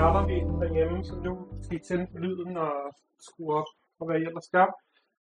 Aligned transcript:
starter 0.00 0.26
vi 0.30 0.38
derhjemme, 0.62 1.04
så 1.04 1.14
nu 1.26 1.32
skal 1.62 1.76
I 1.80 1.82
tænde 1.88 2.06
på 2.12 2.18
lyden 2.18 2.56
og 2.56 2.72
skrue 3.26 3.54
op 3.60 3.70
og 3.98 4.04
hvad 4.06 4.16
I 4.20 4.24
ellers 4.30 4.48
gør. 4.56 4.68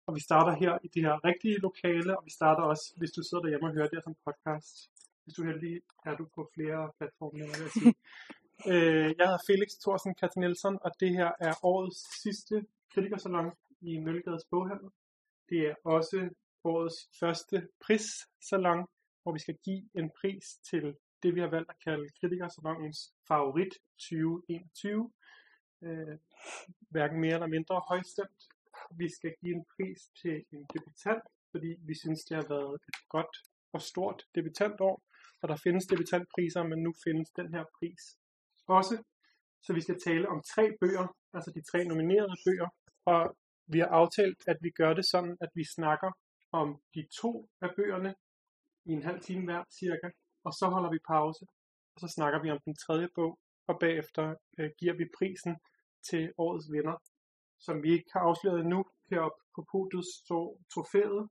Og 0.08 0.16
vi 0.16 0.22
starter 0.28 0.54
her 0.62 0.74
i 0.86 0.88
det 0.94 1.02
her 1.06 1.26
rigtige 1.30 1.58
lokale, 1.68 2.12
og 2.18 2.22
vi 2.26 2.32
starter 2.40 2.64
også, 2.72 2.86
hvis 3.00 3.12
du 3.12 3.22
sidder 3.24 3.44
derhjemme 3.44 3.68
og 3.68 3.74
hører 3.74 3.88
det 3.88 3.98
her 3.98 4.08
som 4.08 4.16
podcast. 4.26 4.76
Hvis 5.24 5.34
du 5.36 5.42
er 5.42 5.48
heldig, 5.52 5.82
er 6.06 6.16
du 6.20 6.26
på 6.36 6.42
flere 6.56 6.82
platforme, 6.98 7.40
vil 7.40 7.64
jeg 7.66 7.72
sige. 7.80 7.94
øh, 8.72 9.10
jeg 9.18 9.26
hedder 9.28 9.46
Felix 9.50 9.70
Thorsen 9.84 10.14
Katte 10.20 10.40
Nielsen, 10.40 10.76
og 10.86 10.92
det 11.02 11.12
her 11.20 11.32
er 11.48 11.54
årets 11.72 12.02
sidste 12.24 12.56
kritikersalon 12.94 13.52
i 13.82 13.92
Møllegades 14.06 14.46
Boghandel. 14.52 14.90
Det 15.50 15.60
er 15.70 15.76
også 15.84 16.30
årets 16.64 17.00
første 17.20 17.56
prissalon, 17.86 18.82
hvor 19.22 19.32
vi 19.38 19.40
skal 19.46 19.58
give 19.66 19.84
en 20.00 20.08
pris 20.20 20.46
til 20.70 20.86
det, 21.24 21.36
vi 21.36 21.40
har 21.40 21.50
valgt 21.50 21.70
at 21.70 21.80
kalde 21.86 22.10
kritikersalongens 22.20 23.00
favorit 23.28 23.74
2021. 23.98 25.12
Øh, 25.84 26.18
hverken 26.90 27.20
mere 27.22 27.34
eller 27.34 27.48
mindre 27.48 27.82
højstemt. 27.92 28.42
Vi 29.02 29.08
skal 29.18 29.34
give 29.42 29.56
en 29.56 29.66
pris 29.76 30.00
til 30.22 30.36
en 30.54 30.66
debutant, 30.74 31.24
fordi 31.52 31.72
vi 31.90 31.96
synes, 32.04 32.20
det 32.28 32.36
har 32.38 32.48
været 32.56 32.76
et 32.90 32.98
godt 33.10 33.36
og 33.74 33.82
stort 33.82 34.24
debutantår. 34.36 34.96
Og 35.42 35.50
der 35.50 35.58
findes 35.64 35.86
debutantpriser, 35.86 36.64
men 36.64 36.80
nu 36.84 36.94
findes 37.06 37.30
den 37.30 37.54
her 37.54 37.64
pris 37.80 38.04
også. 38.68 39.04
Så 39.62 39.74
vi 39.74 39.82
skal 39.82 40.00
tale 40.00 40.30
om 40.30 40.44
tre 40.56 40.66
bøger, 40.82 41.08
altså 41.34 41.52
de 41.56 41.62
tre 41.72 41.84
nominerede 41.84 42.36
bøger. 42.46 42.70
Og 43.06 43.38
vi 43.68 43.80
har 43.80 43.88
aftalt, 44.02 44.40
at 44.48 44.58
vi 44.62 44.70
gør 44.70 44.94
det 44.94 45.06
sådan, 45.06 45.38
at 45.42 45.50
vi 45.56 45.64
snakker 45.76 46.12
om 46.52 46.82
de 46.96 47.08
to 47.22 47.50
af 47.62 47.70
bøgerne 47.76 48.16
i 48.86 48.92
en 48.92 49.04
halv 49.04 49.22
time 49.22 49.46
hver 49.46 49.64
cirka, 49.80 50.10
og 50.44 50.54
så 50.54 50.66
holder 50.74 50.90
vi 50.92 51.00
pause, 51.08 51.46
og 51.96 52.00
så 52.00 52.08
snakker 52.08 52.42
vi 52.42 52.52
om 52.52 52.60
den 52.66 52.76
tredje 52.76 53.08
bog, 53.16 53.40
og 53.68 53.80
bagefter 53.80 54.36
øh, 54.60 54.70
giver 54.80 54.94
vi 54.94 55.06
prisen 55.18 55.58
til 56.10 56.34
årets 56.38 56.72
vinder, 56.72 56.98
som 57.60 57.84
vi 57.84 57.92
ikke 57.92 58.10
har 58.14 58.20
afsløret 58.20 58.60
endnu. 58.60 58.86
Heroppe 59.10 59.42
på 59.56 59.66
podiet 59.72 60.06
står 60.24 60.60
trofæet, 60.74 61.30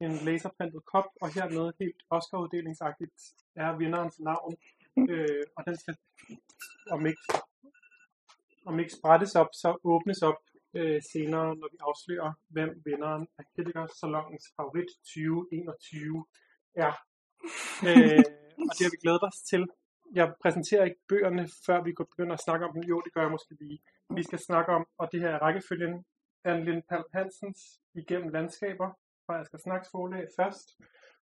en 0.00 0.12
laserprintet 0.26 0.82
kop, 0.84 1.08
og 1.22 1.28
hernede 1.34 1.72
helt 1.80 2.02
Oscar-uddelingsagtigt 2.10 3.18
er 3.54 3.76
vinderens 3.76 4.20
navn, 4.20 4.56
øh, 5.10 5.44
og 5.56 5.66
den 5.66 5.76
skal 5.76 5.96
om 6.90 7.06
ikke, 7.06 7.22
om 8.66 8.78
ikke 8.80 8.92
sprættes 8.92 9.34
op, 9.34 9.48
så 9.52 9.78
åbnes 9.84 10.22
op 10.22 10.40
øh, 10.74 11.02
senere, 11.12 11.56
når 11.56 11.68
vi 11.72 11.78
afslører, 11.80 12.32
hvem 12.48 12.82
vinderen 12.84 13.28
af 13.38 13.44
Kritikersalongens 13.54 14.46
favorit 14.56 14.90
2021 15.04 16.26
er. 16.74 16.92
Øh, 17.88 18.24
og 18.68 18.72
det 18.76 18.84
har 18.86 18.94
vi 18.96 19.02
glædet 19.04 19.22
os 19.22 19.40
til. 19.50 19.62
Jeg 20.14 20.34
præsenterer 20.42 20.84
ikke 20.84 21.00
bøgerne, 21.08 21.48
før 21.66 21.82
vi 21.82 21.92
begynder 21.92 22.34
at 22.34 22.44
snakke 22.46 22.66
om 22.66 22.72
dem. 22.72 22.82
Jo, 22.82 23.00
det 23.00 23.12
gør 23.12 23.20
jeg 23.20 23.30
måske 23.30 23.54
lige. 23.60 23.80
Vi 24.14 24.22
skal 24.22 24.38
snakke 24.38 24.72
om, 24.72 24.86
og 24.98 25.08
det 25.12 25.20
her 25.20 25.30
er 25.30 25.38
rækkefølgen, 25.38 26.04
Anne 26.44 26.64
Lind 26.64 26.82
Palm 26.88 27.04
Hansens 27.14 27.80
Igennem 27.94 28.28
Landskaber 28.28 28.90
fra 29.26 29.40
Asger 29.40 29.58
Snaks 29.58 29.88
forlag 29.90 30.26
først. 30.36 30.68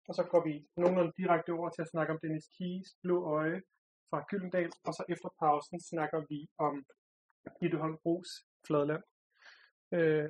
Og 0.07 0.15
så 0.15 0.23
går 0.23 0.43
vi 0.43 0.67
nogenlunde 0.77 1.13
direkte 1.17 1.49
over 1.49 1.69
til 1.69 1.81
at 1.81 1.89
snakke 1.89 2.13
om 2.13 2.19
Dennis 2.19 2.47
Kies 2.57 2.87
Blå 3.01 3.17
Øje 3.37 3.61
fra 4.09 4.25
Gyldendal. 4.29 4.71
Og 4.83 4.93
så 4.93 5.03
efter 5.09 5.29
pausen 5.39 5.79
snakker 5.81 6.21
vi 6.29 6.49
om 6.57 6.85
Gitte 7.59 7.77
Holm 7.77 7.97
Bros 8.03 8.29
Fladland. 8.67 9.03
Øh, 9.91 10.29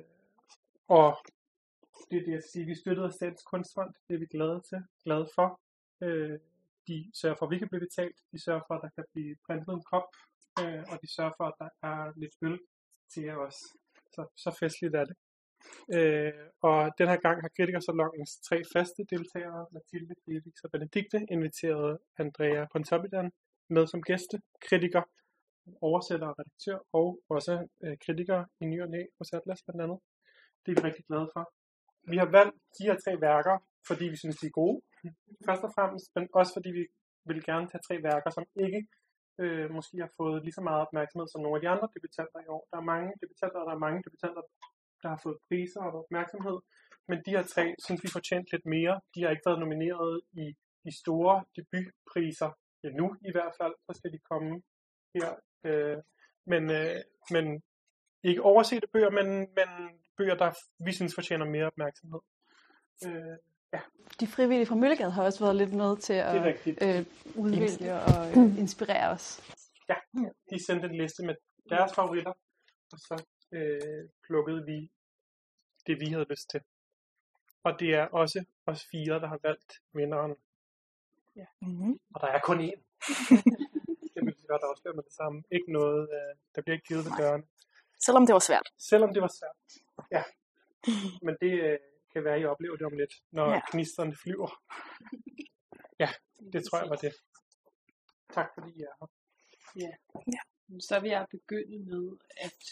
og 0.88 1.16
det 2.10 2.16
er 2.18 2.24
det, 2.24 2.32
jeg 2.32 2.42
siger. 2.52 2.66
Vi 2.66 2.74
støttede 2.74 3.12
Statens 3.12 3.42
Kunstfond. 3.42 3.94
Det 4.08 4.14
er 4.14 4.18
vi 4.18 4.26
glade 4.26 4.60
til, 4.68 4.80
glade 5.04 5.28
for. 5.34 5.60
Øh, 6.00 6.38
de 6.88 7.10
sørger 7.20 7.36
for, 7.38 7.46
at 7.46 7.52
vi 7.52 7.58
kan 7.58 7.68
blive 7.68 7.86
betalt. 7.88 8.16
De 8.32 8.38
sørger 8.44 8.64
for, 8.66 8.74
at 8.74 8.82
der 8.84 8.90
kan 8.96 9.04
blive 9.12 9.36
printet 9.46 9.72
en 9.74 9.84
kop. 9.92 10.08
Øh, 10.60 10.82
og 10.90 10.96
de 11.02 11.08
sørger 11.16 11.34
for, 11.38 11.44
at 11.50 11.56
der 11.62 11.70
er 11.90 12.12
lidt 12.22 12.34
øl 12.46 12.58
til 13.12 13.30
os. 13.46 13.58
Så, 14.14 14.22
så 14.36 14.50
festligt 14.60 14.94
er 15.00 15.04
det. 15.10 15.16
Øh, 15.96 16.46
og 16.68 16.78
den 16.98 17.08
her 17.08 17.20
gang 17.26 17.36
har 17.44 17.50
kritikersalongens 17.56 18.32
tre 18.48 18.62
faste 18.72 19.00
deltagere, 19.10 19.66
Mathilde, 19.72 20.14
Felix 20.24 20.54
og 20.64 20.70
Benedikte, 20.70 21.18
inviteret 21.30 21.98
Andrea 22.18 22.66
Pontoppidan 22.72 23.30
med 23.68 23.86
som 23.86 24.02
gæste, 24.02 24.36
kritiker, 24.68 25.02
oversætter 25.80 26.26
og 26.26 26.36
redaktør, 26.38 26.78
og 26.92 27.20
også 27.28 27.66
øh, 27.84 27.96
kritiker 28.04 28.44
i 28.60 28.64
ny 28.66 28.82
og 28.82 28.88
næ 28.88 29.02
hos 29.18 29.32
Atlas 29.32 29.62
blandt 29.66 29.82
andet. 29.82 29.98
Det 30.66 30.70
er 30.72 30.80
vi 30.80 30.86
rigtig 30.88 31.04
glade 31.04 31.30
for. 31.34 31.52
Vi 32.10 32.16
har 32.16 32.30
valgt 32.38 32.56
de 32.78 32.84
her 32.88 32.96
tre 33.04 33.20
værker, 33.20 33.56
fordi 33.88 34.04
vi 34.04 34.16
synes, 34.16 34.36
de 34.36 34.46
er 34.46 34.50
gode, 34.50 34.82
først 35.46 35.62
og 35.66 35.72
fremmest, 35.76 36.06
men 36.16 36.28
også 36.40 36.52
fordi 36.56 36.70
vi 36.78 36.84
vil 37.28 37.44
gerne 37.50 37.66
tage 37.68 37.86
tre 37.88 38.02
værker, 38.08 38.30
som 38.30 38.44
ikke 38.66 38.80
øh, 39.42 39.70
måske 39.76 39.96
har 40.04 40.12
fået 40.20 40.42
lige 40.44 40.58
så 40.58 40.64
meget 40.68 40.80
opmærksomhed 40.86 41.28
som 41.28 41.42
nogle 41.42 41.56
af 41.56 41.62
de 41.62 41.72
andre 41.74 41.88
debutanter 41.94 42.40
i 42.40 42.48
år. 42.54 42.62
Der 42.70 42.76
er 42.78 42.90
mange 42.92 43.12
debutanter, 43.22 43.58
og 43.60 43.66
der 43.68 43.74
er 43.74 43.84
mange 43.86 44.02
debutanter, 44.06 44.42
der 45.02 45.08
har 45.08 45.20
fået 45.22 45.38
priser 45.48 45.82
og 45.82 45.92
opmærksomhed, 46.02 46.58
men 47.08 47.18
de 47.24 47.30
her 47.36 47.44
tre 47.54 47.64
synes 47.84 48.02
vi 48.04 48.08
fortjent 48.16 48.46
lidt 48.52 48.66
mere. 48.66 48.94
De 49.14 49.22
har 49.22 49.30
ikke 49.30 49.46
været 49.48 49.62
nomineret 49.64 50.20
i 50.32 50.46
de 50.84 50.92
store 51.02 51.34
debutpriser 51.56 52.50
endnu 52.84 53.06
i 53.28 53.32
hvert 53.32 53.54
fald, 53.60 53.74
så 53.86 53.92
skal 53.98 54.12
de 54.12 54.18
komme 54.30 54.62
her. 55.14 55.30
Øh, 55.66 55.98
men, 56.46 56.62
øh, 56.78 57.00
men 57.34 57.62
ikke 58.22 58.42
oversete 58.42 58.86
bøger, 58.92 59.10
men, 59.10 59.28
men 59.58 59.68
bøger, 60.16 60.34
der 60.34 60.50
vi 60.86 60.92
synes 60.92 61.14
fortjener 61.14 61.46
mere 61.46 61.66
opmærksomhed. 61.66 62.20
Øh, 63.06 63.36
ja. 63.72 63.80
De 64.20 64.26
frivillige 64.26 64.66
fra 64.66 64.74
Møllegade 64.74 65.10
har 65.10 65.24
også 65.24 65.44
været 65.44 65.56
lidt 65.56 65.72
med 65.72 65.96
til 65.96 66.12
at 66.12 66.36
øh, 66.66 67.06
udvikle 67.36 67.92
og 68.02 68.30
øh, 68.30 68.58
inspirere 68.64 69.08
os. 69.10 69.42
Ja, 69.88 69.94
de 70.50 70.66
sendte 70.66 70.88
en 70.88 70.96
liste 71.02 71.26
med 71.26 71.34
deres 71.70 71.94
favoritter, 71.94 72.32
og 72.92 72.98
så 72.98 73.24
øh, 73.52 74.08
plukkede 74.26 74.64
vi 74.64 74.90
det, 75.86 76.00
vi 76.00 76.06
havde 76.06 76.26
lyst 76.30 76.50
til. 76.50 76.60
Og 77.64 77.80
det 77.80 77.90
er 77.94 78.06
også 78.06 78.44
os 78.66 78.86
fire, 78.90 79.14
der 79.22 79.28
har 79.28 79.40
valgt 79.42 79.72
vinderen. 79.92 80.34
Ja. 81.36 81.46
Mm-hmm. 81.62 81.98
Og 82.14 82.20
der 82.20 82.26
er 82.26 82.40
kun 82.40 82.58
én. 82.68 82.80
det 84.14 84.20
vil 84.26 84.34
vi 84.38 84.44
godt 84.48 84.62
afsløre 84.70 84.94
med 84.94 85.02
det 85.02 85.12
samme. 85.12 85.42
Ikke 85.50 85.72
noget, 85.72 86.02
øh, 86.16 86.32
der 86.54 86.62
bliver 86.62 86.76
ikke 86.76 86.88
givet 86.88 87.04
ved 87.04 87.12
dørene. 87.18 87.44
Selvom 88.06 88.26
det 88.26 88.32
var 88.32 88.44
svært. 88.50 88.66
Selvom 88.90 89.10
det 89.14 89.22
var 89.22 89.32
svært. 89.38 89.58
Ja. 90.16 90.22
Men 91.26 91.34
det 91.42 91.52
øh, 91.66 91.78
kan 92.16 92.24
være, 92.24 92.34
at 92.34 92.42
I 92.42 92.44
oplever 92.44 92.76
det 92.76 92.86
om 92.86 92.96
lidt, 93.02 93.14
når 93.30 93.48
ja. 93.50 93.60
knisterne 93.70 94.14
flyver. 94.22 94.50
Ja, 96.02 96.08
det 96.52 96.64
tror 96.64 96.78
jeg 96.78 96.90
var 96.90 96.96
det. 96.96 97.14
Tak 98.36 98.48
fordi 98.54 98.70
I 98.78 98.82
er 98.82 98.94
her. 99.00 99.08
Ja. 99.84 99.92
ja. 100.34 100.40
Så 100.80 101.00
vil 101.00 101.10
jeg 101.10 101.26
begynde 101.30 101.78
med 101.78 102.16
at 102.36 102.62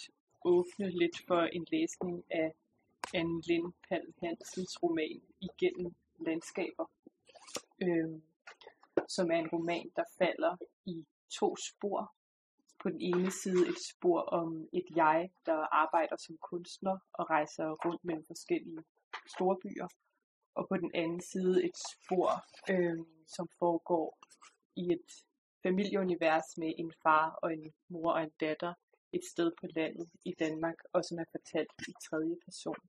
åbne 0.44 0.90
lidt 0.90 1.16
for 1.28 1.42
en 1.42 1.66
læsning 1.72 2.24
af 2.30 2.52
Anne 3.14 3.40
Lind 3.48 3.72
Pal 3.88 4.06
Hansens 4.22 4.82
roman 4.82 5.22
Igennem 5.40 5.94
landskaber, 6.26 6.86
øh, 7.82 8.20
som 9.08 9.30
er 9.30 9.38
en 9.38 9.48
roman, 9.48 9.90
der 9.96 10.04
falder 10.18 10.56
i 10.86 11.06
to 11.30 11.56
spor. 11.56 12.14
På 12.82 12.90
den 12.90 13.00
ene 13.00 13.30
side 13.30 13.68
et 13.68 13.82
spor 13.92 14.20
om 14.20 14.68
et 14.72 14.86
jeg, 14.96 15.30
der 15.46 15.58
arbejder 15.82 16.16
som 16.16 16.36
kunstner 16.38 16.98
og 17.12 17.30
rejser 17.30 17.66
rundt 17.84 18.04
mellem 18.04 18.24
forskellige 18.26 18.84
store 19.26 19.56
byer, 19.62 19.88
og 20.54 20.68
på 20.68 20.76
den 20.76 20.90
anden 20.94 21.20
side 21.20 21.64
et 21.64 21.76
spor, 21.92 22.30
øh, 22.72 22.98
som 23.26 23.48
foregår 23.58 24.18
i 24.76 24.84
et 24.92 25.08
familieunivers 25.62 26.48
med 26.56 26.72
en 26.78 26.92
far 27.02 27.38
og 27.42 27.52
en 27.52 27.72
mor 27.88 28.12
og 28.12 28.22
en 28.22 28.32
datter 28.40 28.74
et 29.12 29.24
sted 29.32 29.52
på 29.60 29.66
landet 29.76 30.10
i 30.24 30.32
Danmark, 30.38 30.78
og 30.92 31.04
som 31.04 31.18
er 31.18 31.24
fortalt 31.30 31.72
i 31.88 31.92
tredje 32.06 32.36
person. 32.44 32.82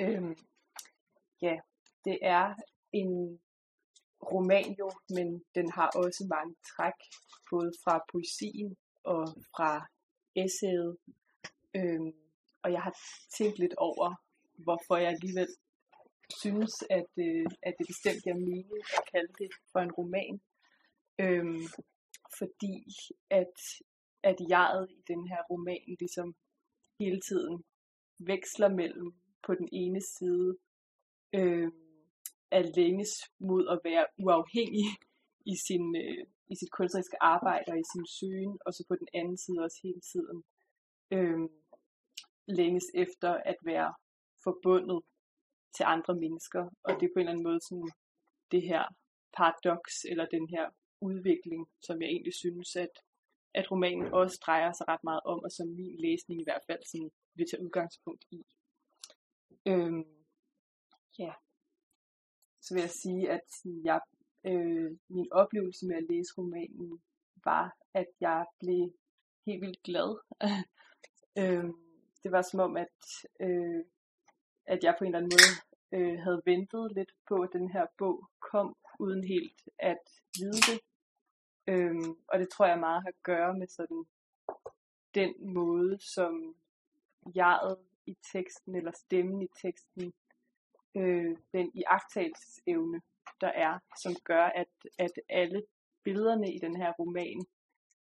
Øhm, 0.00 0.36
ja, 1.42 1.56
det 2.04 2.18
er 2.22 2.54
en 2.92 3.40
roman 4.32 4.76
jo, 4.78 4.90
men 5.08 5.44
den 5.54 5.70
har 5.70 5.90
også 5.94 6.26
mange 6.30 6.54
træk, 6.72 6.98
både 7.50 7.72
fra 7.84 8.04
poesien 8.12 8.76
og 9.04 9.22
fra 9.54 9.86
essayet. 10.36 10.96
Øhm, 11.76 12.12
og 12.62 12.72
jeg 12.72 12.82
har 12.82 12.94
tænkt 13.36 13.58
lidt 13.58 13.74
over, 13.74 14.14
hvorfor 14.64 14.96
jeg 14.96 15.10
alligevel 15.10 15.48
synes, 16.42 16.72
at, 16.90 17.10
øh, 17.26 17.46
at 17.62 17.74
det 17.78 17.86
bestemt 17.92 18.22
giver 18.24 18.36
mening 18.50 18.80
at 18.98 19.02
kalde 19.12 19.32
det 19.38 19.50
for 19.72 19.80
en 19.80 19.92
roman. 19.92 20.40
Øhm, 21.24 21.64
fordi 22.38 22.74
at, 23.30 23.54
at 24.22 24.36
jeget 24.50 24.86
i 24.90 25.00
den 25.08 25.28
her 25.28 25.42
roman 25.50 25.96
ligesom 26.00 26.34
hele 27.00 27.20
tiden 27.28 27.64
veksler 28.18 28.68
mellem 28.68 29.12
på 29.46 29.54
den 29.54 29.68
ene 29.72 30.00
side 30.00 30.56
øh, 31.34 31.70
at 32.50 32.76
længes 32.76 33.12
mod 33.38 33.68
at 33.68 33.80
være 33.84 34.06
uafhængig 34.18 34.86
i 35.46 35.56
sin, 35.66 35.96
øh, 35.96 36.26
i 36.52 36.54
sit 36.60 36.70
kunstneriske 36.72 37.22
arbejde 37.22 37.68
og 37.72 37.78
i 37.78 37.90
sin 37.92 38.06
søgen, 38.06 38.58
og 38.66 38.74
så 38.74 38.84
på 38.88 38.94
den 38.96 39.08
anden 39.14 39.38
side 39.38 39.58
også 39.66 39.78
hele 39.82 40.00
tiden 40.12 40.38
øh, 41.16 41.48
længes 42.58 42.86
efter 42.94 43.32
at 43.50 43.56
være 43.64 43.94
forbundet 44.48 45.00
til 45.76 45.84
andre 45.94 46.14
mennesker, 46.14 46.62
og 46.86 46.90
det 46.96 47.04
er 47.04 47.12
på 47.14 47.18
en 47.18 47.20
eller 47.20 47.32
anden 47.32 47.48
måde 47.50 47.60
sådan 47.68 47.90
det 48.52 48.62
her 48.70 48.84
paradoks, 49.36 49.94
eller 50.10 50.26
den 50.36 50.48
her 50.54 50.64
udvikling, 51.00 51.62
som 51.86 52.02
jeg 52.02 52.08
egentlig 52.08 52.34
synes, 52.34 52.76
at 52.76 52.94
at 53.54 53.70
romanen 53.70 54.12
også 54.12 54.38
drejer 54.46 54.72
sig 54.72 54.88
ret 54.88 55.04
meget 55.04 55.20
om, 55.24 55.38
og 55.44 55.52
som 55.52 55.68
min 55.68 56.00
læsning 56.00 56.40
i 56.40 56.44
hvert 56.44 56.64
fald 56.66 56.82
sådan, 56.86 57.10
vil 57.34 57.46
tage 57.50 57.64
udgangspunkt 57.64 58.24
i. 58.30 58.40
Øhm, 59.66 60.04
ja. 61.18 61.32
Så 62.60 62.74
vil 62.74 62.80
jeg 62.80 62.90
sige, 62.90 63.30
at 63.30 63.48
jeg, 63.84 64.00
øh, 64.44 64.90
min 65.08 65.32
oplevelse 65.32 65.86
med 65.86 65.96
at 65.96 66.06
læse 66.10 66.34
romanen 66.38 67.02
var, 67.44 67.76
at 67.94 68.06
jeg 68.20 68.46
blev 68.60 68.92
helt 69.46 69.60
vildt 69.60 69.82
glad. 69.82 70.10
øhm, 71.40 71.74
det 72.22 72.32
var 72.32 72.42
som 72.42 72.60
om, 72.60 72.76
at, 72.76 72.98
øh, 73.40 73.84
at 74.68 74.84
jeg 74.84 74.94
på 74.98 75.04
en 75.04 75.14
eller 75.14 75.18
anden 75.18 75.36
måde 75.36 75.52
øh, 75.92 76.18
havde 76.18 76.42
ventet 76.44 76.92
lidt 76.94 77.12
på, 77.28 77.34
at 77.34 77.50
den 77.52 77.70
her 77.70 77.86
bog 77.98 78.28
kom, 78.40 78.76
uden 78.98 79.24
helt 79.24 79.62
at 79.78 80.04
vide 80.38 80.60
det. 80.70 80.80
Øhm, 81.66 82.16
og 82.28 82.38
det 82.38 82.48
tror 82.48 82.66
jeg 82.66 82.78
meget 82.78 83.02
har 83.02 83.08
at 83.08 83.22
gøre 83.22 83.54
med 83.54 83.68
sådan 83.68 84.04
den 85.14 85.34
måde, 85.54 85.98
som 86.00 86.56
jeget 87.36 87.78
i 88.06 88.16
teksten, 88.32 88.74
eller 88.74 88.92
stemmen 88.92 89.42
i 89.42 89.48
teksten, 89.62 90.12
øh, 90.94 91.36
den 91.52 91.70
iagtagelsesevne, 91.74 93.00
der 93.40 93.48
er, 93.48 93.78
som 94.02 94.14
gør, 94.24 94.44
at, 94.44 94.68
at 94.98 95.12
alle 95.28 95.62
billederne 96.02 96.54
i 96.54 96.58
den 96.58 96.76
her 96.76 96.92
roman 96.92 97.46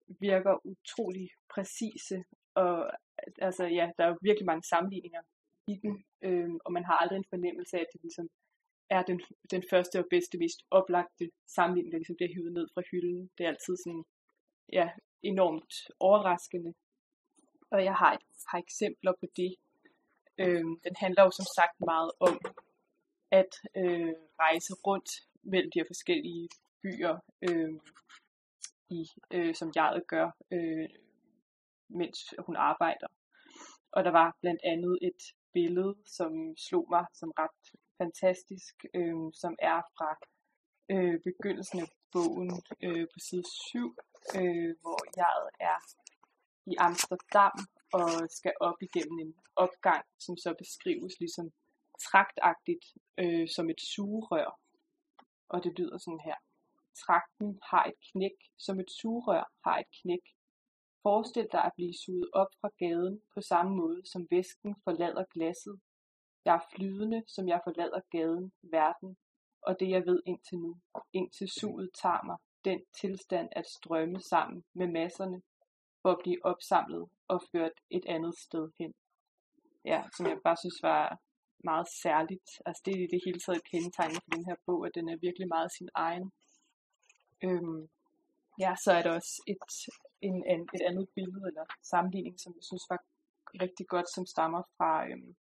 virker 0.08 0.66
utrolig 0.66 1.30
præcise, 1.54 2.24
og 2.54 2.90
altså 3.38 3.64
ja, 3.64 3.90
der 3.96 4.04
er 4.04 4.08
jo 4.08 4.18
virkelig 4.22 4.46
mange 4.46 4.62
sammenligninger 4.62 5.20
i 5.66 5.74
den, 5.82 6.04
øh, 6.22 6.50
og 6.64 6.72
man 6.72 6.84
har 6.84 6.96
aldrig 6.96 7.16
en 7.16 7.32
fornemmelse 7.34 7.76
af, 7.76 7.80
at 7.80 7.86
det 7.92 8.00
ligesom 8.02 8.28
er 8.90 9.02
den, 9.02 9.20
den 9.50 9.62
første 9.70 9.98
og 9.98 10.06
bedste, 10.10 10.38
mest 10.38 10.60
oplagte 10.70 11.30
sammenligning, 11.56 11.92
der 11.92 11.98
ligesom 11.98 12.16
bliver 12.16 12.34
hivet 12.34 12.52
ned 12.52 12.66
fra 12.74 12.82
hylden. 12.90 13.30
Det 13.38 13.44
er 13.44 13.48
altid 13.48 13.76
sådan, 13.76 14.04
ja, 14.72 14.88
enormt 15.22 15.74
overraskende. 16.00 16.74
Og 17.70 17.84
jeg 17.84 17.94
har 17.94 18.12
et 18.12 18.24
par 18.50 18.58
eksempler 18.58 19.12
på 19.20 19.26
det. 19.36 19.52
Øh, 20.38 20.64
den 20.86 20.94
handler 20.96 21.22
jo 21.24 21.30
som 21.30 21.46
sagt 21.58 21.76
meget 21.90 22.10
om 22.20 22.34
at 23.30 23.52
øh, 23.76 24.14
rejse 24.44 24.72
rundt 24.86 25.10
mellem 25.42 25.70
de 25.70 25.78
her 25.80 25.88
forskellige 25.92 26.48
byer, 26.82 27.14
øh, 27.42 27.74
i, 28.90 29.00
øh, 29.34 29.54
som 29.54 29.72
jeg 29.74 30.00
gør, 30.08 30.30
øh, 30.50 30.88
mens 31.88 32.18
hun 32.46 32.56
arbejder. 32.56 33.06
Og 33.92 34.04
der 34.04 34.10
var 34.10 34.36
blandt 34.40 34.60
andet 34.64 34.98
et 35.02 35.22
billede, 35.52 35.94
som 36.06 36.32
slog 36.56 36.86
mig 36.90 37.04
som 37.14 37.30
ret 37.38 37.60
fantastisk, 37.98 38.74
øh, 38.94 39.16
som 39.42 39.54
er 39.58 39.80
fra 39.96 40.10
øh, 40.92 41.20
begyndelsen 41.28 41.78
af 41.80 41.88
bogen 42.12 42.50
øh, 42.86 43.06
på 43.12 43.18
side 43.28 43.46
7, 43.70 43.96
øh, 44.38 44.70
hvor 44.82 45.00
jeg 45.16 45.36
er 45.70 45.78
i 46.66 46.74
Amsterdam 46.78 47.56
og 47.92 48.10
skal 48.38 48.52
op 48.60 48.78
igennem 48.82 49.18
en 49.18 49.34
opgang, 49.56 50.04
som 50.18 50.36
så 50.36 50.54
beskrives 50.58 51.14
ligesom 51.20 51.52
traktagtigt 52.10 52.84
øh, 53.18 53.48
som 53.48 53.70
et 53.70 53.80
sugerør. 53.80 54.60
Og 55.48 55.64
det 55.64 55.78
lyder 55.78 55.98
sådan 55.98 56.24
her. 56.24 56.38
Trakten 57.04 57.60
har 57.70 57.84
et 57.84 57.98
knæk, 58.12 58.38
som 58.58 58.80
et 58.80 58.90
sugerør 59.00 59.44
har 59.64 59.78
et 59.78 59.90
knæk. 60.02 60.24
Forestil 61.02 61.48
dig 61.52 61.64
at 61.64 61.72
blive 61.76 61.94
suget 62.04 62.30
op 62.32 62.50
fra 62.60 62.70
gaden 62.78 63.20
på 63.34 63.40
samme 63.40 63.76
måde, 63.76 64.00
som 64.12 64.26
væsken 64.30 64.76
forlader 64.84 65.24
glasset 65.34 65.80
jeg 66.44 66.54
er 66.54 66.66
flydende, 66.74 67.22
som 67.26 67.48
jeg 67.48 67.60
forlader 67.64 68.00
gaden, 68.10 68.52
verden, 68.62 69.16
og 69.62 69.80
det 69.80 69.90
jeg 69.90 70.06
ved 70.06 70.22
indtil 70.26 70.58
nu, 70.58 70.76
indtil 71.12 71.48
suget 71.48 71.90
tager 72.02 72.24
mig, 72.26 72.36
den 72.64 72.80
tilstand 73.00 73.48
at 73.52 73.66
strømme 73.66 74.20
sammen 74.20 74.64
med 74.74 74.88
masserne, 74.88 75.42
for 76.02 76.10
at 76.12 76.20
blive 76.22 76.44
opsamlet 76.44 77.08
og 77.28 77.42
ført 77.52 77.72
et 77.90 78.04
andet 78.06 78.38
sted 78.38 78.70
hen. 78.78 78.94
Ja, 79.84 80.04
som 80.16 80.26
jeg 80.26 80.38
bare 80.44 80.56
synes 80.56 80.82
var 80.82 81.18
meget 81.64 81.88
særligt. 82.02 82.50
Altså 82.66 82.82
det 82.86 82.94
er 82.94 83.08
det 83.12 83.20
hele 83.26 83.40
taget 83.40 83.68
kendetegnet 83.70 84.20
for 84.24 84.30
den 84.36 84.44
her 84.48 84.56
bog, 84.66 84.86
at 84.86 84.92
den 84.94 85.08
er 85.08 85.16
virkelig 85.26 85.48
meget 85.48 85.70
sin 85.78 85.88
egen. 85.94 86.32
Øhm, 87.44 87.88
ja, 88.62 88.72
så 88.84 88.92
er 88.92 89.02
der 89.02 89.12
også 89.18 89.42
et, 89.52 89.64
en, 90.28 90.36
en, 90.52 90.62
et 90.76 90.82
andet 90.88 91.08
billede 91.14 91.44
eller 91.50 91.64
sammenligning, 91.82 92.40
som 92.40 92.52
jeg 92.56 92.64
synes 92.70 92.84
var 92.90 93.00
rigtig 93.64 93.86
godt, 93.88 94.08
som 94.14 94.26
stammer 94.26 94.62
fra 94.76 94.92
øhm, 95.08 95.34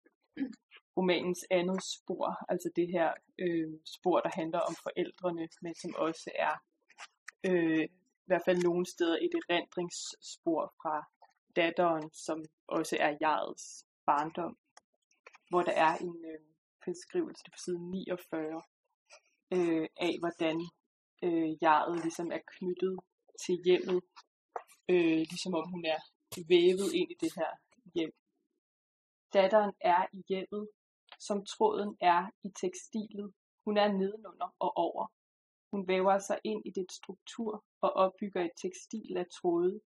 romanens 0.98 1.46
andet 1.52 1.84
spor, 1.84 2.28
altså 2.52 2.70
det 2.76 2.88
her 2.96 3.10
øh, 3.40 3.74
spor, 3.86 4.20
der 4.20 4.32
handler 4.34 4.60
om 4.60 4.76
forældrene, 4.86 5.48
men 5.62 5.76
som 5.76 5.96
også 5.96 6.32
er 6.36 6.56
øh, 7.50 7.84
i 8.24 8.28
hvert 8.30 8.46
fald 8.46 8.64
nogle 8.64 8.86
steder 8.86 9.18
et 9.26 9.34
erindringsspor 9.50 10.74
fra 10.82 10.96
datteren, 11.56 12.14
som 12.14 12.46
også 12.68 12.98
er 13.00 13.18
jegets 13.22 13.86
barndom, 14.06 14.58
hvor 15.50 15.62
der 15.62 15.72
er 15.72 15.98
en 15.98 16.16
øh, 16.32 16.40
beskrivelse 16.86 17.44
på 17.54 17.58
side 17.64 17.80
49 17.92 18.62
øh, 19.56 19.88
af, 20.08 20.14
hvordan 20.20 20.58
øh, 21.24 21.64
jeget 21.64 22.02
ligesom 22.04 22.32
er 22.32 22.42
knyttet 22.48 23.00
til 23.46 23.56
hjemmet, 23.66 24.02
øh, 24.90 25.22
ligesom 25.32 25.54
om 25.54 25.70
hun 25.70 25.86
er 25.86 26.00
vævet 26.48 26.94
ind 26.94 27.12
i 27.12 27.18
det 27.22 27.32
her 27.36 27.52
hjem. 27.96 28.14
Datteren 29.34 29.74
er 29.82 30.06
i 30.14 30.24
hjemmet, 30.30 30.70
som 31.20 31.46
tråden 31.46 31.98
er 32.02 32.30
i 32.44 32.50
tekstilet. 32.62 33.34
Hun 33.66 33.78
er 33.78 33.88
nedenunder 33.92 34.56
og 34.60 34.78
over. 34.78 35.06
Hun 35.72 35.88
væver 35.88 36.20
sig 36.20 36.40
ind 36.44 36.62
i 36.66 36.72
det 36.72 36.92
struktur 36.92 37.64
og 37.82 37.92
opbygger 37.94 38.42
et 38.46 38.52
tekstil 38.62 39.18
af 39.18 39.26
tråde. 39.42 39.80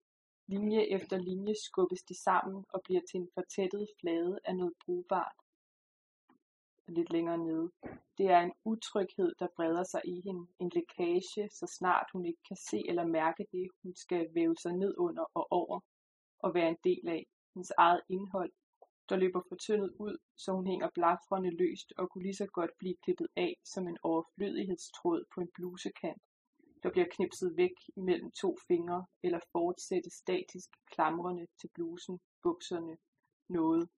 Linje 0.47 0.81
efter 0.95 1.17
linje 1.17 1.53
skubbes 1.65 2.03
de 2.03 2.23
sammen 2.23 2.65
og 2.73 2.81
bliver 2.83 3.01
til 3.11 3.19
en 3.19 3.29
fortættet 3.33 3.87
flade 3.99 4.39
af 4.45 4.55
noget 4.55 4.73
brugbart. 4.85 5.35
Lidt 6.97 7.11
længere 7.11 7.37
nede. 7.37 7.71
Det 8.17 8.25
er 8.35 8.39
en 8.39 8.53
utryghed, 8.65 9.35
der 9.39 9.47
breder 9.55 9.83
sig 9.83 10.01
i 10.05 10.21
hende. 10.25 10.47
En 10.59 10.71
lækage, 10.75 11.49
så 11.49 11.75
snart 11.77 12.07
hun 12.13 12.25
ikke 12.25 12.43
kan 12.47 12.57
se 12.69 12.83
eller 12.89 13.05
mærke 13.05 13.45
det, 13.51 13.67
hun 13.83 13.95
skal 13.95 14.27
væve 14.33 14.55
sig 14.61 14.73
ned 14.73 14.93
under 14.97 15.25
og 15.33 15.47
over 15.51 15.79
og 16.39 16.53
være 16.53 16.69
en 16.69 16.77
del 16.83 17.07
af. 17.07 17.27
Hendes 17.53 17.71
eget 17.77 18.01
indhold 18.09 18.51
der 19.09 19.17
løber 19.17 19.41
fortyndet 19.49 19.91
ud, 19.99 20.17
så 20.37 20.51
hun 20.51 20.67
hænger 20.67 20.89
blafrende 20.93 21.51
løst 21.63 21.93
og 21.97 22.09
kunne 22.09 22.23
lige 22.23 22.41
så 22.41 22.47
godt 22.53 22.71
blive 22.79 22.95
klippet 23.03 23.27
af 23.35 23.53
som 23.65 23.87
en 23.87 23.97
overflødighedstråd 24.03 25.25
på 25.33 25.41
en 25.41 25.49
blusekant, 25.55 26.21
der 26.83 26.91
bliver 26.91 27.07
knipset 27.11 27.57
væk 27.57 27.75
imellem 27.95 28.31
to 28.31 28.57
fingre 28.67 29.05
eller 29.23 29.39
fortsætte 29.51 30.09
statisk 30.09 30.69
klamrende 30.91 31.47
til 31.59 31.69
blusen, 31.75 32.19
bukserne, 32.43 32.97
noget, 33.49 33.89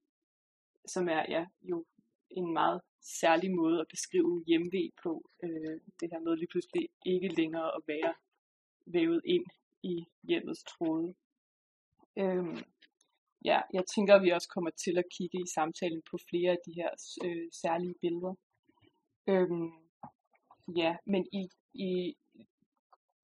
som 0.86 1.08
er 1.08 1.26
ja, 1.30 1.46
jo 1.62 1.86
en 2.38 2.54
meget 2.54 2.82
særlig 3.02 3.52
måde 3.52 3.80
at 3.80 3.88
beskrive 3.90 4.44
hjemve 4.48 4.92
på. 5.04 5.30
Øh, 5.44 5.80
det 6.00 6.10
her 6.12 6.20
med 6.20 6.38
lige 6.38 6.52
pludselig 6.52 6.90
ikke 7.06 7.28
længere 7.28 7.76
at 7.78 7.82
være 7.88 8.14
vævet 8.86 9.22
ind 9.26 9.46
i 9.84 10.06
hjemmets 10.24 10.64
tråde. 10.64 11.14
Øh, 12.18 12.64
ja, 13.46 13.62
jeg 13.74 13.84
tænker, 13.96 14.16
at 14.16 14.24
vi 14.24 14.30
også 14.30 14.50
kommer 14.50 14.70
til 14.70 14.98
at 14.98 15.10
kigge 15.18 15.38
i 15.42 15.54
samtalen 15.56 16.02
på 16.12 16.18
flere 16.30 16.52
af 16.52 16.58
de 16.66 16.74
her 16.74 16.90
øh, 17.26 17.48
særlige 17.52 17.96
billeder. 18.02 18.36
Øhm, 19.28 19.72
ja, 20.76 20.96
men 21.06 21.28
i, 21.34 21.50
i, 21.74 22.16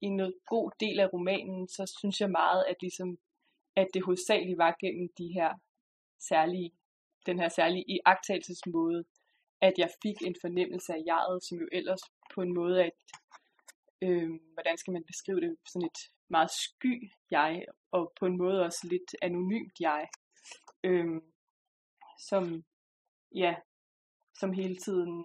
i 0.00 0.06
en 0.06 0.32
god 0.46 0.70
del 0.80 1.00
af 1.00 1.12
romanen, 1.12 1.68
så 1.68 1.96
synes 1.98 2.20
jeg 2.20 2.30
meget, 2.30 2.64
at, 2.68 2.76
ligesom, 2.80 3.18
at 3.76 3.88
det 3.94 4.04
hovedsageligt 4.04 4.58
var 4.58 4.76
gennem 4.80 5.08
de 5.18 5.28
her 5.32 5.50
særlige, 6.28 6.70
den 7.26 7.38
her 7.38 7.48
særlige 7.48 7.84
iagtagelsesmåde, 7.88 9.04
at 9.60 9.72
jeg 9.78 9.90
fik 10.02 10.22
en 10.22 10.36
fornemmelse 10.40 10.92
af 10.92 11.02
jeget, 11.06 11.44
som 11.44 11.58
jo 11.58 11.68
ellers 11.72 12.00
på 12.34 12.42
en 12.42 12.54
måde, 12.54 12.84
at 12.84 12.92
øh, 14.02 14.30
hvordan 14.52 14.76
skal 14.78 14.92
man 14.92 15.04
beskrive 15.04 15.40
det, 15.40 15.56
sådan 15.72 15.86
et 15.86 16.00
meget 16.28 16.50
sky 16.50 17.10
jeg, 17.30 17.64
og 17.92 18.12
på 18.20 18.26
en 18.26 18.36
måde 18.36 18.64
også 18.64 18.86
lidt 18.90 19.14
anonymt 19.22 19.80
jeg, 19.80 20.08
øh, 20.84 21.20
som, 22.18 22.64
ja, 23.34 23.54
som 24.38 24.52
hele 24.52 24.76
tiden 24.76 25.24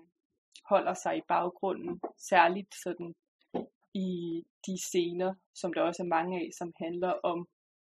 holder 0.69 0.93
sig 0.93 1.17
i 1.17 1.27
baggrunden, 1.27 2.01
særligt 2.17 2.75
sådan 2.83 3.15
i 3.93 4.41
de 4.67 4.77
scener, 4.77 5.33
som 5.53 5.73
der 5.73 5.81
også 5.81 6.03
er 6.03 6.07
mange 6.07 6.39
af, 6.39 6.49
som 6.57 6.73
handler 6.79 7.13
om 7.23 7.47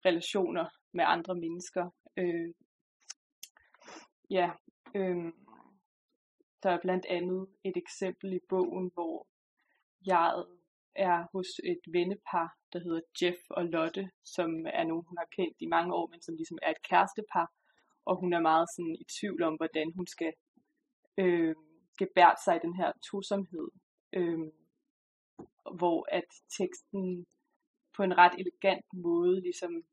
relationer 0.05 0.65
med 0.93 1.03
andre 1.07 1.35
mennesker. 1.35 1.89
Øh, 2.17 2.53
ja, 4.29 4.51
øhm, 4.95 5.33
der 6.63 6.69
er 6.69 6.79
blandt 6.81 7.05
andet 7.05 7.47
et 7.63 7.77
eksempel 7.77 8.33
i 8.33 8.39
bogen, 8.49 8.91
hvor 8.93 9.27
jeg 10.05 10.43
er 10.95 11.27
hos 11.33 11.47
et 11.63 11.81
vennepar, 11.87 12.57
der 12.73 12.79
hedder 12.79 13.01
Jeff 13.21 13.37
og 13.49 13.65
Lotte, 13.65 14.11
som 14.23 14.65
er 14.65 14.83
nogen, 14.83 15.05
hun 15.07 15.17
har 15.17 15.27
kendt 15.31 15.57
i 15.59 15.65
mange 15.65 15.93
år, 15.93 16.07
men 16.07 16.21
som 16.21 16.35
ligesom 16.35 16.57
er 16.61 16.71
et 16.71 16.81
kærestepar, 16.89 17.51
og 18.05 18.19
hun 18.19 18.33
er 18.33 18.39
meget 18.39 18.67
sådan 18.75 18.95
i 18.95 19.05
tvivl 19.19 19.43
om, 19.43 19.55
hvordan 19.55 19.91
hun 19.95 20.07
skal 20.07 20.33
øh, 21.17 21.55
gebære 21.97 22.35
sig 22.45 22.55
i 22.55 22.65
den 22.65 22.75
her 22.75 22.91
tosomhed, 23.11 23.67
øh, 24.13 24.39
hvor 25.79 26.07
at 26.11 26.29
teksten 26.57 27.25
på 27.95 28.03
en 28.03 28.17
ret 28.17 28.35
elegant 28.39 28.85
måde 28.93 29.41
ligesom 29.41 29.83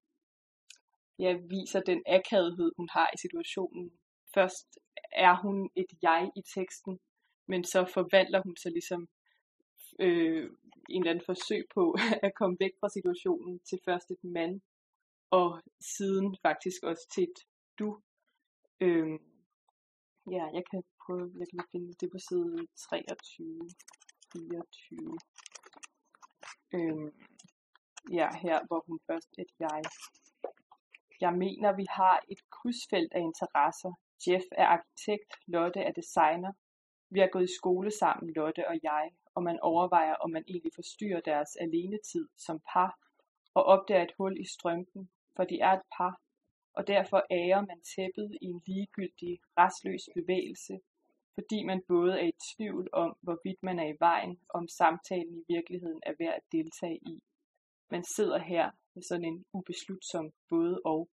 ja, 1.18 1.32
viser 1.32 1.80
den 1.80 2.02
akavethed, 2.06 2.72
hun 2.76 2.88
har 2.92 3.10
i 3.14 3.18
situationen. 3.18 3.92
Først 4.34 4.78
er 5.12 5.36
hun 5.42 5.70
et 5.76 5.90
jeg 6.02 6.30
i 6.36 6.42
teksten, 6.54 7.00
men 7.46 7.64
så 7.64 7.90
forvandler 7.94 8.42
hun 8.42 8.56
sig 8.56 8.72
ligesom 8.72 9.08
øh, 10.00 10.50
en 10.88 11.02
eller 11.02 11.10
anden 11.10 11.24
forsøg 11.24 11.64
på 11.74 11.96
at 12.26 12.34
komme 12.34 12.56
væk 12.60 12.70
fra 12.80 12.88
situationen 12.88 13.60
til 13.68 13.78
først 13.84 14.10
et 14.10 14.24
mand, 14.24 14.60
og 15.30 15.62
siden 15.80 16.36
faktisk 16.42 16.82
også 16.82 17.08
til 17.14 17.22
et 17.22 17.38
du. 17.78 18.00
Øh, 18.80 19.18
ja, 20.30 20.44
jeg 20.56 20.62
kan 20.70 20.82
prøve, 21.06 21.32
jeg 21.38 21.46
kan 21.50 21.64
finde 21.72 21.92
det 22.00 22.08
på 22.12 22.18
side 22.28 22.66
23, 22.88 23.70
24. 24.32 25.18
Øh, 26.74 27.12
ja, 28.18 28.28
her 28.42 28.66
hvor 28.66 28.84
hun 28.86 28.98
først 29.06 29.30
et 29.38 29.50
jeg. 29.58 29.82
Jeg 31.20 31.32
mener, 31.32 31.76
vi 31.76 31.86
har 31.90 32.20
et 32.28 32.40
krydsfelt 32.50 33.12
af 33.12 33.20
interesser. 33.20 33.92
Jeff 34.26 34.44
er 34.52 34.66
arkitekt, 34.66 35.34
Lotte 35.46 35.80
er 35.80 35.92
designer. 35.92 36.52
Vi 37.10 37.20
har 37.20 37.26
gået 37.26 37.44
i 37.44 37.56
skole 37.58 37.90
sammen, 37.90 38.32
Lotte 38.32 38.68
og 38.68 38.76
jeg, 38.82 39.10
og 39.34 39.42
man 39.42 39.60
overvejer, 39.60 40.14
om 40.14 40.30
man 40.30 40.44
egentlig 40.48 40.72
forstyrrer 40.74 41.20
deres 41.20 41.56
alenetid 41.56 42.28
som 42.36 42.60
par, 42.72 42.98
og 43.54 43.64
opdager 43.64 44.02
et 44.02 44.14
hul 44.18 44.40
i 44.40 44.46
strømpen, 44.46 45.10
for 45.36 45.44
de 45.44 45.60
er 45.60 45.72
et 45.72 45.86
par, 45.96 46.20
og 46.74 46.86
derfor 46.86 47.26
ærer 47.30 47.60
man 47.60 47.80
tæppet 47.96 48.38
i 48.42 48.46
en 48.46 48.62
ligegyldig, 48.66 49.40
restløs 49.58 50.08
bevægelse, 50.14 50.80
fordi 51.34 51.64
man 51.64 51.82
både 51.88 52.20
er 52.20 52.26
i 52.26 52.32
tvivl 52.56 52.88
om, 52.92 53.16
hvorvidt 53.20 53.62
man 53.62 53.78
er 53.78 53.88
i 53.92 53.96
vejen, 54.00 54.38
og 54.48 54.54
om 54.60 54.68
samtalen 54.68 55.38
i 55.38 55.44
virkeligheden 55.48 56.00
er 56.06 56.14
værd 56.18 56.34
at 56.34 56.52
deltage 56.52 56.96
i. 56.96 57.22
Man 57.90 58.04
sidder 58.04 58.38
her 58.38 58.70
med 58.94 59.02
sådan 59.02 59.24
en 59.24 59.44
ubeslutsom 59.52 60.32
både 60.48 60.80
og 60.84 61.08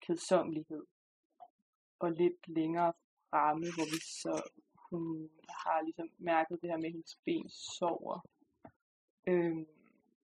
kedsommelighed. 0.00 0.84
Og 1.98 2.12
lidt 2.12 2.48
længere 2.48 2.92
fremme, 3.30 3.66
hvor 3.76 3.84
vi 3.94 4.00
så, 4.22 4.50
hun 4.90 5.30
har 5.48 5.82
ligesom 5.82 6.10
mærket 6.18 6.58
det 6.62 6.70
her 6.70 6.76
med, 6.76 6.86
at 6.86 6.92
hendes 6.92 7.18
ben 7.24 7.48
sover. 7.48 8.20
Øhm, 9.26 9.66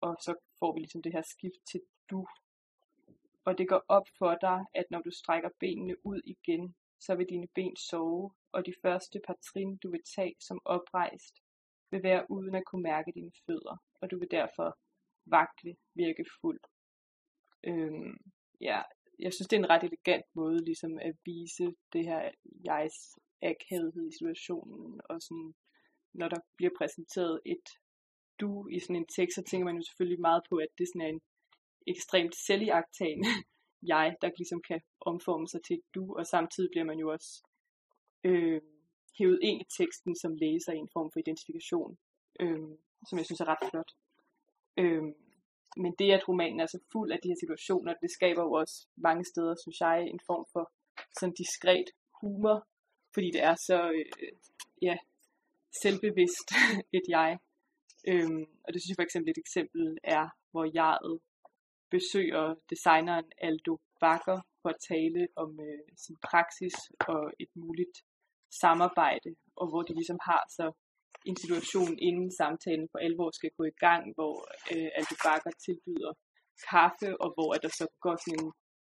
og 0.02 0.18
så 0.22 0.36
får 0.60 0.74
vi 0.74 0.80
ligesom 0.80 1.02
det 1.02 1.12
her 1.12 1.22
skift 1.22 1.62
til 1.72 1.82
du. 2.10 2.28
Og 3.46 3.58
det 3.58 3.70
går 3.70 3.84
op 3.88 4.08
for 4.18 4.36
dig, 4.42 4.66
at 4.74 4.86
når 4.90 5.02
du 5.02 5.12
strækker 5.12 5.50
benene 5.60 6.06
ud 6.06 6.22
igen, 6.26 6.76
så 7.00 7.16
vil 7.16 7.30
dine 7.30 7.48
ben 7.56 7.76
sove, 7.76 8.32
og 8.52 8.66
de 8.66 8.74
første 8.82 9.20
par 9.28 9.38
trin, 9.44 9.78
du 9.78 9.92
vil 9.92 10.04
tage 10.16 10.36
som 10.40 10.62
oprejst, 10.66 11.36
vil 11.92 12.04
være 12.04 12.32
uden 12.32 12.56
at 12.56 12.66
kunne 12.66 12.84
mærke 12.84 13.12
dine 13.12 13.32
fødder, 13.46 13.78
og 14.02 14.12
du 14.12 14.20
vil 14.20 14.32
derfor 14.32 14.78
vakle, 15.26 15.76
virke 15.94 16.26
fuld. 16.42 16.60
Øhm, 17.64 18.18
ja, 18.62 18.82
jeg 19.22 19.34
synes, 19.34 19.48
det 19.48 19.56
er 19.56 19.64
en 19.64 19.70
ret 19.70 19.84
elegant 19.84 20.26
måde 20.34 20.66
ligesom 20.66 21.00
at 21.02 21.16
vise 21.26 21.76
det 21.94 22.04
her 22.04 22.32
jegs 22.66 22.98
akavethed 23.42 24.08
i 24.08 24.18
situationen, 24.18 25.02
og 25.10 25.22
sådan, 25.22 25.54
når 26.14 26.28
der 26.30 26.40
bliver 26.58 26.72
præsenteret 26.78 27.42
et 27.46 27.68
du 28.40 28.68
i 28.68 28.80
sådan 28.80 28.96
en 28.96 29.08
tekst, 29.18 29.36
så 29.36 29.44
tænker 29.44 29.66
man 29.66 29.76
jo 29.76 29.84
selvfølgelig 29.84 30.22
meget 30.22 30.44
på, 30.50 30.56
at 30.56 30.72
det 30.78 30.88
sådan 30.88 31.02
er 31.02 31.12
en 31.16 31.22
ekstremt 31.88 32.36
selviagtagende 32.36 33.28
jeg, 33.94 34.16
der 34.22 34.30
ligesom 34.38 34.62
kan 34.70 34.82
omforme 35.02 35.48
sig 35.48 35.62
til 35.64 35.76
et 35.76 35.86
du, 35.96 36.16
og 36.18 36.26
samtidig 36.28 36.70
bliver 36.72 36.86
man 36.86 37.00
jo 37.00 37.12
også 37.12 37.32
øh, 38.24 38.62
hævet 39.18 39.40
ind 39.42 39.62
i 39.62 39.72
teksten 39.78 40.16
som 40.16 40.36
læser 40.36 40.74
i 40.74 40.78
en 40.78 40.90
form 40.94 41.10
for 41.12 41.20
identifikation, 41.20 41.98
øh, 42.40 42.70
som 43.08 43.18
jeg 43.18 43.26
synes 43.26 43.42
er 43.42 43.50
ret 43.54 43.70
flot. 43.70 43.92
Øh, 44.78 45.04
men 45.78 45.96
det, 46.00 46.12
at 46.12 46.28
romanen 46.28 46.60
er 46.60 46.66
så 46.66 46.80
fuld 46.92 47.12
af 47.12 47.20
de 47.24 47.30
her 47.30 47.40
situationer, 47.40 47.94
det 48.02 48.12
skaber 48.12 48.44
jo 48.44 48.52
også 48.52 48.88
mange 48.98 49.26
steder, 49.26 49.56
synes 49.64 49.80
jeg, 49.80 50.08
en 50.08 50.20
form 50.26 50.46
for 50.54 50.72
sådan 51.20 51.36
diskret 51.44 51.90
humor, 52.22 52.68
fordi 53.14 53.32
det 53.32 53.44
er 53.44 53.56
så 53.56 53.92
øh, 53.92 54.32
ja, 54.82 54.98
selvbevidst 55.82 56.48
et 56.98 57.08
jeg. 57.08 57.38
Øhm, 58.08 58.46
og 58.64 58.74
det 58.74 58.82
synes 58.82 58.92
jeg 58.92 59.00
for 59.02 59.08
eksempel 59.10 59.30
et 59.32 59.44
eksempel 59.46 59.98
er, 60.04 60.26
hvor 60.52 60.66
jeget 60.76 61.20
besøger 61.92 62.56
designeren 62.70 63.28
Aldo 63.38 63.78
Bakker 64.00 64.40
for 64.62 64.70
at 64.70 64.84
tale 64.92 65.28
om 65.36 65.60
øh, 65.68 65.84
sin 66.06 66.18
praksis 66.30 66.76
og 67.08 67.22
et 67.40 67.52
muligt 67.56 67.98
samarbejde, 68.62 69.30
og 69.56 69.70
hvor 69.70 69.82
de 69.82 69.94
ligesom 69.94 70.20
har 70.30 70.44
så 70.58 70.68
en 71.26 71.36
situation, 71.36 72.00
inden 72.00 72.32
samtalen 72.32 72.88
for 72.92 73.00
alvor 73.00 73.32
skal 73.32 73.52
gå 73.58 73.64
i 73.64 73.78
gang, 73.86 74.14
hvor 74.16 74.36
øh, 74.74 74.90
Aldo 74.98 75.16
Bakker 75.24 75.52
tilbyder 75.66 76.14
kaffe, 76.70 77.22
og 77.22 77.34
hvor 77.34 77.54
at 77.56 77.62
der 77.64 77.70
så 77.70 77.88
går 78.02 78.16
sådan 78.16 78.46
en 78.46 78.52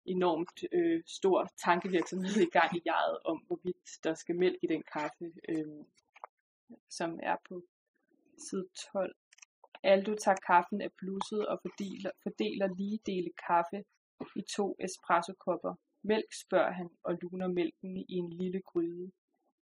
enormt 0.06 0.58
øh, 0.72 1.02
stor 1.06 1.48
tankevirksomhed 1.64 2.36
i 2.42 2.50
gang 2.58 2.76
i 2.76 2.82
jeget 2.86 3.18
om, 3.24 3.38
hvorvidt 3.46 3.88
der 4.04 4.14
skal 4.14 4.36
mælk 4.36 4.58
i 4.62 4.66
den 4.66 4.82
kaffe, 4.92 5.26
øh, 5.48 5.84
som 6.90 7.10
er 7.22 7.36
på 7.48 7.62
side 8.48 8.66
12. 8.92 9.14
Aldo 9.82 10.14
tager 10.14 10.36
kaffen 10.46 10.80
af 10.80 10.92
blusset 10.98 11.46
og 11.46 11.58
fordeler, 11.62 12.10
fordeler 12.22 12.68
lige 12.74 12.98
dele 13.06 13.30
kaffe 13.46 13.84
i 14.36 14.42
to 14.56 14.76
espressokopper. 14.80 15.74
Mælk 16.02 16.30
spørger 16.44 16.72
han 16.72 16.88
og 17.02 17.18
luner 17.22 17.48
mælken 17.48 17.96
i 17.96 18.14
en 18.22 18.30
lille 18.32 18.60
gryde. 18.62 19.12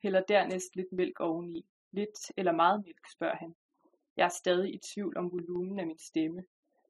Hælder 0.03 0.23
dernæst 0.29 0.77
lidt 0.77 0.93
mælk 0.93 1.21
oveni. 1.21 1.67
Lidt 1.93 2.33
eller 2.37 2.53
meget 2.53 2.85
mælk, 2.85 3.07
spørger 3.17 3.37
han. 3.37 3.55
Jeg 4.17 4.25
er 4.25 4.29
stadig 4.43 4.75
i 4.75 4.79
tvivl 4.79 5.17
om 5.17 5.33
volumen 5.33 5.79
af 5.79 5.87
min 5.87 5.99
stemme. 5.99 6.45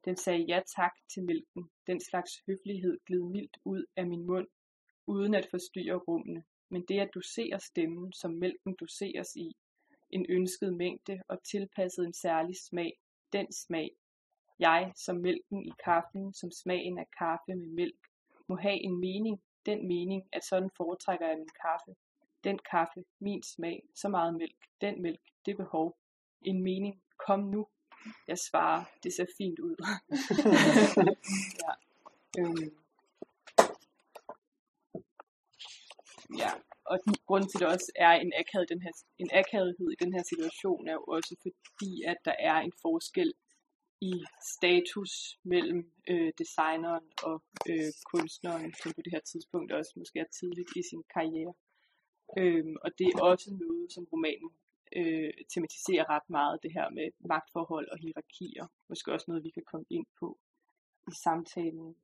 Den 0.05 0.17
sagde 0.17 0.45
ja 0.49 0.61
tak 0.77 0.93
til 1.15 1.25
mælken. 1.25 1.71
Den 1.87 2.01
slags 2.01 2.33
høflighed 2.47 2.99
gled 3.07 3.23
mildt 3.23 3.57
ud 3.65 3.85
af 3.97 4.07
min 4.07 4.27
mund, 4.27 4.49
uden 5.07 5.35
at 5.35 5.49
forstyrre 5.51 5.97
rummene. 5.97 6.45
Men 6.69 6.85
det 6.89 7.01
at 7.01 7.11
dosere 7.15 7.61
stemmen, 7.61 8.13
som 8.13 8.31
mælken 8.31 8.77
doseres 8.81 9.37
i, 9.37 9.57
en 10.11 10.27
ønsket 10.29 10.75
mængde 10.75 11.23
og 11.29 11.43
tilpasset 11.43 12.05
en 12.07 12.13
særlig 12.13 12.57
smag, 12.57 12.93
den 13.33 13.53
smag, 13.53 13.91
jeg 14.59 14.93
som 14.97 15.17
mælken 15.17 15.67
i 15.67 15.73
kaffen, 15.85 16.35
som 16.35 16.51
smagen 16.51 16.99
af 16.99 17.07
kaffe 17.19 17.55
med 17.55 17.67
mælk, 17.67 18.01
må 18.49 18.57
have 18.57 18.85
en 18.85 19.01
mening, 19.01 19.43
den 19.67 19.89
mening, 19.89 20.29
at 20.33 20.45
sådan 20.45 20.71
foretrækker 20.77 21.29
jeg 21.29 21.39
min 21.39 21.57
kaffe. 21.63 21.95
Den 22.47 22.59
kaffe, 22.71 23.01
min 23.21 23.43
smag, 23.43 23.83
så 23.95 24.09
meget 24.09 24.35
mælk, 24.35 24.61
den 24.81 25.03
mælk, 25.03 25.21
det 25.47 25.57
behov. 25.57 25.99
En 26.43 26.63
mening, 26.63 27.03
kom 27.27 27.41
nu. 27.41 27.67
Jeg 28.29 28.39
svarer, 28.39 28.85
det 29.03 29.13
ser 29.17 29.27
fint 29.39 29.59
ud. 29.59 29.77
ja. 31.65 31.73
Øhm. 32.39 32.71
ja, 36.43 36.51
og 36.85 36.99
grunden 37.27 37.49
til, 37.49 37.61
det 37.61 37.69
også 37.69 37.93
er 37.97 38.13
en, 38.13 38.33
akavet, 38.41 38.69
den 38.69 38.83
her, 38.83 38.93
en 39.19 39.31
akavighed 39.33 39.91
i 39.93 40.05
den 40.05 40.13
her 40.15 40.23
situation, 40.33 40.89
er 40.89 40.93
jo 40.93 41.05
også 41.17 41.35
fordi, 41.43 42.03
at 42.03 42.17
der 42.25 42.35
er 42.39 42.57
en 42.61 42.73
forskel 42.83 43.33
i 44.01 44.15
status 44.57 45.13
mellem 45.45 45.93
øh, 46.09 46.33
designeren 46.39 47.07
og 47.23 47.43
øh, 47.71 47.93
kunstneren, 48.13 48.75
som 48.83 48.93
på 48.93 49.01
det 49.05 49.13
her 49.13 49.21
tidspunkt 49.21 49.73
også 49.73 49.93
måske 49.97 50.19
er 50.19 50.31
tidligt 50.41 50.71
i 50.77 50.83
sin 50.91 51.03
karriere. 51.15 51.55
Øhm, 52.39 52.77
og 52.83 52.91
det 52.99 53.07
er 53.07 53.23
også 53.23 53.55
noget, 53.55 53.93
som 53.93 54.05
romanen 54.13 54.51
øh, 54.97 55.33
tematiserer 55.49 56.11
ret 56.11 56.31
meget, 56.31 56.63
det 56.63 56.73
her 56.73 56.91
med 56.91 57.11
magtforhold 57.19 57.89
og 57.89 57.99
hierarkier. 57.99 58.67
Måske 58.89 59.13
også 59.13 59.25
noget, 59.29 59.45
vi 59.45 59.51
kan 59.51 59.63
komme 59.67 59.87
ind 59.91 60.07
på 60.21 60.39
i 61.09 61.15
samtalen. 61.25 61.97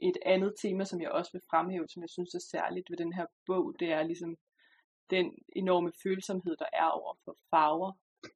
Et 0.00 0.16
andet 0.26 0.54
tema, 0.58 0.84
som 0.84 1.00
jeg 1.00 1.10
også 1.10 1.32
vil 1.32 1.42
fremhæve, 1.50 1.88
som 1.88 2.02
jeg 2.02 2.10
synes 2.10 2.34
er 2.34 2.38
særligt 2.38 2.90
ved 2.90 2.96
den 2.96 3.12
her 3.12 3.26
bog, 3.46 3.74
det 3.80 3.88
er 3.92 4.02
ligesom 4.02 4.36
den 5.10 5.38
enorme 5.56 5.92
følsomhed, 6.02 6.56
der 6.56 6.70
er 6.72 6.88
over 6.88 7.14
for 7.24 7.36
farver. 7.50 7.92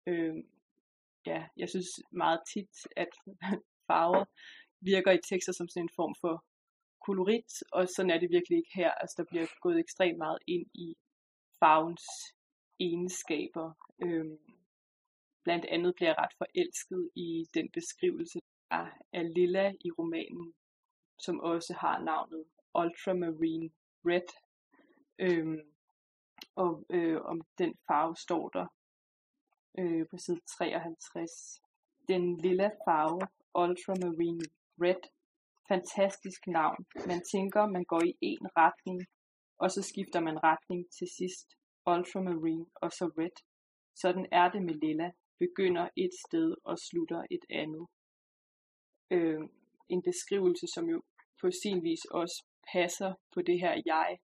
Øhm, 0.06 0.48
ja, 1.26 1.46
jeg 1.56 1.68
synes 1.68 1.88
meget 2.10 2.40
tit, 2.52 2.70
at 2.96 3.08
farver 3.88 4.24
virker 4.80 5.12
i 5.12 5.18
tekster 5.28 5.52
som 5.52 5.68
sådan 5.68 5.82
en 5.82 5.96
form 5.96 6.14
for 6.20 6.44
kolorit, 7.06 7.52
og 7.72 7.88
sådan 7.88 8.10
er 8.10 8.18
det 8.18 8.30
virkelig 8.30 8.58
ikke 8.58 8.70
her. 8.74 8.90
Altså, 8.90 9.14
der 9.18 9.24
bliver 9.30 9.46
gået 9.60 9.78
ekstremt 9.78 10.18
meget 10.18 10.38
ind 10.46 10.66
i 10.74 10.96
farvens 11.60 12.06
egenskaber. 12.80 13.72
Øhm, 14.02 14.38
blandt 15.44 15.64
andet 15.64 15.94
bliver 15.94 16.08
jeg 16.08 16.18
ret 16.18 16.34
forelsket 16.38 17.10
i 17.14 17.46
den 17.54 17.70
beskrivelse 17.70 18.40
af, 18.70 18.86
af 19.12 19.34
Lilla 19.34 19.72
i 19.84 19.90
romanen, 19.90 20.54
som 21.18 21.40
også 21.40 21.74
har 21.74 21.98
navnet 22.02 22.44
Ultramarine 22.74 23.70
Red. 24.04 24.28
Øhm, 25.18 25.60
og 26.54 26.86
øh, 26.90 27.20
om 27.22 27.40
den 27.58 27.74
farve 27.86 28.16
står 28.16 28.48
der 28.48 28.66
øh, 29.78 30.06
på 30.10 30.16
side 30.16 30.40
53. 30.58 31.60
Den 32.08 32.36
lilla 32.36 32.70
farve, 32.84 33.20
Ultramarine 33.54 34.44
Red. 34.82 35.02
Fantastisk 35.68 36.46
navn. 36.46 36.86
Man 37.06 37.20
tænker, 37.32 37.66
man 37.66 37.84
går 37.84 38.02
i 38.02 38.14
en 38.20 38.46
retning, 38.56 39.06
og 39.58 39.70
så 39.70 39.82
skifter 39.82 40.20
man 40.20 40.42
retning 40.42 40.90
til 40.98 41.08
sidst. 41.18 41.48
Ultramarine 41.86 42.66
og 42.74 42.92
så 42.92 43.10
Red. 43.18 43.36
Sådan 43.94 44.26
er 44.32 44.50
det 44.50 44.62
med 44.62 44.74
lilla. 44.74 45.10
Begynder 45.38 45.88
et 45.96 46.10
sted 46.28 46.54
og 46.64 46.78
slutter 46.78 47.22
et 47.30 47.44
andet. 47.50 47.86
øh, 49.10 49.40
en 49.88 50.02
beskrivelse, 50.02 50.66
som 50.74 50.88
jo 50.88 51.02
på 51.40 51.50
sin 51.62 51.82
vis 51.84 52.04
også 52.04 52.44
passer 52.72 53.14
på 53.34 53.42
det 53.42 53.60
her 53.60 53.82
jeg, 53.86 54.18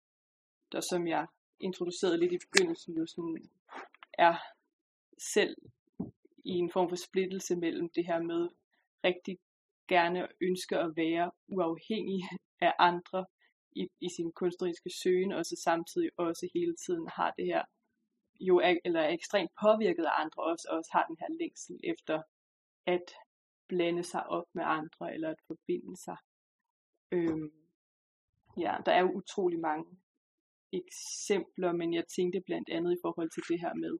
der 0.72 0.80
som 0.80 1.06
jeg 1.08 1.26
introducerede 1.60 2.18
lidt 2.18 2.32
i 2.32 2.38
begyndelsen, 2.38 2.96
jo 2.96 3.06
sådan 3.06 3.50
er 4.12 4.36
selv 5.34 5.56
i 6.44 6.50
en 6.50 6.70
form 6.72 6.88
for 6.88 6.96
splittelse 6.96 7.56
mellem 7.56 7.88
det 7.94 8.06
her 8.06 8.22
med 8.22 8.48
rigtig 9.04 9.38
gerne 9.88 10.28
ønske 10.40 10.78
at 10.78 10.96
være 10.96 11.30
uafhængig 11.48 12.22
af 12.60 12.72
andre 12.78 13.26
i, 13.72 13.88
i 14.00 14.08
sin 14.16 14.32
kunstneriske 14.32 14.90
søgen, 15.02 15.32
og 15.32 15.46
så 15.46 15.56
samtidig 15.64 16.10
også 16.16 16.48
hele 16.54 16.76
tiden 16.76 17.08
har 17.08 17.30
det 17.30 17.44
her, 17.44 17.64
jo 18.40 18.56
er, 18.58 18.74
eller 18.84 19.00
er 19.00 19.08
ekstremt 19.08 19.50
påvirket 19.62 20.04
af 20.04 20.20
andre, 20.22 20.42
også, 20.42 20.68
også 20.70 20.90
har 20.92 21.04
den 21.06 21.16
her 21.20 21.28
længsel 21.40 21.80
efter 21.84 22.22
at 22.86 23.04
blande 23.68 24.02
sig 24.02 24.26
op 24.26 24.46
med 24.52 24.64
andre, 24.66 25.14
eller 25.14 25.30
at 25.30 25.40
forbinde 25.46 25.96
sig. 25.96 26.16
Øhm, 27.12 27.52
ja, 28.58 28.76
der 28.86 28.92
er 28.92 29.00
jo 29.00 29.12
utrolig 29.12 29.60
mange 29.60 29.86
eksempler, 30.72 31.72
men 31.72 31.94
jeg 31.94 32.04
tænkte 32.16 32.40
blandt 32.40 32.68
andet 32.68 32.92
i 32.92 33.00
forhold 33.02 33.30
til 33.30 33.42
det 33.48 33.60
her 33.60 33.74
med, 33.74 33.98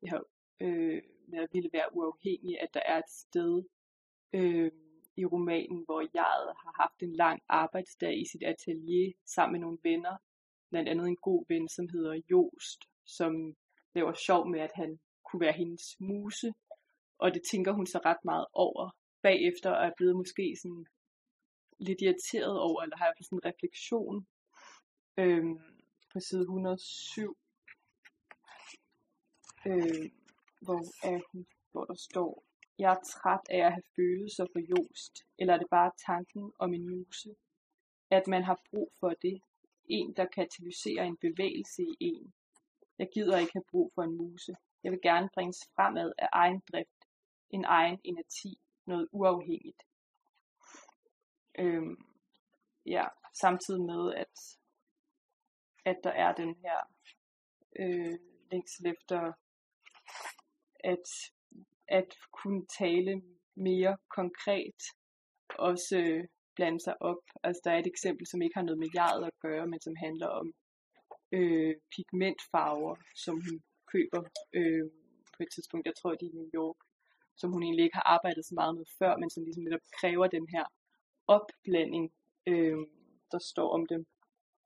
det 0.00 0.10
her, 0.10 0.22
øh, 0.60 1.02
med 1.28 1.38
at 1.38 1.48
ville 1.52 1.70
være 1.72 1.88
uafhængig, 1.96 2.60
at 2.60 2.68
der 2.74 2.82
er 2.86 2.98
et 2.98 3.10
sted 3.10 3.64
øh, 4.32 4.72
i 5.18 5.24
romanen, 5.24 5.84
hvor 5.84 6.00
jeg 6.14 6.36
har 6.62 6.82
haft 6.82 7.02
en 7.02 7.16
lang 7.16 7.42
arbejdsdag 7.48 8.20
i 8.20 8.24
sit 8.32 8.42
atelier 8.42 9.12
sammen 9.26 9.52
med 9.52 9.60
nogle 9.60 9.78
venner, 9.82 10.16
blandt 10.70 10.88
andet 10.88 11.06
en 11.06 11.16
god 11.16 11.44
ven, 11.48 11.68
som 11.68 11.88
hedder 11.88 12.20
Jost, 12.30 12.80
som 13.04 13.32
laver 13.94 14.12
sjov 14.12 14.48
med, 14.48 14.60
at 14.60 14.70
han 14.74 14.98
kunne 15.24 15.40
være 15.40 15.52
hendes 15.52 15.96
muse, 16.00 16.52
og 17.18 17.34
det 17.34 17.42
tænker 17.50 17.72
hun 17.72 17.86
så 17.86 18.00
ret 18.04 18.24
meget 18.24 18.46
over. 18.52 18.90
Bagefter, 19.22 19.70
og 19.70 19.86
er 19.86 19.92
blevet 19.96 20.16
måske 20.16 20.56
sådan 20.62 20.86
lidt 21.78 22.00
irriteret 22.02 22.60
over, 22.60 22.82
eller 22.82 22.96
har 22.96 23.06
jeg 23.06 23.14
sådan 23.20 23.38
en 23.38 23.48
refleksion 23.50 24.26
øhm, 25.16 25.58
på 26.12 26.20
side 26.20 26.40
107, 26.40 27.36
øh, 29.66 30.10
hvor, 30.60 30.80
er 31.12 31.20
hun, 31.32 31.46
hvor 31.72 31.84
der 31.84 31.94
står, 31.94 32.44
jeg 32.78 32.92
er 32.92 33.00
træt 33.04 33.40
af 33.50 33.58
at 33.66 33.72
have 33.72 33.82
følelser 33.96 34.46
for 34.52 34.60
Jost, 34.60 35.24
eller 35.38 35.54
er 35.54 35.58
det 35.58 35.70
bare 35.70 35.90
tanken 36.06 36.52
om 36.58 36.74
en 36.74 36.88
muse? 36.90 37.36
At 38.10 38.26
man 38.26 38.42
har 38.42 38.60
brug 38.70 38.92
for 39.00 39.10
det, 39.22 39.40
en 39.84 40.16
der 40.16 40.26
katalyserer 40.26 41.04
en 41.04 41.16
bevægelse 41.16 41.82
i 41.82 41.96
en. 42.00 42.32
Jeg 42.98 43.08
gider 43.14 43.38
ikke 43.38 43.52
have 43.52 43.70
brug 43.70 43.92
for 43.94 44.02
en 44.02 44.16
muse. 44.16 44.56
Jeg 44.84 44.92
vil 44.92 45.00
gerne 45.02 45.28
bringes 45.34 45.68
fremad 45.74 46.12
af 46.18 46.28
egen 46.32 46.62
drift, 46.72 47.04
en 47.50 47.64
egen 47.64 48.00
energi, 48.04 48.60
noget 48.86 49.08
uafhængigt. 49.12 49.82
Øhm, 51.58 52.04
ja, 52.86 53.06
samtidig 53.34 53.82
med, 53.82 54.14
at, 54.14 54.58
at 55.84 55.96
der 56.04 56.10
er 56.10 56.34
den 56.34 56.54
her 56.54 56.78
øh, 57.78 58.18
længsel 58.50 58.86
efter 58.86 59.32
at, 60.84 61.32
at 61.88 62.10
kunne 62.32 62.66
tale 62.78 63.22
mere 63.56 63.96
konkret, 64.16 64.80
også 65.58 65.98
øh, 65.98 66.24
blande 66.56 66.80
sig 66.80 67.02
op. 67.02 67.22
Altså 67.42 67.60
der 67.64 67.70
er 67.72 67.78
et 67.78 67.92
eksempel, 67.94 68.26
som 68.26 68.42
ikke 68.42 68.56
har 68.56 68.66
noget 68.68 68.78
med 68.78 68.90
jeget 68.94 69.24
at 69.26 69.38
gøre, 69.40 69.66
men 69.66 69.80
som 69.80 69.94
handler 69.96 70.26
om 70.40 70.46
øh, 71.32 71.74
pigmentfarver, 71.94 72.94
som 73.24 73.34
hun 73.46 73.56
køber 73.92 74.22
øh, 74.58 74.84
på 75.34 75.42
et 75.42 75.50
tidspunkt, 75.54 75.86
jeg 75.86 75.96
tror 75.96 76.10
det 76.10 76.26
er 76.26 76.32
i 76.32 76.38
New 76.38 76.50
York, 76.60 76.80
som 77.36 77.52
hun 77.52 77.62
egentlig 77.62 77.84
ikke 77.84 78.00
har 78.00 78.08
arbejdet 78.16 78.44
så 78.46 78.54
meget 78.54 78.74
med 78.76 78.86
før, 78.98 79.16
men 79.16 79.30
som 79.30 79.44
ligesom 79.44 79.64
netop 79.64 79.84
kræver 80.00 80.26
den 80.26 80.46
her 80.54 80.64
opblanding, 81.36 82.12
øh, 82.46 82.78
der 83.32 83.38
står 83.38 83.68
om 83.76 83.86
dem. 83.86 84.06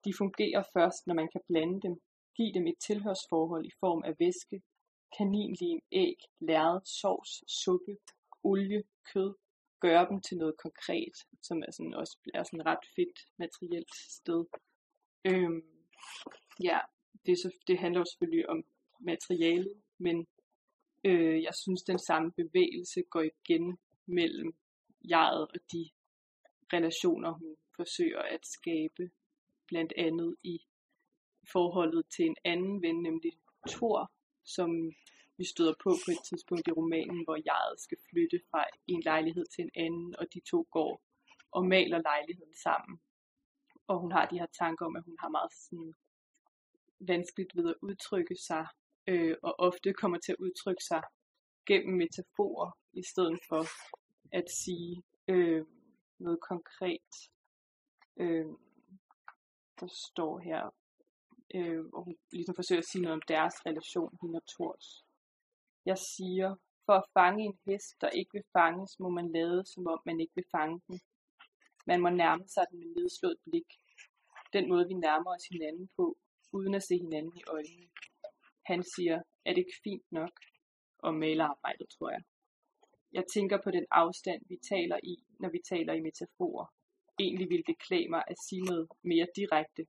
De 0.05 0.13
fungerer 0.19 0.63
først, 0.77 1.07
når 1.07 1.15
man 1.15 1.29
kan 1.33 1.41
blande 1.49 1.81
dem, 1.87 1.95
give 2.37 2.53
dem 2.55 2.67
et 2.67 2.79
tilhørsforhold 2.87 3.65
i 3.67 3.79
form 3.81 4.03
af 4.09 4.13
væske, 4.19 4.63
kaninlim, 5.19 5.81
æg, 5.93 6.19
lærred, 6.41 6.81
sovs, 6.85 7.45
suppe, 7.63 7.97
olie, 8.45 8.83
kød, 9.13 9.35
gøre 9.81 10.09
dem 10.11 10.21
til 10.21 10.37
noget 10.37 10.57
konkret, 10.57 11.17
som 11.43 11.63
er 11.67 11.73
sådan 11.73 11.95
også 11.95 12.19
er 12.35 12.43
sådan 12.43 12.67
ret 12.67 12.85
fedt 12.97 13.19
materielt 13.39 13.95
sted. 13.95 14.45
Øhm, 15.25 15.63
ja, 16.63 16.79
det, 17.27 17.39
så, 17.39 17.51
det 17.67 17.79
handler 17.79 18.01
jo 18.01 18.05
selvfølgelig 18.05 18.49
om 18.49 18.65
materialet, 19.01 19.83
men 19.99 20.27
øh, 21.05 21.43
jeg 21.43 21.55
synes, 21.55 21.83
den 21.83 21.99
samme 21.99 22.33
bevægelse 22.33 23.03
går 23.11 23.23
igen 23.23 23.79
mellem 24.07 24.55
jeget 25.11 25.49
og 25.55 25.61
de 25.73 25.91
relationer, 26.73 27.33
hun 27.33 27.57
forsøger 27.77 28.23
at 28.23 28.47
skabe, 28.47 29.11
blandt 29.69 29.93
andet 29.97 30.37
i 30.43 30.59
forholdet 31.53 32.05
til 32.17 32.25
en 32.27 32.37
anden 32.45 32.83
ven, 32.83 33.03
nemlig 33.03 33.33
Thor, 33.69 34.13
som 34.45 34.93
vi 35.39 35.45
støder 35.45 35.75
på 35.85 35.91
på 36.05 36.11
et 36.17 36.23
tidspunkt 36.29 36.69
i 36.69 36.73
romanen, 36.73 37.25
hvor 37.25 37.39
jeget 37.51 37.81
skal 37.81 37.99
flytte 38.11 38.39
fra 38.51 38.65
en 38.87 39.03
lejlighed 39.03 39.47
til 39.55 39.63
en 39.65 39.71
anden, 39.85 40.15
og 40.19 40.27
de 40.35 40.41
to 40.51 40.69
går 40.71 41.03
og 41.53 41.67
maler 41.67 41.99
lejligheden 42.11 42.55
sammen. 42.67 43.01
Og 43.87 44.01
hun 44.01 44.13
har 44.13 44.27
de 44.27 44.39
her 44.39 44.51
tanker 44.59 44.87
om, 44.87 44.97
at 44.97 45.05
hun 45.05 45.17
har 45.21 45.29
meget 45.29 45.53
sådan 45.53 45.95
vanskeligt 47.01 47.57
ved 47.57 47.69
at 47.69 47.77
udtrykke 47.83 48.37
sig, 48.37 48.67
øh, 49.07 49.37
og 49.43 49.55
ofte 49.59 49.93
kommer 49.93 50.19
til 50.19 50.33
at 50.33 50.43
udtrykke 50.47 50.85
sig 50.85 51.03
gennem 51.67 51.97
metaforer, 51.97 52.71
i 52.93 53.03
stedet 53.03 53.39
for 53.49 53.63
at 54.33 54.51
sige 54.51 55.03
øh, 55.29 55.65
noget 56.19 56.41
konkret. 56.41 57.13
Øh, 58.17 58.47
der 59.81 59.89
står 60.09 60.39
her, 60.39 60.63
øh, 61.55 61.85
og 61.93 62.05
hun 62.05 62.17
ligesom 62.33 62.55
forsøger 62.55 62.81
at 62.81 62.89
sige 62.89 63.03
noget 63.03 63.15
om 63.15 63.23
deres 63.29 63.55
relation, 63.67 64.19
hende 64.23 64.37
og 64.37 64.47
Tors. 64.47 65.05
Jeg 65.87 65.99
siger, 65.99 66.57
for 66.87 66.93
at 66.93 67.11
fange 67.15 67.45
en 67.45 67.59
hest, 67.67 68.01
der 68.01 68.11
ikke 68.11 68.31
vil 68.33 68.45
fanges, 68.53 69.01
må 69.01 69.09
man 69.09 69.33
lade, 69.33 69.63
som 69.67 69.87
om 69.87 70.01
man 70.07 70.21
ikke 70.21 70.33
vil 70.35 70.45
fange 70.57 70.81
den. 70.89 71.01
Man 71.87 72.01
må 72.01 72.09
nærme 72.09 72.45
sig 72.49 72.65
den 72.71 72.79
med 72.79 72.89
nedslået 72.97 73.39
blik. 73.45 73.69
Den 74.53 74.69
måde, 74.69 74.89
vi 74.89 74.95
nærmer 74.95 75.31
os 75.37 75.47
hinanden 75.51 75.89
på, 75.97 76.17
uden 76.53 76.75
at 76.75 76.83
se 76.83 76.99
hinanden 76.99 77.37
i 77.37 77.43
øjnene. 77.47 77.89
Han 78.67 78.83
siger, 78.83 79.23
er 79.45 79.51
det 79.51 79.59
ikke 79.59 79.81
fint 79.85 80.13
nok? 80.13 80.33
Og 80.99 81.15
malerarbejdet, 81.15 81.89
tror 81.89 82.11
jeg. 82.11 82.23
Jeg 83.13 83.25
tænker 83.35 83.59
på 83.65 83.71
den 83.71 83.87
afstand, 83.91 84.43
vi 84.49 84.57
taler 84.69 84.99
i, 85.03 85.17
når 85.41 85.51
vi 85.51 85.61
taler 85.69 85.93
i 85.93 86.01
metaforer. 86.01 86.67
Egentlig 87.19 87.51
ville 87.51 87.65
det 87.67 87.79
klæde 87.79 88.09
mig 88.09 88.23
at 88.27 88.37
sige 88.49 88.63
noget 88.63 88.89
mere 89.03 89.27
direkte, 89.37 89.87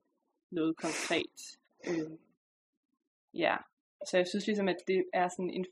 noget 0.52 0.78
konkret. 0.78 1.38
Øh, 1.90 2.18
ja, 3.34 3.58
så 4.08 4.18
jeg 4.18 4.28
synes 4.28 4.48
ligesom, 4.48 4.68
at 4.68 4.78
det 4.88 5.06
er 5.14 5.28
sådan 5.28 5.50
en, 5.50 5.66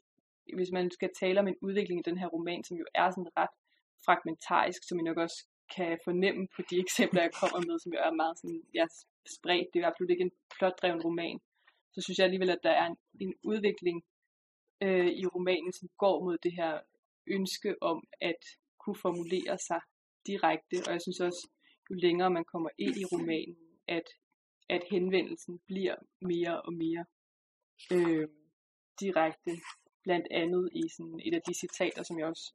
hvis 0.55 0.71
man 0.71 0.91
skal 0.91 1.09
tale 1.19 1.39
om 1.39 1.47
en 1.47 1.61
udvikling 1.61 1.99
i 1.99 2.09
den 2.09 2.17
her 2.17 2.27
roman, 2.27 2.63
som 2.63 2.77
jo 2.77 2.85
er 2.95 3.11
sådan 3.11 3.37
ret 3.37 3.55
fragmentarisk, 4.05 4.81
som 4.87 4.99
I 4.99 5.03
nok 5.03 5.17
også 5.17 5.39
kan 5.75 5.99
fornemme 6.03 6.47
på 6.55 6.61
de 6.69 6.79
eksempler, 6.85 7.21
jeg 7.21 7.33
kommer 7.41 7.59
med, 7.67 7.79
som 7.79 7.93
jo 7.93 7.99
er 8.07 8.13
meget 8.21 8.37
sådan, 8.39 8.63
ja, 8.73 8.85
spredt. 9.37 9.67
Det 9.73 9.79
er 9.79 9.87
absolut 9.87 10.11
ikke 10.11 10.27
en 10.29 10.37
plotdreven 10.57 11.01
roman. 11.01 11.37
Så 11.93 12.01
synes 12.01 12.17
jeg 12.17 12.25
alligevel, 12.25 12.49
at 12.49 12.63
der 12.63 12.71
er 12.81 12.85
en, 12.85 12.97
en 13.19 13.33
udvikling 13.43 14.03
øh, 14.85 15.11
i 15.21 15.25
romanen, 15.25 15.73
som 15.73 15.89
går 15.97 16.23
mod 16.25 16.37
det 16.37 16.53
her 16.59 16.79
ønske 17.27 17.75
om 17.81 18.07
at 18.21 18.41
kunne 18.79 18.99
formulere 19.05 19.57
sig 19.57 19.81
direkte. 20.27 20.75
Og 20.87 20.91
jeg 20.93 21.01
synes 21.01 21.19
også, 21.19 21.49
jo 21.89 21.95
længere 21.95 22.29
man 22.29 22.45
kommer 22.45 22.69
ind 22.77 22.95
i 22.97 23.05
romanen, 23.05 23.57
at 23.87 24.07
at 24.75 24.83
henvendelsen 24.91 25.59
bliver 25.67 25.95
mere 26.21 26.61
og 26.61 26.73
mere 26.73 27.05
øh, 27.93 28.27
direkte. 28.99 29.51
Blandt 30.03 30.27
andet 30.31 30.69
i 30.73 30.81
sådan 30.89 31.19
et 31.25 31.33
af 31.33 31.41
de 31.47 31.53
citater, 31.53 32.03
som 32.03 32.19
jeg 32.19 32.27
også 32.27 32.53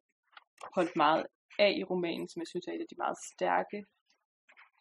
holdt 0.74 0.96
meget 0.96 1.26
af 1.58 1.74
i 1.78 1.84
romanen, 1.84 2.28
som 2.28 2.40
jeg 2.40 2.46
synes 2.46 2.66
er 2.66 2.72
et 2.72 2.80
af 2.80 2.86
de 2.90 2.96
meget 2.98 3.18
stærke, 3.34 3.84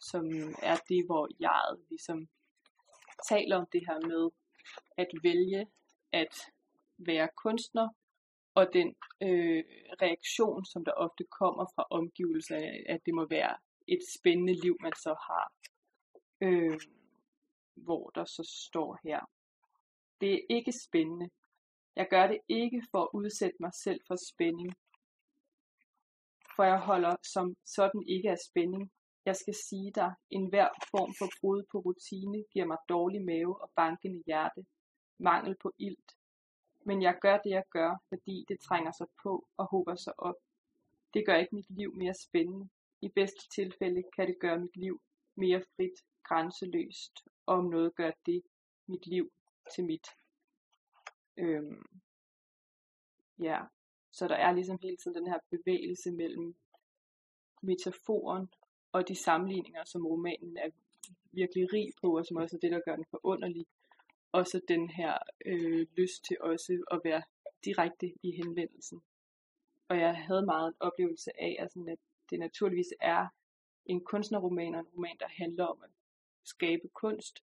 som 0.02 0.26
er 0.72 0.78
det, 0.90 1.06
hvor 1.06 1.28
jeg 1.40 1.78
ligesom 1.90 2.28
taler 3.30 3.56
om 3.58 3.68
det 3.74 3.82
her 3.88 4.08
med 4.08 4.30
at 4.98 5.08
vælge 5.24 5.68
at 6.12 6.36
være 6.98 7.30
kunstner, 7.44 7.90
og 8.56 8.74
den 8.74 8.96
øh, 9.22 9.64
reaktion, 10.02 10.66
som 10.66 10.86
der 10.86 10.92
ofte 10.92 11.24
kommer 11.24 11.66
fra 11.76 11.84
omgivelserne, 11.90 12.90
at 12.90 13.00
det 13.06 13.14
må 13.14 13.26
være 13.30 13.58
et 13.88 14.00
spændende 14.18 14.54
liv, 14.64 14.78
man 14.82 14.94
så 15.04 15.16
har. 15.28 15.52
Øh, 16.42 16.80
hvor 17.76 18.10
der 18.10 18.26
så 18.26 18.44
står 18.66 19.00
her. 19.04 19.20
Det 20.22 20.34
er 20.34 20.40
ikke 20.50 20.74
spændende. 20.86 21.30
Jeg 21.96 22.08
gør 22.10 22.28
det 22.28 22.40
ikke 22.48 22.84
for 22.92 23.02
at 23.02 23.10
udsætte 23.14 23.58
mig 23.60 23.74
selv 23.74 24.00
for 24.08 24.16
spænding. 24.30 24.74
For 26.56 26.64
jeg 26.64 26.80
holder 26.80 27.16
som 27.24 27.56
sådan 27.66 28.04
ikke 28.08 28.32
af 28.32 28.38
spænding. 28.50 28.92
Jeg 29.26 29.36
skal 29.36 29.56
sige 29.70 29.92
dig, 29.92 30.14
en 30.30 30.50
hver 30.50 30.70
form 30.92 31.14
for 31.20 31.30
brud 31.42 31.64
på 31.72 31.78
rutine 31.80 32.44
giver 32.54 32.66
mig 32.66 32.78
dårlig 32.90 33.26
mave 33.26 33.62
og 33.62 33.72
bankende 33.76 34.24
hjerte. 34.26 34.66
Mangel 35.18 35.56
på 35.62 35.72
ilt. 35.78 36.12
Men 36.86 37.02
jeg 37.02 37.18
gør 37.22 37.38
det, 37.38 37.50
jeg 37.50 37.64
gør, 37.70 38.04
fordi 38.10 38.46
det 38.48 38.60
trænger 38.60 38.92
sig 38.92 39.08
på 39.24 39.48
og 39.58 39.66
håber 39.66 39.96
sig 39.96 40.14
op. 40.20 40.36
Det 41.14 41.26
gør 41.26 41.36
ikke 41.36 41.56
mit 41.56 41.70
liv 41.70 41.96
mere 41.96 42.14
spændende. 42.14 42.70
I 43.02 43.10
bedste 43.10 43.50
tilfælde 43.56 44.04
kan 44.16 44.28
det 44.28 44.40
gøre 44.40 44.60
mit 44.60 44.78
liv 44.78 45.02
mere 45.36 45.64
frit, 45.76 45.98
grænseløst, 46.24 47.14
og 47.46 47.56
om 47.56 47.66
noget 47.66 47.96
gør 47.96 48.12
det 48.26 48.42
mit 48.88 49.08
liv 49.08 49.32
til 49.76 49.86
mit. 49.86 50.08
Øhm, 51.38 51.86
ja, 53.40 53.62
så 54.12 54.28
der 54.28 54.36
er 54.36 54.52
ligesom 54.52 54.80
hele 54.82 54.98
tiden 54.98 55.18
den 55.18 55.28
her 55.28 55.40
bevægelse 55.50 56.12
mellem 56.12 56.56
metaforen 57.62 58.50
og 58.92 59.08
de 59.08 59.16
sammenligninger, 59.16 59.84
som 59.86 60.06
romanen 60.06 60.58
er 60.58 60.70
virkelig 61.32 61.74
rig 61.74 61.92
på, 62.02 62.18
og 62.18 62.26
som 62.26 62.38
også 62.38 62.56
er 62.56 62.60
det, 62.60 62.72
der 62.72 62.82
gør 62.86 62.96
den 62.96 63.06
forunderlig. 63.10 63.66
Og 64.32 64.48
så 64.48 64.62
den 64.68 64.90
her 64.90 65.18
øh, 65.46 65.88
lyst 65.98 66.26
til 66.26 66.38
også 66.42 66.84
at 66.92 67.02
være 67.04 67.24
direkte 67.66 68.14
i 68.24 68.32
henvendelsen. 68.32 69.02
Og 69.88 70.00
jeg 70.00 70.16
havde 70.16 70.46
meget 70.46 70.68
en 70.68 70.76
oplevelse 70.80 71.42
af, 71.42 71.56
at, 71.60 71.72
sådan, 71.72 71.90
at 71.90 72.00
det 72.30 72.40
naturligvis 72.40 72.94
er 73.02 73.28
en 73.86 74.02
kunstnerroman 74.04 74.76
og 74.76 74.80
en 74.80 74.88
roman, 74.96 75.18
der 75.20 75.28
handler 75.30 75.66
om 75.66 75.84
at 75.84 75.90
skabe 76.44 76.88
kunst, 76.94 77.44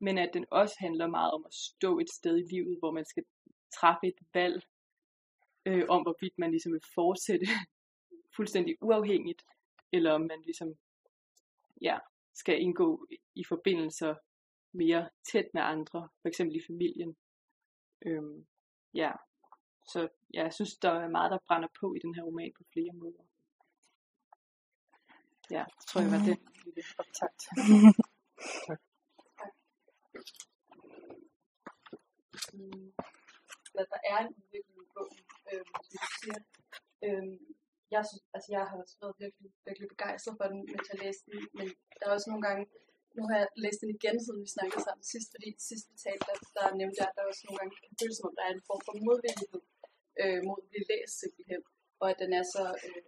men 0.00 0.18
at 0.18 0.30
den 0.34 0.44
også 0.50 0.76
handler 0.78 1.06
meget 1.06 1.32
om 1.32 1.44
at 1.46 1.54
stå 1.54 1.98
et 1.98 2.10
sted 2.10 2.38
i 2.38 2.54
livet, 2.54 2.78
hvor 2.78 2.92
man 2.92 3.04
skal 3.04 3.24
træffe 3.74 4.06
et 4.06 4.18
valg 4.34 4.62
øh, 5.66 5.84
om, 5.88 6.02
hvorvidt 6.02 6.38
man 6.38 6.50
ligesom 6.50 6.72
vil 6.72 6.82
fortsætte 6.94 7.46
fuldstændig 8.36 8.76
uafhængigt, 8.80 9.42
eller 9.92 10.12
om 10.12 10.20
man 10.20 10.42
ligesom 10.44 10.74
ja, 11.82 11.98
skal 12.34 12.60
indgå 12.60 13.06
i 13.34 13.44
forbindelser 13.44 14.14
mere 14.72 15.08
tæt 15.32 15.48
med 15.54 15.62
andre, 15.62 16.08
for 16.22 16.28
eksempel 16.28 16.56
i 16.56 16.62
familien. 16.66 17.16
Øhm, 18.06 18.46
ja, 18.94 19.12
så 19.86 20.08
ja, 20.34 20.42
jeg 20.42 20.52
synes, 20.52 20.76
der 20.76 20.90
er 20.90 21.08
meget, 21.08 21.30
der 21.30 21.38
brænder 21.46 21.68
på 21.80 21.94
i 21.94 21.98
den 21.98 22.14
her 22.14 22.22
roman 22.22 22.52
på 22.58 22.64
flere 22.72 22.92
måder. 22.92 23.24
Ja, 25.50 25.64
det 25.78 25.86
tror 25.86 26.00
jeg 26.00 26.10
var 26.10 26.18
det 26.18 26.38
lille 26.64 26.82
optakt. 26.98 27.42
tak. 28.66 28.80
Mm, 32.54 32.92
der 33.92 34.00
er 34.12 34.18
en 34.24 34.32
udvikling 34.38 34.78
i 34.86 34.88
bogen, 34.94 35.20
øh, 35.50 35.62
som 35.70 35.98
du 36.02 36.08
siger. 36.20 36.40
Øh, 37.06 37.26
jeg, 37.94 38.02
synes, 38.08 38.24
altså 38.34 38.48
jeg 38.56 38.62
har 38.68 38.76
også 38.82 38.96
været 39.02 39.20
virkelig, 39.24 39.50
virkelig 39.66 39.88
begejstret 39.94 40.34
for 40.38 40.46
den, 40.52 40.60
mens 40.70 40.86
jeg 40.92 40.98
læste 41.04 41.24
den, 41.32 41.42
men 41.58 41.68
der 41.98 42.04
er 42.06 42.14
også 42.16 42.28
nogle 42.30 42.44
gange, 42.48 42.62
nu 43.16 43.22
har 43.28 43.36
jeg 43.42 43.48
læst 43.64 43.80
den 43.82 43.90
igen, 43.98 44.16
siden 44.24 44.40
vi 44.44 44.54
snakkede 44.56 44.82
sammen 44.86 45.04
sidst, 45.12 45.28
fordi 45.34 45.48
sidst 45.68 45.84
vi 45.92 45.96
talte, 46.06 46.24
der, 46.28 46.36
der 46.56 46.78
nævnte 46.80 46.98
jeg, 47.00 47.08
at 47.10 47.16
der 47.16 47.30
også 47.30 47.42
nogle 47.44 47.58
gange 47.60 47.74
kan 47.76 47.98
føles 48.00 48.16
som 48.18 48.28
om, 48.28 48.34
der 48.38 48.44
er 48.46 48.52
en 48.54 48.68
form 48.68 48.82
for 48.86 48.94
modvillighed 49.08 49.62
øh, 50.22 50.40
mod 50.46 50.58
at 50.62 50.68
blive 50.70 50.88
læst 50.92 51.14
simpelthen, 51.22 51.62
og 52.00 52.06
at 52.12 52.18
den 52.22 52.30
er 52.40 52.44
så 52.54 52.64
øh, 52.86 53.02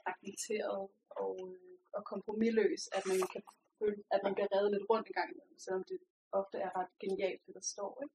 fragmenteret 0.00 0.82
og, 1.22 1.34
øh, 1.48 1.74
og 1.96 2.02
kompromilløs, 2.12 2.82
at 2.96 3.02
man 3.10 3.20
kan 3.32 3.42
føle, 3.78 4.00
at 4.14 4.20
man 4.26 4.34
bliver 4.34 4.50
reddet 4.54 4.70
lidt 4.74 4.88
rundt 4.90 5.06
i 5.12 5.16
gang 5.18 5.30
selvom 5.64 5.84
det 5.90 5.98
ofte 6.40 6.56
er 6.66 6.70
ret 6.78 6.92
genialt, 7.02 7.40
det 7.46 7.54
der 7.58 7.66
står. 7.74 7.92
Ikke? 8.04 8.14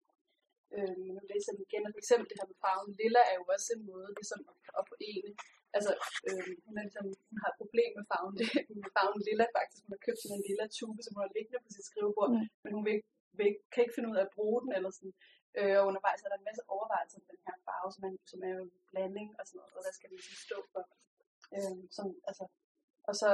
Øh, 0.75 0.95
nu 1.15 1.21
læser 1.31 1.51
jeg 1.53 1.65
igen, 1.67 1.87
og 1.87 1.91
for 1.95 2.01
eksempel 2.03 2.25
det 2.29 2.39
her 2.39 2.51
med 2.51 2.61
farven 2.63 2.91
lilla 2.99 3.21
er 3.31 3.35
jo 3.39 3.45
også 3.55 3.69
en 3.77 3.83
måde 3.91 4.09
ligesom 4.19 4.39
at, 4.51 4.57
at 4.79 4.83
forene. 4.89 5.31
Altså, 5.77 5.91
øh, 6.27 6.51
hun, 6.65 6.73
er 6.79 6.83
ligesom, 6.87 7.05
hun 7.29 7.37
har 7.43 7.49
et 7.51 7.59
problem 7.61 7.91
med 7.97 8.05
farven, 8.11 8.33
med 8.83 8.91
farven 8.97 9.21
lilla 9.27 9.45
faktisk. 9.57 9.81
Hun 9.85 9.93
har 9.95 10.05
købt 10.05 10.19
sådan 10.21 10.37
en 10.37 10.47
lilla 10.49 10.65
tube, 10.77 10.99
som 11.03 11.13
hun 11.15 11.23
har 11.25 11.35
liggende 11.37 11.59
på 11.65 11.69
sit 11.75 11.85
skrivebord, 11.89 12.31
mm. 12.31 12.45
men 12.63 12.71
hun 12.77 12.83
vil, 12.89 12.97
vil, 13.39 13.49
kan 13.71 13.83
ikke 13.83 13.97
finde 13.97 14.09
ud 14.11 14.17
af 14.19 14.25
at 14.27 14.35
bruge 14.37 14.59
den, 14.63 14.71
eller 14.77 14.91
sådan. 14.97 15.13
Øh, 15.59 15.75
og 15.79 15.83
undervejs 15.89 16.21
er 16.21 16.29
der 16.29 16.39
en 16.39 16.49
masse 16.49 16.63
overvejelser 16.75 17.17
om 17.19 17.25
den 17.31 17.39
her 17.47 17.57
farve, 17.67 17.89
som 17.95 18.01
er, 18.07 18.11
som 18.31 18.39
er 18.47 18.51
jo 18.57 18.61
en 18.67 18.73
blanding 18.91 19.29
og 19.39 19.43
sådan 19.47 19.57
noget, 19.59 19.73
og 19.77 19.81
hvad 19.83 19.93
skal 19.97 20.09
den 20.09 20.17
ligesom 20.19 20.37
stå 20.47 20.57
for. 20.73 20.83
Øh, 21.55 21.77
som, 21.95 22.05
altså, 22.29 22.45
og 23.09 23.13
så 23.21 23.29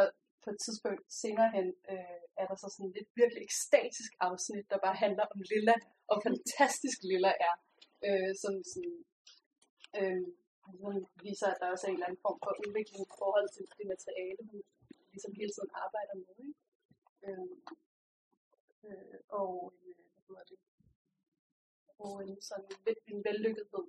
på 0.45 0.49
et 0.53 0.59
tidspunkt 0.65 1.01
senere 1.23 1.49
hen, 1.57 1.67
øh, 1.91 2.21
er 2.41 2.45
der 2.49 2.57
så 2.63 2.67
sådan 2.75 2.91
lidt 2.97 3.09
virkelig 3.21 3.41
ekstatisk 3.49 4.11
afsnit, 4.27 4.65
der 4.71 4.85
bare 4.85 4.97
handler 5.05 5.25
om 5.33 5.39
Lilla, 5.51 5.75
og 6.11 6.17
fantastisk 6.27 6.97
Lilla 7.09 7.31
er. 7.47 7.55
Øh, 8.07 8.31
som 8.41 8.53
sådan, 8.71 8.97
øh, 9.99 10.23
viser, 11.25 11.47
at 11.51 11.57
der 11.61 11.67
også 11.73 11.85
er 11.85 11.91
en 11.91 11.97
eller 11.97 12.09
anden 12.09 12.25
form 12.25 12.39
for 12.43 12.51
udvikling 12.63 13.01
i 13.05 13.15
forhold 13.21 13.47
til 13.55 13.63
det 13.77 13.85
materiale, 13.93 14.41
hun 14.49 14.59
ligesom 15.13 15.33
hele 15.39 15.51
tiden 15.55 15.71
arbejder 15.85 16.15
med. 16.21 16.33
Ikke? 16.45 16.55
Øh, 17.25 17.55
øh, 18.87 19.19
og 19.41 19.53
øh, 19.75 19.95
hvad 20.13 20.23
hedder 20.27 20.45
det? 20.51 20.59
Og 22.05 22.13
en 22.27 22.41
sådan 22.49 22.71
en 23.11 23.19
vellykkethed 23.27 23.85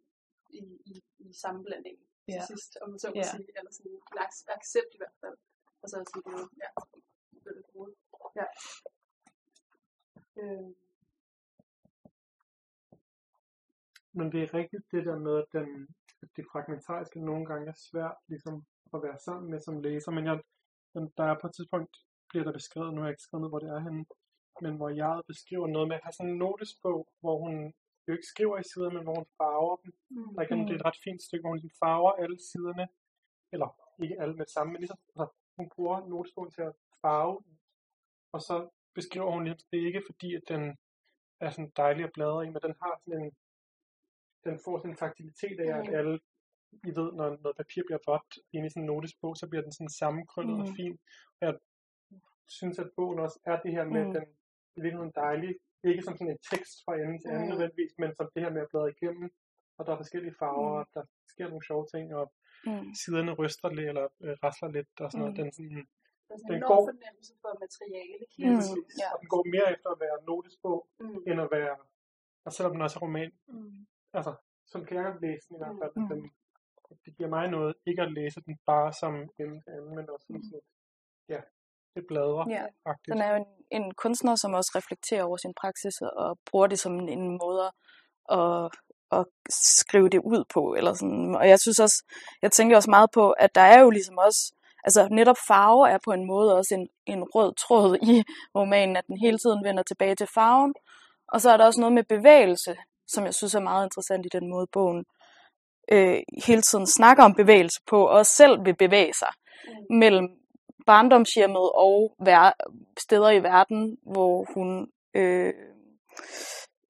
i, 0.60 0.62
i, 0.92 0.94
i 1.26 1.28
sammenblandingen 1.42 2.06
ja. 2.28 2.32
til 2.32 2.40
sidst, 2.50 2.70
om 2.82 2.88
man 2.90 2.98
så 2.98 3.08
må 3.08 3.22
ja. 3.22 3.30
sige, 3.32 3.48
eller 3.58 3.72
sådan 3.76 3.92
en 3.92 4.02
accept 4.56 4.90
i 4.96 5.00
hvert 5.02 5.18
fald. 5.22 5.36
Og 5.86 5.90
så 5.90 5.96
sige, 6.12 6.22
det 6.26 6.32
ja, 6.62 6.70
det 7.42 7.50
er 7.50 7.54
det 7.58 7.94
Ja. 8.38 8.46
Øh. 10.42 10.70
Men 14.12 14.32
det 14.32 14.42
er 14.42 14.54
rigtigt 14.54 14.84
det 14.92 15.06
der 15.06 15.18
med, 15.18 15.34
at, 15.42 15.48
den, 15.52 15.68
det 16.36 16.44
fragmentariske 16.52 17.20
nogle 17.20 17.46
gange 17.46 17.68
er 17.68 17.78
svært 17.90 18.16
ligesom, 18.28 18.66
at 18.94 19.02
være 19.02 19.18
sammen 19.18 19.50
med 19.50 19.60
som 19.60 19.80
læser. 19.80 20.10
Men 20.12 20.24
jeg, 20.26 20.36
der 21.18 21.24
er 21.24 21.36
på 21.40 21.46
et 21.46 21.54
tidspunkt, 21.54 21.96
bliver 22.28 22.44
der 22.44 22.52
beskrevet, 22.52 22.94
nu 22.94 23.00
har 23.00 23.08
jeg 23.08 23.14
ikke 23.14 23.28
skrevet 23.28 23.48
hvor 23.50 23.58
det 23.58 23.68
er 23.68 23.80
henne, 23.86 24.04
men 24.64 24.76
hvor 24.76 24.88
jeg 24.88 25.22
beskriver 25.26 25.66
noget 25.66 25.88
med 25.88 25.96
at 25.96 26.02
have 26.04 26.12
sådan 26.12 26.32
en 26.32 26.38
notesbog, 26.38 27.08
hvor 27.20 27.36
hun 27.44 27.74
jo 28.08 28.12
ikke 28.12 28.32
skriver 28.32 28.58
i 28.58 28.68
siderne, 28.70 28.94
men 28.94 29.04
hvor 29.06 29.16
hun 29.20 29.28
farver 29.38 29.76
dem. 29.82 29.92
Mm. 30.10 30.34
Der 30.34 30.42
igen, 30.42 30.60
det 30.66 30.72
er 30.72 30.80
et 30.80 30.88
ret 30.88 31.00
fint 31.04 31.22
stykke, 31.22 31.42
hvor 31.42 31.50
hun 31.50 31.58
ligesom 31.58 31.78
farver 31.84 32.12
alle 32.12 32.38
siderne, 32.50 32.86
eller 33.52 33.68
ikke 34.04 34.20
alle 34.20 34.34
med 34.36 34.44
det 34.46 34.54
samme, 34.56 34.72
men 34.72 34.80
ligesom, 34.80 34.98
altså, 35.08 35.26
hun 35.56 35.68
bruger 35.74 36.06
notesbogen 36.06 36.50
til 36.50 36.62
at 36.62 36.74
farve, 37.02 37.42
og 38.32 38.40
så 38.40 38.68
beskriver 38.94 39.30
hun 39.30 39.44
ligesom, 39.44 39.68
det 39.70 39.78
er 39.82 39.86
ikke 39.86 40.02
fordi, 40.06 40.34
at 40.34 40.42
den 40.48 40.76
er 41.40 41.50
sådan 41.50 41.72
dejlig 41.76 42.04
at 42.04 42.12
bladre 42.14 42.46
i, 42.46 42.50
men 42.50 42.62
den 42.66 42.74
har 42.82 43.00
sådan 43.04 43.22
en, 43.22 43.32
den 44.44 44.58
får 44.64 44.78
sådan 44.78 44.90
en 44.90 44.96
taktilitet 44.96 45.60
af, 45.60 45.78
at 45.78 45.86
mm. 45.88 45.94
alle, 45.94 46.20
I 46.88 46.90
ved, 46.98 47.08
når 47.18 47.26
noget 47.42 47.56
papir 47.56 47.82
bliver 47.86 48.02
vådt 48.06 48.32
inde 48.52 48.66
i 48.66 48.70
sådan 48.70 48.82
en 48.82 48.86
notesbog, 48.86 49.36
så 49.36 49.46
bliver 49.48 49.62
den 49.62 49.72
sådan 49.72 49.98
sammenkrøllet 50.00 50.56
mm. 50.56 50.62
og 50.62 50.68
fin. 50.76 50.98
Og 51.38 51.42
jeg 51.46 51.54
synes, 52.58 52.78
at 52.78 52.90
bogen 52.96 53.18
også 53.18 53.38
er 53.44 53.60
det 53.60 53.72
her 53.72 53.84
med, 53.84 54.04
mm. 54.04 54.10
at 54.10 54.14
den 54.16 54.24
er 54.76 54.82
virkelig 54.82 55.14
dejlig, 55.14 55.52
ikke 55.84 56.02
som 56.02 56.16
sådan 56.16 56.32
en 56.32 56.46
tekst 56.50 56.74
fra 56.84 56.94
ende 56.94 57.18
til 57.18 57.28
anden 57.28 57.44
mm. 57.44 57.50
nødvendigvis, 57.52 57.92
men 57.98 58.10
som 58.16 58.30
det 58.34 58.42
her 58.42 58.52
med 58.52 58.62
at 58.62 58.70
bladre 58.70 58.94
igennem, 58.96 59.30
og 59.78 59.86
der 59.86 59.92
er 59.92 59.96
forskellige 59.96 60.38
farver, 60.40 60.72
mm. 60.72 60.80
og 60.80 60.86
der 60.94 61.04
sker 61.32 61.48
nogle 61.48 61.66
sjove 61.66 61.86
ting, 61.94 62.14
og 62.14 62.32
mm. 62.66 62.94
siderne 63.00 63.32
ryster 63.40 63.68
lidt, 63.68 63.88
eller 63.88 64.06
øh, 64.24 64.36
rasler 64.44 64.70
lidt, 64.76 65.00
og 65.00 65.12
sådan 65.12 65.26
mm. 65.26 65.32
noget. 65.32 65.36
Den, 65.40 65.52
sådan, 65.56 65.86
sådan 66.28 66.52
den 66.52 66.60
går, 66.70 66.80
fornemmelse 66.90 67.32
for 67.42 67.50
materiale. 67.64 68.24
Mm. 68.38 68.60
Ja. 69.00 69.08
Og 69.12 69.16
den 69.20 69.28
går 69.34 69.42
mere 69.54 69.68
efter 69.74 69.88
at 69.94 70.00
være 70.04 70.16
notesbog, 70.30 70.80
mm. 71.00 71.22
end 71.28 71.38
at 71.46 71.48
være, 71.56 71.76
og 72.46 72.50
selvom 72.52 72.72
den 72.74 72.82
også 72.86 72.98
er 72.98 73.04
roman, 73.06 73.30
mm. 73.48 73.86
altså, 74.18 74.32
som 74.72 74.80
kan 74.86 74.96
jeg 74.96 75.16
læse 75.26 75.44
den 75.48 75.56
i 75.56 75.60
hvert 75.62 75.76
fald, 75.82 75.92
mm. 75.96 76.08
den, 76.10 76.20
det 77.04 77.16
giver 77.16 77.28
mig 77.36 77.44
noget, 77.56 77.74
ikke 77.86 78.02
at 78.02 78.12
læse 78.12 78.40
den 78.46 78.54
bare 78.66 78.92
som 78.92 79.14
en 79.14 79.62
anden, 79.72 79.94
men 79.96 80.10
også 80.14 80.26
mm. 80.28 80.42
sådan, 80.42 80.66
ja, 81.28 81.40
det 81.94 82.06
bladrer. 82.08 82.44
Ja. 82.56 82.64
Den 83.10 83.18
er 83.24 83.28
jo 83.32 83.36
en, 83.42 83.48
en 83.76 83.94
kunstner, 83.94 84.34
som 84.36 84.54
også 84.54 84.72
reflekterer 84.78 85.24
over 85.24 85.36
sin 85.36 85.54
praksis 85.60 85.96
og 86.00 86.38
bruger 86.50 86.66
det 86.66 86.78
som 86.78 86.92
en 87.08 87.38
måde 87.44 87.66
at 88.40 88.70
at 89.12 89.24
skrive 89.50 90.08
det 90.08 90.20
ud 90.24 90.44
på. 90.54 90.74
Eller 90.74 90.94
sådan. 90.94 91.34
Og 91.34 91.48
jeg 91.48 91.60
synes 91.60 91.78
også, 91.78 92.04
jeg 92.42 92.52
tænker 92.52 92.76
også 92.76 92.90
meget 92.90 93.10
på, 93.10 93.30
at 93.30 93.54
der 93.54 93.60
er 93.60 93.80
jo 93.80 93.90
ligesom 93.90 94.18
også, 94.18 94.52
altså 94.84 95.08
netop 95.10 95.36
farve 95.48 95.88
er 95.90 95.98
på 96.04 96.12
en 96.12 96.26
måde 96.26 96.56
også 96.56 96.74
en, 96.74 96.88
en 97.06 97.24
rød 97.24 97.54
tråd 97.54 97.96
i 98.02 98.24
romanen, 98.54 98.96
at 98.96 99.06
den 99.06 99.18
hele 99.18 99.38
tiden 99.38 99.64
vender 99.64 99.82
tilbage 99.82 100.14
til 100.14 100.28
farven. 100.34 100.74
Og 101.28 101.40
så 101.40 101.50
er 101.50 101.56
der 101.56 101.64
også 101.64 101.80
noget 101.80 101.92
med 101.92 102.04
bevægelse, 102.04 102.76
som 103.08 103.24
jeg 103.24 103.34
synes 103.34 103.54
er 103.54 103.60
meget 103.60 103.86
interessant 103.86 104.26
i 104.26 104.28
den 104.32 104.50
måde, 104.50 104.66
bogen 104.72 105.04
øh, 105.92 106.22
hele 106.46 106.62
tiden 106.62 106.86
snakker 106.86 107.24
om 107.24 107.34
bevægelse 107.34 107.80
på, 107.86 108.06
og 108.06 108.26
selv 108.26 108.64
vil 108.64 108.76
bevæge 108.76 109.14
sig 109.14 109.32
mm. 109.64 109.96
mellem 109.96 110.28
barndomshjemmet 110.86 111.70
og 111.74 112.14
vær- 112.18 112.58
steder 112.98 113.30
i 113.30 113.42
verden, 113.42 113.98
hvor 114.02 114.46
hun 114.54 114.88
øh, 115.14 115.54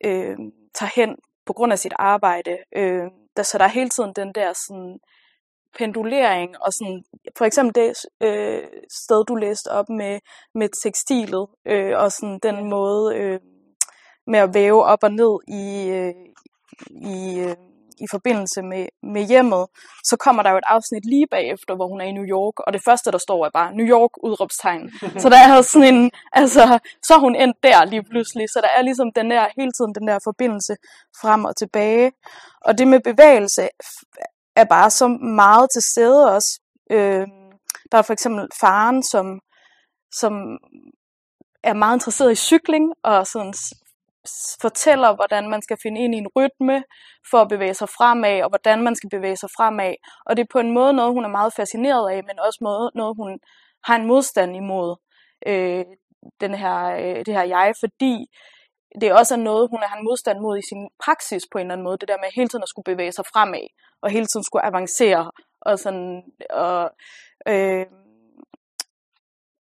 øh, 0.04 0.36
tager 0.74 1.00
hen 1.00 1.16
på 1.46 1.52
grund 1.52 1.72
af 1.72 1.78
sit 1.78 1.92
arbejde. 1.98 2.58
Øh, 2.76 3.04
der, 3.36 3.42
så 3.42 3.58
der 3.58 3.64
er 3.64 3.68
hele 3.68 3.88
tiden 3.88 4.12
den 4.16 4.32
der 4.34 4.52
sådan, 4.52 4.98
pendulering, 5.78 6.56
og 6.60 6.72
sådan, 6.72 7.04
for 7.38 7.44
eksempel 7.44 7.74
det 7.74 7.94
øh, 8.20 8.62
sted, 9.04 9.24
du 9.24 9.34
læste 9.34 9.68
op 9.68 9.88
med, 9.88 10.20
med 10.54 10.68
tekstilet, 10.82 11.46
øh, 11.66 11.98
og 11.98 12.12
sådan 12.12 12.38
den 12.42 12.70
måde 12.70 13.16
øh, 13.16 13.40
med 14.26 14.38
at 14.38 14.54
væve 14.54 14.84
op 14.84 15.02
og 15.02 15.12
ned 15.12 15.38
i, 15.48 15.88
øh, 15.88 16.14
i 17.12 17.38
øh, 17.38 17.56
i 18.04 18.06
forbindelse 18.10 18.62
med, 18.62 18.86
med 19.14 19.22
hjemmet, 19.32 19.66
så 20.04 20.16
kommer 20.16 20.42
der 20.42 20.50
jo 20.50 20.58
et 20.58 20.70
afsnit 20.74 21.04
lige 21.04 21.26
bagefter, 21.30 21.74
hvor 21.76 21.88
hun 21.88 22.00
er 22.00 22.04
i 22.04 22.12
New 22.12 22.28
York, 22.36 22.56
og 22.66 22.72
det 22.72 22.82
første, 22.84 23.12
der 23.12 23.18
står, 23.18 23.46
er 23.46 23.50
bare 23.50 23.74
New 23.78 23.88
York, 23.96 24.12
udråbstegn. 24.26 24.90
så 25.22 25.28
der 25.28 25.38
er 25.38 25.62
sådan 25.62 25.94
en, 25.94 26.10
altså, 26.32 26.78
så 27.06 27.14
er 27.14 27.20
hun 27.26 27.36
endt 27.36 27.56
der 27.62 27.84
lige 27.84 28.04
pludselig, 28.10 28.46
så 28.48 28.58
der 28.64 28.70
er 28.78 28.82
ligesom 28.82 29.08
den 29.18 29.30
der, 29.30 29.46
hele 29.58 29.72
tiden 29.76 29.94
den 29.98 30.08
der 30.08 30.18
forbindelse 30.24 30.76
frem 31.20 31.44
og 31.44 31.56
tilbage. 31.56 32.12
Og 32.66 32.78
det 32.78 32.88
med 32.88 33.00
bevægelse 33.00 33.68
er 34.56 34.64
bare 34.64 34.90
så 34.90 35.08
meget 35.08 35.66
til 35.74 35.82
stede 35.82 36.34
også 36.34 36.60
Øh, 36.90 37.26
der 37.92 37.98
er 37.98 38.02
for 38.02 38.12
eksempel 38.12 38.48
faren, 38.60 39.02
som, 39.02 39.40
som 40.12 40.32
er 41.62 41.74
meget 41.74 41.96
interesseret 41.96 42.32
i 42.32 42.44
cykling, 42.48 42.92
og 43.04 43.26
sådan 43.26 43.54
fortæller, 44.60 45.14
hvordan 45.14 45.48
man 45.48 45.62
skal 45.62 45.76
finde 45.82 46.00
ind 46.04 46.14
i 46.14 46.18
en 46.18 46.28
rytme 46.36 46.84
for 47.30 47.38
at 47.38 47.48
bevæge 47.48 47.74
sig 47.74 47.88
fremad, 47.88 48.42
og 48.42 48.48
hvordan 48.48 48.82
man 48.82 48.96
skal 48.96 49.10
bevæge 49.10 49.36
sig 49.36 49.48
fremad. 49.56 49.94
Og 50.26 50.36
det 50.36 50.42
er 50.42 50.52
på 50.52 50.58
en 50.58 50.74
måde 50.74 50.92
noget, 50.92 51.12
hun 51.12 51.24
er 51.24 51.28
meget 51.28 51.52
fascineret 51.56 52.10
af, 52.10 52.24
men 52.24 52.38
også 52.46 52.58
måde, 52.62 52.90
noget, 52.94 53.16
hun 53.16 53.38
har 53.84 53.96
en 53.96 54.06
modstand 54.06 54.56
imod 54.56 54.96
øh, 55.46 55.84
den 56.40 56.54
her, 56.54 56.78
øh, 57.02 57.18
det 57.26 57.34
her 57.34 57.42
jeg, 57.42 57.74
fordi 57.80 58.26
det 59.00 59.12
også 59.12 59.34
er 59.34 59.38
noget, 59.38 59.70
hun 59.70 59.82
har 59.82 59.96
en 59.96 60.04
modstand 60.04 60.38
mod 60.40 60.58
i 60.58 60.68
sin 60.70 60.88
praksis 61.04 61.42
på 61.52 61.58
en 61.58 61.62
eller 61.66 61.74
anden 61.74 61.84
måde. 61.84 61.98
Det 61.98 62.08
der 62.08 62.18
med 62.18 62.28
hele 62.34 62.48
tiden 62.48 62.62
at 62.62 62.68
skulle 62.68 62.90
bevæge 62.92 63.12
sig 63.12 63.24
fremad, 63.32 63.66
og 64.02 64.10
hele 64.10 64.26
tiden 64.26 64.44
skulle 64.44 64.64
avancere. 64.64 65.30
Og, 65.60 65.78
sådan, 65.78 66.22
og, 66.50 66.90
øh, 67.48 67.86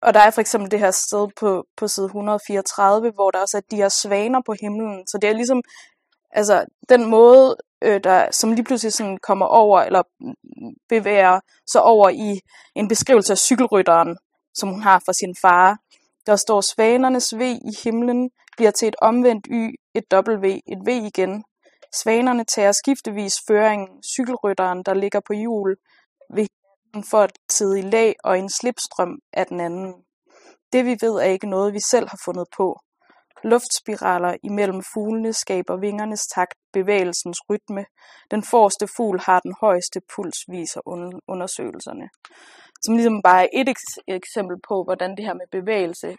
og 0.05 0.14
der 0.14 0.21
er 0.21 0.31
for 0.31 0.40
eksempel 0.40 0.71
det 0.71 0.79
her 0.79 0.90
sted 0.90 1.29
på, 1.40 1.64
på 1.77 1.88
side 1.88 2.07
134, 2.07 3.11
hvor 3.11 3.31
der 3.31 3.38
også 3.38 3.57
er 3.57 3.61
de 3.71 3.77
her 3.77 3.88
svaner 3.88 4.40
på 4.47 4.55
himlen. 4.61 5.07
Så 5.07 5.19
det 5.23 5.31
er 5.31 5.35
ligesom, 5.35 5.62
altså 6.31 6.64
den 6.88 7.05
måde, 7.05 7.57
øh, 7.83 8.01
der, 8.05 8.31
som 8.31 8.53
lige 8.53 8.64
pludselig 8.64 8.93
sådan 8.93 9.19
kommer 9.19 9.47
over, 9.47 9.81
eller 9.81 10.03
bevæger 10.88 11.40
sig 11.73 11.83
over 11.83 12.09
i 12.09 12.40
en 12.75 12.88
beskrivelse 12.88 13.33
af 13.33 13.38
cykelrytteren, 13.38 14.17
som 14.55 14.69
hun 14.69 14.83
har 14.83 15.03
fra 15.07 15.12
sin 15.12 15.37
far. 15.43 15.79
Der 16.27 16.37
står 16.37 16.61
svanernes 16.61 17.35
V 17.38 17.40
i 17.40 17.73
himlen, 17.85 18.31
bliver 18.57 18.71
til 18.71 18.88
et 18.88 18.97
omvendt 19.03 19.47
Y, 19.51 19.75
et 19.95 20.05
W, 20.12 20.47
et 20.47 20.79
V 20.87 20.88
igen. 20.88 21.45
Svanerne 21.95 22.45
tager 22.45 22.73
skiftevis 22.73 23.35
føringen, 23.47 24.03
cykelrytteren, 24.03 24.83
der 24.83 24.95
ligger 24.95 25.21
på 25.27 25.33
hjul, 25.33 25.77
ved 26.35 26.47
for 27.02 27.18
at 27.18 27.33
sidde 27.50 27.78
i 27.78 27.83
lag 27.83 28.14
og 28.24 28.38
en 28.38 28.50
slipstrøm 28.50 29.18
af 29.33 29.46
den 29.46 29.61
anden. 29.61 29.94
Det 30.72 30.85
vi 30.85 30.96
ved 31.00 31.14
er 31.14 31.24
ikke 31.24 31.50
noget, 31.50 31.74
vi 31.74 31.80
selv 31.80 32.09
har 32.09 32.20
fundet 32.24 32.46
på. 32.57 32.80
Luftspiraler 33.44 34.37
imellem 34.42 34.83
fuglene 34.94 35.33
skaber 35.33 35.76
vingernes 35.76 36.26
takt, 36.26 36.54
bevægelsens 36.72 37.38
rytme. 37.50 37.85
Den 38.30 38.42
forreste 38.42 38.88
fugl 38.96 39.20
har 39.20 39.40
den 39.40 39.54
højeste 39.61 40.00
puls, 40.14 40.38
viser 40.48 40.80
undersøgelserne. 41.28 42.09
Som 42.83 42.96
ligesom 42.96 43.22
bare 43.22 43.42
er 43.44 43.48
et 43.52 43.68
eksempel 44.09 44.57
på, 44.68 44.85
hvordan 44.85 45.16
det 45.16 45.24
her 45.24 45.35
med 45.35 45.46
bevægelse 45.52 46.16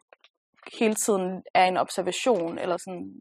hele 0.73 0.95
tiden 0.95 1.43
er 1.53 1.65
en 1.65 1.77
observation, 1.77 2.57
eller 2.57 2.77
sådan, 2.77 3.11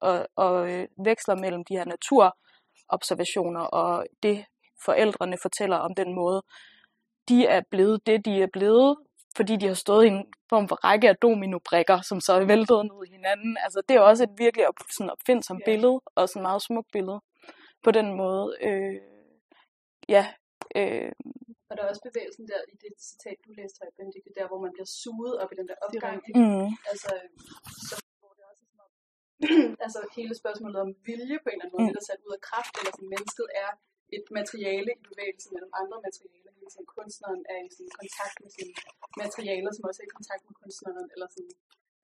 og, 0.00 0.26
og 0.36 0.70
øh, 0.70 0.88
veksler 1.04 1.34
mellem 1.34 1.64
de 1.64 1.76
her 1.76 1.84
naturobservationer 1.84 3.60
og 3.60 4.06
det, 4.22 4.44
forældrene 4.84 5.36
fortæller 5.42 5.76
om 5.76 5.94
den 5.94 6.14
måde, 6.14 6.42
de 7.28 7.46
er 7.46 7.62
blevet 7.70 8.06
det, 8.06 8.24
de 8.24 8.42
er 8.42 8.50
blevet, 8.52 8.96
fordi 9.36 9.56
de 9.56 9.66
har 9.66 9.74
stået 9.74 10.04
i 10.04 10.08
en 10.08 10.32
form 10.48 10.68
for 10.68 10.76
række 10.86 11.08
af 11.08 11.16
dominobrikker, 11.16 12.00
som 12.00 12.20
så 12.20 12.32
er 12.32 12.44
væltet 12.44 12.80
ned 12.90 13.00
i 13.06 13.10
hinanden. 13.16 13.56
Altså, 13.64 13.82
det 13.88 13.94
er 13.96 14.00
også 14.00 14.22
et 14.24 14.34
virkelig 14.38 14.68
op, 14.68 14.78
sådan 14.96 15.10
opfindsomt 15.10 15.62
yeah. 15.62 15.70
billede, 15.70 16.00
og 16.14 16.28
sådan 16.28 16.40
et 16.40 16.48
meget 16.48 16.62
smukt 16.62 16.90
billede 16.92 17.20
på 17.84 17.90
den 17.90 18.08
måde. 18.20 18.46
Øh, 18.66 18.96
ja. 20.08 20.24
Øh, 20.76 21.12
og 21.68 21.76
der 21.76 21.82
er 21.84 21.88
også 21.92 22.04
bevægelsen 22.08 22.44
der 22.52 22.60
i 22.72 22.76
det 22.84 22.92
citat, 23.10 23.36
du 23.44 23.50
læste 23.60 23.78
her, 23.82 23.90
Benedikte, 23.98 24.30
der 24.38 24.46
hvor 24.50 24.60
man 24.64 24.72
bliver 24.74 24.90
suget 25.02 25.34
op 25.42 25.50
i 25.52 25.56
den 25.60 25.68
der 25.70 25.78
opgang. 25.86 26.18
Mm. 26.40 26.68
Altså, 26.90 27.12
så 27.88 27.94
er 27.98 28.02
altså 29.86 30.00
hele 30.18 30.34
spørgsmålet 30.42 30.78
om 30.84 30.90
vilje 31.08 31.36
på 31.42 31.48
en 31.48 31.54
eller 31.54 31.64
anden 31.64 31.74
måde, 31.74 31.84
mm. 31.84 31.90
det 31.90 31.98
der 31.98 32.06
sat 32.10 32.24
ud 32.26 32.32
af 32.38 32.42
kraft, 32.48 32.74
eller 32.78 32.92
sådan 32.94 33.12
mennesket 33.14 33.46
er 33.64 33.70
et 34.16 34.26
materiale 34.38 34.90
i 34.98 35.02
bevægelse 35.10 35.48
mellem 35.54 35.72
andre 35.80 35.98
materialer. 36.06 36.50
Hele 36.58 36.70
tiden 36.72 36.88
kunstneren 36.96 37.42
er 37.52 37.58
i 37.66 37.68
sådan 37.76 37.92
kontakt 38.00 38.36
med 38.42 38.50
sine 38.56 38.74
materialer, 39.22 39.70
som 39.76 39.84
også 39.88 40.00
er 40.02 40.08
i 40.10 40.16
kontakt 40.18 40.42
med 40.48 40.54
kunstneren. 40.62 41.06
Eller 41.14 41.28
sådan, 41.34 41.54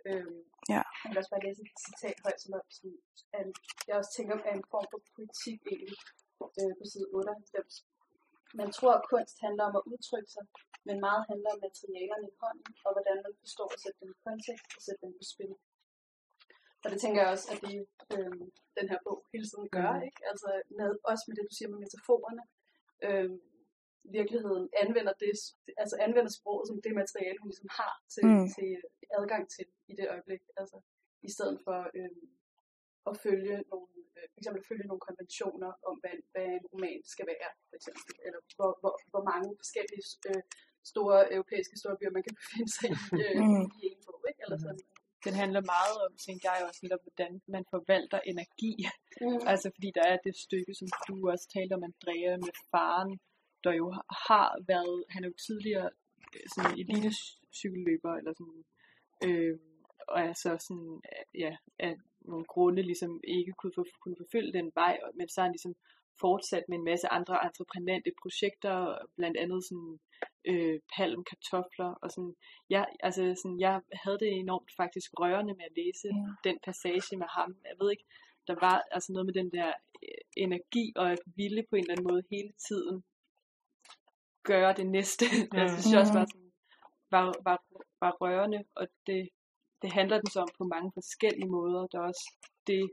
øhm, 0.09 0.41
ja. 0.75 0.83
Jeg 1.03 1.09
vil 1.11 1.21
også 1.21 1.33
bare 1.35 1.45
læse 1.47 1.61
et 1.67 1.73
citat 1.87 2.17
højt, 2.25 2.41
som 2.45 2.51
er, 2.59 2.63
sådan, 2.77 2.97
er, 3.37 3.43
jeg 3.89 3.95
også 4.01 4.13
tænker 4.17 4.35
er 4.51 4.55
en 4.61 4.67
form 4.73 4.87
for 4.93 5.01
politik 5.17 5.59
egentlig, 5.73 5.99
øh, 6.61 6.73
på 6.79 6.85
side 6.93 7.07
98. 7.13 7.85
Man 8.61 8.71
tror, 8.77 8.93
at 8.99 9.05
kunst 9.13 9.37
handler 9.47 9.65
om 9.69 9.75
at 9.81 9.87
udtrykke 9.93 10.31
sig, 10.37 10.45
men 10.87 10.97
meget 11.07 11.23
handler 11.31 11.51
om 11.55 11.61
materialerne 11.69 12.27
i 12.33 12.35
hånden, 12.43 12.73
og 12.87 12.91
hvordan 12.95 13.17
man 13.27 13.35
forstår 13.43 13.69
at 13.75 13.81
sætte 13.85 13.99
dem 14.01 14.11
i 14.15 14.19
kontekst 14.27 14.69
og 14.77 14.83
sætte 14.87 15.01
dem 15.05 15.13
på 15.19 15.25
spil. 15.33 15.53
Og 16.85 16.89
det 16.93 16.99
tænker 17.01 17.21
jeg 17.23 17.31
også, 17.35 17.47
at 17.53 17.59
det 17.67 17.77
øh, 18.15 18.39
den 18.79 18.87
her 18.93 19.01
bog 19.07 19.19
hele 19.33 19.47
tiden 19.51 19.69
gør, 19.77 19.93
mm. 19.95 20.07
ikke? 20.09 20.21
Altså 20.31 20.49
med, 20.79 20.91
også 21.11 21.25
med 21.29 21.35
det, 21.37 21.45
du 21.51 21.55
siger 21.57 21.69
med 21.73 21.81
metaforerne. 21.85 22.45
Øh, 23.07 23.31
virkeligheden 24.19 24.65
anvender 24.83 25.15
det, 25.25 25.33
altså 25.83 25.97
anvender 26.07 26.33
sproget 26.39 26.65
som 26.69 26.79
det 26.85 26.93
materiale, 27.03 27.39
hun 27.41 27.51
ligesom 27.51 27.71
har 27.81 27.95
til, 28.15 28.25
mm. 28.27 28.47
til 28.57 28.71
adgang 29.19 29.45
til 29.55 29.67
i 29.91 29.95
det 29.99 30.07
øjeblik. 30.15 30.43
Altså 30.61 30.79
i 31.29 31.31
stedet 31.37 31.59
for 31.67 31.79
øh, 31.99 32.17
at 33.11 33.15
følge 33.25 33.55
nogle, 33.73 33.91
øh, 34.17 34.27
for 34.33 34.39
eksempel 34.41 34.61
at 34.63 34.69
følge 34.71 34.89
nogle 34.91 35.07
konventioner 35.09 35.71
om, 35.89 35.95
hvad, 36.03 36.17
hvad 36.33 36.47
en 36.59 36.67
roman 36.73 37.01
skal 37.15 37.27
være, 37.33 37.51
for 37.69 37.77
eksempel, 37.79 38.13
eller 38.27 38.41
hvor, 38.59 38.71
hvor, 38.81 38.95
hvor 39.13 39.25
mange 39.31 39.49
forskellige 39.63 40.05
øh, 40.31 40.43
store 40.93 41.19
europæiske 41.37 41.77
storbyer 41.81 42.17
man 42.17 42.25
kan 42.27 42.35
befinde 42.43 42.71
sig 42.77 42.89
i, 42.95 42.97
øh, 43.25 43.37
mm. 43.45 43.65
i 43.81 43.83
en 43.93 44.01
bog, 44.07 44.23
ikke? 44.31 44.41
Eller 44.45 44.59
sådan 44.67 44.85
den 45.25 45.35
handler 45.43 45.63
meget 45.75 45.97
om, 46.05 46.13
tænker 46.27 46.49
jeg 46.57 46.67
også 46.69 46.81
netop, 46.83 47.03
hvordan 47.07 47.33
man 47.55 47.65
forvalter 47.71 48.21
energi. 48.33 48.75
Mm. 49.21 49.47
altså 49.53 49.69
fordi 49.75 49.89
der 49.99 50.05
er 50.13 50.19
det 50.27 50.37
stykke, 50.47 50.75
som 50.75 50.89
du 51.09 51.31
også 51.33 51.47
talte 51.57 51.73
om, 51.75 51.85
Andrea, 51.89 52.37
med 52.37 52.55
faren, 52.73 53.13
der 53.65 53.73
jo 53.73 53.87
har 54.29 54.51
været, 54.73 55.05
han 55.09 55.25
er 55.25 55.29
jo 55.29 55.35
tidligere 55.47 55.91
øh, 56.35 56.47
sådan 56.55 56.79
elitecykelløber, 56.83 58.13
eller 58.19 58.33
sådan, 58.39 58.63
øh, 59.27 59.59
og 60.09 60.21
er 60.21 60.33
så 60.33 60.51
sådan, 60.67 61.01
ja, 61.35 61.53
af 61.79 61.95
nogle 62.21 62.45
grunde 62.45 62.83
ligesom 62.83 63.21
ikke 63.25 63.53
kunne, 63.53 63.73
for, 63.75 63.87
kunne 64.03 64.17
forfølge 64.23 64.53
den 64.53 64.71
vej, 64.75 64.99
men 65.15 65.29
så 65.29 65.41
er 65.41 65.45
han 65.45 65.53
ligesom 65.53 65.75
fortsat 66.21 66.65
med 66.69 66.79
en 66.79 66.85
masse 66.85 67.09
andre 67.09 67.45
entreprenante 67.47 68.11
projekter, 68.23 68.99
blandt 69.17 69.37
andet 69.37 69.65
sådan 69.65 69.99
øh, 70.45 70.81
palm, 70.97 71.25
kartofler 71.25 71.91
og 72.03 72.11
sådan. 72.11 72.35
Jeg, 72.71 72.87
altså 73.01 73.35
sådan, 73.43 73.61
jeg 73.61 73.81
havde 73.93 74.19
det 74.19 74.31
enormt 74.33 74.71
faktisk 74.77 75.11
rørende 75.21 75.55
med 75.55 75.65
at 75.65 75.77
læse 75.77 76.09
ja. 76.09 76.51
den 76.51 76.59
passage 76.65 77.17
med 77.17 77.27
ham. 77.37 77.57
Jeg 77.65 77.77
ved 77.81 77.91
ikke, 77.91 78.05
der 78.47 78.55
var 78.61 78.83
altså 78.91 79.13
noget 79.13 79.27
med 79.27 79.35
den 79.35 79.51
der 79.53 79.73
øh, 80.03 80.23
energi 80.37 80.93
og 80.97 81.13
at 81.13 81.19
ville 81.37 81.63
på 81.71 81.77
en 81.77 81.83
eller 81.83 81.93
anden 81.93 82.09
måde 82.13 82.23
hele 82.31 82.53
tiden 82.69 83.05
gøre 84.43 84.73
det 84.73 84.87
næste. 84.87 85.25
Mm. 85.53 85.59
jeg 85.59 85.71
synes 85.71 85.97
også 86.03 86.13
var, 86.13 86.27
sådan, 86.33 86.53
var, 87.11 87.25
var, 87.49 87.59
var 88.01 88.13
rørende, 88.23 88.65
og 88.75 88.89
det, 89.07 89.29
det 89.83 89.93
handler 89.93 90.17
den 90.21 90.31
så 90.31 90.41
om 90.41 90.49
på 90.59 90.65
mange 90.65 90.91
forskellige 90.95 91.49
måder. 91.57 91.87
Der 91.87 91.99
er 91.99 92.09
også 92.13 92.27
det 92.67 92.91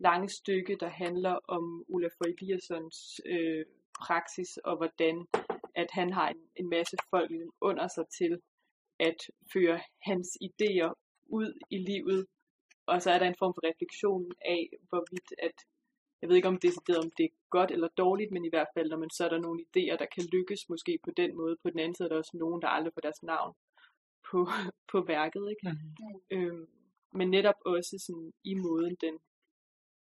lange 0.00 0.28
stykke, 0.28 0.76
der 0.80 0.88
handler 0.88 1.38
om 1.48 1.84
Olaf 1.88 2.16
Eliassons 2.26 3.20
øh, 3.26 3.64
praksis, 4.06 4.56
og 4.56 4.76
hvordan 4.76 5.26
at 5.74 5.90
han 5.90 6.12
har 6.12 6.28
en, 6.28 6.42
en 6.56 6.68
masse 6.68 6.96
folk 7.10 7.30
under 7.60 7.88
sig 7.88 8.04
til 8.18 8.40
at 9.00 9.20
føre 9.52 9.80
hans 10.02 10.28
idéer 10.48 10.92
ud 11.26 11.58
i 11.70 11.78
livet. 11.78 12.26
Og 12.86 13.02
så 13.02 13.10
er 13.10 13.18
der 13.18 13.26
en 13.26 13.40
form 13.42 13.54
for 13.54 13.68
refleksion 13.70 14.32
af, 14.56 14.62
hvorvidt 14.88 15.30
at, 15.38 15.56
jeg 16.20 16.28
ved 16.28 16.36
ikke 16.36 16.48
om 16.48 16.58
det 16.58 16.68
er 16.68 16.98
om 17.04 17.10
det 17.18 17.24
er 17.24 17.34
godt 17.50 17.70
eller 17.70 17.88
dårligt, 17.88 18.30
men 18.32 18.44
i 18.44 18.48
hvert 18.48 18.70
fald, 18.74 18.88
når 18.90 18.98
man 18.98 19.10
så 19.10 19.24
er 19.24 19.28
der 19.28 19.40
nogle 19.46 19.64
idéer, 19.68 19.96
der 19.96 20.06
kan 20.14 20.24
lykkes 20.32 20.68
måske 20.68 20.98
på 21.04 21.10
den 21.16 21.36
måde. 21.36 21.56
På 21.62 21.70
den 21.70 21.78
anden 21.78 21.94
side 21.94 22.06
er 22.06 22.12
der 22.12 22.18
også 22.22 22.36
nogen, 22.36 22.62
der 22.62 22.68
aldrig 22.68 22.92
får 22.94 23.00
deres 23.00 23.22
navn 23.22 23.54
på, 24.30 24.38
på 24.92 24.98
værket. 25.12 25.44
Ikke? 25.52 25.64
Mm. 25.72 26.36
Øhm, 26.36 26.66
men 27.12 27.30
netop 27.30 27.60
også 27.64 27.94
sådan 28.06 28.32
i 28.44 28.54
måden, 28.54 28.96
den 29.00 29.18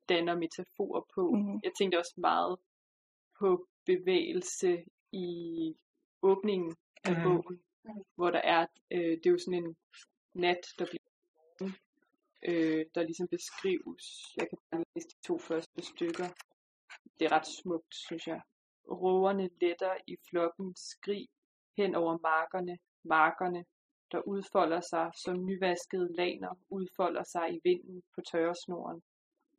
danner 0.10 0.36
metaforer 0.36 1.02
på. 1.16 1.32
Mm. 1.32 1.60
Jeg 1.64 1.72
tænkte 1.78 2.00
også 2.00 2.14
meget 2.18 2.58
på 3.40 3.68
bevægelse 3.86 4.84
i 5.12 5.28
åbningen 6.22 6.76
af 7.04 7.16
mm. 7.18 7.24
bogen, 7.24 7.62
hvor 8.16 8.32
der 8.32 8.42
er, 8.42 8.66
øh, 8.92 9.12
det 9.18 9.26
er 9.26 9.32
jo 9.32 9.38
sådan 9.38 9.64
en 9.64 9.76
nat, 10.34 10.62
der 10.80 10.86
bliver 10.86 11.10
øh, 12.44 12.86
der 12.96 13.04
ligesom 13.04 13.28
beskrives, 13.28 14.06
jeg 14.38 14.50
kan 14.50 14.58
bare 14.72 14.84
læse 14.96 15.08
de 15.08 15.28
to 15.28 15.38
første 15.38 15.82
stykker, 15.82 16.28
det 17.20 17.26
er 17.26 17.32
ret 17.32 17.48
smukt, 17.48 17.96
synes 17.96 18.28
jeg. 18.28 18.42
Rågerne 18.92 19.50
letter 19.62 19.94
i 20.08 20.16
flokken 20.30 20.76
skrig 20.76 21.28
hen 21.78 21.96
over 21.96 22.18
markerne, 22.18 22.78
markerne, 23.04 23.66
der 24.12 24.22
udfolder 24.28 24.82
sig 24.82 25.12
som 25.24 25.46
nyvaskede 25.46 26.16
laner, 26.16 26.56
udfolder 26.70 27.24
sig 27.24 27.56
i 27.56 27.60
vinden 27.64 28.04
på 28.16 28.22
tørresnoren. 28.32 29.02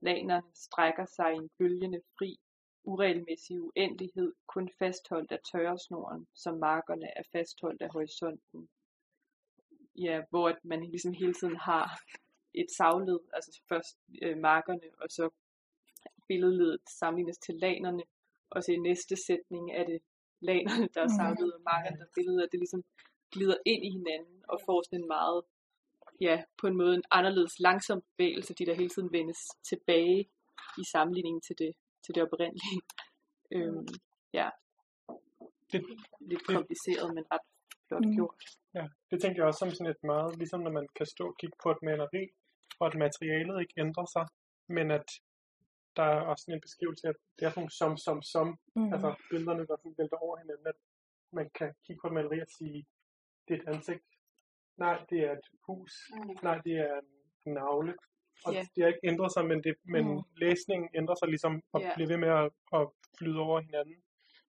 Lanerne 0.01 0.47
strækker 0.55 1.05
sig 1.05 1.33
i 1.35 1.37
en 1.37 1.51
bølgende 1.59 2.01
fri 2.19 2.39
uregelmæssig 2.85 3.61
uendelighed 3.61 4.33
kun 4.47 4.71
fastholdt 4.79 5.33
af 5.33 5.39
tørresnoren, 5.53 6.27
som 6.35 6.59
markerne 6.59 7.19
er 7.19 7.23
fastholdt 7.33 7.83
af 7.83 7.91
horisonten. 7.91 8.69
Ja, 9.99 10.23
hvor 10.31 10.57
man 10.63 10.85
ligesom 10.85 11.13
hele 11.13 11.35
tiden 11.35 11.57
har 11.57 12.01
et 12.55 12.67
savled, 12.77 13.21
altså 13.33 13.61
først 13.69 13.99
øh, 14.23 14.39
markerne, 14.39 14.89
og 15.01 15.11
så 15.11 15.31
billedledet 16.29 16.81
sammenlignes 16.89 17.39
til 17.39 17.55
lanerne, 17.55 18.03
og 18.51 18.65
så 18.65 18.73
i 18.73 18.77
næste 18.77 19.17
sætning 19.27 19.73
er 19.73 19.85
det 19.85 20.03
lanerne, 20.41 20.89
der 20.95 21.01
er 21.03 21.09
samlet, 21.21 21.55
og 21.55 21.61
markerne, 21.61 21.97
der 21.99 22.05
er 22.05 22.15
billeder, 22.15 22.47
det 22.47 22.61
ligesom 22.61 22.85
glider 23.33 23.57
ind 23.67 23.85
i 23.85 23.91
hinanden 23.91 24.45
og 24.49 24.61
får 24.67 24.83
sådan 24.83 25.01
en 25.01 25.09
meget, 25.09 25.43
ja, 26.21 26.43
på 26.61 26.67
en 26.67 26.77
måde 26.77 26.95
en 26.95 27.05
anderledes 27.11 27.55
langsom 27.61 28.03
bevægelse, 28.17 28.55
de 28.55 28.67
der 28.67 28.75
hele 28.75 28.89
tiden 28.89 29.13
vendes 29.13 29.39
tilbage 29.71 30.21
i 30.79 30.85
sammenligning 30.93 31.43
til 31.47 31.57
det, 31.59 31.73
til 32.05 32.15
det 32.15 32.23
oprindelige. 32.23 32.81
Øhm, 33.53 33.87
ja, 34.33 34.49
det, 35.73 35.81
lidt 36.21 36.45
kompliceret, 36.47 37.15
men 37.15 37.25
ret 37.33 37.47
flot 37.89 38.05
mm. 38.05 38.15
gjort. 38.17 38.43
Ja, 38.75 38.85
det 39.11 39.21
tænker 39.21 39.39
jeg 39.41 39.49
også 39.49 39.59
som 39.59 39.71
sådan 39.71 39.95
et 39.95 40.03
meget, 40.13 40.39
ligesom 40.39 40.61
når 40.61 40.73
man 40.79 40.87
kan 40.97 41.07
stå 41.07 41.25
og 41.31 41.37
kigge 41.41 41.57
på 41.63 41.69
et 41.71 41.83
maleri, 41.83 42.25
og 42.81 42.85
at 42.87 42.95
materialet 43.05 43.61
ikke 43.61 43.81
ændrer 43.85 44.07
sig, 44.17 44.27
men 44.77 44.91
at 44.99 45.09
der 45.97 46.03
er 46.03 46.21
også 46.33 46.45
en 46.49 46.61
beskrivelse 46.67 47.09
af, 47.09 47.15
det 47.39 47.45
er 47.47 47.51
sådan 47.51 47.71
som, 47.81 47.93
som, 48.07 48.23
som, 48.35 48.47
mm. 48.77 48.93
altså 48.95 49.09
billederne, 49.31 49.67
der 49.67 49.77
sådan 49.77 49.99
vælter 49.99 50.19
over 50.27 50.37
hinanden, 50.43 50.67
at 50.67 50.79
man 51.39 51.51
kan 51.59 51.71
kigge 51.85 52.01
på 52.01 52.07
et 52.07 52.17
maleri 52.17 52.41
og 52.47 52.51
sige, 52.59 52.79
det 53.49 53.53
er 53.55 53.61
et 53.63 53.69
ansigt, 53.75 54.05
nej, 54.81 54.97
det 55.11 55.19
er 55.29 55.33
et 55.33 55.47
hus, 55.67 55.93
mm. 56.15 56.37
nej, 56.43 56.59
det 56.67 56.75
er 56.87 57.01
en 57.47 57.53
navle, 57.53 57.95
og 58.45 58.53
yeah. 58.55 58.67
det 58.75 58.83
har 58.83 58.89
ikke 58.89 59.07
ændret 59.11 59.33
sig, 59.33 59.45
men, 59.51 59.59
det, 59.65 59.75
men 59.95 60.05
mm. 60.15 60.23
læsningen 60.37 60.89
ændrer 60.95 61.15
sig 61.15 61.29
ligesom, 61.29 61.63
og 61.73 61.81
yeah. 61.81 61.95
bliver 61.95 62.09
ved 62.13 62.17
med 62.25 62.33
at, 62.41 62.51
at 62.79 62.85
flyde 63.19 63.41
over 63.47 63.61
hinanden, 63.61 63.99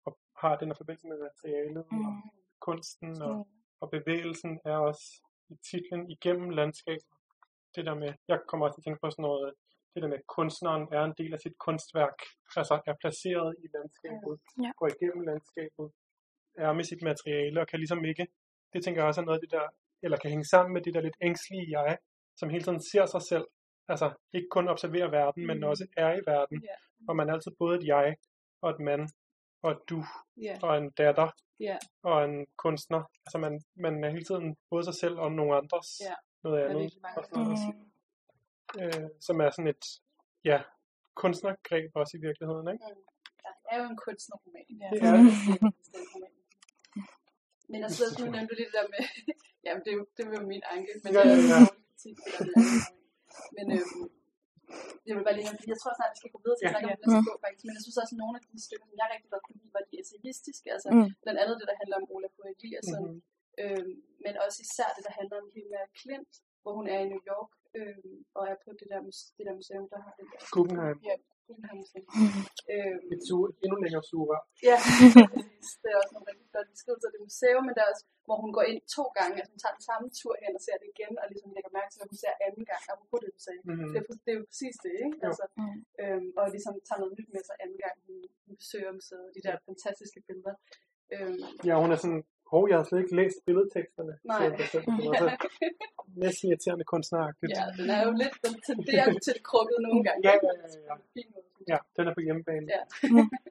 og 0.05 0.11
har 0.41 0.57
den 0.57 0.67
her 0.69 0.75
forbindelse 0.81 1.07
med 1.07 1.19
materialet, 1.27 1.85
mm. 1.91 2.05
og 2.05 2.13
kunsten, 2.67 3.21
og, 3.21 3.35
mm. 3.35 3.43
og 3.81 3.87
bevægelsen 3.95 4.59
er 4.65 4.77
også 4.89 5.05
i 5.49 5.55
titlen 5.69 6.11
igennem 6.15 6.49
landskabet. 6.49 7.13
Det 7.75 7.85
der 7.85 7.95
med, 7.95 8.11
jeg 8.27 8.39
kommer 8.47 8.65
også 8.65 8.75
til 8.75 8.81
at 8.81 8.85
tænke 8.85 9.01
på 9.01 9.09
sådan 9.09 9.23
noget, 9.23 9.53
det 9.93 10.01
der 10.01 10.09
med, 10.11 10.17
at 10.17 10.27
kunstneren 10.37 10.87
er 10.91 11.03
en 11.03 11.15
del 11.17 11.33
af 11.33 11.39
sit 11.39 11.57
kunstværk, 11.65 12.17
altså 12.59 12.75
er 12.85 12.95
placeret 13.01 13.55
i 13.63 13.67
landskabet, 13.75 14.33
ja. 14.63 14.71
går 14.77 14.87
igennem 14.95 15.21
landskabet, 15.29 15.87
er 16.55 16.73
med 16.73 16.83
sit 16.83 17.01
materiale, 17.01 17.61
og 17.61 17.67
kan 17.67 17.79
ligesom 17.79 18.05
ikke, 18.05 18.27
det 18.73 18.83
tænker 18.83 19.01
jeg 19.01 19.07
også 19.07 19.21
er 19.21 19.25
noget 19.25 19.39
af 19.39 19.43
det 19.45 19.51
der, 19.51 19.67
eller 20.03 20.17
kan 20.17 20.29
hænge 20.29 20.45
sammen 20.45 20.73
med 20.73 20.81
det 20.81 20.93
der 20.93 21.01
lidt 21.01 21.17
ængstlige 21.21 21.79
jeg, 21.79 21.97
som 22.37 22.49
hele 22.49 22.63
tiden 22.63 22.81
ser 22.81 23.05
sig 23.05 23.21
selv, 23.21 23.45
altså 23.87 24.13
ikke 24.33 24.47
kun 24.51 24.67
observerer 24.67 25.09
verden, 25.09 25.43
mm. 25.43 25.47
men 25.47 25.63
også 25.63 25.87
er 25.97 26.13
i 26.13 26.21
verden, 26.27 26.57
yeah. 26.63 26.77
og 27.07 27.15
man 27.15 27.29
er 27.29 27.33
altid 27.33 27.51
både 27.59 27.77
et 27.77 27.87
jeg, 27.87 28.15
og 28.61 28.69
et 28.69 28.79
mand, 28.79 29.09
og 29.63 29.71
et 29.71 29.79
du, 29.89 30.03
yeah. 30.43 30.59
og 30.63 30.77
en 30.77 30.89
datter, 30.89 31.29
yeah. 31.61 31.79
og 32.03 32.25
en 32.25 32.47
kunstner, 32.57 33.03
altså 33.25 33.37
man, 33.37 33.61
man 33.75 34.03
er 34.03 34.09
hele 34.09 34.25
tiden 34.25 34.55
både 34.69 34.83
sig 34.83 34.95
selv 34.95 35.15
og 35.19 35.31
nogle 35.31 35.57
andres, 35.57 35.87
yeah. 36.05 36.17
noget 36.43 36.63
andet, 36.63 36.93
og 37.17 37.25
sådan 37.25 37.43
noget, 37.43 37.59
mm. 38.75 38.81
øh, 38.81 39.09
som 39.21 39.41
er 39.41 39.49
sådan 39.49 39.67
et, 39.67 39.85
ja, 40.45 40.61
kunstnergreb 41.15 41.91
også 41.95 42.17
i 42.17 42.21
virkeligheden, 42.27 42.67
ikke? 42.73 42.85
Mm. 42.89 43.01
Ja, 43.45 43.49
det 43.63 43.69
er 43.71 43.77
jo 43.83 43.89
en 43.89 43.97
kunstnerroman. 44.05 44.65
Ja. 44.81 44.89
Det 44.91 44.99
er 45.07 45.13
det. 45.17 45.73
Men 47.73 47.79
altså, 47.85 48.03
du 48.19 48.23
nævnte 48.35 48.53
lidt 48.59 48.69
det 48.71 48.77
der 48.79 48.87
med, 48.93 49.03
jamen 49.65 49.81
det, 49.85 49.91
det 50.17 50.23
var 50.31 50.41
min 50.53 50.63
anke, 50.75 50.91
men 51.03 51.11
ja, 51.15 51.21
ja, 51.31 51.35
ja. 51.53 51.61
Men 53.55 53.65
øhm, 53.75 54.03
jeg 55.07 55.13
vil 55.15 55.23
bare 55.27 55.37
lige 55.37 55.47
jeg 55.73 55.79
tror 55.81 55.93
snart, 55.97 56.13
vi 56.15 56.19
skal 56.21 56.31
gå 56.33 56.39
videre 56.43 56.57
til 56.57 56.65
at 56.67 56.71
snakke 56.73 56.87
om 56.87 56.91
næste 57.01 57.27
bog 57.27 57.39
faktisk, 57.45 57.65
men 57.67 57.75
jeg 57.77 57.83
synes 57.85 57.99
også, 58.01 58.13
at 58.15 58.21
nogle 58.23 58.35
af 58.39 58.43
de 58.51 58.59
stykker, 58.67 58.85
som 58.89 58.97
jeg 59.01 59.07
rigtig 59.13 59.29
godt 59.33 59.43
kunne 59.45 59.59
lide, 59.61 59.73
var 59.77 59.83
de 59.89 59.95
essayistiske, 60.01 60.67
altså 60.75 60.89
mm. 60.95 61.09
blandt 61.23 61.39
andet 61.41 61.55
det, 61.59 61.67
der 61.71 61.77
handler 61.81 61.97
om 62.01 62.05
Ola 62.15 62.29
Poe 62.35 62.49
Eliasson, 62.53 63.05
mm-hmm. 63.05 63.61
øhm, 63.63 63.93
men 64.25 64.33
også 64.45 64.57
især 64.67 64.89
det, 64.95 65.03
der 65.07 65.13
handler 65.19 65.35
om 65.43 65.47
Hilma 65.55 65.79
Klint, 65.99 66.33
hvor 66.61 66.73
hun 66.77 66.85
er 66.93 66.99
i 67.03 67.07
New 67.11 67.21
York, 67.31 67.51
øhm, 67.79 68.15
og 68.37 68.43
er 68.51 68.57
på 68.65 68.69
det 68.79 68.87
der, 68.91 68.99
det 69.37 69.43
der 69.47 69.55
museum, 69.59 69.85
der 69.93 69.99
har 70.05 70.13
den 70.19 70.25
der... 70.31 70.39
Guggenheim. 70.55 70.97
Ja. 71.09 71.15
Øhm, 72.73 73.13
Et 73.13 73.21
suge, 73.27 73.47
endnu 73.63 73.77
længere 73.83 74.03
sugerør. 74.09 74.41
Ja, 74.69 74.77
det 75.81 75.89
er 75.93 75.97
også 76.01 76.13
nogle 76.15 76.27
rigtig 76.31 76.47
flotte 76.51 76.69
beskrivelser 76.75 77.07
af 77.09 77.13
det 77.15 77.21
museum, 77.29 77.63
men 77.67 77.73
der 77.77 77.83
er 77.85 77.91
også, 77.93 78.05
hvor 78.27 78.37
hun 78.43 78.51
går 78.57 78.65
ind 78.71 78.81
to 78.97 79.05
gange, 79.17 79.35
altså 79.39 79.51
hun 79.53 79.61
tager 79.63 79.75
den 79.77 79.85
samme 79.89 80.07
tur 80.19 80.33
hen 80.43 80.53
og 80.59 80.63
ser 80.67 80.77
det 80.81 80.87
igen, 80.95 81.13
og 81.21 81.25
ligesom 81.31 81.49
lægger 81.55 81.71
mærke 81.77 81.91
til, 81.91 82.01
at 82.03 82.09
hun 82.11 82.19
ser 82.23 82.33
anden 82.47 82.63
gang, 82.71 82.81
apropos 82.91 83.19
det, 83.23 83.29
du 83.37 83.41
sagde. 83.47 83.61
Mm-hmm. 83.67 83.91
Det, 83.93 83.97
er, 84.01 84.05
det 84.25 84.31
er 84.33 84.37
jo 84.39 84.45
præcis 84.51 84.75
det, 84.85 84.93
ikke? 85.05 85.17
Jo. 85.21 85.27
Altså, 85.27 85.45
øhm, 86.01 86.29
og 86.39 86.45
ligesom 86.55 86.73
tager 86.87 87.01
noget 87.01 87.13
nyt 87.17 87.29
med 87.35 87.43
sig 87.47 87.55
anden 87.63 87.79
gang, 87.83 87.95
hun, 88.05 88.15
hun 88.45 88.55
besøger 88.61 88.91
museet, 88.99 89.27
de 89.35 89.41
der 89.47 89.55
fantastiske 89.67 90.19
billeder. 90.27 90.55
Øhm, 91.13 91.39
ja, 91.67 91.73
hun 91.83 91.91
er 91.95 91.99
sådan, 92.03 92.23
hov, 92.53 92.63
jeg 92.69 92.77
har 92.79 92.85
slet 92.89 93.01
ikke 93.03 93.15
læst 93.21 93.37
billedteksterne. 93.45 94.13
Nej. 94.23 94.39
Så 94.39 94.45
det 94.57 94.63
er 94.65 94.71
så 94.73 94.79
næsten 96.23 96.43
irriterende 96.49 96.85
kunstneragtigt. 96.93 97.49
Ja, 97.57 97.65
den 97.79 97.87
er 97.95 98.01
jo 98.07 98.11
lidt, 98.21 98.35
den 98.45 98.55
tenderer 98.69 99.07
til 99.25 99.31
det 99.37 99.43
krukket 99.49 99.77
nogle 99.87 100.01
gange. 100.07 100.21
Ja, 100.27 100.33
ja, 100.47 100.51
ja. 100.61 100.69
Ja, 100.89 100.95
ja 101.71 101.77
den 101.95 102.03
er 102.09 102.13
på 102.17 102.23
hjemmebane. 102.27 102.67
Ja. 102.75 102.81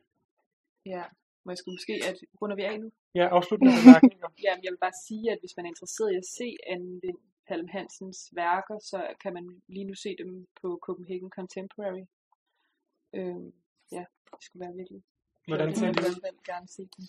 ja. 0.95 1.05
Må 1.45 1.49
jeg 1.53 1.59
skulle 1.59 1.77
måske, 1.79 1.95
at 2.11 2.17
runder 2.41 2.57
vi 2.57 2.65
af 2.71 2.81
nu? 2.81 2.88
Ja, 3.15 3.27
afsluttende 3.37 3.73
bemærkninger. 3.81 4.29
ja, 4.47 4.53
jeg 4.65 4.71
vil 4.73 4.81
bare 4.87 4.97
sige, 5.09 5.25
at 5.35 5.38
hvis 5.43 5.55
man 5.57 5.65
er 5.67 5.71
interesseret 5.75 6.11
i 6.12 6.17
at 6.23 6.29
se 6.38 6.49
Anne 6.73 7.01
Lind 7.03 7.21
Palm 7.49 7.69
Hansens 7.75 8.21
værker, 8.41 8.79
så 8.91 8.99
kan 9.23 9.33
man 9.37 9.45
lige 9.75 9.87
nu 9.91 9.95
se 9.95 10.11
dem 10.21 10.47
på 10.61 10.69
Copenhagen 10.87 11.31
Contemporary. 11.31 12.05
Øhm, 13.19 13.53
ja, 13.97 14.05
det 14.37 14.45
skulle 14.47 14.61
være 14.65 14.75
virkelig. 14.81 15.03
Hvordan 15.47 15.75
ser 15.75 15.93
de 15.93 16.01
ud? 16.01 16.21
Jeg 16.27 16.33
vil 16.37 16.47
gerne 16.53 16.69
se 16.77 16.83
dem. 16.95 17.05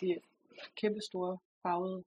De 0.00 0.06
er 0.16 0.20
kæmpe 0.80 1.00
store 1.10 1.38
farvede. 1.62 2.04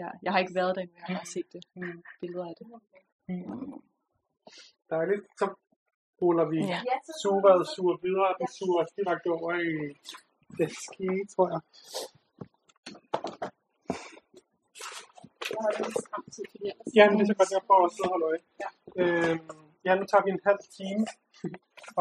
ja, 0.00 0.08
jeg 0.22 0.32
har 0.32 0.38
ikke 0.38 0.54
været 0.54 0.76
der, 0.76 0.84
men 0.86 1.04
jeg 1.08 1.16
har 1.22 1.30
set 1.34 1.48
det. 1.52 1.62
Mm. 1.76 2.02
Billeder 2.20 2.46
af 2.50 2.54
det. 2.58 2.66
Mm. 3.28 3.82
Dejligt. 4.90 5.24
Så 5.38 5.46
ruller 6.22 6.46
vi 6.52 6.58
ja. 6.74 6.80
suret 7.22 7.62
sur 7.74 7.92
videre. 8.06 8.34
Den 8.40 8.48
suger 8.58 8.84
direkte 8.96 9.28
over 9.38 9.52
i 9.70 9.72
det 10.58 10.70
ski, 10.84 11.10
tror 11.32 11.46
jeg. 11.54 11.62
Ja, 16.96 17.02
men 17.08 17.14
det 17.18 17.24
er 17.24 17.30
så 17.32 17.38
godt, 17.40 17.50
jeg 17.58 17.64
får 17.70 17.80
at 17.86 17.92
sidde 17.94 18.08
og 18.08 18.12
holde 18.14 18.26
øje. 18.30 18.42
Ja. 18.62 18.68
Øhm, 19.00 19.40
ja, 19.86 19.92
nu 19.98 20.04
tager 20.10 20.24
vi 20.26 20.30
en 20.30 20.44
halv 20.48 20.62
time 20.78 21.04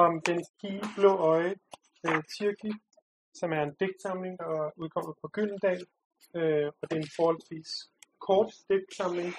om 0.04 0.12
den 0.30 0.40
ski 0.50 0.72
blå 0.96 1.12
øje, 1.34 1.56
øh, 2.06 2.22
Tirki, 2.34 2.72
som 3.34 3.54
er 3.54 3.62
en 3.64 3.76
digtsamling, 3.80 4.40
der 4.40 4.46
er 4.46 4.72
udkommet 4.76 5.16
på 5.22 5.28
Gyldendal. 5.28 5.88
Øh, 6.36 6.68
og 6.82 6.90
det 6.90 6.98
er 6.98 7.02
en 7.02 7.16
forholdsvis 7.16 7.90
kort 8.20 8.54
digtsamling 8.70 9.34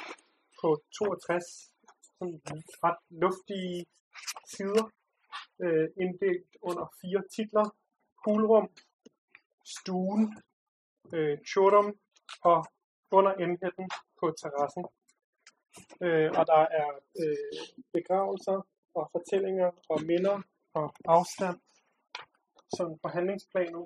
på 0.61 0.83
62 0.99 1.73
sådan 2.19 2.41
ret 2.85 3.01
luftige 3.11 3.87
sider, 4.47 4.91
øh, 5.63 5.89
inddelt 6.03 6.51
under 6.63 6.87
fire 7.01 7.23
titler. 7.35 7.67
Hulrum, 8.25 8.69
Stuen, 9.65 10.43
øh, 11.15 11.39
Chodum 11.49 11.99
og 12.43 12.67
under 13.11 13.33
emheden 13.45 13.89
på 14.21 14.27
terrassen. 14.41 14.85
Øh, 16.05 16.31
og 16.39 16.47
der 16.47 16.63
er 16.81 16.91
øh, 17.23 17.67
begravelser 17.93 18.67
og 18.95 19.09
fortællinger 19.13 19.71
og 19.89 19.99
minder 20.03 20.43
og 20.75 20.95
afstand 21.05 21.59
sådan 22.77 22.99
på 23.03 23.09
handlingsplanet 23.17 23.85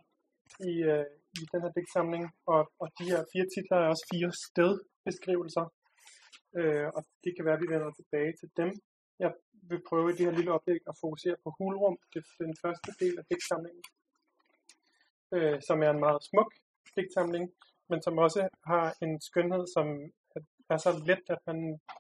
i, 0.70 0.74
øh, 0.92 1.06
i 1.40 1.42
den 1.52 1.60
her 1.64 1.72
digtsamling, 1.76 2.24
og, 2.46 2.60
og 2.82 2.88
de 2.98 3.04
her 3.12 3.20
fire 3.32 3.46
titler 3.54 3.78
er 3.78 3.88
også 3.92 4.06
fire 4.12 4.30
stedbeskrivelser, 4.44 5.66
øh, 6.58 6.88
og 6.96 7.02
det 7.24 7.32
kan 7.36 7.44
være, 7.44 7.56
at 7.58 7.62
vi 7.64 7.72
vender 7.74 7.90
tilbage 7.90 8.32
til 8.40 8.48
dem. 8.60 8.70
Jeg 9.24 9.32
vil 9.70 9.82
prøve 9.88 10.10
i 10.10 10.16
det 10.16 10.26
her 10.26 10.36
lille 10.38 10.52
oplæg 10.56 10.80
at 10.90 10.98
fokusere 11.00 11.36
på 11.44 11.48
hulrum, 11.58 11.96
det 12.12 12.18
er 12.18 12.44
den 12.44 12.56
første 12.64 12.90
del 13.00 13.14
af 13.20 13.24
digtsamlingen, 13.30 13.84
øh, 15.34 15.58
som 15.68 15.82
er 15.86 15.90
en 15.90 16.04
meget 16.06 16.22
smuk 16.30 16.50
digtsamling, 16.96 17.44
men 17.90 18.02
som 18.02 18.18
også 18.18 18.48
har 18.70 18.86
en 19.04 19.20
skønhed, 19.28 19.64
som 19.76 19.86
er 20.70 20.76
så 20.76 20.90
let, 21.08 21.24
at 21.34 21.40
man 21.46 21.58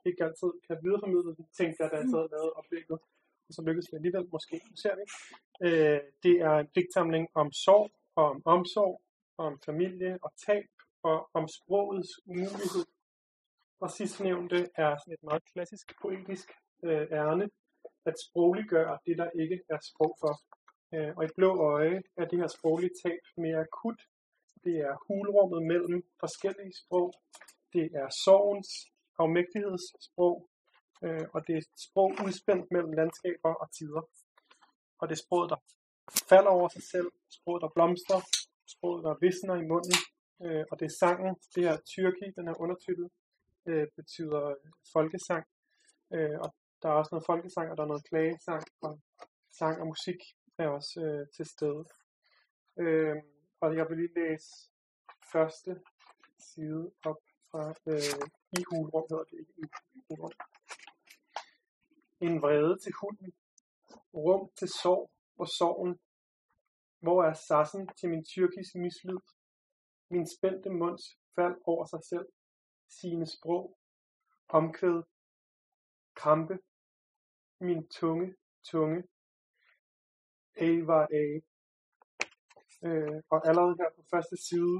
ikke 0.08 0.24
altid 0.26 0.50
kan 0.66 0.76
videreformidle 0.84 1.32
de 1.40 1.46
ting, 1.58 1.70
der 1.78 1.84
er 1.84 2.04
sad 2.12 2.24
lavet 2.34 2.52
oplægget 2.58 2.98
så 3.50 3.62
lykkedes 3.66 3.92
vi 3.92 3.96
alligevel, 3.96 4.28
måske, 4.32 4.60
ser 4.82 4.94
vi. 4.98 5.04
Øh, 5.66 6.00
det 6.22 6.34
er 6.40 6.54
en 6.58 6.68
digtsamling 6.74 7.28
om 7.34 7.52
sorg, 7.52 7.90
og 8.16 8.24
om 8.24 8.42
omsorg, 8.44 9.02
og 9.38 9.46
om 9.46 9.60
familie 9.66 10.18
og 10.22 10.32
tab, 10.46 10.66
og 11.02 11.30
om 11.34 11.48
sprogets 11.48 12.12
umulighed. 12.26 12.86
Og 13.80 13.90
sidstnævnte 13.90 14.58
er 14.76 14.90
sådan 14.98 15.14
et 15.14 15.22
meget 15.22 15.42
klassisk 15.52 15.86
poetisk 16.02 16.48
øh, 16.84 17.06
ærne, 17.12 17.50
at 18.06 18.14
sprogliggøre 18.26 18.98
det, 19.06 19.18
der 19.18 19.30
ikke 19.42 19.58
er 19.70 19.78
sprog 19.90 20.16
for. 20.22 20.34
Øh, 20.94 21.12
og 21.16 21.24
i 21.24 21.28
blå 21.36 21.50
øje 21.72 22.02
er 22.16 22.24
det 22.24 22.38
her 22.38 22.46
sproglige 22.46 22.94
tab 23.02 23.22
mere 23.36 23.60
akut. 23.60 24.00
Det 24.64 24.76
er 24.88 24.94
hulrummet 25.06 25.62
mellem 25.72 26.02
forskellige 26.20 26.74
sprog. 26.82 27.12
Det 27.72 27.86
er 27.94 28.08
sorgens 28.24 28.70
afmægtighedssprog, 29.18 30.48
øh, 31.04 31.26
og 31.34 31.46
det 31.46 31.52
er 31.54 31.58
et 31.58 31.72
sprog 31.86 32.10
udspændt 32.26 32.66
mellem 32.74 32.92
landskaber 32.92 33.52
og 33.62 33.68
tider. 33.78 34.02
Og 35.00 35.04
det 35.08 35.14
er 35.14 35.22
sproget, 35.26 35.50
der 35.50 35.60
falder 36.30 36.50
over 36.58 36.68
sig 36.68 36.82
selv, 36.92 37.08
sproget, 37.38 37.62
der 37.62 37.74
blomstrer, 37.76 38.20
sproget, 38.74 39.04
der 39.04 39.14
visner 39.26 39.54
i 39.62 39.68
munden, 39.72 39.98
øh, 40.44 40.64
og 40.70 40.74
det 40.78 40.86
er 40.86 40.96
sangen, 41.02 41.34
det 41.54 41.62
her 41.68 41.76
tyrki, 41.92 42.26
den 42.36 42.46
her 42.48 42.56
undertitel, 42.64 43.06
øh, 43.68 43.86
betyder 43.96 44.54
folkesang, 44.92 45.44
øh, 46.14 46.38
og 46.44 46.48
der 46.82 46.88
er 46.88 46.96
også 47.00 47.12
noget 47.12 47.26
folkesang, 47.32 47.70
og 47.70 47.76
der 47.76 47.82
er 47.82 47.92
noget 47.92 48.08
klagesang, 48.10 48.62
og 48.82 48.92
sang 49.58 49.80
og 49.80 49.86
musik 49.86 50.20
er 50.58 50.68
også 50.68 51.00
øh, 51.06 51.26
til 51.36 51.46
stede. 51.54 51.84
Øh, 52.82 53.16
og 53.60 53.76
jeg 53.76 53.86
vil 53.88 53.98
lige 53.98 54.14
læse 54.20 54.50
første 55.32 55.80
side 56.38 56.90
op 57.04 57.20
fra 57.50 57.74
øh, 57.90 58.28
i 58.58 58.60
hulrum, 58.70 59.06
hedder 59.10 59.24
det 59.24 59.38
ikke 59.40 59.52
i 59.94 60.00
hulrum. 60.08 60.32
En 62.26 62.42
vrede 62.42 62.78
til 62.78 62.92
hunden, 63.00 63.32
rum 64.14 64.50
til 64.58 64.68
sorg 64.68 65.10
og 65.38 65.48
sorgen. 65.48 65.98
Hvor 66.98 67.24
er 67.24 67.32
sassen 67.32 67.88
til 67.98 68.08
min 68.08 68.24
tyrkisk 68.24 68.74
mislyd? 68.74 69.18
Min 70.10 70.26
spændte 70.36 70.70
munds 70.70 71.04
fald 71.34 71.56
over 71.64 71.84
sig 71.84 72.02
selv, 72.04 72.26
sine 72.88 73.26
sprog, 73.26 73.78
omkvæd, 74.48 75.02
krampe, 76.14 76.58
min 77.60 77.88
tunge, 77.88 78.34
tunge, 78.70 79.02
A 80.56 80.70
var 80.90 81.08
A. 81.22 81.24
Øh, 82.86 83.22
og 83.30 83.48
allerede 83.48 83.76
her 83.78 83.90
på 83.96 84.02
første 84.10 84.36
side 84.36 84.78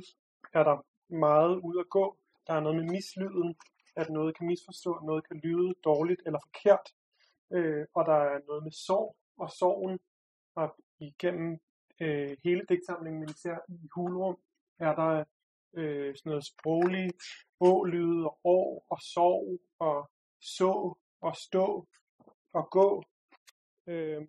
er 0.53 0.63
der 0.65 0.77
meget 1.15 1.57
ud 1.57 1.77
at 1.81 1.91
gå. 1.91 2.19
Der 2.47 2.55
er 2.55 2.61
noget 2.61 2.77
med 2.77 2.93
mislyden, 2.93 3.57
at 3.97 4.11
noget 4.11 4.37
kan 4.37 4.47
misforstå, 4.47 5.01
noget 5.01 5.29
kan 5.29 5.37
lyde 5.37 5.75
dårligt 5.85 6.23
eller 6.27 6.39
forkert. 6.47 6.87
Øh, 7.53 7.87
og 7.95 8.07
der 8.07 8.15
er 8.15 8.41
noget 8.49 8.63
med 8.63 8.73
sorg 8.73 9.17
og 9.37 9.51
sorgen. 9.51 9.99
Og 10.55 10.77
igennem 10.99 11.59
øh, 12.01 12.37
hele 12.45 12.63
digtsamlingen, 12.69 13.21
men 13.21 13.29
især 13.29 13.59
i 13.69 13.89
hulrum, 13.95 14.37
er 14.79 14.95
der 14.95 15.25
øh, 15.75 16.17
sådan 16.17 16.31
noget 16.31 16.47
sproglige 16.47 17.13
ålyde 17.61 18.25
og 18.25 18.39
år 18.45 18.87
og 18.91 18.99
sorg 19.03 19.61
og 19.79 20.11
så 20.41 20.95
og 21.21 21.37
stå 21.37 21.89
og 22.53 22.71
gå. 22.71 23.05
Øh, 23.87 24.23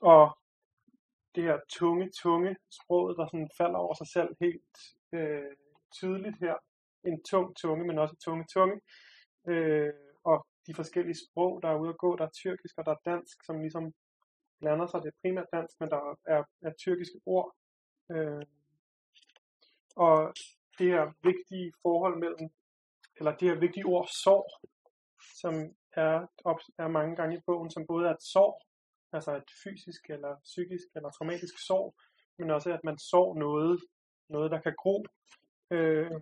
og 0.00 0.38
det 1.34 1.42
her 1.42 1.58
tunge, 1.68 2.10
tunge 2.10 2.56
sproget, 2.70 3.16
der 3.16 3.26
sådan 3.26 3.50
falder 3.56 3.78
over 3.78 3.94
sig 3.94 4.06
selv 4.06 4.36
helt 4.40 4.78
øh, 5.12 5.52
tydeligt 5.92 6.38
her. 6.40 6.54
En 7.04 7.22
tung 7.22 7.56
tunge, 7.56 7.84
men 7.84 7.98
også 7.98 8.16
tunge 8.24 8.44
tunge. 8.52 8.80
Øh, 9.48 9.92
de 10.68 10.74
forskellige 10.74 11.18
sprog, 11.24 11.62
der 11.62 11.68
er 11.68 11.80
ude 11.82 11.88
at 11.88 11.98
gå, 11.98 12.16
der 12.16 12.24
er 12.24 12.36
tyrkisk 12.40 12.78
og 12.78 12.84
der 12.86 12.92
er 12.92 13.10
dansk, 13.10 13.44
som 13.44 13.60
ligesom 13.60 13.94
blander 14.60 14.86
sig. 14.86 15.02
Det 15.02 15.08
er 15.08 15.20
primært 15.22 15.46
dansk, 15.52 15.74
men 15.80 15.90
der 15.90 16.18
er, 16.34 16.42
er 16.62 16.72
tyrkiske 16.72 17.20
ord. 17.26 17.48
Øh, 18.12 18.42
og 19.96 20.34
det 20.78 20.86
her 20.94 21.12
vigtige 21.22 21.72
forhold 21.82 22.18
mellem, 22.18 22.50
eller 23.16 23.36
det 23.36 23.48
her 23.50 23.58
vigtige 23.58 23.86
ord 23.86 24.08
sorg, 24.24 24.50
som 25.40 25.54
er, 25.92 26.26
op, 26.44 26.60
er 26.78 26.88
mange 26.88 27.16
gange 27.16 27.36
i 27.36 27.40
bogen, 27.46 27.70
som 27.70 27.86
både 27.86 28.08
er 28.08 28.14
et 28.14 28.22
sorg, 28.22 28.62
altså 29.12 29.36
et 29.36 29.50
fysisk 29.64 30.10
eller 30.10 30.32
psykisk 30.44 30.86
eller 30.96 31.10
traumatisk 31.10 31.66
sorg, 31.66 31.94
men 32.38 32.50
også 32.50 32.72
at 32.72 32.84
man 32.84 32.98
sår 32.98 33.38
noget, 33.38 33.80
noget 34.28 34.50
der 34.50 34.60
kan 34.60 34.74
gro. 34.82 35.04
Øh, 35.70 36.20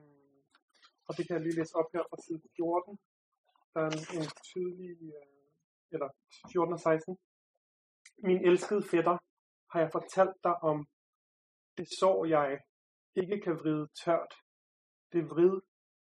og 1.09 1.17
det 1.17 1.27
kan 1.27 1.35
jeg 1.37 1.43
lige 1.43 1.59
læse 1.59 1.77
op 1.77 1.89
her 1.95 2.03
fra 2.11 2.17
side 2.27 2.41
14. 2.57 2.99
Der 3.77 3.83
er 3.83 3.91
en, 3.91 4.05
en 4.19 4.29
tydelig, 4.51 4.91
øh, 5.03 5.93
eller 5.93 6.09
14 6.53 6.73
og 6.73 6.81
16. 6.81 7.19
Min 8.29 8.41
elskede 8.49 8.83
fætter, 8.91 9.17
har 9.73 9.81
jeg 9.81 9.91
fortalt 9.93 10.37
dig 10.45 10.57
om 10.71 10.79
det 11.79 11.89
sår 11.99 12.25
jeg 12.25 12.61
ikke 13.15 13.41
kan 13.41 13.55
vride 13.61 13.89
tørt. 14.05 14.33
Det 15.13 15.31
vrid 15.31 15.61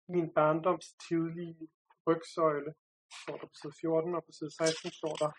min 0.08 0.34
barndoms 0.34 0.86
tidlige 1.08 1.68
rygsøjle, 2.08 2.74
står 3.22 3.38
der 3.38 3.48
på 3.48 3.56
side 3.62 3.74
14, 3.82 4.16
og 4.16 4.24
på 4.26 4.32
side 4.32 4.52
16 4.52 4.92
står 4.92 5.16
der, 5.24 5.32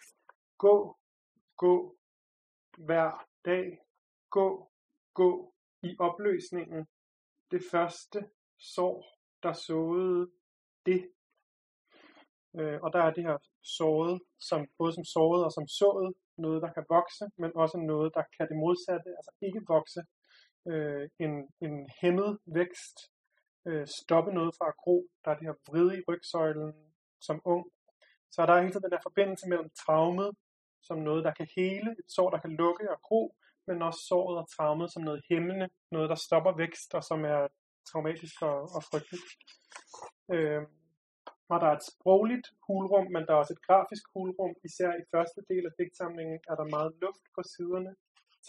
gå, 0.58 0.76
gå, 1.56 1.98
hver 2.78 3.28
dag, 3.44 3.66
gå, 4.30 4.72
gå 5.14 5.54
i 5.82 5.96
opløsningen, 5.98 6.86
det 7.50 7.62
første 7.70 8.30
sår, 8.58 8.96
der 9.42 9.52
såede 9.52 10.30
det. 10.86 11.00
Øh, 12.58 12.78
og 12.82 12.92
der 12.92 13.02
er 13.02 13.12
det 13.12 13.24
her 13.24 13.38
såret, 13.62 14.20
som, 14.48 14.66
både 14.78 14.92
som 14.92 15.04
såret 15.04 15.44
og 15.44 15.52
som 15.52 15.66
sået, 15.66 16.14
noget 16.38 16.62
der 16.62 16.72
kan 16.72 16.84
vokse, 16.88 17.24
men 17.38 17.50
også 17.54 17.78
noget 17.78 18.14
der 18.14 18.22
kan 18.36 18.48
det 18.48 18.56
modsatte, 18.56 19.10
altså 19.18 19.32
ikke 19.46 19.62
vokse, 19.68 20.00
øh, 20.70 21.08
en, 21.24 21.32
en 21.66 21.90
hæmmet 22.00 22.38
vækst, 22.46 22.96
øh, 23.68 23.86
stoppe 23.86 24.30
noget 24.32 24.54
fra 24.58 24.68
at 24.68 24.76
gro, 24.82 25.06
der 25.24 25.30
er 25.30 25.36
det 25.36 25.46
her 25.46 25.58
vride 25.68 25.98
i 25.98 26.04
rygsøjlen 26.08 26.72
som 27.20 27.40
ung. 27.44 27.64
Så 28.32 28.46
der 28.46 28.52
er 28.52 28.60
hele 28.60 28.72
tiden 28.72 28.82
den 28.82 28.90
der 28.90 29.08
forbindelse 29.08 29.48
mellem 29.48 29.70
traumet, 29.86 30.30
som 30.82 30.98
noget, 30.98 31.24
der 31.24 31.32
kan 31.32 31.48
hele, 31.56 31.90
et 31.90 32.08
sår, 32.14 32.30
der 32.30 32.40
kan 32.40 32.56
lukke 32.62 32.90
og 32.94 33.00
gro, 33.02 33.34
men 33.66 33.82
også 33.82 34.00
såret 34.08 34.38
og 34.38 34.46
traumet 34.56 34.92
som 34.92 35.02
noget 35.02 35.22
hæmmende, 35.30 35.68
noget, 35.90 36.10
der 36.10 36.14
stopper 36.14 36.52
vækst, 36.56 36.94
og 36.94 37.04
som 37.04 37.24
er 37.24 37.48
traumatisk 37.92 38.42
og, 38.42 38.58
og 38.76 38.82
frygteligt. 38.90 39.24
Øh, 40.32 40.62
hvor 41.46 41.58
der 41.58 41.66
er 41.66 41.76
et 41.76 41.88
sprogligt 41.92 42.48
hulrum, 42.66 43.06
men 43.14 43.22
der 43.26 43.32
er 43.32 43.42
også 43.42 43.52
et 43.52 43.66
grafisk 43.66 44.04
hulrum. 44.14 44.54
Især 44.64 44.90
i 44.92 45.04
første 45.10 45.40
del 45.50 45.66
af 45.66 45.72
digtsamlingen 45.78 46.40
er 46.50 46.54
der 46.54 46.74
meget 46.76 46.92
luft 47.02 47.24
på 47.34 47.42
siderne. 47.42 47.94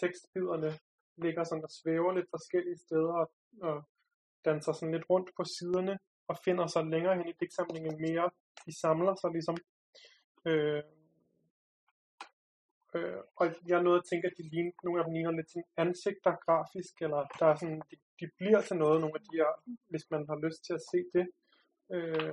Tekstbiderne 0.00 0.70
ligger 1.16 1.44
sådan 1.44 1.64
og 1.64 1.70
svæver 1.70 2.12
lidt 2.14 2.30
forskellige 2.30 2.78
steder 2.78 3.12
og, 3.22 3.30
og 3.62 3.76
danser 4.44 4.72
sådan 4.72 4.94
lidt 4.94 5.10
rundt 5.10 5.30
på 5.36 5.44
siderne 5.44 5.98
og 6.28 6.36
finder 6.44 6.66
sig 6.66 6.84
længere 6.84 7.16
hen 7.16 7.28
i 7.28 7.38
digtsamlingen 7.40 8.00
mere. 8.00 8.30
De 8.66 8.80
samler 8.80 9.14
sig 9.14 9.30
ligesom. 9.36 9.56
Øh, 10.48 10.82
øh, 12.94 13.20
og 13.36 13.46
jeg 13.68 13.82
nåede 13.82 13.98
at 13.98 14.08
tænke, 14.10 14.26
at 14.26 14.36
de 14.38 14.48
ligner, 14.52 14.72
nogle 14.84 15.00
af 15.00 15.04
dem 15.04 15.14
ligner 15.14 15.30
lidt 15.30 15.50
sådan 15.50 15.70
ansigter 15.76 16.34
grafisk, 16.44 16.94
eller 17.04 17.20
der 17.38 17.46
er 17.46 17.56
sådan, 17.56 17.82
de, 17.90 17.96
de 18.20 18.26
bliver 18.38 18.60
til 18.60 18.76
noget, 18.76 19.00
nogle 19.00 19.16
af 19.18 19.24
de 19.26 19.36
her, 19.40 19.50
hvis 19.90 20.06
man 20.10 20.22
har 20.28 20.38
lyst 20.46 20.60
til 20.64 20.74
at 20.78 20.86
se 20.90 20.98
det. 21.16 21.26
Øh, 21.94 22.32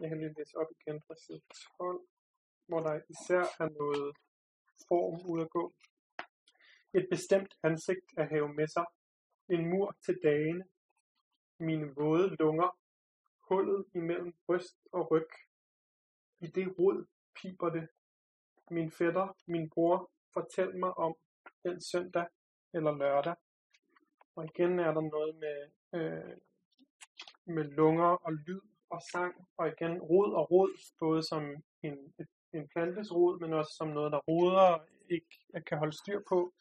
jeg 0.00 0.08
kan 0.08 0.18
lige 0.18 0.34
læse 0.38 0.56
op 0.56 0.66
igen 0.80 1.02
fra 1.06 1.14
side 1.14 1.40
12, 1.78 2.00
hvor 2.66 2.80
der 2.80 3.00
især 3.08 3.44
er 3.62 3.68
noget 3.68 4.16
form 4.88 5.30
ud 5.32 5.40
at 5.40 5.50
gå. 5.50 5.74
Et 6.94 7.06
bestemt 7.10 7.54
ansigt 7.62 8.06
at 8.16 8.28
have 8.28 8.54
med 8.54 8.68
sig. 8.68 8.86
En 9.48 9.70
mur 9.70 9.96
til 10.04 10.18
dagene. 10.22 10.64
Mine 11.58 11.94
våde 11.94 12.36
lunger. 12.36 12.78
Hullet 13.48 13.84
imellem 13.94 14.34
bryst 14.46 14.78
og 14.92 15.10
ryg. 15.10 15.28
I 16.40 16.46
det 16.46 16.78
rod 16.78 17.06
piber 17.34 17.70
det. 17.70 17.88
Min 18.70 18.90
fætter, 18.90 19.36
min 19.46 19.70
bror, 19.70 20.10
fortæl 20.32 20.78
mig 20.78 20.98
om 20.98 21.14
den 21.64 21.80
søndag 21.80 22.26
eller 22.74 22.96
lørdag. 22.96 23.34
Og 24.34 24.44
igen 24.44 24.78
er 24.78 24.92
der 24.92 25.00
noget 25.00 25.34
med, 25.36 25.58
øh, 26.00 26.36
med 27.44 27.64
lunger 27.64 28.26
og 28.26 28.32
lyd 28.32 28.60
og 28.90 29.00
sang, 29.12 29.34
og 29.56 29.68
igen 29.68 30.00
rod 30.00 30.32
og 30.34 30.50
rod, 30.50 30.70
både 30.98 31.22
som 31.22 31.42
en, 31.82 32.14
en 32.52 32.68
plantes 32.68 33.12
rod, 33.12 33.40
men 33.40 33.52
også 33.52 33.72
som 33.78 33.88
noget, 33.88 34.12
der 34.12 34.18
roder 34.18 34.78
ikke 35.10 35.62
kan 35.66 35.78
holde 35.78 35.96
styr 35.96 36.20
på. 36.28 36.52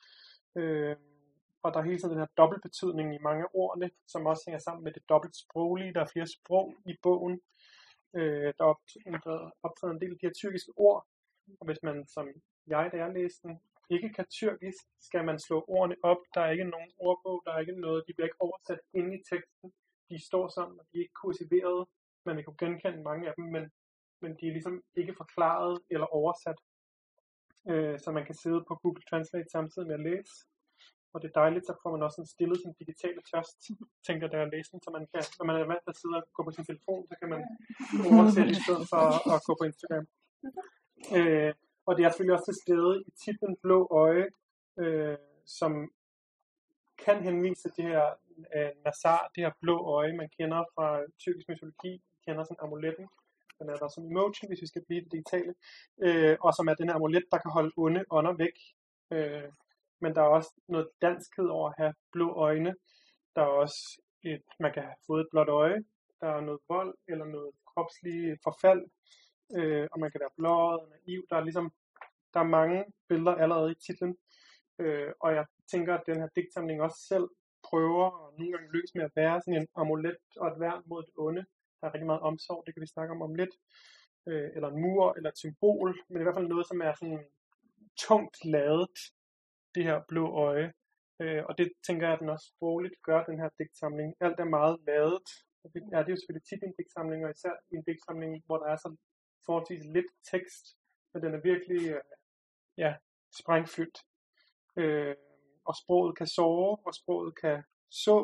Øh, 0.55 0.95
og 1.63 1.73
der 1.73 1.79
er 1.79 1.83
hele 1.83 1.99
tiden 1.99 2.11
den 2.11 2.19
her 2.19 2.35
dobbeltbetydning 2.37 3.15
i 3.15 3.23
mange 3.27 3.43
af 3.43 3.49
ordene, 3.53 3.89
som 4.07 4.25
også 4.25 4.43
hænger 4.47 4.59
sammen 4.59 4.83
med 4.83 4.91
det 4.93 5.09
dobbelt 5.09 5.35
sproglige. 5.35 5.93
Der 5.93 6.01
er 6.01 6.13
flere 6.13 6.27
sprog 6.27 6.75
i 6.85 6.95
bogen. 7.01 7.41
Øh, 8.13 8.53
der 8.57 8.63
optræder 8.63 9.51
optræder 9.63 9.93
en 9.93 10.01
del 10.01 10.11
af 10.11 10.17
de 10.21 10.27
her 10.27 10.33
tyrkiske 10.33 10.71
ord, 10.75 11.07
og 11.59 11.65
hvis 11.65 11.83
man, 11.83 12.07
som 12.07 12.27
jeg, 12.67 12.89
da 12.91 12.97
jeg 12.97 13.13
læste 13.13 13.47
den, 13.47 13.59
ikke 13.89 14.09
kan 14.09 14.25
tyrkisk, 14.29 14.83
skal 14.99 15.25
man 15.25 15.39
slå 15.39 15.65
ordene 15.67 15.95
op. 16.03 16.17
Der 16.33 16.41
er 16.41 16.51
ikke 16.51 16.63
nogen 16.63 16.91
ordbog, 16.97 17.41
der 17.45 17.51
er 17.51 17.59
ikke 17.59 17.79
noget, 17.79 18.03
de 18.07 18.13
bliver 18.13 18.27
ikke 18.27 18.41
oversat 18.41 18.79
ind 18.93 19.13
i 19.13 19.23
teksten. 19.29 19.73
De 20.09 20.25
står 20.25 20.47
sammen, 20.47 20.79
og 20.79 20.85
de 20.91 20.97
er 20.97 21.01
ikke 21.01 21.19
kursiveret. 21.21 21.87
Man 22.25 22.35
kan 22.35 22.55
genkende 22.59 23.03
mange 23.03 23.27
af 23.29 23.33
dem, 23.37 23.45
men, 23.45 23.71
men 24.21 24.31
de 24.39 24.47
er 24.47 24.51
ligesom 24.51 24.83
ikke 24.95 25.13
forklaret 25.17 25.79
eller 25.89 26.05
oversat 26.05 26.59
øh, 27.69 27.99
så 27.99 28.11
man 28.11 28.25
kan 28.25 28.35
sidde 28.35 28.63
på 28.67 28.75
Google 28.75 29.03
Translate 29.09 29.49
samtidig 29.49 29.87
med 29.87 29.95
at 29.95 30.05
læse. 30.09 30.33
Og 31.13 31.21
det 31.21 31.27
er 31.27 31.39
dejligt, 31.41 31.65
så 31.65 31.73
får 31.83 31.91
man 31.91 32.03
også 32.03 32.15
sådan 32.15 32.35
stillet 32.35 32.57
sin 32.61 32.73
digitale 32.81 33.21
tørst, 33.31 33.57
tænker 34.07 34.27
der 34.27 34.41
at 34.41 34.51
læse 34.53 34.71
den, 34.71 34.81
så 34.83 34.89
man 34.97 35.07
kan, 35.11 35.23
når 35.39 35.45
man 35.45 35.55
er 35.55 35.65
vant 35.71 35.83
til 35.83 35.93
at 35.95 36.01
sidde 36.01 36.17
og 36.19 36.23
gå 36.35 36.43
på 36.43 36.51
sin 36.51 36.65
telefon, 36.65 37.07
så 37.09 37.15
kan 37.19 37.29
man 37.33 37.41
oversætte 38.11 38.51
i 38.51 38.61
stedet 38.65 38.85
for 38.91 39.01
at, 39.11 39.19
at 39.35 39.39
gå 39.47 39.51
på 39.59 39.65
Instagram. 39.69 40.07
Øh, 41.17 41.53
og 41.87 41.91
det 41.95 42.01
er 42.01 42.09
selvfølgelig 42.09 42.37
også 42.37 42.49
til 42.51 42.61
stede 42.63 42.93
i 43.07 43.11
titlen 43.23 43.55
Blå 43.63 43.79
Øje, 44.03 44.27
øh, 44.83 45.17
som 45.59 45.71
kan 47.03 47.17
henvise 47.23 47.61
til 47.61 47.71
det 47.77 47.85
her 47.91 48.05
øh, 48.55 48.71
Nazar, 48.85 49.21
det 49.35 49.43
her 49.43 49.53
blå 49.61 49.77
øje, 49.97 50.13
man 50.21 50.29
kender 50.37 50.61
fra 50.75 50.87
tyrkisk 51.21 51.47
mytologi, 51.49 51.93
kender 52.25 52.43
sådan 52.43 52.63
amuletten, 52.65 53.07
den 53.59 53.69
er 53.69 53.75
der 53.75 53.87
som 53.87 54.05
emoji, 54.05 54.47
hvis 54.47 54.61
vi 54.61 54.67
skal 54.67 54.85
blive 54.87 55.03
det 55.03 55.11
digitale, 55.11 55.53
øh, 56.05 56.37
og 56.41 56.53
som 56.53 56.67
er 56.67 56.73
den 56.73 56.89
her 56.89 56.95
amulet, 56.95 57.25
der 57.31 57.37
kan 57.37 57.51
holde 57.51 57.71
onde 57.77 58.03
ånder 58.11 58.33
væk. 58.33 58.57
Øh, 59.11 59.49
men 60.01 60.15
der 60.15 60.21
er 60.21 60.27
også 60.37 60.51
noget 60.67 60.89
danskhed 61.01 61.47
over 61.47 61.69
at 61.69 61.75
have 61.77 61.93
blå 62.11 62.33
øjne. 62.33 62.75
Der 63.35 63.41
er 63.41 63.53
også 63.63 64.01
et, 64.23 64.43
man 64.59 64.73
kan 64.73 64.83
have 64.83 64.95
fået 65.07 65.21
et 65.21 65.27
blåt 65.31 65.49
øje. 65.49 65.83
Der 66.21 66.27
er 66.27 66.41
noget 66.41 66.61
vold 66.69 66.95
eller 67.07 67.25
noget 67.25 67.51
kropslige 67.65 68.37
forfald, 68.43 68.81
øh, 69.57 69.87
og 69.91 69.99
man 69.99 70.11
kan 70.11 70.19
være 70.19 70.37
blåret 70.37 70.79
og 70.79 70.87
naiv. 70.89 71.25
Der 71.29 71.35
er 71.37 71.43
ligesom 71.43 71.73
der 72.35 72.41
er 72.41 72.55
mange 72.59 72.85
billeder 73.09 73.35
allerede 73.35 73.71
i 73.71 73.81
titlen. 73.85 74.17
Øh, 74.79 75.11
og 75.19 75.35
jeg 75.35 75.45
tænker, 75.71 75.93
at 75.95 76.03
den 76.05 76.19
her 76.21 76.29
digtsamling 76.35 76.81
også 76.81 76.99
selv 77.07 77.27
prøver 77.63 78.05
og 78.09 78.33
nogle 78.37 78.51
gange 78.51 78.71
lykkes 78.73 78.95
med 78.95 79.03
at 79.03 79.15
være 79.15 79.41
sådan 79.41 79.61
en 79.61 79.67
amulet 79.75 80.17
og 80.37 80.47
et 80.47 80.59
værn 80.59 80.83
mod 80.85 81.03
det 81.03 81.13
onde. 81.17 81.45
Der 81.85 81.89
er 81.89 81.95
rigtig 81.95 82.13
meget 82.13 82.27
omsorg, 82.31 82.63
det 82.65 82.73
kan 82.73 82.81
vi 82.81 82.95
snakke 82.95 83.13
om 83.15 83.21
om 83.21 83.35
lidt. 83.35 83.53
Øh, 84.27 84.49
eller 84.55 84.69
en 84.69 84.81
mur, 84.83 85.13
eller 85.17 85.29
et 85.29 85.37
symbol, 85.45 85.89
men 86.09 86.19
i 86.19 86.23
hvert 86.23 86.37
fald 86.37 86.53
noget, 86.53 86.67
som 86.67 86.81
er 86.87 86.93
sådan 86.93 87.23
tungt 88.05 88.37
ladet, 88.55 88.97
det 89.75 89.83
her 89.83 89.97
blå 90.07 90.25
øje. 90.47 90.67
Øh, 91.21 91.43
og 91.47 91.57
det 91.57 91.67
tænker 91.87 92.03
jeg, 92.07 92.13
at 92.13 92.19
den 92.21 92.29
også 92.35 92.47
sprogligt 92.53 92.95
gør, 93.07 93.23
den 93.29 93.39
her 93.41 93.49
digtsamling. 93.59 94.09
Alt 94.25 94.39
er 94.39 94.55
meget 94.57 94.75
ladet. 94.87 95.29
Og 95.63 95.67
det 95.73 95.81
er 95.95 96.01
det 96.03 96.11
jo 96.11 96.17
selvfølgelig 96.17 96.47
tit 96.47 96.63
i 96.63 96.65
en 96.69 96.77
digtsamling, 96.79 97.25
og 97.25 97.31
især 97.31 97.53
i 97.71 97.73
en 97.75 97.87
digtsamling, 97.89 98.33
hvor 98.45 98.57
der 98.61 98.67
er 98.73 98.79
så 98.83 98.89
forholdsvis 99.45 99.85
lidt 99.97 100.11
tekst, 100.31 100.65
men 101.11 101.23
den 101.23 101.31
er 101.37 101.41
virkelig 101.51 101.81
øh, 101.95 102.03
ja, 102.83 102.91
sprængfyldt. 103.39 103.97
Øh, 104.81 105.15
og 105.69 105.73
sproget 105.81 106.17
kan 106.17 106.27
sove, 106.27 106.77
og 106.87 106.93
sproget 107.01 107.33
kan 107.41 107.57
så, 108.05 108.17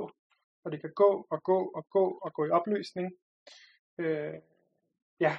og 0.64 0.72
det 0.72 0.80
kan 0.82 0.94
gå 1.04 1.12
og 1.34 1.40
gå 1.44 1.60
og 1.78 1.84
gå 1.90 2.06
og 2.26 2.34
gå 2.34 2.46
i 2.46 2.56
opløsning. 2.60 3.08
Øh, 4.02 4.42
ja, 5.20 5.34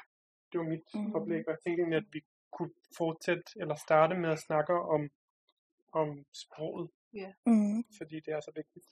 det 0.53 0.61
var 0.61 0.67
mit 0.75 0.89
mm. 0.95 1.15
oplæg, 1.15 1.43
og 1.49 1.53
jeg 1.55 1.61
tænkte 1.65 1.81
egentlig, 1.83 1.97
at 1.97 2.13
vi 2.13 2.21
kunne 2.51 2.75
fortsætte 2.99 3.53
eller 3.57 3.75
starte 3.75 4.15
med 4.15 4.31
at 4.31 4.45
snakke 4.47 4.75
om, 4.95 5.03
om 5.93 6.09
sproget, 6.33 6.91
yeah. 7.15 7.33
mm. 7.47 7.85
fordi 7.99 8.17
det 8.25 8.33
er 8.37 8.41
så 8.41 8.53
vigtigt. 8.61 8.87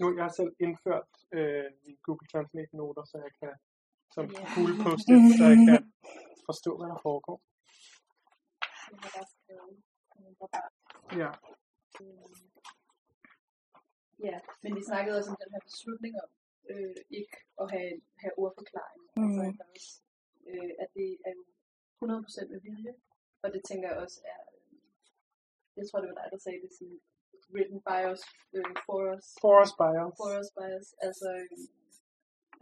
Nu 0.00 0.16
jeg 0.16 0.24
har 0.24 0.34
selv 0.40 0.52
indført 0.60 1.10
øh, 1.32 1.70
Google 2.02 2.26
Translate 2.32 2.76
noter, 2.76 3.04
så 3.04 3.16
jeg 3.26 3.32
kan 3.40 3.52
som 4.14 4.24
yeah. 4.24 4.54
cool 4.54 4.72
post 4.84 5.04
så 5.38 5.44
jeg 5.52 5.58
kan 5.68 5.92
forstå, 6.48 6.70
hvad 6.78 6.88
der 6.92 7.00
foregår. 7.08 7.38
Ja. 11.22 11.30
Ja, 14.28 14.36
men 14.62 14.70
vi 14.76 14.82
snakkede 14.90 15.16
også 15.18 15.30
om 15.32 15.38
den 15.42 15.52
her 15.54 15.62
beslutning 15.70 16.14
om 16.24 16.30
øh, 16.72 16.96
ikke 17.20 17.36
at 17.62 17.66
have, 17.74 17.92
have 18.22 18.34
ordforklaring. 18.44 19.02
Mm. 19.16 19.22
Altså, 19.22 19.42
at, 19.48 19.68
også, 19.74 19.92
øh, 20.50 20.72
at 20.82 20.88
det 20.96 21.10
er 21.28 21.32
jo 21.38 21.44
100% 22.02 22.52
med 22.52 22.60
vilje. 22.68 22.94
Og 23.42 23.48
det 23.54 23.62
tænker 23.68 23.88
jeg 23.88 23.98
også 24.04 24.20
er, 24.34 24.40
øh, 24.56 24.78
jeg 25.76 25.84
tror 25.86 26.00
det 26.00 26.08
var 26.10 26.18
dig, 26.20 26.28
der 26.32 26.38
sagde 26.38 26.60
det 26.64 26.72
sådan, 26.78 27.00
written 27.54 27.80
by 27.88 28.00
us, 28.12 28.22
øh, 28.56 28.74
for 28.86 29.00
us. 29.14 29.26
For 29.44 29.54
us 29.62 29.72
by 29.82 29.92
us. 30.06 30.14
For 30.20 30.30
us 30.40 30.50
by 30.58 30.68
us. 30.78 30.88
Altså, 31.06 31.28
øh, 31.42 31.58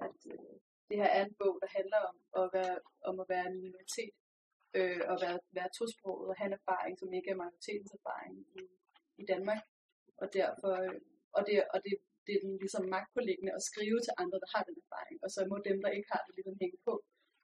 at 0.06 0.18
øh, 0.32 0.54
det 0.88 0.96
her 1.00 1.10
er 1.18 1.22
en 1.24 1.34
bog, 1.40 1.54
der 1.62 1.68
handler 1.78 2.00
om 2.10 2.16
at 2.40 2.46
være, 2.56 2.76
om 3.10 3.14
at 3.22 3.26
være 3.34 3.46
en 3.50 3.60
minoritet, 3.64 4.14
øh, 4.78 5.00
og 5.10 5.16
være, 5.24 5.38
være 5.58 5.70
tosproget 5.78 6.28
og 6.30 6.36
have 6.38 6.48
en 6.50 6.58
erfaring, 6.60 6.94
som 6.98 7.12
ikke 7.12 7.30
er 7.30 7.42
majoritetens 7.42 7.92
erfaring 7.98 8.34
i, 8.60 8.62
i 9.22 9.24
Danmark. 9.32 9.62
Og 10.22 10.26
derfor, 10.40 10.72
øh, 10.86 11.00
og 11.36 11.40
det, 11.46 11.56
og 11.74 11.78
det, 11.84 11.92
det 12.26 12.32
er 12.36 12.42
den 12.46 12.54
ligesom 12.64 12.84
magtpålæggende 12.94 13.52
at 13.58 13.66
skrive 13.70 13.98
til 14.02 14.12
andre, 14.22 14.38
der 14.42 14.50
har 14.54 14.62
den 14.68 14.76
erfaring, 14.82 15.16
og 15.24 15.30
så 15.34 15.40
må 15.50 15.56
dem, 15.68 15.78
der 15.84 15.90
ikke 15.96 16.08
har 16.14 16.22
det, 16.26 16.32
ligesom 16.34 16.56
hænge 16.62 16.78
på, 16.88 16.94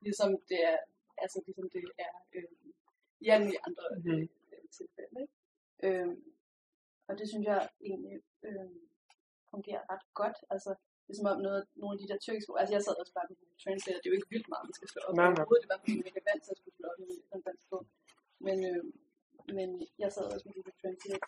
ligesom 0.07 0.31
det 0.51 0.61
er, 0.71 0.79
altså 1.25 1.39
ligesom 1.47 1.67
det 1.75 1.85
er 2.07 2.15
øh, 2.37 2.55
i 3.25 3.27
alle 3.35 3.53
andre 3.67 3.87
mm. 4.05 4.29
øh, 4.53 4.65
tilfælde. 4.79 5.17
Ikke? 5.23 5.35
Øh, 5.87 6.11
og 7.09 7.13
det 7.19 7.27
synes 7.29 7.47
jeg 7.53 7.61
egentlig 7.89 8.17
øh, 8.49 8.71
fungerer 9.53 9.83
ret 9.93 10.05
godt. 10.21 10.39
Altså, 10.55 10.71
det 11.05 11.11
er 11.13 11.19
som 11.21 11.33
om 11.35 11.41
noget, 11.49 11.63
nogle 11.81 11.95
af 11.95 12.01
de 12.03 12.09
der 12.11 12.19
tyrkiske 12.25 12.51
ord, 12.51 12.61
altså 12.61 12.75
jeg 12.77 12.83
sad 12.85 13.01
også 13.03 13.15
bare 13.19 13.29
på 13.31 13.35
Google 13.41 13.59
Translate, 13.63 13.99
det 14.01 14.07
er 14.07 14.13
jo 14.13 14.19
ikke 14.19 14.33
vildt 14.35 14.49
meget, 14.53 14.67
man 14.69 14.77
skal 14.79 14.89
slå 14.93 15.01
op. 15.07 15.15
Nej, 15.21 15.31
nej. 15.37 15.45
Det 15.63 15.71
var 15.73 15.79
fordi, 15.83 15.95
man 16.01 16.09
ikke 16.11 16.23
er 16.23 16.29
vant 16.31 16.43
til 16.45 16.55
at 16.55 16.61
skulle 16.61 16.77
slå 16.79 16.87
op 16.93 17.01
i 17.07 17.11
en 17.35 17.43
dansk 17.49 17.67
bog. 17.71 17.85
Men, 18.47 18.59
øh, 18.71 18.83
men 19.57 19.69
jeg 20.03 20.11
sad 20.13 20.25
også 20.35 20.45
med 20.47 20.55
Google 20.57 20.77
Translate, 20.81 21.27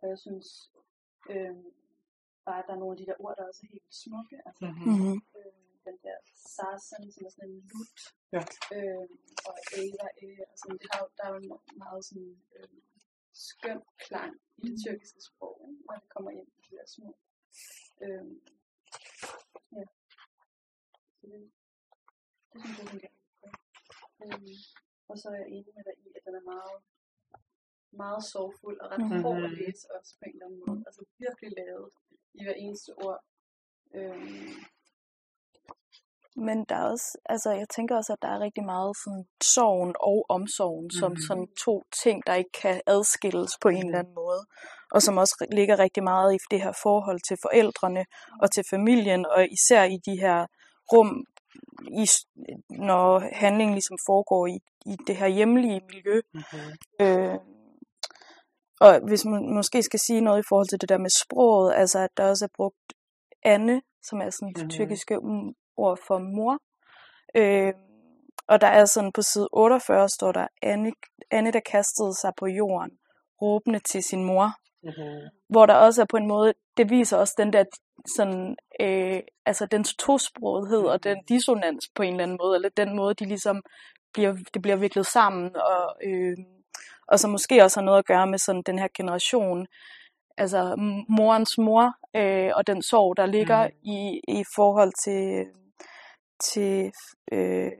og 0.00 0.04
jeg 0.12 0.18
synes 0.24 0.46
øh, 1.32 1.56
bare, 2.46 2.60
at 2.60 2.66
der 2.66 2.74
er 2.74 2.82
nogle 2.82 2.94
af 2.94 3.00
de 3.00 3.06
der 3.10 3.18
ord, 3.24 3.34
der 3.36 3.42
er 3.42 3.52
også 3.52 3.66
helt 3.72 3.90
smukke. 4.02 4.36
Altså, 4.48 4.66
mm-hmm. 4.66 5.16
øh, 5.36 5.52
den 5.86 5.96
der 6.06 6.16
sarsen, 6.56 7.12
som 7.12 7.26
er 7.26 7.32
sådan 7.34 7.50
en 7.50 7.60
lut, 7.72 7.98
ja. 8.36 8.42
øh, 8.76 9.06
og 9.48 9.54
Ava, 9.80 10.08
øh, 10.22 10.42
altså, 10.50 10.66
det 10.82 10.88
har, 10.92 11.00
der 11.18 11.24
er 11.28 11.32
jo 11.34 11.40
meget 11.84 12.02
sådan 12.08 12.32
øh, 12.56 12.68
skøn 13.48 13.80
klang 14.04 14.32
i 14.56 14.62
det 14.68 14.76
tyrkiske 14.82 15.20
sprog, 15.28 15.56
når 15.86 15.94
det 16.02 16.08
kommer 16.14 16.30
ind 16.30 16.48
i 16.58 16.60
de 16.66 16.76
der 16.76 16.86
små 16.94 17.10
øh, 18.04 18.26
Ja. 19.78 19.84
Så 21.18 21.24
det, 21.32 21.42
det 22.50 22.58
synes 22.60 22.78
jeg 22.78 22.88
fungerer. 22.92 23.16
Øhm, 24.22 24.56
og 25.10 25.14
så 25.20 25.26
er 25.28 25.38
jeg 25.42 25.48
enig 25.56 25.72
med 25.76 25.84
dig 25.88 25.96
i, 26.04 26.06
at 26.16 26.22
den 26.26 26.34
er 26.40 26.44
meget, 26.52 26.76
meget 27.96 28.22
sorgfuld 28.32 28.78
og 28.80 28.90
ret 28.92 29.00
mm-hmm. 29.00 29.22
hård 29.22 29.42
at 29.48 29.52
læse 29.60 29.84
også 29.96 30.12
på 30.18 30.24
en 30.26 30.32
eller 30.34 30.46
anden 30.46 30.62
måde. 30.66 30.80
Altså 30.88 31.02
virkelig 31.24 31.50
lavet 31.60 31.88
i 32.34 32.40
hver 32.44 32.56
eneste 32.64 32.90
ord. 33.04 33.20
Øhm, 33.94 34.54
men 36.36 36.64
der 36.68 36.76
er 36.76 36.90
også, 36.94 37.18
altså 37.24 37.50
jeg 37.50 37.68
tænker 37.68 37.96
også, 37.96 38.12
at 38.12 38.22
der 38.22 38.28
er 38.28 38.40
rigtig 38.40 38.64
meget 38.64 38.96
sådan 39.04 39.24
sorgen 39.42 39.94
og 40.00 40.26
omsorgen, 40.28 40.84
mm-hmm. 40.84 41.00
som 41.00 41.16
sådan 41.26 41.48
to 41.64 41.82
ting, 42.02 42.26
der 42.26 42.34
ikke 42.34 42.50
kan 42.62 42.80
adskilles 42.86 43.52
på 43.62 43.68
en 43.68 43.86
eller 43.86 43.98
anden 43.98 44.14
måde. 44.14 44.42
Og 44.94 45.02
som 45.02 45.16
også 45.16 45.46
ligger 45.52 45.78
rigtig 45.78 46.02
meget 46.02 46.34
i 46.34 46.38
det 46.50 46.62
her 46.62 46.72
forhold 46.82 47.20
til 47.28 47.36
forældrene 47.42 48.04
og 48.42 48.50
til 48.50 48.64
familien, 48.70 49.26
og 49.26 49.48
især 49.56 49.82
i 49.84 49.98
de 50.06 50.16
her 50.20 50.46
rum, 50.92 51.24
i, 52.02 52.06
når 52.70 53.18
handlingen 53.32 53.74
ligesom 53.74 53.98
foregår 54.06 54.46
i, 54.46 54.58
i 54.86 54.96
det 55.06 55.16
her 55.16 55.26
hjemlige 55.26 55.80
miljø. 55.90 56.20
Mm-hmm. 56.34 56.70
Øh, 57.00 57.38
og 58.80 59.00
hvis 59.08 59.24
man 59.24 59.54
måske 59.54 59.82
skal 59.82 60.00
sige 60.06 60.20
noget 60.20 60.40
i 60.40 60.46
forhold 60.48 60.68
til 60.68 60.80
det 60.80 60.88
der 60.88 60.98
med 60.98 61.10
sproget, 61.22 61.74
altså 61.74 61.98
at 61.98 62.10
der 62.16 62.28
også 62.28 62.44
er 62.44 62.54
brugt 62.56 62.92
Anne, 63.42 63.82
som 64.02 64.20
er 64.20 64.30
sådan 64.30 64.48
det 64.48 64.56
mm-hmm. 64.56 64.70
tyrkiske 64.70 65.18
ord 65.76 65.98
for 66.06 66.18
mor. 66.18 66.58
Øh, 67.36 67.72
og 68.46 68.60
der 68.60 68.66
er 68.66 68.84
sådan 68.84 69.12
på 69.12 69.22
side 69.22 69.48
48 69.52 70.08
står 70.08 70.32
der, 70.32 70.46
Anne, 70.62 70.92
Anne 71.30 71.52
der 71.52 71.60
kastede 71.60 72.14
sig 72.20 72.32
på 72.36 72.46
jorden, 72.46 72.90
råbende 73.42 73.78
til 73.78 74.02
sin 74.02 74.24
mor. 74.24 74.50
Mm-hmm. 74.82 75.28
Hvor 75.48 75.66
der 75.66 75.74
også 75.74 76.02
er 76.02 76.06
på 76.10 76.16
en 76.16 76.28
måde, 76.28 76.54
det 76.76 76.90
viser 76.90 77.16
også 77.16 77.34
den 77.38 77.52
der 77.52 77.64
sådan, 78.16 78.56
øh, 78.80 79.20
altså 79.46 79.66
den 79.66 79.84
tosprogethed 79.84 80.82
og 80.82 81.04
den 81.04 81.16
dissonans 81.28 81.84
på 81.94 82.02
en 82.02 82.10
eller 82.10 82.22
anden 82.22 82.38
måde, 82.42 82.56
eller 82.56 82.68
den 82.68 82.96
måde, 82.96 83.14
de 83.14 83.24
ligesom 83.24 83.62
bliver, 84.12 84.36
det 84.54 84.62
bliver 84.62 84.76
viklet 84.76 85.06
sammen, 85.06 85.56
og, 85.56 85.96
øh, 86.06 86.36
og 87.08 87.18
så 87.18 87.28
måske 87.28 87.62
også 87.62 87.80
har 87.80 87.84
noget 87.84 87.98
at 87.98 88.06
gøre 88.06 88.26
med 88.26 88.38
sådan 88.38 88.62
den 88.62 88.78
her 88.78 88.88
generation, 88.96 89.66
altså 90.38 90.74
morens 91.08 91.58
mor, 91.58 91.92
øh, 92.16 92.50
og 92.56 92.66
den 92.66 92.82
sorg, 92.82 93.16
der 93.16 93.26
ligger 93.26 93.66
mm. 93.66 93.72
i, 93.82 94.20
i 94.28 94.44
forhold 94.56 94.92
til, 95.04 95.46
til 96.40 96.92
øh, 97.32 97.72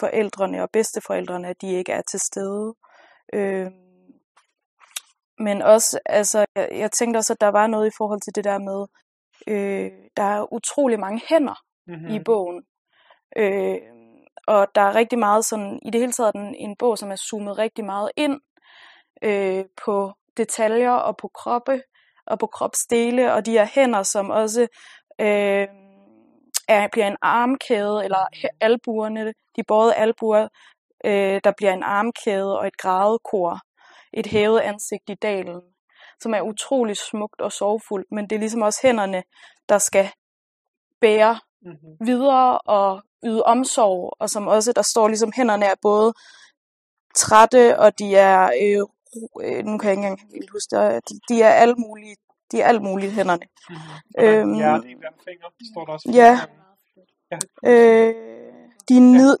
forældrene 0.00 0.62
og 0.62 0.70
bedsteforældrene, 0.70 1.48
at 1.48 1.60
de 1.60 1.72
ikke 1.72 1.92
er 1.92 2.02
til 2.10 2.20
stede. 2.20 2.74
Øh, 3.32 3.70
men 5.38 5.62
også, 5.62 5.98
altså, 6.06 6.46
jeg, 6.56 6.68
jeg 6.72 6.92
tænkte 6.92 7.18
også, 7.18 7.32
at 7.32 7.40
der 7.40 7.48
var 7.48 7.66
noget 7.66 7.86
i 7.86 7.96
forhold 7.96 8.20
til 8.20 8.34
det 8.34 8.44
der 8.44 8.58
med, 8.58 8.86
øh, 9.46 9.90
der 10.16 10.22
er 10.22 10.52
utrolig 10.52 11.00
mange 11.00 11.22
hænder 11.28 11.62
mm-hmm. 11.86 12.08
i 12.08 12.18
bogen. 12.24 12.64
Øh, 13.36 13.78
og 14.46 14.66
der 14.74 14.80
er 14.80 14.94
rigtig 14.94 15.18
meget 15.18 15.44
sådan, 15.44 15.80
i 15.82 15.90
det 15.90 16.00
hele 16.00 16.12
taget 16.12 16.34
en, 16.34 16.54
en 16.54 16.76
bog, 16.76 16.98
som 16.98 17.10
er 17.10 17.16
zoomet 17.16 17.58
rigtig 17.58 17.84
meget 17.84 18.10
ind 18.16 18.40
øh, 19.22 19.64
på 19.84 20.12
detaljer 20.36 20.92
og 20.92 21.16
på 21.16 21.28
kroppe 21.28 21.82
og 22.26 22.38
på 22.38 22.46
kropsdele, 22.46 23.32
og 23.32 23.46
de 23.46 23.50
her 23.50 23.66
hænder, 23.74 24.02
som 24.02 24.30
også 24.30 24.62
øh, 25.20 25.68
er, 26.68 26.88
bliver 26.92 27.06
en 27.06 27.16
armkæde, 27.22 28.04
eller 28.04 28.26
albuerne, 28.60 29.32
de 29.56 29.62
både 29.68 29.94
albuer, 29.94 30.48
øh, 31.04 31.40
der 31.44 31.52
bliver 31.56 31.72
en 31.72 31.82
armkæde 31.82 32.58
og 32.58 32.66
et 32.66 32.76
grædekor, 32.76 33.60
et 34.12 34.26
hævet 34.26 34.60
ansigt 34.60 35.10
i 35.10 35.14
dalen, 35.14 35.60
som 36.20 36.34
er 36.34 36.40
utrolig 36.40 36.96
smukt 36.96 37.40
og 37.40 37.52
sorgfuldt, 37.52 38.06
men 38.12 38.30
det 38.30 38.36
er 38.36 38.40
ligesom 38.40 38.62
også 38.62 38.80
hænderne, 38.82 39.22
der 39.68 39.78
skal 39.78 40.10
bære 41.00 41.40
mm-hmm. 41.62 42.06
videre 42.06 42.58
og 42.58 43.02
yde 43.24 43.42
omsorg, 43.42 44.16
og 44.20 44.30
som 44.30 44.46
også, 44.46 44.72
der 44.72 44.82
står 44.82 45.08
ligesom, 45.08 45.32
hænderne 45.36 45.64
er 45.64 45.74
både 45.82 46.14
trætte, 47.14 47.78
og 47.78 47.98
de 47.98 48.16
er, 48.16 48.50
øh, 48.62 48.82
øh, 49.44 49.64
nu 49.64 49.78
kan 49.78 49.88
jeg 49.88 49.98
ikke 49.98 50.06
engang 50.06 50.50
huske 50.52 50.76
det, 50.76 51.08
de, 51.08 51.20
de 51.28 51.42
er 51.42 51.50
alle 51.50 51.74
mulige, 51.74 52.16
de 52.52 52.60
er 52.60 52.66
alt 52.66 52.82
muligt 52.82 53.12
hænderne. 53.12 53.46
Mm-hmm. 53.70 54.24
Øhm, 54.24 54.54
ja, 54.54 54.78
hver 54.78 55.12
finger, 55.24 55.46
står 55.72 55.84
der 55.84 55.92
også. 55.92 56.10
Ja, 56.12 56.40
Ja. 57.32 57.38
Øh, 57.70 58.14
de 58.88 59.00
ned, 59.00 59.36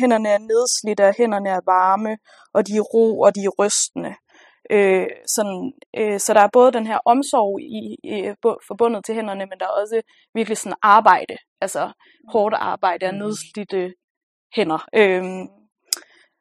hænderne 0.00 0.28
er 0.28 0.38
nedslidte, 0.38 1.14
hænderne 1.18 1.48
er 1.48 1.60
varme, 1.64 2.18
og 2.52 2.66
de 2.66 2.76
er 2.76 2.80
ro, 2.80 3.20
og 3.20 3.34
de 3.34 3.40
er 3.44 3.54
rystende. 3.58 4.14
Øh, 4.70 5.06
sådan, 5.26 5.72
øh, 5.96 6.20
så 6.20 6.34
der 6.34 6.40
er 6.40 6.48
både 6.52 6.72
den 6.72 6.86
her 6.86 6.98
omsorg 7.04 7.60
i, 7.60 7.96
i, 8.04 8.34
forbundet 8.66 9.04
til 9.04 9.14
hænderne, 9.14 9.46
men 9.46 9.58
der 9.60 9.66
er 9.66 9.80
også 9.80 10.02
virkelig 10.34 10.58
sådan 10.58 10.76
arbejde, 10.82 11.36
altså 11.60 11.92
hårdt 12.32 12.54
arbejde 12.54 13.06
af 13.06 13.12
mm. 13.12 13.18
nedslidte 13.18 13.94
hænder. 14.56 14.86
Øhm, 14.94 15.48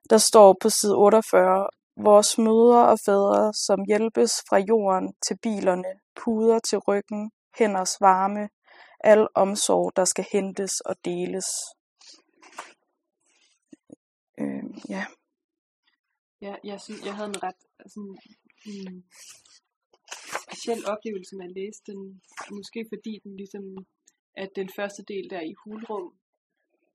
der 0.10 0.18
står 0.18 0.56
på 0.62 0.70
side 0.70 0.96
48, 0.96 1.68
vores 2.04 2.38
mødre 2.38 2.88
og 2.88 2.98
fædre, 3.06 3.54
som 3.54 3.80
hjælpes 3.88 4.32
fra 4.50 4.58
jorden 4.58 5.14
til 5.28 5.38
bilerne, 5.44 5.94
puder 6.16 6.60
til 6.60 6.78
ryggen, 6.78 7.32
hænders 7.58 7.98
varme, 8.02 8.50
al 9.04 9.28
omsorg, 9.36 9.92
der 9.96 10.06
skal 10.06 10.26
hentes 10.32 10.82
og 10.82 10.96
deles. 11.06 11.46
Øh, 14.40 14.64
ja. 14.90 15.06
Ja, 16.42 16.56
jeg, 16.64 16.82
synes, 16.82 17.06
jeg 17.06 17.16
havde 17.16 17.30
en 17.30 17.44
ret 17.44 17.62
sådan, 17.88 18.18
mm, 18.66 19.04
speciel 20.44 20.86
oplevelse, 20.86 21.36
med 21.36 21.46
at 21.46 21.52
læste 21.52 21.92
den. 21.92 22.22
Måske 22.52 22.86
fordi 22.90 23.20
den 23.24 23.38
ligesom, 23.38 23.86
at 24.38 24.50
den 24.56 24.70
første 24.76 25.04
del 25.08 25.30
der 25.30 25.42
i 25.42 25.54
hulrum, 25.64 26.14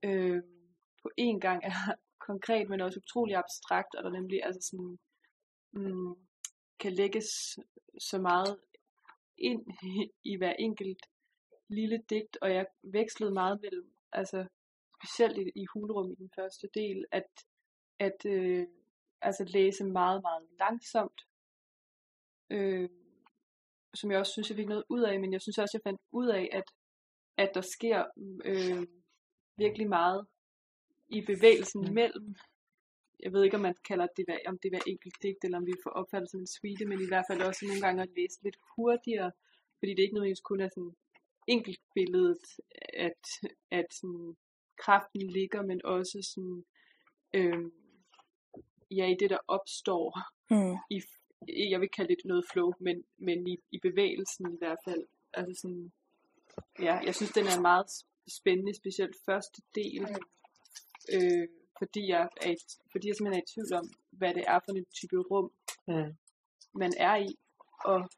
øh, 0.02 0.42
på 1.02 1.10
en 1.16 1.40
gang 1.40 1.64
er 1.64 1.72
konkret, 2.28 2.68
men 2.68 2.80
også 2.80 3.00
utrolig 3.04 3.36
abstrakt, 3.36 3.94
og 3.94 4.04
der 4.04 4.10
nemlig 4.10 4.44
altså 4.44 4.70
sådan, 4.70 4.98
mm, 5.72 6.14
kan 6.78 6.92
lægges 6.92 7.58
så 8.00 8.18
meget 8.18 8.58
ind 9.38 9.66
i 10.24 10.36
hver 10.36 10.52
enkelt 10.52 11.02
lille 11.68 12.02
digt, 12.10 12.38
og 12.40 12.54
jeg 12.54 12.66
vekslede 12.82 13.32
meget 13.32 13.60
mellem, 13.60 13.92
altså 14.12 14.46
specielt 14.98 15.38
i, 15.38 15.50
i 15.62 15.64
hulrum 15.72 16.10
i 16.10 16.14
den 16.14 16.30
første 16.34 16.68
del, 16.74 17.04
at, 17.12 17.30
at 17.98 18.26
øh, 18.26 18.66
altså 19.22 19.44
læse 19.44 19.84
meget, 19.84 20.22
meget 20.22 20.42
langsomt, 20.58 21.20
øh, 22.50 22.88
som 23.94 24.10
jeg 24.10 24.18
også 24.18 24.32
synes, 24.32 24.50
jeg 24.50 24.56
fik 24.56 24.68
noget 24.68 24.84
ud 24.88 25.02
af, 25.02 25.20
men 25.20 25.32
jeg 25.32 25.42
synes 25.42 25.58
også, 25.58 25.78
jeg 25.78 25.86
fandt 25.90 26.00
ud 26.12 26.28
af, 26.28 26.48
at, 26.52 26.64
at 27.36 27.50
der 27.54 27.60
sker 27.60 28.04
øh, 28.44 28.86
virkelig 29.56 29.88
meget 29.88 30.26
i 31.08 31.20
bevægelsen 31.26 31.80
mm. 31.80 31.94
mellem, 31.94 32.36
jeg 33.20 33.32
ved 33.32 33.44
ikke, 33.44 33.56
om 33.56 33.62
man 33.62 33.74
kalder 33.84 34.06
det, 34.16 34.24
om 34.46 34.58
det 34.58 34.68
er 34.68 34.72
hver 34.72 34.92
enkelt 34.92 35.14
digt, 35.22 35.44
eller 35.44 35.58
om 35.58 35.66
vi 35.66 35.72
får 35.82 35.90
opfattet 35.90 36.30
som 36.30 36.40
en 36.40 36.46
suite, 36.46 36.84
men 36.84 37.00
i 37.00 37.08
hvert 37.08 37.24
fald 37.30 37.42
også 37.42 37.66
nogle 37.66 37.80
gange 37.80 38.02
at 38.02 38.08
læse 38.16 38.42
lidt 38.42 38.56
hurtigere, 38.76 39.32
fordi 39.78 39.90
det 39.94 40.02
ikke 40.02 40.14
nødvendigvis 40.14 40.48
kun 40.50 40.60
er 40.60 40.68
sådan 40.68 40.96
enkelt 41.46 41.80
billedet, 41.94 42.44
at, 43.08 43.22
at 43.70 43.86
sådan, 43.94 44.36
kraften 44.78 45.22
ligger, 45.22 45.62
men 45.62 45.80
også 45.84 46.18
sådan, 46.34 46.64
øh, 47.34 47.70
ja, 48.90 49.06
i 49.06 49.16
det, 49.20 49.30
der 49.30 49.38
opstår 49.48 50.18
mm. 50.50 50.76
i, 50.90 51.02
jeg 51.70 51.80
vil 51.80 51.88
kalde 51.88 52.16
det 52.16 52.24
noget 52.24 52.44
flow, 52.52 52.72
men, 52.80 53.04
men 53.18 53.46
i, 53.46 53.56
i 53.72 53.78
bevægelsen 53.82 54.54
i 54.54 54.58
hvert 54.58 54.78
fald. 54.84 55.06
Altså 55.32 55.60
sådan, 55.60 55.92
ja, 56.78 56.94
jeg 57.06 57.14
synes, 57.14 57.32
den 57.32 57.46
er 57.46 57.60
meget 57.60 57.86
spændende, 58.28 58.74
specielt 58.74 59.16
første 59.26 59.62
del, 59.74 60.02
øh, 61.14 61.48
fordi, 61.78 62.08
jeg 62.08 62.28
er, 62.40 62.54
fordi 62.92 63.08
jeg 63.08 63.16
simpelthen 63.16 63.40
er 63.40 63.46
i 63.46 63.52
tvivl 63.54 63.72
om, 63.74 63.90
hvad 64.10 64.34
det 64.34 64.44
er 64.46 64.58
for 64.64 64.72
en 64.72 64.84
type 64.84 65.18
rum, 65.30 65.52
mm. 65.88 66.16
man 66.74 66.92
er 66.96 67.16
i, 67.16 67.38
og 67.84 68.08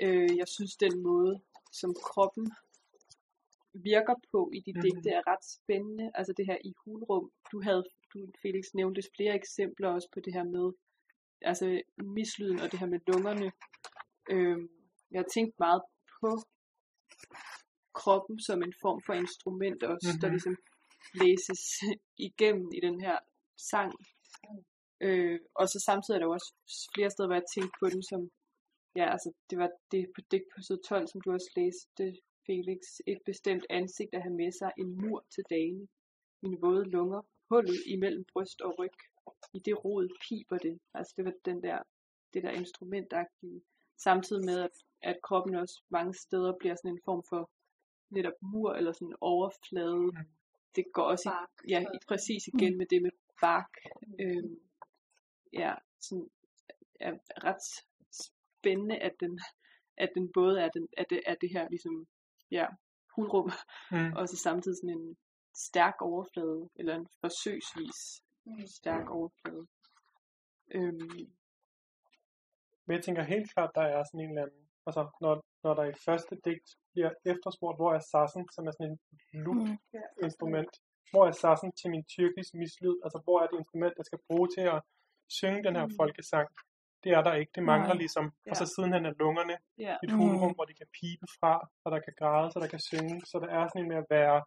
øh, 0.00 0.36
jeg 0.36 0.48
synes, 0.48 0.76
den 0.76 1.02
måde, 1.02 1.40
som 1.72 1.94
kroppen 1.94 2.52
virker 3.84 4.14
på 4.32 4.50
i 4.54 4.60
de 4.60 4.72
mm-hmm. 4.72 4.82
digte 4.82 5.10
er 5.10 5.22
ret 5.26 5.44
spændende. 5.44 6.10
Altså 6.14 6.32
det 6.36 6.46
her 6.46 6.58
i 6.64 6.72
hulrum. 6.84 7.30
Du 7.52 7.62
havde, 7.62 7.84
du 8.16 8.32
Felix 8.42 8.64
nævnte 8.74 9.02
flere 9.16 9.34
eksempler 9.34 9.88
også 9.88 10.08
på 10.14 10.20
det 10.20 10.32
her 10.36 10.44
med 10.44 10.72
altså 11.40 11.66
mislyden 12.16 12.60
og 12.60 12.72
det 12.72 12.78
her 12.78 12.86
med 12.86 13.00
lungerne. 13.06 13.52
Øhm, 14.30 14.68
jeg 15.10 15.18
har 15.20 15.28
tænkt 15.34 15.54
meget 15.58 15.82
på 16.20 16.30
kroppen 18.00 18.36
som 18.46 18.58
en 18.62 18.74
form 18.82 19.00
for 19.06 19.12
instrument 19.12 19.82
også, 19.82 20.08
mm-hmm. 20.08 20.20
der 20.22 20.28
ligesom 20.34 20.56
læses 21.22 21.62
igennem 22.28 22.68
i 22.78 22.80
den 22.86 23.00
her 23.06 23.18
sang. 23.70 23.92
Øh, 25.06 25.38
og 25.60 25.66
så 25.72 25.78
samtidig 25.88 26.16
er 26.16 26.22
der 26.22 26.36
også 26.36 26.50
flere 26.94 27.10
steder, 27.10 27.28
hvor 27.28 27.40
jeg 27.40 27.50
tænkte 27.54 27.76
på 27.80 27.86
den 27.94 28.02
som, 28.10 28.20
ja, 28.98 29.06
altså 29.14 29.28
det 29.50 29.56
var 29.62 29.70
det 29.92 30.02
på 30.14 30.20
digt 30.30 30.48
på 30.52 30.58
side 30.66 30.80
12, 30.88 31.06
som 31.08 31.20
du 31.20 31.28
også 31.36 31.50
læste, 31.60 32.04
Felix, 32.46 32.80
et 33.12 33.20
bestemt 33.30 33.64
ansigt 33.70 34.12
at 34.14 34.22
have 34.22 34.36
med 34.42 34.52
sig, 34.60 34.70
en 34.82 34.90
mur 35.00 35.20
til 35.34 35.44
dagene, 35.50 35.86
mine 36.42 36.58
våde 36.64 36.84
lunger, 36.96 37.22
hullet 37.50 37.82
imellem 37.86 38.24
bryst 38.32 38.60
og 38.60 38.78
ryg. 38.78 38.98
I 39.54 39.58
det 39.58 39.84
rod 39.84 40.08
piber 40.22 40.58
det. 40.58 40.78
Altså 40.94 41.14
det 41.16 41.24
var 41.24 41.32
den 41.44 41.62
der, 41.62 41.78
det 42.34 42.42
der 42.42 42.50
instrumentagtige. 42.50 43.62
Samtidig 43.98 44.44
med, 44.44 44.60
at, 44.60 44.70
at 45.02 45.16
kroppen 45.22 45.54
også 45.54 45.82
mange 45.88 46.14
steder 46.14 46.52
bliver 46.60 46.74
sådan 46.74 46.90
en 46.90 47.00
form 47.04 47.22
for 47.28 47.50
netop 48.10 48.38
mur 48.42 48.72
eller 48.72 48.92
sådan 48.92 49.08
en 49.08 49.16
overflade. 49.20 49.96
Mm. 49.96 50.12
Det 50.76 50.84
går 50.92 51.02
også 51.02 51.30
i, 51.30 51.70
ja, 51.70 51.80
i, 51.80 51.98
præcis 52.08 52.46
igen 52.46 52.72
mm. 52.72 52.78
med 52.78 52.86
det 52.86 53.02
med 53.02 53.10
bark. 53.40 53.72
Mm. 54.06 54.14
Øhm, 54.20 54.60
ja, 55.52 55.74
sådan 56.00 56.30
er 57.00 57.12
ret 57.44 57.64
spændende, 58.24 58.96
at 58.98 59.14
den, 59.20 59.40
at 59.96 60.10
den 60.14 60.32
både 60.34 60.60
er, 60.60 60.68
den, 60.68 60.88
at 60.96 61.06
det, 61.10 61.20
er 61.26 61.34
det 61.34 61.50
her 61.52 61.68
ligesom 61.68 62.06
ja, 62.50 62.66
hulrum, 63.14 63.50
mm. 63.90 64.12
og 64.16 64.28
så 64.28 64.36
samtidig 64.36 64.76
sådan 64.76 64.98
en 64.98 65.16
stærk 65.66 65.96
overflade, 66.00 66.68
eller 66.78 66.94
en 66.94 67.08
forsøgsvis 67.20 67.98
mm. 68.46 68.66
stærk 68.66 69.10
overflade. 69.10 69.66
Øhm. 70.74 71.26
Men 72.86 72.92
jeg 72.96 73.04
tænker 73.04 73.22
helt 73.22 73.52
klart, 73.54 73.70
der 73.74 73.86
er 73.94 74.02
sådan 74.04 74.20
en 74.20 74.30
eller 74.30 74.42
anden, 74.42 74.64
altså 74.86 75.02
når, 75.20 75.34
når 75.64 75.74
der 75.74 75.84
i 75.84 75.94
første 76.06 76.34
digt 76.44 76.68
bliver 76.92 77.10
efterspurgt, 77.32 77.78
hvor 77.78 77.90
er 77.94 78.02
sassen, 78.12 78.44
som 78.54 78.66
er 78.66 78.72
sådan 78.72 78.90
en 78.92 79.00
loop-instrument, 79.44 80.72
mm. 80.78 81.10
hvor 81.10 81.24
er 81.30 81.34
sassen 81.44 81.70
til 81.80 81.88
min 81.94 82.04
tyrkisk 82.14 82.50
mislyd, 82.62 82.96
altså 83.04 83.18
hvor 83.24 83.38
er 83.42 83.46
det 83.46 83.58
instrument, 83.58 83.94
jeg 84.00 84.06
skal 84.08 84.20
bruge 84.28 84.48
til 84.56 84.64
at 84.74 84.80
synge 85.38 85.64
den 85.66 85.76
her 85.78 85.86
mm. 85.86 85.96
folkesang, 86.00 86.48
det 87.04 87.10
er 87.18 87.22
der 87.22 87.34
ikke. 87.40 87.52
Det 87.54 87.62
mangler 87.72 87.94
Nej. 87.94 88.02
ligesom. 88.04 88.24
Ja. 88.46 88.50
Og 88.50 88.56
så 88.56 88.64
sidenhen 88.74 89.04
er 89.06 89.14
lungerne 89.22 89.56
ja. 89.86 89.94
et 90.04 90.12
hulrum, 90.18 90.50
mm. 90.50 90.56
hvor 90.56 90.66
de 90.70 90.74
kan 90.80 90.88
pipe 90.98 91.26
fra, 91.38 91.52
og 91.84 91.88
der 91.94 92.00
kan 92.06 92.14
græde, 92.20 92.50
så 92.52 92.58
der 92.64 92.70
kan 92.74 92.82
synge. 92.90 93.16
Så 93.30 93.34
der 93.42 93.48
er 93.56 93.62
sådan 93.68 93.82
en 93.82 93.88
med 93.92 93.98
at 94.04 94.08
være, 94.10 94.38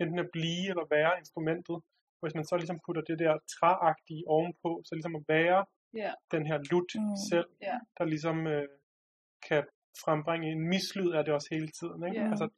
enten 0.00 0.18
at 0.18 0.28
blive 0.32 0.68
eller 0.72 0.86
være 0.90 1.18
instrumentet. 1.18 1.78
Hvis 2.22 2.34
man 2.34 2.44
så 2.44 2.56
ligesom 2.56 2.80
putter 2.86 3.02
det 3.02 3.18
der 3.18 3.38
træagtige 3.56 4.28
ovenpå, 4.28 4.70
så 4.84 4.94
ligesom 4.94 5.16
at 5.16 5.24
være 5.28 5.64
ja. 5.94 6.12
den 6.30 6.46
her 6.46 6.58
lut 6.70 6.90
mm. 6.94 7.16
selv, 7.30 7.48
ja. 7.62 7.76
der 7.98 8.04
ligesom 8.04 8.46
øh, 8.46 8.68
kan 9.48 9.64
frembringe 10.04 10.52
en 10.52 10.68
mislyd 10.68 11.10
af 11.12 11.24
det 11.24 11.34
også 11.34 11.48
hele 11.50 11.68
tiden. 11.78 12.00
Ikke? 12.08 12.20
Ja. 12.20 12.30
Altså, 12.30 12.48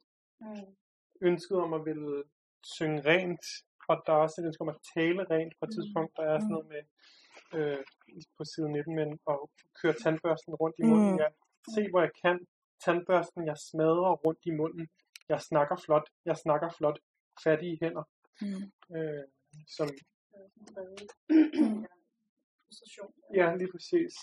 mm. 0.41 0.75
ønsket 1.21 1.57
om 1.57 1.73
at 1.73 1.85
ville 1.85 2.23
synge 2.63 3.01
rent, 3.11 3.45
og 3.89 3.95
der 4.05 4.13
er 4.13 4.21
også 4.25 4.41
et 4.41 4.45
ønske 4.45 4.61
om 4.61 4.69
at 4.75 4.81
tale 4.95 5.21
rent 5.33 5.53
på 5.59 5.63
et 5.65 5.69
mm. 5.69 5.75
tidspunkt, 5.75 6.11
der 6.17 6.23
er 6.23 6.39
sådan 6.39 6.53
noget 6.55 6.67
med 6.73 6.83
øh, 7.57 7.83
på 8.37 8.43
side 8.51 8.69
19, 8.71 8.95
men 8.95 9.19
at 9.31 9.37
køre 9.81 9.95
tandbørsten 10.03 10.53
rundt 10.61 10.75
i 10.79 10.83
munden. 10.91 11.11
Mm. 11.11 11.19
Ja. 11.23 11.29
Se, 11.75 11.81
hvor 11.89 12.01
jeg 12.01 12.13
kan. 12.23 12.37
Tandbørsten, 12.85 13.45
jeg 13.51 13.57
smadrer 13.57 14.13
rundt 14.25 14.39
i 14.45 14.51
munden. 14.51 14.87
Jeg 15.29 15.41
snakker 15.41 15.75
flot. 15.85 16.07
Jeg 16.25 16.37
snakker 16.37 16.69
flot. 16.77 16.99
Fattige 17.43 17.77
hænder. 17.81 18.05
Mm. 18.41 18.63
Øh, 18.95 19.25
som... 19.75 19.87
ja, 23.39 23.47
lige 23.59 23.71
præcis. 23.75 24.13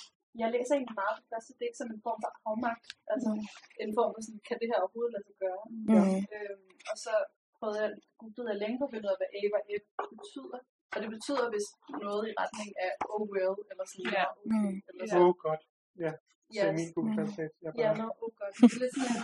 Jeg 0.42 0.48
læser 0.54 0.72
egentlig 0.74 0.98
meget 1.02 1.16
det 1.20 1.26
første 1.32 1.52
digt 1.60 1.76
som 1.78 1.88
en 1.94 2.00
form 2.06 2.18
for 2.24 2.32
afmagt. 2.50 2.86
Altså 3.12 3.30
mm. 3.34 3.84
en 3.84 3.92
form 3.98 4.10
for 4.14 4.22
sådan, 4.26 4.42
kan 4.48 4.56
det 4.60 4.68
her 4.70 4.78
overhovedet 4.82 5.12
lade 5.14 5.26
sig 5.28 5.36
gøre? 5.44 5.62
Mm. 5.70 6.16
Øhm, 6.36 6.70
og 6.90 6.96
så 7.04 7.14
prøvede 7.56 7.78
jeg, 7.84 7.90
googlede 8.20 8.50
jeg 8.52 8.60
længe 8.62 8.76
på 8.78 8.84
at 8.86 8.92
finde 8.92 9.06
ud 9.06 9.14
af, 9.14 9.20
hvad 9.20 9.30
Ava 9.40 9.60
F 9.80 9.84
betyder. 10.14 10.58
Og 10.94 10.98
det 11.02 11.10
betyder, 11.16 11.44
hvis 11.54 11.66
noget 12.06 12.22
i 12.30 12.32
retning 12.42 12.70
af 12.86 12.92
oh 13.14 13.24
well, 13.32 13.54
eller 13.70 13.84
sådan 13.90 14.06
ja. 14.16 14.24
okay, 14.30 14.72
mm. 14.72 14.76
eller 14.88 15.04
sådan. 15.10 15.22
Oh 15.24 15.32
god, 15.44 15.60
ja. 16.04 16.12
Yes. 16.56 16.62
Så 16.62 16.72
min 16.78 16.88
Google 16.94 17.12
Translate. 17.16 17.54
Jeg 17.64 17.70
bare... 17.72 17.82
Ja, 17.84 17.90
no, 18.00 18.06
oh 18.22 18.30
god. 18.38 18.50
Det 18.56 18.72
er 18.76 18.80
lidt 18.82 18.92
sådan, 18.98 19.16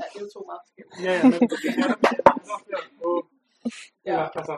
ja, 0.00 0.06
det 0.12 0.18
er 0.18 0.24
jo 0.26 0.30
to 0.36 0.40
meget 0.50 0.62
forskellige. 0.64 0.98
Ja, 1.06 1.12
ja, 1.18 1.22
men 1.30 1.40
det 1.50 1.68
er 1.82 2.82
oh. 3.08 3.22
Ja, 4.10 4.18
altså. 4.38 4.56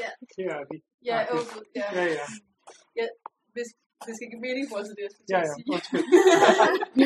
Ja. 0.00 0.10
Her 0.38 0.52
er 0.62 0.66
vi. 0.70 0.76
Ja, 1.10 1.16
oh 1.34 1.44
ja. 1.78 1.86
Ja, 1.96 2.04
ja. 2.18 2.26
ja 2.98 3.06
hvis, 3.54 3.68
det 4.06 4.12
skal 4.16 4.28
give 4.32 4.42
mening 4.48 4.64
for 4.70 4.76
os, 4.80 4.88
det 4.98 5.04
jeg 5.06 5.12
skulle 5.14 5.30
ja, 5.34 5.40
ja, 5.48 5.52
sige. 5.54 5.68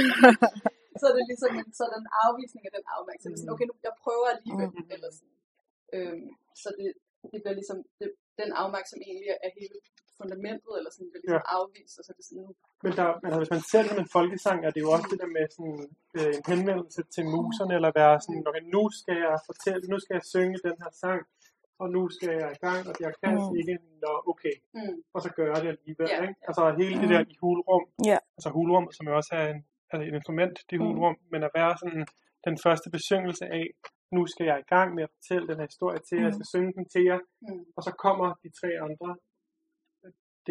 så 1.00 1.04
er 1.10 1.14
det 1.18 1.24
ligesom 1.32 1.52
en 1.62 1.70
sådan 1.82 2.04
afvisning 2.24 2.62
af 2.68 2.72
den 2.78 2.84
afmærksomhed. 2.96 3.44
Mm. 3.44 3.52
Okay, 3.52 3.66
nu, 3.70 3.74
jeg 3.86 3.94
prøver 4.04 4.26
alligevel. 4.34 4.70
Mm. 4.76 4.94
Eller 4.94 5.10
sådan. 5.18 5.36
Øhm, 5.94 6.26
så 6.62 6.68
det, 6.78 6.88
det 7.32 7.38
bliver 7.42 7.56
ligesom 7.60 7.78
det, 8.00 8.08
den 8.40 8.50
afmagt, 8.62 8.88
som 8.92 9.00
egentlig 9.08 9.28
er 9.46 9.50
hele 9.60 9.78
fundamentet, 10.20 10.72
eller 10.78 10.90
sådan, 10.94 11.08
bliver 11.10 11.22
ligesom 11.22 11.46
ja. 11.48 11.56
afvist, 11.56 11.94
og 11.98 12.02
så 12.04 12.10
er 12.12 12.16
det 12.18 12.26
sådan 12.28 12.42
nu. 12.46 12.50
Men, 12.84 12.92
der, 12.98 13.06
altså, 13.24 13.38
hvis 13.42 13.54
man 13.56 13.62
ser 13.70 13.80
det 13.82 13.90
som 13.92 14.02
en 14.04 14.14
folkesang, 14.18 14.58
er 14.66 14.72
det 14.74 14.80
jo 14.84 14.88
også 14.94 15.06
det 15.12 15.18
der 15.22 15.30
med 15.36 15.44
sådan, 15.56 15.78
øh, 16.18 16.32
en 16.38 16.44
henvendelse 16.52 17.00
til 17.14 17.24
muserne, 17.34 17.72
eller 17.78 17.90
være 18.00 18.14
sådan, 18.24 18.42
okay, 18.48 18.64
nu 18.76 18.82
skal 19.00 19.16
jeg 19.26 19.36
fortælle, 19.50 19.82
nu 19.92 19.98
skal 20.02 20.14
jeg 20.18 20.24
synge 20.34 20.56
den 20.68 20.76
her 20.82 20.92
sang, 21.04 21.20
og 21.82 21.86
nu 21.94 22.02
skal 22.16 22.32
jeg 22.42 22.50
i 22.56 22.60
gang, 22.66 22.80
og 22.88 22.94
jeg 23.04 23.12
kan 23.22 23.34
mm. 23.34 23.56
ikke, 23.60 23.74
nå, 24.04 24.12
okay, 24.32 24.54
mm. 24.78 24.96
og 25.14 25.18
så 25.24 25.28
gør 25.36 25.46
jeg 25.52 25.60
det 25.64 25.70
alligevel, 25.74 26.08
yeah. 26.12 26.22
ikke? 26.26 26.40
Altså 26.48 26.62
hele 26.80 26.96
det 27.02 27.08
der 27.14 27.22
i 27.32 27.36
hulrum, 27.42 27.84
yeah. 28.08 28.20
altså 28.36 28.50
hulrum, 28.56 28.86
som 28.96 29.04
jo 29.08 29.12
også 29.20 29.32
er 29.40 29.46
en, 29.54 29.60
altså 29.90 30.02
et 30.08 30.14
instrument, 30.20 30.56
det 30.70 30.76
hulrum, 30.82 31.14
mm. 31.20 31.26
men 31.32 31.40
at 31.48 31.52
være 31.58 31.72
sådan 31.82 32.04
den 32.48 32.56
første 32.64 32.88
besyngelse 32.96 33.44
af, 33.58 33.66
nu 34.16 34.22
skal 34.32 34.46
jeg 34.50 34.58
i 34.60 34.68
gang 34.74 34.88
med 34.94 35.02
at 35.06 35.12
fortælle 35.16 35.48
den 35.50 35.58
her 35.60 35.68
historie 35.72 36.00
til 36.06 36.16
jer, 36.18 36.24
jeg 36.28 36.34
skal 36.38 36.52
synge 36.54 36.72
den 36.78 36.86
til 36.94 37.04
jer, 37.10 37.20
Mm. 37.48 37.64
og 37.76 37.82
så 37.86 37.92
kommer 38.04 38.28
de 38.42 38.48
tre 38.60 38.70
andre 38.86 39.08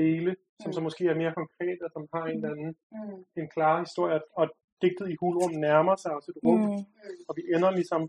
dele, 0.02 0.32
som 0.62 0.70
Mm. 0.70 0.74
så 0.74 0.82
måske 0.88 1.04
er 1.12 1.16
mere 1.22 1.34
konkrete, 1.42 1.82
og 1.88 1.92
som 1.96 2.04
har 2.14 2.24
en 2.26 2.36
eller 2.38 2.50
anden 2.56 2.72
Mm. 2.92 3.42
en 3.42 3.48
klar 3.56 3.76
historie, 3.86 4.20
og 4.40 4.46
digtet 4.82 5.08
i 5.14 5.16
hulrum 5.22 5.54
nærmer 5.68 5.96
sig 6.04 6.12
også 6.18 6.30
et 6.36 6.40
rum, 6.46 6.60
Mm. 6.60 6.66
Mm. 6.66 7.26
og 7.28 7.34
vi 7.38 7.44
ender 7.56 7.72
ligesom 7.80 8.02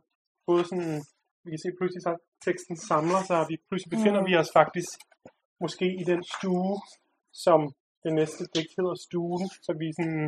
både 0.49 0.63
sådan, 0.71 0.95
vi 1.45 1.49
kan 1.53 1.61
se 1.65 1.71
pludselig 1.79 2.03
så 2.09 2.13
teksten 2.47 2.77
samler 2.91 3.21
sig, 3.29 3.39
og 3.43 3.47
vi 3.51 3.57
pludselig 3.69 3.91
befinder 3.97 4.21
Mm. 4.21 4.27
vi 4.29 4.35
os 4.43 4.51
faktisk 4.61 4.93
måske 5.65 5.87
i 6.03 6.05
den 6.13 6.23
stue, 6.35 6.77
som 7.47 7.61
det 8.05 8.13
næste 8.21 8.43
digt 8.55 8.73
hedder 8.79 8.95
stuen, 9.07 9.45
så 9.67 9.71
vi 9.83 9.87
sådan, 9.99 10.25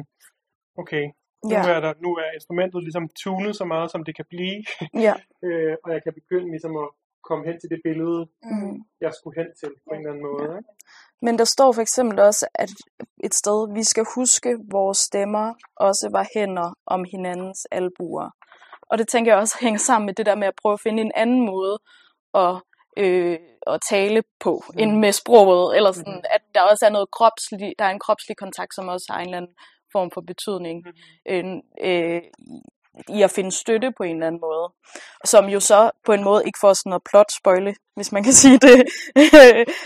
okay, 0.83 1.05
nu, 1.51 1.55
er 1.77 1.81
der, 1.87 1.93
nu 2.05 2.11
er 2.23 2.29
instrumentet 2.39 2.81
ligesom 2.87 3.07
tunet 3.23 3.55
så 3.61 3.65
meget, 3.73 3.89
som 3.91 4.05
det 4.07 4.15
kan 4.19 4.27
blive, 4.35 4.59
Ja. 5.07 5.15
øh, 5.47 5.75
og 5.85 5.89
jeg 5.95 6.01
kan 6.05 6.13
begynde 6.21 6.49
ligesom 6.55 6.75
at 6.85 6.89
komme 7.29 7.43
hen 7.49 7.57
til 7.61 7.71
det 7.73 7.81
billede, 7.87 8.21
Mm. 8.51 8.77
jeg 9.05 9.13
skulle 9.19 9.37
hen 9.41 9.51
til 9.61 9.71
på 9.85 9.91
en 9.95 9.99
eller 10.01 10.11
anden 10.13 10.25
måde. 10.31 10.45
Ikke? 10.59 10.71
Men 11.23 11.39
der 11.39 11.45
står 11.45 11.73
for 11.73 11.83
eksempel 11.83 12.19
også, 12.19 12.47
at 12.55 12.71
et 13.25 13.35
sted, 13.35 13.75
vi 13.75 13.83
skal 13.83 14.05
huske, 14.15 14.59
vores 14.73 14.99
stemmer 14.99 15.55
også 15.77 16.09
var 16.13 16.27
hænder 16.35 16.75
om 16.87 17.05
hinandens 17.05 17.67
albuer. 17.71 18.31
Og 18.91 18.99
det 18.99 19.09
tænker 19.09 19.33
jeg 19.33 19.39
også 19.41 19.57
hænger 19.65 19.79
sammen 19.79 20.07
med 20.07 20.15
det 20.15 20.27
der 20.27 20.35
med 20.35 20.49
at 20.49 20.55
prøve 20.63 20.73
at 20.73 20.81
finde 20.81 21.03
en 21.03 21.13
anden 21.15 21.47
måde 21.47 21.79
at, 22.35 22.55
øh, 22.97 23.39
at 23.67 23.81
tale 23.91 24.23
på, 24.41 24.63
mm. 24.69 24.79
end 24.81 24.99
med 24.99 25.13
sproget. 25.13 25.77
Eller 25.77 25.93
sådan, 25.93 26.13
Mhm. 26.13 26.23
at 26.31 26.41
der 26.55 26.63
også 26.63 26.87
er 26.87 26.91
noget 26.91 27.11
kropslig, 27.11 27.75
der 27.79 27.85
er 27.85 27.91
en 27.91 27.99
kropslig 28.07 28.37
kontakt, 28.37 28.75
som 28.75 28.89
også 28.89 29.07
har 29.11 29.19
en 29.21 29.27
eller 29.27 29.37
anden 29.37 29.55
form 29.93 30.11
for 30.15 30.21
betydning. 30.21 30.85
Mhm. 30.85 30.95
Øh, 31.33 31.45
øh, 31.89 32.23
i 33.09 33.23
at 33.23 33.31
finde 33.31 33.53
støtte 33.53 33.93
på 33.97 34.03
en 34.03 34.17
eller 34.17 34.27
anden 34.27 34.41
måde. 34.41 34.73
Som 35.25 35.49
jo 35.49 35.61
så 35.61 35.91
på 36.07 36.13
en 36.13 36.25
måde 36.25 36.43
ikke 36.47 36.59
får 36.61 36.73
sådan 36.73 36.91
noget 36.91 37.03
plot 37.11 37.33
spoile, 37.33 37.75
hvis 37.97 38.13
man 38.13 38.25
kan 38.25 38.33
sige 38.43 38.59
det. 38.59 38.85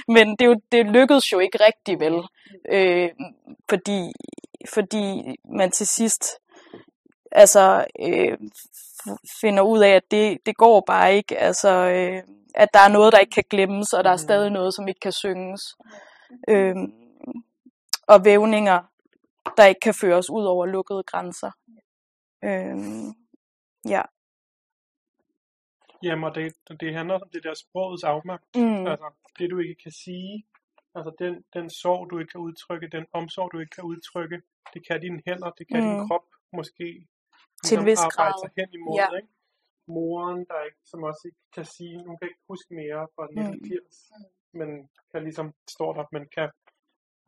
Men 0.08 0.36
det, 0.36 0.46
jo, 0.46 0.56
det 0.72 0.86
lykkedes 0.86 1.32
jo 1.32 1.38
ikke 1.38 1.58
rigtig 1.66 2.00
vel. 2.00 2.22
Øh, 2.72 3.10
fordi, 3.70 4.12
fordi 4.74 5.36
man 5.58 5.70
til 5.70 5.86
sidst 5.86 6.24
altså, 7.32 7.84
øh, 8.00 8.38
finder 9.40 9.62
ud 9.62 9.78
af, 9.82 9.90
at 9.90 10.02
det, 10.10 10.38
det 10.46 10.56
går 10.56 10.80
bare 10.86 11.14
ikke. 11.16 11.38
Altså, 11.38 11.68
øh, 11.68 12.22
at 12.54 12.68
der 12.74 12.80
er 12.80 12.88
noget, 12.88 13.12
der 13.12 13.18
ikke 13.18 13.30
kan 13.34 13.44
glemmes, 13.50 13.92
og 13.92 14.04
der 14.04 14.10
er 14.10 14.14
Mhm. 14.14 14.18
stadig 14.22 14.50
noget, 14.50 14.74
som 14.74 14.88
ikke 14.88 15.00
kan 15.00 15.12
synges. 15.12 15.62
Øh, 16.48 16.76
og 18.06 18.24
vævninger, 18.24 18.80
der 19.56 19.64
ikke 19.64 19.80
kan 19.80 19.94
føres 19.94 20.30
ud 20.30 20.44
over 20.44 20.66
lukkede 20.66 21.02
grænser. 21.02 21.50
Øh, 22.44 22.76
ja. 23.94 24.02
Jamen, 26.02 26.24
og 26.24 26.34
det, 26.34 26.54
det 26.80 26.94
handler 26.94 27.14
om 27.14 27.28
det 27.32 27.42
der 27.44 27.54
sprogets 27.54 28.04
afmagt. 28.04 28.44
Mm. 28.56 28.86
Altså, 28.86 29.08
det 29.38 29.50
du 29.50 29.58
ikke 29.58 29.74
kan 29.82 29.92
sige, 29.92 30.46
altså 30.94 31.12
den, 31.18 31.44
den 31.54 31.70
sorg, 31.70 32.10
du 32.10 32.18
ikke 32.18 32.30
kan 32.30 32.40
udtrykke, 32.40 32.88
den 32.88 33.06
omsorg, 33.12 33.52
du 33.52 33.58
ikke 33.58 33.74
kan 33.78 33.84
udtrykke, 33.84 34.42
det 34.74 34.86
kan 34.88 35.00
dine 35.00 35.22
hænder, 35.26 35.50
det 35.50 35.68
kan 35.68 35.80
mm. 35.84 35.88
din 35.90 36.08
krop 36.08 36.26
måske 36.52 37.06
Til 37.64 37.78
en 37.78 37.86
vis 37.86 37.98
arbejde 37.98 38.32
grad. 38.32 38.40
sig 38.42 38.50
hen 38.58 38.68
imod, 38.78 38.96
Ja. 39.00 39.16
ikke? 39.16 39.28
Moren, 39.86 40.40
der 40.50 40.58
ikke, 40.68 40.80
som 40.90 41.02
også 41.02 41.22
ikke 41.28 41.42
kan 41.56 41.64
sige, 41.64 41.94
hun 42.06 42.18
kan 42.18 42.28
ikke 42.28 42.44
huske 42.48 42.70
mere 42.80 43.00
fra 43.14 43.24
1980, 43.24 44.10
Mm. 44.10 44.58
men 44.58 44.68
kan 45.12 45.22
ligesom, 45.22 45.46
står 45.76 45.90
der, 45.92 46.04
men 46.12 46.24
kan, 46.36 46.48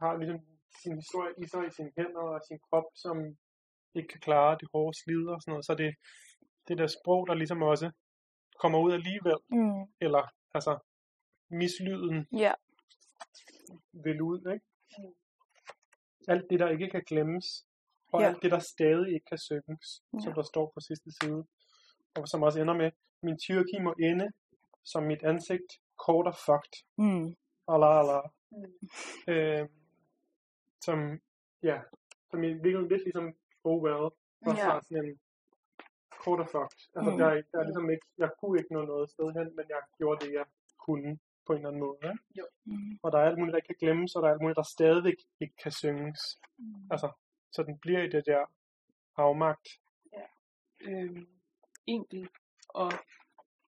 har 0.02 0.12
ligesom 0.20 0.38
sin 0.82 0.94
historie 1.02 1.32
i 1.42 1.46
sig 1.46 1.66
i 1.66 1.70
sine 1.78 1.92
hænder 1.98 2.20
og 2.34 2.40
sin 2.48 2.58
krop, 2.66 2.84
som 2.94 3.16
ikke 3.94 4.08
kan 4.08 4.20
klare 4.20 4.56
det 4.60 4.68
hårde 4.72 4.98
slid 5.02 5.26
og 5.28 5.42
sådan 5.42 5.52
noget. 5.52 5.66
Så 5.66 5.74
det, 5.74 5.94
det 6.68 6.78
der 6.78 6.86
sprog, 6.86 7.26
der 7.26 7.34
ligesom 7.34 7.62
også 7.62 7.90
kommer 8.60 8.78
ud 8.78 8.92
alligevel, 8.92 9.36
Mm. 9.50 9.82
eller 10.00 10.32
altså 10.54 10.78
mislyden 11.50 12.26
Ja. 12.32 12.52
vil 13.92 14.22
ud, 14.22 14.52
ikke? 14.54 14.66
Alt 16.28 16.50
det, 16.50 16.60
der 16.60 16.68
ikke 16.68 16.90
kan 16.90 17.02
glemmes, 17.06 17.44
og 18.12 18.20
Ja. 18.20 18.26
alt 18.28 18.42
det, 18.42 18.50
der 18.50 18.58
stadig 18.58 19.14
ikke 19.14 19.26
kan 19.26 19.38
synges, 19.38 20.02
Ja. 20.14 20.18
som 20.24 20.32
der 20.34 20.42
står 20.42 20.70
på 20.74 20.80
sidste 20.80 21.10
side, 21.22 21.44
og 22.14 22.28
som 22.28 22.42
også 22.42 22.60
ender 22.60 22.74
med, 22.74 22.90
min 23.22 23.38
tyrki 23.38 23.78
må 23.82 23.92
ende, 23.92 24.28
som 24.84 25.02
mit 25.02 25.22
ansigt 25.22 25.70
kort 25.98 26.26
og 26.26 26.36
fucked, 26.46 26.74
Mm. 26.98 27.36
Allah 27.68 27.98
Allah. 28.00 28.22
Mm. 28.50 29.32
Øh, 29.32 29.68
som, 30.80 31.20
ja, 31.62 31.80
som 32.30 32.44
i 32.44 32.52
virkeligheden 32.52 32.88
lidt 32.88 33.02
ligesom 33.04 33.34
Oh 33.64 33.82
Well, 33.84 34.04
også 34.48 34.62
Ja. 34.72 34.80
sådan 34.88 35.04
en 35.04 35.20
kort 36.22 36.40
og 36.40 36.48
fucked. 36.54 36.80
Altså, 36.96 37.10
Mm. 37.10 37.18
der, 37.18 37.26
er, 37.26 37.42
der 37.52 37.58
er 37.58 37.64
ligesom 37.64 37.90
ikke, 37.90 38.06
jeg 38.18 38.30
kunne 38.40 38.58
ikke 38.60 38.72
nå 38.72 38.82
noget 38.84 39.10
sted 39.10 39.26
hen, 39.38 39.56
men 39.56 39.64
jeg 39.74 39.80
gjorde 39.98 40.26
det, 40.26 40.32
jeg 40.32 40.44
kunne 40.86 41.18
på 41.46 41.52
en 41.52 41.58
eller 41.58 41.68
anden 41.68 41.80
måde. 41.86 41.98
Ikke? 42.04 42.44
Mm. 42.64 42.98
Og 43.02 43.12
der 43.12 43.18
er 43.18 43.24
alt 43.28 43.38
muligt, 43.38 43.52
der 43.52 43.58
ikke 43.58 43.66
kan 43.74 43.82
glemmes, 43.84 44.14
og 44.16 44.22
der 44.22 44.28
er 44.28 44.32
alt 44.32 44.42
muligt, 44.42 44.56
der 44.56 44.62
stadigvæk 44.78 45.18
ikke 45.40 45.56
kan 45.62 45.72
synges. 45.72 46.22
Mm. 46.58 46.88
Altså, 46.90 47.08
så 47.52 47.62
den 47.62 47.78
bliver 47.78 48.02
i 48.02 48.08
det 48.08 48.26
der 48.26 48.44
afmagt. 49.16 49.68
øh, 50.80 51.22
enkel 51.86 52.28
og 52.68 52.92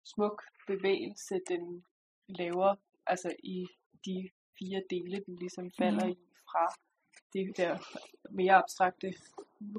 smuk 0.03 0.43
bevægelse, 0.67 1.39
den 1.49 1.85
laver 2.27 2.75
altså 3.05 3.35
i 3.43 3.67
de 4.05 4.29
fire 4.59 4.83
dele, 4.89 5.23
den 5.25 5.35
ligesom 5.35 5.71
falder 5.79 6.07
i 6.07 6.15
fra 6.51 6.73
det 7.33 7.57
der 7.57 7.77
mere 8.31 8.53
abstrakte 8.53 9.13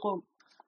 rum, 0.05 0.25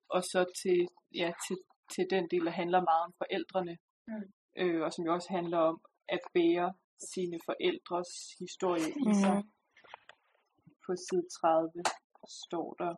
og 0.09 0.23
så 0.23 0.45
til, 0.63 0.89
ja, 1.15 1.33
til, 1.49 1.57
til 1.95 2.07
den 2.11 2.29
del, 2.31 2.45
der 2.45 2.51
handler 2.51 2.81
meget 2.81 3.05
om 3.05 3.13
forældrene, 3.19 3.79
Mm. 4.09 4.33
øh, 4.57 4.83
og 4.83 4.93
som 4.93 5.05
jo 5.05 5.13
også 5.15 5.29
handler 5.31 5.59
om 5.59 5.81
at 6.09 6.21
bære 6.35 6.75
sine 7.15 7.39
forældres 7.45 8.09
historie 8.39 8.89
i 8.91 9.15
sig. 9.23 9.37
Mm. 9.37 9.51
På 10.87 10.93
side 10.97 11.27
30 11.41 11.71
står 12.29 12.75
der, 12.79 12.95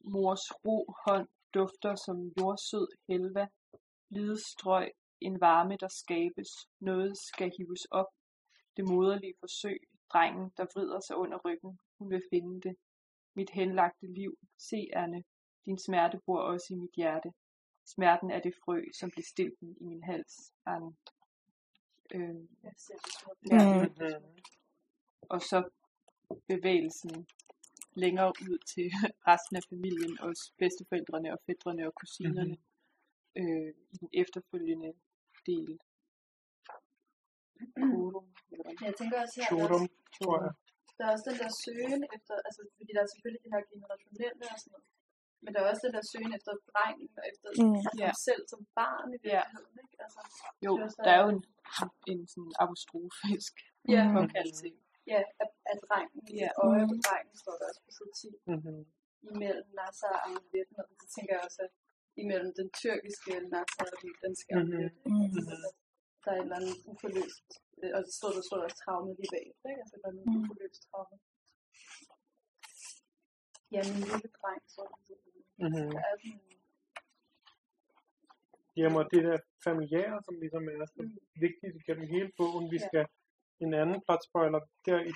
Mors 0.00 0.50
ro 0.64 0.94
hånd 1.06 1.28
dufter 1.54 1.94
som 1.94 2.16
jordsød 2.38 2.88
helva, 3.08 3.46
lidestrøg, 4.10 4.90
en 5.20 5.40
varme, 5.40 5.76
der 5.80 5.88
skabes, 5.88 6.50
noget 6.80 7.18
skal 7.18 7.52
hives 7.58 7.84
op, 7.90 8.10
det 8.76 8.84
moderlige 8.88 9.34
forsøg, 9.40 9.78
drengen, 10.12 10.52
der 10.56 10.66
vrider 10.74 11.00
sig 11.00 11.16
under 11.16 11.38
ryggen, 11.44 11.78
hun 12.02 12.10
vil 12.10 12.22
finde 12.30 12.60
det. 12.68 12.76
Mit 13.34 13.50
henlagte 13.50 14.06
liv, 14.06 14.38
se 14.58 14.88
Anne, 14.92 15.24
din 15.66 15.78
smerte 15.78 16.20
bor 16.26 16.40
også 16.40 16.66
i 16.74 16.76
mit 16.76 16.90
hjerte. 16.96 17.32
Smerten 17.86 18.30
er 18.30 18.40
det 18.40 18.54
frø, 18.64 18.82
som 18.94 19.10
blev 19.10 19.24
stilten 19.24 19.76
i 19.80 19.84
min 19.84 20.02
hals, 20.02 20.52
Anne. 20.66 20.96
Øh, 22.14 22.34
Jeg 22.62 22.72
ser 22.76 22.94
det 22.94 23.12
smukt. 23.20 23.40
ja, 23.50 23.64
Mm. 23.74 23.80
Mm-hmm. 23.82 24.42
og 25.28 25.40
så 25.42 25.68
bevægelsen 26.48 27.26
længere 27.94 28.28
ud 28.28 28.58
til 28.74 28.90
resten 29.30 29.56
af 29.56 29.62
familien, 29.68 30.20
også 30.20 30.52
bedsteforældrene 30.58 31.32
og 31.32 31.38
fædrene 31.46 31.86
og 31.86 31.94
kusinerne 31.94 32.56
Mhm. 33.36 33.48
øh, 33.48 33.74
i 33.92 33.96
den 34.00 34.08
efterfølgende 34.12 34.92
del. 35.46 35.78
Jeg 38.86 38.94
tænker 38.98 39.20
også 39.22 39.40
her, 39.40 39.44
er, 39.44 39.66
Chodum, 39.66 39.88
tror 40.22 40.42
jeg. 40.42 40.52
Der 41.02 41.08
er 41.08 41.14
også 41.16 41.26
den 41.30 41.38
der 41.42 41.50
søgen 41.64 42.02
efter, 42.16 42.34
altså 42.48 42.60
fordi 42.78 42.90
der 42.96 43.02
er 43.06 43.10
selvfølgelig 43.12 43.42
det 43.44 43.52
her 43.54 43.62
generationelle 43.72 44.44
og 44.54 44.58
sådan 44.62 44.72
noget, 44.74 44.86
men 45.44 45.50
der 45.54 45.58
er 45.60 45.68
også 45.72 45.82
den 45.86 45.94
der 45.96 46.04
søgen 46.12 46.32
efter 46.38 46.52
drengen 46.72 47.08
og 47.20 47.24
efter 47.32 47.48
Mm. 47.58 47.74
altså, 47.78 47.90
Ja. 48.02 48.06
ja. 48.06 48.12
selv 48.28 48.42
som 48.52 48.60
barn 48.80 49.08
i 49.16 49.18
virkeligheden, 49.28 49.76
ikke? 49.84 49.96
Altså, 50.06 50.20
Jo, 50.66 50.70
Det 50.76 50.80
er 50.82 50.86
også 50.88 51.00
der 51.06 51.12
er 51.16 51.20
jo 51.24 51.28
en, 51.34 51.40
en 52.12 52.20
sådan 52.32 52.52
apostrofisk 52.64 53.54
ja, 53.94 54.02
Mm. 54.08 54.16
opkaldelse. 54.20 54.66
ja, 55.12 55.20
af, 55.42 55.48
af 55.72 55.76
drengen, 55.86 56.20
i 56.32 56.34
Ja. 56.34 56.40
ja. 56.44 56.50
øje 56.66 56.84
på 56.92 56.96
drengen, 57.06 57.34
står 57.42 57.54
der 57.60 57.66
også 57.70 57.82
på 57.86 57.90
side 57.98 58.12
10, 58.20 58.28
Mm-hmm. 58.52 58.80
imellem 59.32 59.68
Nasser 59.80 60.10
og 60.16 60.20
Ahmed 60.26 60.66
og 60.78 60.84
så 61.00 61.06
tænker 61.14 61.32
jeg 61.36 61.42
også, 61.48 61.60
at 61.66 61.72
imellem 62.22 62.50
den 62.60 62.68
tyrkiske 62.80 63.32
Nasser 63.54 63.84
og 63.94 63.98
den 64.04 64.12
danske 64.24 64.50
Mhm. 64.54 64.60
Ahmed, 64.60 64.88
Mm. 65.10 65.22
altså, 65.38 65.68
der 66.24 66.30
er 66.32 66.36
et 66.36 66.42
eller 66.42 66.56
andet 66.60 66.76
uforløst, 66.90 67.46
øh, 67.82 67.90
og 67.96 68.00
så 68.06 68.12
står 68.18 68.30
der, 68.34 68.42
står 68.48 68.56
der 68.56 68.64
også 68.68 68.80
traume 68.84 69.10
lige 69.18 69.30
bag, 69.34 69.46
ikke? 69.70 69.80
Altså, 69.82 69.96
der 70.02 70.08
er 70.08 70.12
noget 70.12 70.28
Mm. 70.30 70.40
uforløst 70.42 70.80
traume. 70.90 71.16
Ja, 73.74 73.80
min 73.90 74.02
lille 74.10 74.28
dreng, 74.38 74.62
så 74.74 74.82
Mm-hmm. 75.64 75.90
der 75.90 75.98
er 76.10 76.16
sådan, 76.22 76.40
Jamen, 78.76 78.98
og 78.98 79.06
det 79.12 79.24
der 79.24 79.38
familiære, 79.64 80.22
som 80.24 80.34
ligesom 80.40 80.68
er 80.68 80.86
så 80.86 81.02
Mm. 81.02 81.18
vigtigt 81.40 81.84
gennem 81.86 82.06
hele 82.08 82.30
bogen. 82.36 82.70
Vi 82.70 82.78
Ja. 82.80 82.86
skal 82.88 83.06
en 83.60 83.74
anden 83.74 84.00
spoiler, 84.28 84.60
der 84.86 84.98
i, 85.10 85.12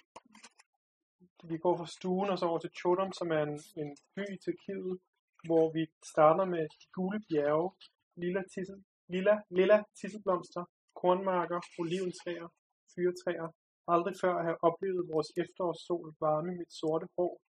vi 1.51 1.59
går 1.59 1.77
fra 1.77 1.87
stuen 1.87 2.31
og 2.31 2.39
så 2.39 2.47
over 2.47 2.59
til 2.59 2.71
Chodom, 2.79 3.13
som 3.13 3.31
er 3.33 3.43
en, 3.43 3.61
en 3.83 3.97
by 4.15 4.25
i 4.35 4.37
Tyrkiet, 4.37 4.99
hvor 5.47 5.73
vi 5.73 5.87
starter 6.05 6.45
med 6.45 6.63
de 6.63 6.87
gule 6.93 7.21
bjerge, 7.29 7.71
lilla, 8.17 8.43
tissel, 8.55 8.85
lilla, 9.09 9.43
lilla 9.51 9.85
tisselblomster, 10.01 10.65
kornmarker, 11.01 11.61
oliventræer, 11.79 12.49
fyrtræer. 12.95 13.49
Aldrig 13.89 14.15
før 14.23 14.43
have 14.43 14.59
oplevet 14.69 15.09
vores 15.13 15.31
efterårssol 15.43 16.15
varme 16.21 16.53
mit 16.61 16.73
sorte 16.81 17.07
hår. 17.17 17.41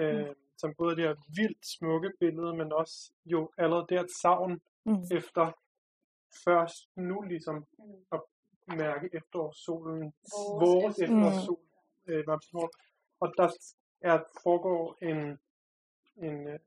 Øh, 0.00 0.34
som 0.60 0.74
både 0.78 0.96
det 0.96 1.04
her 1.04 1.16
vildt 1.38 1.66
smukke 1.76 2.10
billede, 2.20 2.56
men 2.56 2.72
også 2.72 3.12
jo 3.24 3.50
allerede 3.58 3.86
der 3.88 4.02
et 4.02 4.14
savn 4.22 4.60
Mm. 4.88 5.02
efter 5.18 5.44
først 6.44 6.88
nu 6.96 7.20
ligesom 7.20 7.66
mm. 7.78 8.04
at 8.12 8.20
mærke 8.76 9.08
efterårssolen, 9.12 10.02
vores, 10.02 10.64
vores 10.64 10.98
efterårssol, 10.98 11.60
mm. 12.06 12.12
øh, 12.12 12.24
og 13.20 13.28
der 13.36 13.48
er, 14.00 14.18
foregår 14.42 14.98
en, 15.02 15.38
en, 16.26 16.48
øh, 16.48 16.58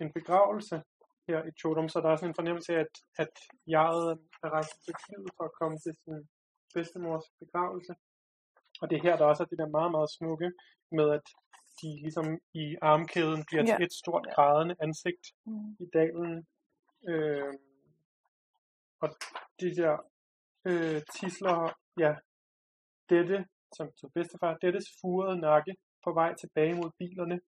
en 0.00 0.12
begravelse 0.12 0.82
her 1.28 1.44
i 1.44 1.50
Chodum, 1.58 1.88
så 1.88 2.00
der 2.00 2.08
er 2.10 2.16
sådan 2.16 2.30
en 2.30 2.40
fornemmelse 2.40 2.72
af, 2.74 2.80
at, 2.80 2.94
at 3.16 3.34
jeget 3.66 4.18
er 4.44 4.48
rejst 4.56 4.70
til 4.70 4.80
Tyrkiet 4.84 5.30
for 5.36 5.44
at 5.44 5.56
komme 5.60 5.78
til 5.78 5.94
sin 6.04 6.28
bedstemors 6.74 7.26
begravelse. 7.40 7.94
Og 8.80 8.90
det 8.90 8.96
er 8.96 9.02
her, 9.02 9.16
der 9.16 9.24
også 9.24 9.42
er 9.42 9.46
det 9.46 9.58
der 9.58 9.76
meget, 9.78 9.90
meget 9.90 10.10
smukke 10.18 10.52
med, 10.92 11.10
at 11.10 11.26
de 11.82 11.88
ligesom 12.02 12.38
i 12.54 12.76
armkæden 12.82 13.44
bliver 13.48 13.64
ja. 13.66 13.76
til 13.76 13.84
et 13.84 13.92
stort 13.92 14.26
grædende 14.34 14.74
ansigt 14.80 15.24
mm. 15.46 15.76
i 15.80 15.86
dalen. 15.92 16.46
Øh, 17.08 17.54
og 19.00 19.08
de 19.60 19.76
der 19.76 19.94
øh, 20.64 21.02
tisler, 21.14 21.78
ja, 21.98 22.14
dette, 23.08 23.46
som 23.76 23.92
til 23.98 24.08
bedstefar, 24.14 24.56
dettes 24.62 24.86
furede 25.00 25.40
nakke 25.40 25.76
på 26.04 26.12
vej 26.12 26.34
tilbage 26.34 26.74
mod 26.74 26.90
bilerne, 26.98 27.40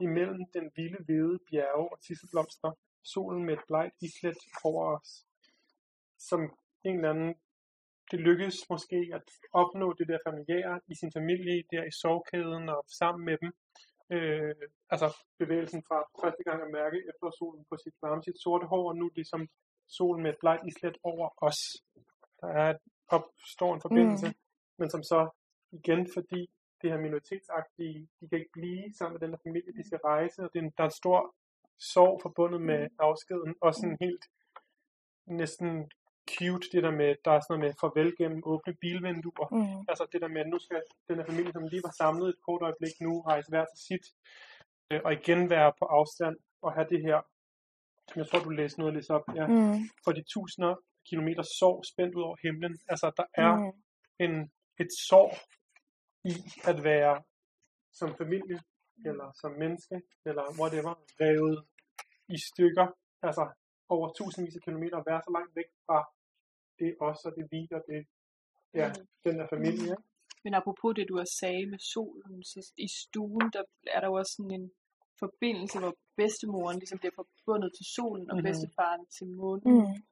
imellem 0.00 0.44
den 0.54 0.70
vilde 0.76 1.04
hvide 1.04 1.38
bjerge 1.50 1.88
og 1.92 1.98
tisselblomster, 2.06 2.72
solen 3.04 3.44
med 3.44 3.54
et 3.54 3.64
blegt 3.68 3.94
islet 4.02 4.40
over 4.64 4.82
os. 4.96 5.10
Som 6.18 6.40
en 6.84 6.96
eller 6.96 7.10
anden, 7.10 7.34
det 8.10 8.20
lykkes 8.20 8.56
måske 8.70 8.98
at 9.18 9.26
opnå 9.52 9.92
det 9.98 10.08
der 10.08 10.18
familiære 10.28 10.80
i 10.92 10.94
sin 11.00 11.12
familie, 11.18 11.64
der 11.72 11.84
i 11.84 11.96
sovkæden 12.02 12.68
og 12.68 12.84
sammen 13.00 13.24
med 13.24 13.36
dem. 13.42 13.50
Øh, 14.14 14.54
altså 14.90 15.08
bevægelsen 15.38 15.82
fra 15.88 15.98
første 16.22 16.42
gang 16.48 16.58
at 16.62 16.74
mærke 16.80 16.98
efter 17.10 17.26
solen 17.38 17.64
på 17.70 17.76
sit 17.84 17.96
varme, 18.02 18.22
sit 18.22 18.42
sorte 18.44 18.66
hår, 18.66 18.88
og 18.88 18.96
nu 18.96 19.10
ligesom 19.14 19.48
solen 19.88 20.22
med 20.22 20.30
et 20.32 20.40
blegt 20.42 20.66
islet 20.70 20.96
over 21.02 21.28
os. 21.48 21.60
Der 22.40 22.48
er 22.48 22.70
et, 22.74 22.82
opstår 23.16 23.74
en 23.74 23.84
forbindelse, 23.86 24.28
mm. 24.28 24.34
men 24.78 24.90
som 24.90 25.02
så 25.02 25.20
igen, 25.78 26.02
fordi 26.16 26.42
det 26.82 26.90
her 26.90 27.00
minoritetsagtige, 27.06 28.08
de 28.20 28.28
kan 28.28 28.38
ikke 28.38 28.56
blive 28.58 28.94
sammen 28.98 29.14
med 29.14 29.20
den 29.24 29.32
der 29.32 29.44
familie, 29.46 29.72
de 29.78 29.86
skal 29.86 30.00
rejse, 30.04 30.38
og 30.44 30.48
det 30.52 30.58
er 30.58 30.64
en, 30.64 30.72
der 30.76 30.82
er 30.84 30.90
en 30.92 31.00
stor 31.02 31.34
sorg 31.78 32.20
forbundet 32.22 32.60
med 32.60 32.80
mm. 32.88 32.96
afskeden, 32.98 33.54
og 33.60 33.74
sådan 33.74 33.96
helt 34.00 34.24
næsten 35.26 35.90
cute, 36.30 36.66
det 36.72 36.82
der 36.82 36.90
med, 36.90 37.10
der 37.24 37.30
er 37.30 37.40
sådan 37.40 37.50
noget 37.50 37.64
med 37.64 37.74
farvel 37.80 38.16
gennem 38.18 38.42
åbne 38.44 38.74
bilvinduer. 38.80 39.48
Mm. 39.52 39.84
Altså 39.90 40.04
det 40.12 40.20
der 40.20 40.28
med, 40.28 40.40
at 40.40 40.48
nu 40.48 40.58
skal 40.58 40.82
den 41.08 41.16
her 41.18 41.26
familie, 41.30 41.52
som 41.52 41.66
lige 41.66 41.86
var 41.88 41.94
samlet 42.02 42.28
et 42.28 42.42
kort 42.46 42.62
øjeblik 42.62 42.94
nu, 43.00 43.20
rejse 43.20 43.48
hver 43.50 43.64
til 43.64 43.80
sit, 43.88 44.04
øh, 44.90 45.00
og 45.04 45.12
igen 45.12 45.50
være 45.50 45.72
på 45.78 45.84
afstand, 45.84 46.36
og 46.62 46.72
have 46.72 46.86
det 46.92 47.00
her, 47.06 47.18
som 48.08 48.18
jeg 48.20 48.26
tror, 48.28 48.38
du 48.38 48.50
læste 48.50 48.80
noget 48.80 48.94
læse 48.94 49.14
op, 49.14 49.26
ja, 49.34 49.46
mm. 49.46 49.78
for 50.04 50.12
de 50.12 50.22
tusinder 50.32 50.74
kilometer 51.08 51.42
sorg 51.42 51.84
spændt 51.92 52.14
ud 52.14 52.22
over 52.22 52.36
himlen. 52.42 52.78
Altså 52.88 53.06
der 53.16 53.26
er 53.44 53.52
mm. 53.56 53.72
en, 54.24 54.32
et 54.82 54.90
sorg 55.08 55.32
i 56.24 56.34
at 56.70 56.84
være 56.84 57.22
som 57.92 58.16
familie, 58.22 58.60
eller 59.08 59.28
som 59.40 59.52
menneske, 59.62 59.96
eller 60.28 60.44
whatever, 60.60 60.94
revet 61.20 61.64
i 62.28 62.38
stykker, 62.48 62.86
altså 63.22 63.44
over 63.88 64.12
tusindvis 64.12 64.56
af 64.56 64.62
kilometer, 64.62 64.96
at 64.98 65.06
være 65.06 65.22
så 65.26 65.30
langt 65.36 65.56
væk 65.56 65.70
fra 65.86 65.98
det 66.78 66.96
os 67.00 67.24
og 67.24 67.32
det 67.36 67.46
vi 67.52 67.68
og 67.76 67.82
det, 67.88 68.06
ja, 68.74 68.88
mm. 68.88 69.06
den 69.24 69.38
der 69.38 69.46
familie. 69.54 69.94
Mm. 69.94 70.02
Men 70.44 70.54
apropos 70.54 70.94
det, 70.96 71.08
du 71.08 71.16
har 71.16 71.28
sagt 71.40 71.70
med 71.70 71.78
solen, 71.78 72.44
så 72.44 72.72
i 72.76 72.88
stuen, 73.02 73.46
der 73.52 73.62
er 73.86 74.00
der 74.00 74.08
jo 74.08 74.14
også 74.14 74.32
sådan 74.36 74.60
en 74.60 74.70
forbindelse, 75.18 75.78
hvor 75.78 75.94
bedstemoren 76.16 76.78
ligesom 76.78 76.98
bliver 76.98 77.16
forbundet 77.20 77.70
til 77.78 77.86
solen, 77.96 78.30
og 78.30 78.36
mm-hmm. 78.36 78.48
bedstefaren 78.48 79.06
til 79.16 79.26
månen. 79.28 79.74
Mm. 79.74 80.02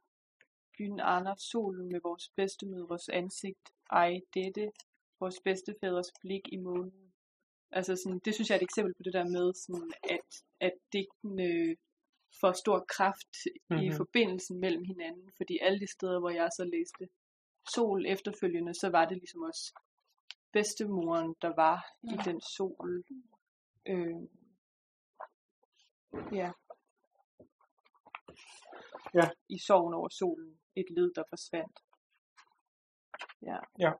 Byen 0.78 1.00
Anders, 1.00 1.40
solen 1.52 1.88
med 1.92 2.00
vores 2.02 2.26
bedstemødres 2.36 3.08
ansigt, 3.08 3.64
ej 3.90 4.20
dette, 4.34 4.72
vores 5.20 5.40
bedstefædres 5.44 6.10
blik 6.20 6.44
i 6.52 6.56
månen. 6.56 7.09
Altså 7.72 7.96
sådan, 7.96 8.20
det 8.24 8.34
synes 8.34 8.48
jeg 8.48 8.56
er 8.56 8.60
et 8.60 8.70
eksempel 8.70 8.94
på 8.94 9.02
det 9.02 9.12
der 9.12 9.24
med, 9.24 9.54
sådan, 9.54 9.92
at, 10.16 10.28
at 10.60 10.74
digtene 10.92 11.76
får 12.40 12.52
stor 12.52 12.84
kraft 12.96 13.32
mm-hmm. 13.46 13.84
i 13.84 13.88
mhm. 13.88 13.96
forbindelsen 13.96 14.60
mellem 14.60 14.84
hinanden, 14.84 15.30
fordi 15.36 15.58
alle 15.62 15.80
de 15.80 15.92
steder, 15.96 16.18
hvor 16.20 16.30
jeg 16.30 16.48
så 16.56 16.64
læste 16.64 17.08
sol 17.74 18.06
efterfølgende, 18.06 18.74
så 18.74 18.88
var 18.88 19.04
det 19.04 19.16
ligesom 19.16 19.42
også 19.42 19.64
bedstemoren, 20.52 21.34
der 21.42 21.52
var 21.56 21.78
i 22.02 22.16
den 22.24 22.40
sol. 22.40 23.04
Øh, 23.86 24.20
ja. 26.32 26.52
ja. 29.14 29.26
I 29.48 29.58
sorgen 29.58 29.94
over 29.94 30.08
solen. 30.08 30.60
Et 30.76 30.90
led, 30.90 31.12
der 31.14 31.24
forsvandt. 31.28 31.78
Ja. 33.42 33.58
ja. 33.78 33.92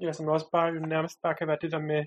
Ja, 0.00 0.12
som 0.12 0.28
også 0.28 0.48
bare 0.52 0.72
nærmest 0.72 1.22
bare 1.22 1.34
kan 1.34 1.48
være 1.48 1.62
det 1.62 1.72
der 1.72 1.78
med, 1.78 2.04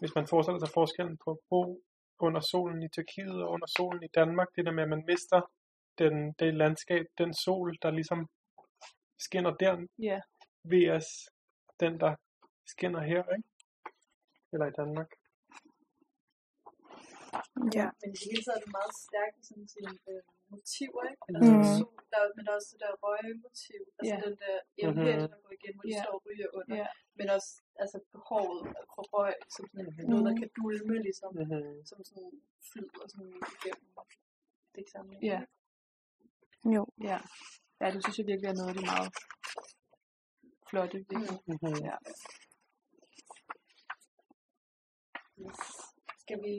hvis 0.00 0.14
man 0.14 0.26
forestiller 0.26 0.58
sig 0.58 0.74
forskellen 0.74 1.18
på 1.24 1.40
bo 1.50 1.82
under 2.18 2.40
solen 2.40 2.82
i 2.82 2.88
Tyrkiet 2.88 3.42
og 3.42 3.50
under 3.50 3.66
solen 3.76 4.02
i 4.02 4.14
Danmark, 4.14 4.48
det 4.56 4.66
der 4.66 4.72
med, 4.72 4.82
at 4.82 4.88
man 4.88 5.04
mister 5.06 5.40
den, 5.98 6.32
det 6.38 6.54
landskab, 6.54 7.06
den 7.18 7.34
sol, 7.34 7.76
der 7.82 7.90
ligesom 7.90 8.28
skinner 9.18 9.54
der, 9.62 9.86
yeah. 10.04 10.22
vs. 10.72 11.08
den, 11.80 12.00
der 12.00 12.12
skinner 12.66 13.00
her, 13.00 13.22
ikke? 13.36 13.48
Eller 14.52 14.66
i 14.66 14.76
Danmark. 14.80 15.10
Ja, 17.78 17.86
men 18.00 18.08
det 18.12 18.20
hele 18.28 18.42
taget 18.42 18.56
er 18.58 18.64
det 18.64 18.72
meget 18.78 18.94
stærkt 19.06 19.34
i 19.40 19.44
sådan 19.48 19.68
sine 19.74 19.98
øh, 20.10 20.22
motiver, 20.54 21.02
ikke? 21.10 21.22
Altså, 21.28 21.52
mm. 21.52 21.64
sol, 21.78 21.98
der, 22.12 22.20
men 22.34 22.42
der 22.44 22.50
er 22.52 22.58
også 22.60 22.70
det 22.72 22.80
der 22.84 22.92
røgemotiv, 23.04 23.82
altså 23.98 24.14
yeah. 24.14 24.24
den 24.26 24.34
der 24.42 24.56
emne, 24.82 25.12
mm-hmm. 25.12 25.30
der 25.32 25.38
går 25.42 25.52
igen, 25.58 25.72
hvor 25.76 25.84
de 25.88 25.92
yeah. 25.92 26.02
står 26.04 26.14
og 26.18 26.22
ryger 26.26 26.48
under. 26.58 26.76
Yeah. 26.78 26.90
Men 27.18 27.26
også 27.36 27.50
altså, 27.82 27.96
behovet 28.14 28.62
for 28.94 29.04
røg, 29.14 29.36
som 29.54 29.64
sådan 29.72 29.86
mm-hmm. 29.86 30.10
noget, 30.10 30.24
der 30.28 30.34
kan 30.40 30.50
dulme, 30.58 30.96
ligesom, 31.06 31.30
mm-hmm. 31.38 31.86
som 31.90 31.98
sådan 32.08 32.32
flyder 32.70 33.04
sådan 33.12 33.34
igennem 33.56 33.88
det 34.74 34.84
sammen. 34.94 35.16
Ja. 35.30 35.40
Jo. 36.74 36.82
Ja. 37.10 37.18
Ja, 37.80 37.86
det 37.94 38.00
synes 38.02 38.18
jeg 38.18 38.26
virkelig 38.30 38.48
er 38.52 38.58
noget 38.60 38.70
af 38.72 38.76
det 38.78 38.86
meget 38.92 39.10
flotte 40.68 40.98
ved 41.10 41.24
mm-hmm. 41.50 41.84
Ja. 41.88 41.96
Yes. 45.42 45.60
Skal 46.22 46.38
vi 46.44 46.54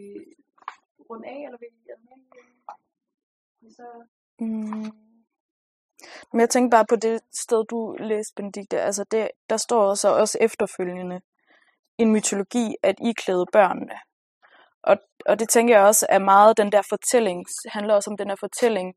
runde 1.09 1.27
af, 1.33 1.39
eller 1.45 1.59
vil 1.61 1.69
I 1.79 1.81
have 1.89 1.99
så... 3.71 4.07
Mm. 4.39 4.91
Men 6.33 6.39
jeg 6.39 6.49
tænker 6.49 6.77
bare 6.77 6.85
på 6.89 6.95
det 6.95 7.21
sted, 7.33 7.65
du 7.65 7.95
læste, 7.99 8.33
Benedikte. 8.35 8.81
Altså 8.81 9.05
det, 9.11 9.29
der 9.49 9.57
står 9.57 9.93
så 9.93 10.09
også 10.09 10.37
efterfølgende 10.41 11.21
en 11.97 12.11
mytologi 12.11 12.75
at 12.83 12.95
iklæde 13.05 13.45
børnene. 13.51 13.95
Og, 14.83 14.97
og 15.25 15.39
det 15.39 15.49
tænker 15.49 15.77
jeg 15.77 15.85
også 15.85 16.05
er 16.09 16.19
meget 16.19 16.57
den 16.57 16.71
der 16.71 16.81
fortælling, 16.89 17.45
handler 17.67 17.93
også 17.93 18.09
om 18.09 18.17
den 18.17 18.29
der 18.29 18.35
fortælling, 18.39 18.93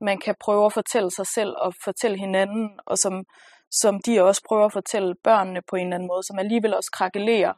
man 0.00 0.18
kan 0.18 0.34
prøve 0.40 0.66
at 0.66 0.72
fortælle 0.72 1.10
sig 1.10 1.26
selv 1.26 1.54
og 1.58 1.74
fortælle 1.84 2.18
hinanden, 2.18 2.80
og 2.86 2.98
som, 2.98 3.24
som 3.70 4.00
de 4.02 4.22
også 4.22 4.42
prøver 4.48 4.64
at 4.64 4.72
fortælle 4.72 5.14
børnene 5.24 5.60
på 5.70 5.76
en 5.76 5.86
eller 5.86 5.94
anden 5.94 6.08
måde, 6.08 6.22
som 6.22 6.38
alligevel 6.38 6.74
også 6.74 6.90
krakelerer 6.92 7.52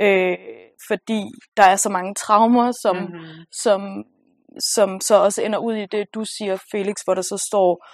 øh, 0.00 0.38
fordi 0.88 1.20
der 1.56 1.62
er 1.62 1.76
så 1.76 1.88
mange 1.88 2.14
traumer, 2.14 2.72
som, 2.82 2.96
mm-hmm. 2.96 3.44
som, 3.52 4.04
som 4.58 5.00
så 5.00 5.14
også 5.22 5.42
ender 5.42 5.58
ud 5.58 5.74
i 5.74 5.86
det, 5.86 6.06
du 6.14 6.24
siger, 6.24 6.56
Felix, 6.70 6.96
hvor 7.04 7.14
der 7.14 7.22
så 7.22 7.44
står, 7.48 7.86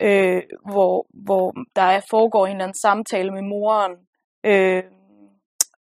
øh, 0.00 0.42
hvor, 0.70 1.06
hvor 1.24 1.54
der 1.76 1.82
er, 1.82 2.00
foregår 2.10 2.46
en 2.46 2.52
eller 2.52 2.64
anden 2.64 2.80
samtale 2.80 3.30
med 3.30 3.42
moren 3.42 3.96
øh, 4.44 4.82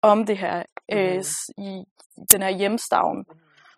om 0.02 0.26
det 0.26 0.38
her 0.38 0.64
øh, 0.92 1.14
mm-hmm. 1.14 1.64
i 1.64 1.84
den 2.32 2.42
her 2.42 2.50
hjemstavn, 2.50 3.26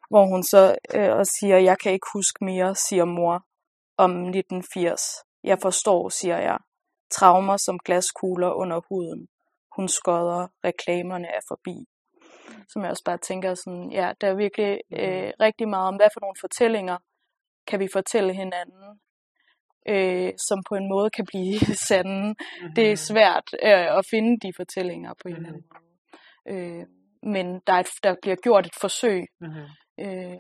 hvor 0.09 0.25
hun 0.25 0.43
så 0.43 0.75
øh, 0.95 1.11
og 1.11 1.25
siger, 1.27 1.57
jeg 1.57 1.77
kan 1.79 1.91
ikke 1.91 2.07
huske 2.13 2.45
mere, 2.45 2.75
siger 2.75 3.05
mor, 3.05 3.45
om 3.97 4.11
1980. 4.11 5.01
Jeg 5.43 5.57
forstår, 5.61 6.09
siger 6.09 6.37
jeg. 6.37 6.57
Traumer 7.11 7.57
som 7.57 7.79
glaskugler 7.79 8.49
under 8.49 8.81
huden 8.89 9.27
hun 9.75 9.87
skodder, 9.87 10.47
reklamerne 10.63 11.27
er 11.27 11.43
forbi. 11.47 11.77
Som 12.69 12.81
jeg 12.81 12.91
også 12.91 13.03
bare 13.03 13.17
tænker 13.17 13.53
sådan, 13.53 13.91
ja, 13.91 14.11
der 14.21 14.27
er 14.27 14.35
virkelig 14.35 14.79
øh, 14.91 15.31
rigtig 15.39 15.67
meget 15.67 15.87
om, 15.87 15.95
hvad 15.95 16.07
for 16.13 16.19
nogle 16.19 16.35
fortællinger 16.41 16.97
kan 17.67 17.79
vi 17.79 17.87
fortælle 17.93 18.33
hinanden, 18.33 18.99
øh, 19.87 20.31
som 20.47 20.63
på 20.69 20.75
en 20.75 20.89
måde 20.89 21.09
kan 21.09 21.25
blive 21.25 21.59
sande. 21.89 22.21
Mm-hmm. 22.27 22.75
Det 22.75 22.91
er 22.91 22.95
svært 22.95 23.47
øh, 23.63 23.97
at 23.97 24.05
finde 24.11 24.47
de 24.47 24.53
fortællinger 24.55 25.13
på 25.21 25.27
en 25.27 25.35
eller 25.35 25.49
anden 25.49 25.63
måde. 25.69 25.83
Øh, 26.51 26.85
men 27.33 27.45
der, 27.67 27.73
er 27.73 27.79
et, 27.79 27.89
der 28.03 28.15
bliver 28.21 28.35
gjort 28.35 28.65
et 28.65 28.75
forsøg 28.81 29.21
mm-hmm. 29.41 29.67
øh, 30.03 30.37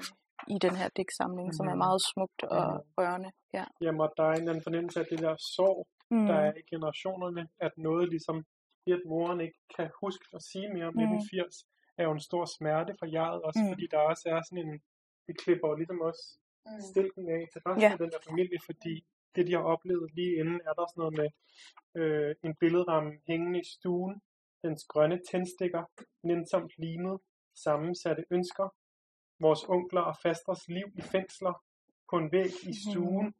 i 0.47 0.57
den 0.65 0.75
her 0.75 0.89
digtsamling, 0.97 1.47
mm-hmm. 1.47 1.57
som 1.57 1.67
er 1.67 1.75
meget 1.85 2.01
smukt 2.11 2.43
og 2.43 2.65
mm-hmm. 2.65 2.93
rørende. 2.97 3.31
Ja. 3.53 3.65
Jamen, 3.81 4.09
der 4.17 4.23
er 4.23 4.33
en 4.33 4.37
eller 4.37 4.51
anden 4.51 4.63
fornemmelse 4.63 4.99
af 4.99 5.05
det 5.11 5.19
der 5.19 5.35
sorg, 5.55 5.87
mm. 6.11 6.25
der 6.27 6.35
er 6.45 6.51
i 6.59 6.61
generationerne, 6.73 7.47
at 7.59 7.73
noget 7.77 8.09
ligesom 8.09 8.45
at 8.87 9.01
moren 9.05 9.41
ikke 9.41 9.59
kan 9.75 9.89
huske 10.03 10.25
at 10.33 10.41
sige 10.49 10.67
mere 10.75 10.87
om 10.91 10.93
mm. 10.95 11.01
1980, 11.01 11.65
er 11.97 12.03
jo 12.03 12.11
en 12.11 12.27
stor 12.29 12.45
smerte 12.45 12.93
for 12.99 13.05
jeget, 13.05 13.41
også 13.41 13.59
mm. 13.63 13.69
fordi 13.71 13.87
der 13.91 13.99
også 14.11 14.23
er 14.33 14.41
sådan 14.41 14.67
en, 14.67 14.81
det 15.27 15.35
klipper 15.43 15.67
jo 15.67 15.75
ligesom 15.75 16.01
også 16.01 16.23
mm. 16.65 16.81
stille 16.91 17.11
den 17.15 17.29
af 17.29 17.43
til 17.51 17.61
resten 17.65 17.81
ja. 17.81 17.91
af 17.91 17.97
den 17.97 18.11
der 18.11 18.21
familie, 18.29 18.59
fordi 18.65 19.05
det, 19.35 19.47
de 19.47 19.53
har 19.53 19.65
oplevet 19.73 20.13
lige 20.13 20.35
inden, 20.39 20.61
er 20.67 20.73
der 20.73 20.85
sådan 20.87 21.01
noget 21.03 21.15
med 21.21 21.29
øh, 21.99 22.35
en 22.43 22.55
billedramme 22.55 23.11
hængende 23.27 23.59
i 23.59 23.67
stuen, 23.75 24.21
dens 24.63 24.83
grønne 24.91 25.19
tændstikker, 25.31 25.83
nænsomt 26.23 26.71
limet, 26.77 27.19
sammensatte 27.63 28.23
ønsker, 28.31 28.67
vores 29.39 29.63
onkler 29.63 30.01
og 30.01 30.15
fasters 30.23 30.67
liv 30.67 30.87
i 30.95 31.01
fængsler, 31.01 31.53
på 32.09 32.17
en 32.17 32.31
væg 32.31 32.51
i 32.63 32.73
mhm. 32.73 32.81
stuen, 32.83 33.33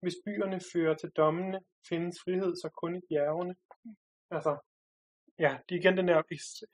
hvis 0.00 0.16
byerne 0.24 0.60
fører 0.72 0.94
til 0.94 1.10
dommene, 1.10 1.60
findes 1.88 2.16
frihed 2.24 2.56
så 2.56 2.68
kun 2.80 2.96
i 2.96 3.00
bjergene. 3.08 3.54
Altså, 4.30 4.52
ja, 5.38 5.58
det 5.68 5.74
er 5.74 5.78
igen 5.78 5.96
den 5.96 6.08
der 6.08 6.22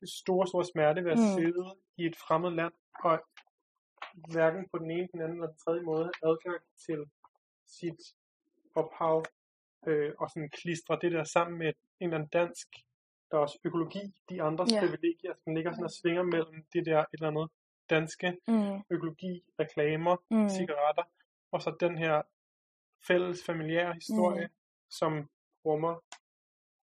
store, 0.05 0.47
store 0.47 0.65
smerte 0.65 1.05
ved 1.05 1.13
at 1.13 1.19
mm. 1.19 1.43
sidde 1.43 1.75
i 1.97 2.07
et 2.07 2.17
fremmed 2.17 2.51
land, 2.51 2.73
og 3.05 3.25
hverken 4.15 4.69
på 4.73 4.79
den 4.79 4.91
ene, 4.91 5.09
den 5.13 5.21
anden 5.21 5.37
eller 5.37 5.47
den 5.47 5.57
tredje 5.57 5.83
måde 5.83 6.11
adgang 6.23 6.63
til 6.87 7.05
sit 7.67 8.15
ophav, 8.75 9.25
øh, 9.87 10.13
og 10.19 10.31
sådan 10.31 10.49
klistre 10.49 10.99
det 11.01 11.13
der 11.13 11.25
sammen 11.25 11.59
med 11.59 11.67
en 11.67 11.75
eller 12.01 12.17
anden 12.17 12.29
dansk, 12.29 12.69
der 13.31 13.37
er 13.37 13.41
også 13.41 13.59
økologi, 13.65 14.15
de 14.29 14.43
andres 14.43 14.71
yeah. 14.73 14.83
privilegier, 14.83 15.35
som 15.45 15.55
ligger 15.55 15.73
sådan 15.73 15.85
og 15.85 15.91
svinger 15.91 16.23
mellem 16.23 16.65
det 16.73 16.87
der 16.87 17.01
et 17.01 17.07
eller 17.13 17.29
andet 17.29 17.49
danske 17.91 18.37
mm. 18.49 18.81
økologi, 18.91 19.45
reklamer, 19.61 20.17
mm. 20.31 20.49
cigaretter, 20.49 21.03
og 21.53 21.63
så 21.63 21.77
den 21.81 21.99
her 21.99 22.23
fælles 23.07 23.45
familiære 23.45 23.95
historie, 23.95 24.47
mm. 24.47 24.53
som 24.91 25.29
rummer 25.65 26.01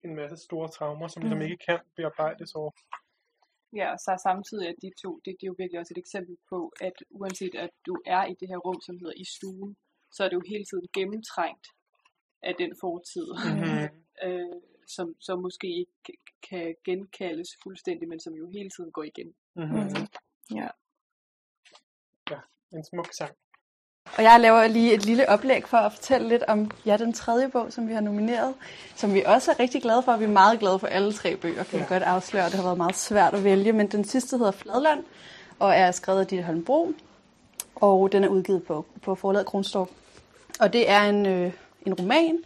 en 0.04 0.14
masse 0.14 0.36
store 0.36 0.68
traumer, 0.68 1.08
som 1.08 1.22
ligesom 1.22 1.38
mm. 1.38 1.44
ikke 1.44 1.64
kan 1.68 1.78
bearbejdes 1.96 2.54
over. 2.54 2.70
Ja, 3.76 3.92
og 3.92 3.98
så 3.98 4.20
samtidig 4.22 4.68
at 4.68 4.74
de 4.82 4.90
to, 5.02 5.10
det, 5.24 5.30
det 5.40 5.46
er 5.46 5.52
jo 5.52 5.54
virkelig 5.58 5.80
også 5.80 5.94
et 5.94 5.98
eksempel 5.98 6.36
på, 6.50 6.72
at 6.80 6.96
uanset 7.10 7.54
at 7.54 7.70
du 7.86 7.94
er 8.06 8.24
i 8.24 8.34
det 8.40 8.48
her 8.48 8.56
rum, 8.56 8.80
som 8.80 8.98
hedder 8.98 9.16
i 9.16 9.24
stuen, 9.24 9.76
så 10.12 10.24
er 10.24 10.28
det 10.28 10.34
jo 10.34 10.42
hele 10.48 10.64
tiden 10.64 10.86
gennemtrængt 10.94 11.66
af 12.42 12.54
den 12.58 12.72
fortid, 12.80 13.28
mm-hmm. 13.46 13.88
øh, 14.26 14.56
som, 14.86 15.16
som 15.20 15.38
måske 15.38 15.68
ikke 15.80 16.18
kan 16.48 16.74
genkaldes 16.84 17.50
fuldstændig, 17.62 18.08
men 18.08 18.20
som 18.20 18.34
jo 18.34 18.46
hele 18.56 18.70
tiden 18.70 18.92
går 18.92 19.02
igen. 19.02 19.34
Mm-hmm. 19.54 19.78
Mm-hmm. 19.78 20.06
Ja. 20.58 20.68
Ja, 22.30 22.40
en 22.76 22.84
smuk 22.84 23.12
sang. 23.12 23.34
Og 24.16 24.22
jeg 24.22 24.40
laver 24.40 24.66
lige 24.66 24.94
et 24.94 25.06
lille 25.06 25.28
oplæg 25.28 25.68
for 25.68 25.76
at 25.76 25.92
fortælle 25.92 26.28
lidt 26.28 26.42
om 26.48 26.70
ja, 26.86 26.96
den 26.96 27.12
tredje 27.12 27.48
bog, 27.48 27.72
som 27.72 27.88
vi 27.88 27.92
har 27.92 28.00
nomineret, 28.00 28.54
som 28.96 29.14
vi 29.14 29.22
også 29.26 29.50
er 29.50 29.60
rigtig 29.60 29.82
glade 29.82 30.02
for. 30.02 30.16
Vi 30.16 30.24
er 30.24 30.28
meget 30.28 30.58
glade 30.58 30.78
for 30.78 30.86
alle 30.86 31.12
tre 31.12 31.36
bøger, 31.36 31.64
kan 31.64 31.78
ja. 31.78 31.84
godt 31.88 32.02
afsløre. 32.02 32.46
Det 32.46 32.54
har 32.54 32.62
været 32.62 32.76
meget 32.76 32.96
svært 32.96 33.34
at 33.34 33.44
vælge, 33.44 33.72
men 33.72 33.86
den 33.86 34.04
sidste 34.04 34.38
hedder 34.38 34.52
Fladland, 34.52 35.04
og 35.58 35.74
er 35.74 35.90
skrevet 35.90 36.20
af 36.20 36.26
Ditte 36.26 36.44
Holmbro, 36.44 36.92
og 37.74 38.12
den 38.12 38.24
er 38.24 38.28
udgivet 38.28 38.62
på, 38.62 38.86
på 39.02 39.14
forlaget 39.14 39.46
Kronstorp. 39.46 39.88
Og 40.60 40.72
det 40.72 40.90
er 40.90 41.02
en, 41.02 41.26
øh, 41.26 41.52
en 41.86 41.94
roman, 41.94 42.38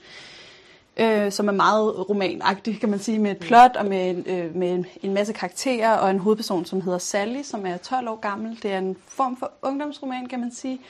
øh, 0.96 1.32
som 1.32 1.48
er 1.48 1.52
meget 1.52 2.08
romanagtig, 2.08 2.80
kan 2.80 2.88
man 2.88 2.98
sige, 2.98 3.18
med 3.18 3.30
et 3.30 3.38
plot 3.38 3.76
og 3.76 3.86
med, 3.86 4.26
øh, 4.26 4.56
med 4.56 4.70
en, 4.70 4.86
en 5.02 5.14
masse 5.14 5.32
karakterer 5.32 5.96
og 5.96 6.10
en 6.10 6.18
hovedperson, 6.18 6.64
som 6.64 6.80
hedder 6.80 6.98
Sally, 6.98 7.42
som 7.42 7.66
er 7.66 7.76
12 7.76 8.08
år 8.08 8.16
gammel. 8.16 8.58
Det 8.62 8.72
er 8.72 8.78
en 8.78 8.96
form 9.08 9.36
for 9.36 9.52
ungdomsroman, 9.62 10.26
kan 10.26 10.40
man 10.40 10.52
sige 10.54 10.80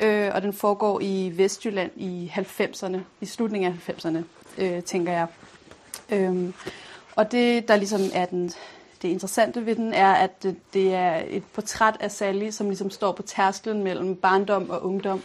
øh, 0.00 0.30
og 0.34 0.42
den 0.42 0.52
foregår 0.52 1.00
i 1.00 1.32
Vestjylland 1.36 1.90
i 1.96 2.32
90'erne, 2.34 2.98
i 3.20 3.26
slutningen 3.26 3.72
af 3.72 3.92
90'erne, 3.92 4.18
øh, 4.58 4.82
tænker 4.82 5.12
jeg. 5.12 5.26
Øhm, 6.12 6.54
og 7.16 7.32
det, 7.32 7.68
der 7.68 7.76
ligesom 7.76 8.00
er 8.14 8.24
den, 8.24 8.52
det 9.02 9.08
interessante 9.08 9.66
ved 9.66 9.74
den, 9.74 9.92
er, 9.92 10.12
at 10.12 10.42
det, 10.42 10.56
det 10.74 10.94
er 10.94 11.22
et 11.28 11.44
portræt 11.44 11.96
af 12.00 12.10
Sally, 12.10 12.50
som 12.50 12.66
ligesom 12.66 12.90
står 12.90 13.12
på 13.12 13.22
tærsklen 13.22 13.82
mellem 13.82 14.16
barndom 14.16 14.70
og 14.70 14.84
ungdom, 14.84 15.22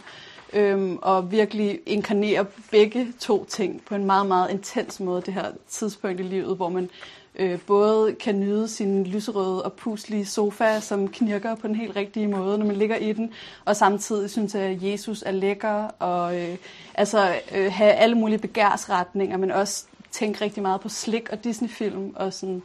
øhm, 0.52 0.98
og 1.02 1.30
virkelig 1.30 1.80
inkarnerer 1.86 2.44
begge 2.70 3.12
to 3.20 3.44
ting 3.44 3.82
på 3.84 3.94
en 3.94 4.04
meget, 4.04 4.26
meget 4.26 4.50
intens 4.50 5.00
måde, 5.00 5.22
det 5.22 5.34
her 5.34 5.52
tidspunkt 5.68 6.20
i 6.20 6.22
livet, 6.22 6.56
hvor 6.56 6.68
man 6.68 6.90
øh, 7.34 7.60
både 7.60 8.14
kan 8.14 8.40
nyde 8.40 8.68
sin 8.68 9.06
lyserøde 9.06 9.62
og 9.62 9.72
puslige 9.72 10.26
sofa, 10.26 10.80
som 10.80 11.08
knirker 11.08 11.54
på 11.54 11.66
den 11.66 11.76
helt 11.76 11.96
rigtige 11.96 12.28
måde, 12.28 12.58
når 12.58 12.66
man 12.66 12.76
ligger 12.76 12.96
i 12.96 13.12
den, 13.12 13.32
og 13.64 13.76
samtidig 13.76 14.30
synes 14.30 14.54
at 14.54 14.82
Jesus 14.82 15.22
er 15.26 15.30
lækker, 15.30 15.88
og 15.98 16.40
øh, 16.40 16.56
altså 16.94 17.34
øh, 17.54 17.72
have 17.72 17.92
alle 17.92 18.14
mulige 18.14 18.38
begærsretninger, 18.38 19.36
men 19.36 19.50
også 19.50 19.84
tænke 20.10 20.44
rigtig 20.44 20.62
meget 20.62 20.80
på 20.80 20.88
slik 20.88 21.28
og 21.32 21.44
Disney-film, 21.44 22.12
og 22.16 22.32
sådan... 22.32 22.62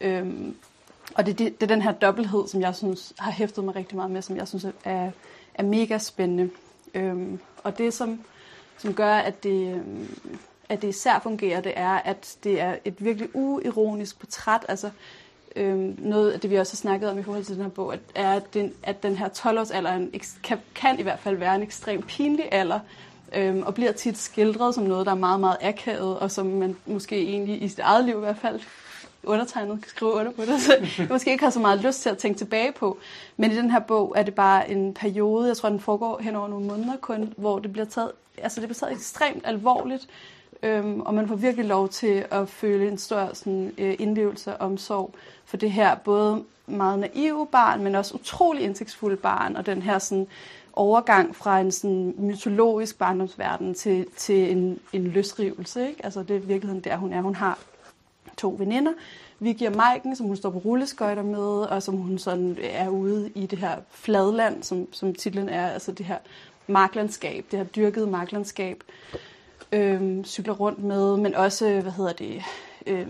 Øh, 0.00 0.26
og 1.14 1.26
det, 1.26 1.38
det, 1.38 1.60
det 1.60 1.70
er 1.70 1.74
den 1.74 1.82
her 1.82 1.92
dobbelthed, 1.92 2.48
som 2.48 2.60
jeg 2.60 2.74
synes 2.74 3.12
har 3.18 3.30
hæftet 3.30 3.64
mig 3.64 3.76
rigtig 3.76 3.96
meget 3.96 4.10
med, 4.10 4.22
som 4.22 4.36
jeg 4.36 4.48
synes 4.48 4.66
er, 4.84 5.10
er 5.54 5.62
mega 5.62 5.98
spændende. 5.98 6.50
Øhm, 6.94 7.40
og 7.64 7.78
det, 7.78 7.94
som, 7.94 8.20
som 8.78 8.94
gør, 8.94 9.14
at 9.14 9.42
det, 9.42 9.74
øhm, 9.74 10.08
at 10.68 10.82
det 10.82 10.88
især 10.88 11.18
fungerer, 11.22 11.60
det 11.60 11.72
er, 11.76 11.90
at 11.90 12.36
det 12.44 12.60
er 12.60 12.76
et 12.84 13.04
virkelig 13.04 13.28
uironisk 13.34 14.18
portræt. 14.18 14.66
Altså, 14.68 14.90
øhm, 15.56 15.96
noget 15.98 16.32
af 16.32 16.40
det, 16.40 16.50
vi 16.50 16.56
også 16.56 16.72
har 16.72 16.76
snakket 16.76 17.10
om 17.10 17.18
i 17.18 17.22
forhold 17.22 17.44
til 17.44 17.54
den 17.54 17.62
her 17.62 17.70
bog, 17.70 17.92
at, 17.92 18.00
er, 18.14 18.32
at 18.32 18.54
den, 18.54 18.72
at 18.82 19.02
den 19.02 19.16
her 19.16 19.28
12-årsalder 19.28 20.08
kan, 20.42 20.58
kan 20.74 20.98
i 20.98 21.02
hvert 21.02 21.18
fald 21.18 21.36
være 21.36 21.54
en 21.54 21.62
ekstremt 21.62 22.06
pinlig 22.06 22.48
alder, 22.52 22.80
øhm, 23.34 23.62
og 23.62 23.74
bliver 23.74 23.92
tit 23.92 24.18
skildret 24.18 24.74
som 24.74 24.84
noget, 24.84 25.06
der 25.06 25.12
er 25.12 25.16
meget, 25.16 25.40
meget 25.40 25.56
akavet, 25.60 26.18
og 26.18 26.30
som 26.30 26.46
man 26.46 26.76
måske 26.86 27.22
egentlig 27.22 27.62
i 27.62 27.68
sit 27.68 27.78
eget 27.78 28.04
liv 28.04 28.16
i 28.16 28.20
hvert 28.20 28.38
fald 28.38 28.60
undertegnet 29.26 29.82
kan 29.82 29.88
skrive 29.88 30.12
under 30.12 30.32
på 30.32 30.42
det, 30.42 30.60
så 30.60 30.76
jeg 30.98 31.08
måske 31.10 31.30
ikke 31.30 31.44
har 31.44 31.50
så 31.50 31.60
meget 31.60 31.80
lyst 31.80 32.02
til 32.02 32.10
at 32.10 32.18
tænke 32.18 32.38
tilbage 32.38 32.72
på. 32.72 32.98
Men 33.36 33.50
i 33.50 33.56
den 33.56 33.70
her 33.70 33.78
bog 33.78 34.14
er 34.16 34.22
det 34.22 34.34
bare 34.34 34.70
en 34.70 34.94
periode, 34.94 35.48
jeg 35.48 35.56
tror, 35.56 35.68
den 35.68 35.80
foregår 35.80 36.18
hen 36.20 36.36
over 36.36 36.48
nogle 36.48 36.66
måneder 36.66 36.96
kun, 36.96 37.32
hvor 37.36 37.58
det 37.58 37.72
bliver 37.72 37.86
taget, 37.86 38.12
altså 38.38 38.60
det 38.60 38.68
bliver 38.68 38.78
taget 38.78 38.92
ekstremt 38.92 39.42
alvorligt, 39.46 40.08
Øhm, 40.62 41.00
og 41.00 41.14
man 41.14 41.28
får 41.28 41.34
virkelig 41.34 41.66
lov 41.66 41.88
til 41.88 42.24
at 42.30 42.48
føle 42.48 42.88
en 42.88 42.98
stor 42.98 43.30
sådan, 43.34 43.72
øh, 43.78 43.96
indlevelse 43.98 44.56
og 44.56 44.66
omsorg 44.66 45.14
for 45.44 45.56
det 45.56 45.70
her 45.70 45.94
både 45.94 46.44
meget 46.66 46.98
naive 46.98 47.46
barn, 47.52 47.84
men 47.84 47.94
også 47.94 48.14
utrolig 48.14 48.62
indsigtsfulde 48.62 49.16
barn, 49.16 49.56
og 49.56 49.66
den 49.66 49.82
her 49.82 49.98
sådan, 49.98 50.26
overgang 50.72 51.36
fra 51.36 51.60
en 51.60 51.72
sådan, 51.72 52.14
mytologisk 52.18 52.98
barndomsverden 52.98 53.74
til, 53.74 54.06
til 54.16 54.52
en, 54.52 54.80
en 54.92 55.04
løsrivelse. 55.04 55.88
Ikke? 55.88 56.04
Altså 56.04 56.22
det 56.22 56.36
er 56.36 56.40
virkeligheden 56.40 56.84
der, 56.84 56.96
hun 56.96 57.12
er. 57.12 57.20
Hun 57.20 57.34
har 57.34 57.58
to 58.36 58.56
veninder, 58.58 58.92
Vi 59.38 59.52
giver 59.52 59.70
Maiken, 59.70 60.16
som 60.16 60.26
hun 60.26 60.36
står 60.36 60.50
på 60.50 60.58
rulleskøjter 60.58 61.22
med, 61.22 61.66
og 61.66 61.82
som 61.82 61.96
hun 61.96 62.18
sådan 62.18 62.50
øh, 62.50 62.64
er 62.72 62.88
ude 62.88 63.30
i 63.34 63.46
det 63.46 63.58
her 63.58 63.76
fladland, 63.90 64.62
som, 64.62 64.88
som 64.92 65.14
titlen 65.14 65.48
er, 65.48 65.68
altså 65.68 65.92
det 65.92 66.06
her 66.06 66.18
marklandskab, 66.66 67.44
det 67.50 67.58
her 67.58 67.66
dyrkede 67.66 68.06
marklandskab, 68.06 68.82
øh, 69.72 70.24
cykler 70.24 70.54
rundt 70.54 70.84
med, 70.84 71.16
men 71.16 71.34
også, 71.34 71.80
hvad 71.80 71.92
hedder 71.92 72.12
det, 72.12 72.42
øh, 72.86 73.06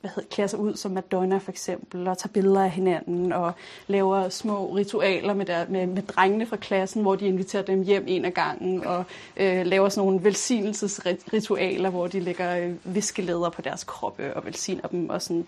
hvad 0.00 0.10
hedder, 0.14 0.28
klæder 0.30 0.48
sig 0.48 0.58
ud 0.58 0.76
som 0.76 0.90
Madonna 0.90 1.38
for 1.38 1.50
eksempel, 1.50 2.08
og 2.08 2.18
tager 2.18 2.32
billeder 2.32 2.64
af 2.64 2.70
hinanden, 2.70 3.32
og 3.32 3.52
laver 3.86 4.28
små 4.28 4.66
ritualer 4.66 5.34
med, 5.34 5.46
der, 5.46 5.66
med, 5.68 5.86
med 5.86 6.02
drengene 6.02 6.46
fra 6.46 6.56
klassen, 6.56 7.02
hvor 7.02 7.16
de 7.16 7.26
inviterer 7.26 7.62
dem 7.62 7.82
hjem 7.82 8.04
en 8.06 8.24
af 8.24 8.34
gangen, 8.34 8.84
og 8.86 9.04
øh, 9.36 9.66
laver 9.66 9.88
sådan 9.88 10.06
nogle 10.06 10.24
velsignelsesritualer, 10.24 11.90
hvor 11.90 12.06
de 12.06 12.20
lægger 12.20 12.56
øh, 12.56 12.94
viskeleder 12.94 13.50
på 13.50 13.62
deres 13.62 13.84
kroppe 13.84 14.36
og 14.36 14.44
velsigner 14.44 14.88
dem. 14.88 15.10
Og, 15.10 15.22
sådan, 15.22 15.46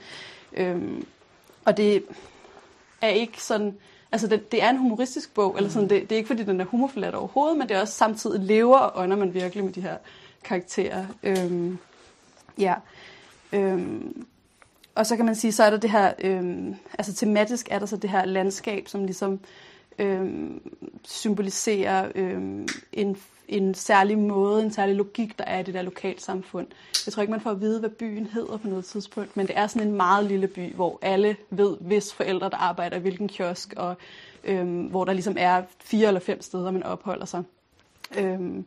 øh, 0.52 1.02
og 1.64 1.76
det 1.76 2.04
er 3.00 3.08
ikke 3.08 3.42
sådan 3.42 3.74
Altså, 4.12 4.26
det, 4.26 4.52
det 4.52 4.62
er 4.62 4.70
en 4.70 4.76
humoristisk 4.76 5.34
bog, 5.34 5.56
eller 5.56 5.70
sådan, 5.70 5.88
det, 5.88 6.02
det 6.02 6.12
er 6.12 6.16
ikke, 6.16 6.26
fordi 6.26 6.44
den 6.44 6.60
er 6.60 6.64
humorforladt 6.64 7.14
overhovedet, 7.14 7.58
men 7.58 7.68
det 7.68 7.76
er 7.76 7.80
også 7.80 7.94
samtidig 7.94 8.40
lever 8.40 8.78
og 8.78 9.02
ånder 9.02 9.16
man 9.16 9.34
virkelig 9.34 9.64
med 9.64 9.72
de 9.72 9.80
her 9.80 9.96
karakterer. 10.44 11.06
Øhm, 11.22 11.78
ja. 12.58 12.74
Øhm, 13.52 14.26
og 14.94 15.06
så 15.06 15.16
kan 15.16 15.24
man 15.24 15.34
sige, 15.34 15.52
så 15.52 15.64
er 15.64 15.70
der 15.70 15.76
det 15.76 15.90
her, 15.90 16.12
øhm, 16.18 16.74
altså 16.98 17.14
tematisk 17.14 17.68
er 17.70 17.78
der 17.78 17.86
så 17.86 17.96
det 17.96 18.10
her 18.10 18.24
landskab, 18.24 18.88
som 18.88 19.04
ligesom 19.04 19.40
øhm, 19.98 20.60
symboliserer 21.04 22.12
øhm, 22.14 22.68
en 22.92 23.16
en 23.50 23.74
særlig 23.74 24.18
måde, 24.18 24.62
en 24.62 24.72
særlig 24.72 24.96
logik, 24.96 25.38
der 25.38 25.44
er 25.44 25.58
i 25.58 25.62
det 25.62 25.74
der 25.74 25.82
lokalsamfund. 25.82 26.66
Jeg 27.06 27.12
tror 27.12 27.20
ikke, 27.20 27.30
man 27.30 27.40
får 27.40 27.50
at 27.50 27.60
vide, 27.60 27.80
hvad 27.80 27.90
byen 27.90 28.26
hedder 28.26 28.56
på 28.56 28.68
noget 28.68 28.84
tidspunkt, 28.84 29.36
men 29.36 29.46
det 29.46 29.58
er 29.58 29.66
sådan 29.66 29.88
en 29.88 29.94
meget 29.94 30.24
lille 30.24 30.46
by, 30.46 30.74
hvor 30.74 30.98
alle 31.02 31.36
ved, 31.50 31.76
hvis 31.80 32.12
forældre, 32.12 32.50
der 32.50 32.56
arbejder 32.56 32.96
i 32.96 33.00
hvilken 33.00 33.28
kiosk, 33.28 33.74
og 33.76 33.94
øhm, 34.44 34.82
hvor 34.82 35.04
der 35.04 35.12
ligesom 35.12 35.36
er 35.38 35.62
fire 35.80 36.08
eller 36.08 36.20
fem 36.20 36.42
steder, 36.42 36.70
man 36.70 36.82
opholder 36.82 37.26
sig. 37.26 37.42
Øhm, 38.18 38.64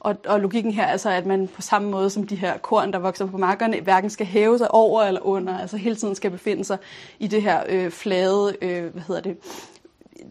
og, 0.00 0.16
og 0.26 0.40
logikken 0.40 0.72
her 0.72 0.84
er 0.84 0.96
så, 0.96 1.10
at 1.10 1.26
man 1.26 1.48
på 1.48 1.62
samme 1.62 1.90
måde 1.90 2.10
som 2.10 2.26
de 2.26 2.36
her 2.36 2.58
korn, 2.58 2.92
der 2.92 2.98
vokser 2.98 3.26
på 3.26 3.38
markerne, 3.38 3.80
hverken 3.80 4.10
skal 4.10 4.26
hæve 4.26 4.58
sig 4.58 4.70
over 4.70 5.02
eller 5.02 5.20
under, 5.20 5.58
altså 5.58 5.76
hele 5.76 5.96
tiden 5.96 6.14
skal 6.14 6.30
befinde 6.30 6.64
sig 6.64 6.78
i 7.18 7.26
det 7.26 7.42
her 7.42 7.62
øh, 7.68 7.90
flade, 7.90 8.56
øh, 8.62 8.92
hvad 8.92 9.02
hedder 9.02 9.20
det, 9.20 9.36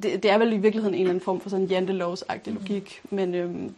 det, 0.04 0.24
det 0.24 0.32
er 0.32 0.38
vel 0.38 0.54
i 0.54 0.58
virkeligheden 0.58 0.96
en 0.96 1.02
eller 1.02 1.10
anden 1.10 1.24
form 1.24 1.40
for 1.40 1.50
sådan 1.50 1.66
jantelovsagtig 1.66 2.54
logik, 2.54 3.02
men, 3.10 3.36
øhm, 3.36 3.74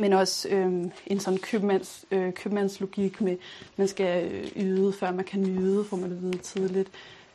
men 0.00 0.12
også 0.12 0.48
øh, 0.48 0.84
en 1.06 1.20
sådan 1.20 1.38
købmands, 1.38 2.04
øh, 2.10 2.32
købmandslogik 2.32 3.20
med, 3.20 3.36
man 3.76 3.88
skal 3.88 4.32
øh, 4.32 4.46
yde, 4.56 4.92
før 4.92 5.10
man 5.12 5.24
kan 5.24 5.40
nyde, 5.40 5.84
får 5.84 5.96
man 5.96 6.10
det 6.10 6.22
vide 6.22 6.38
tidligt. 6.38 6.90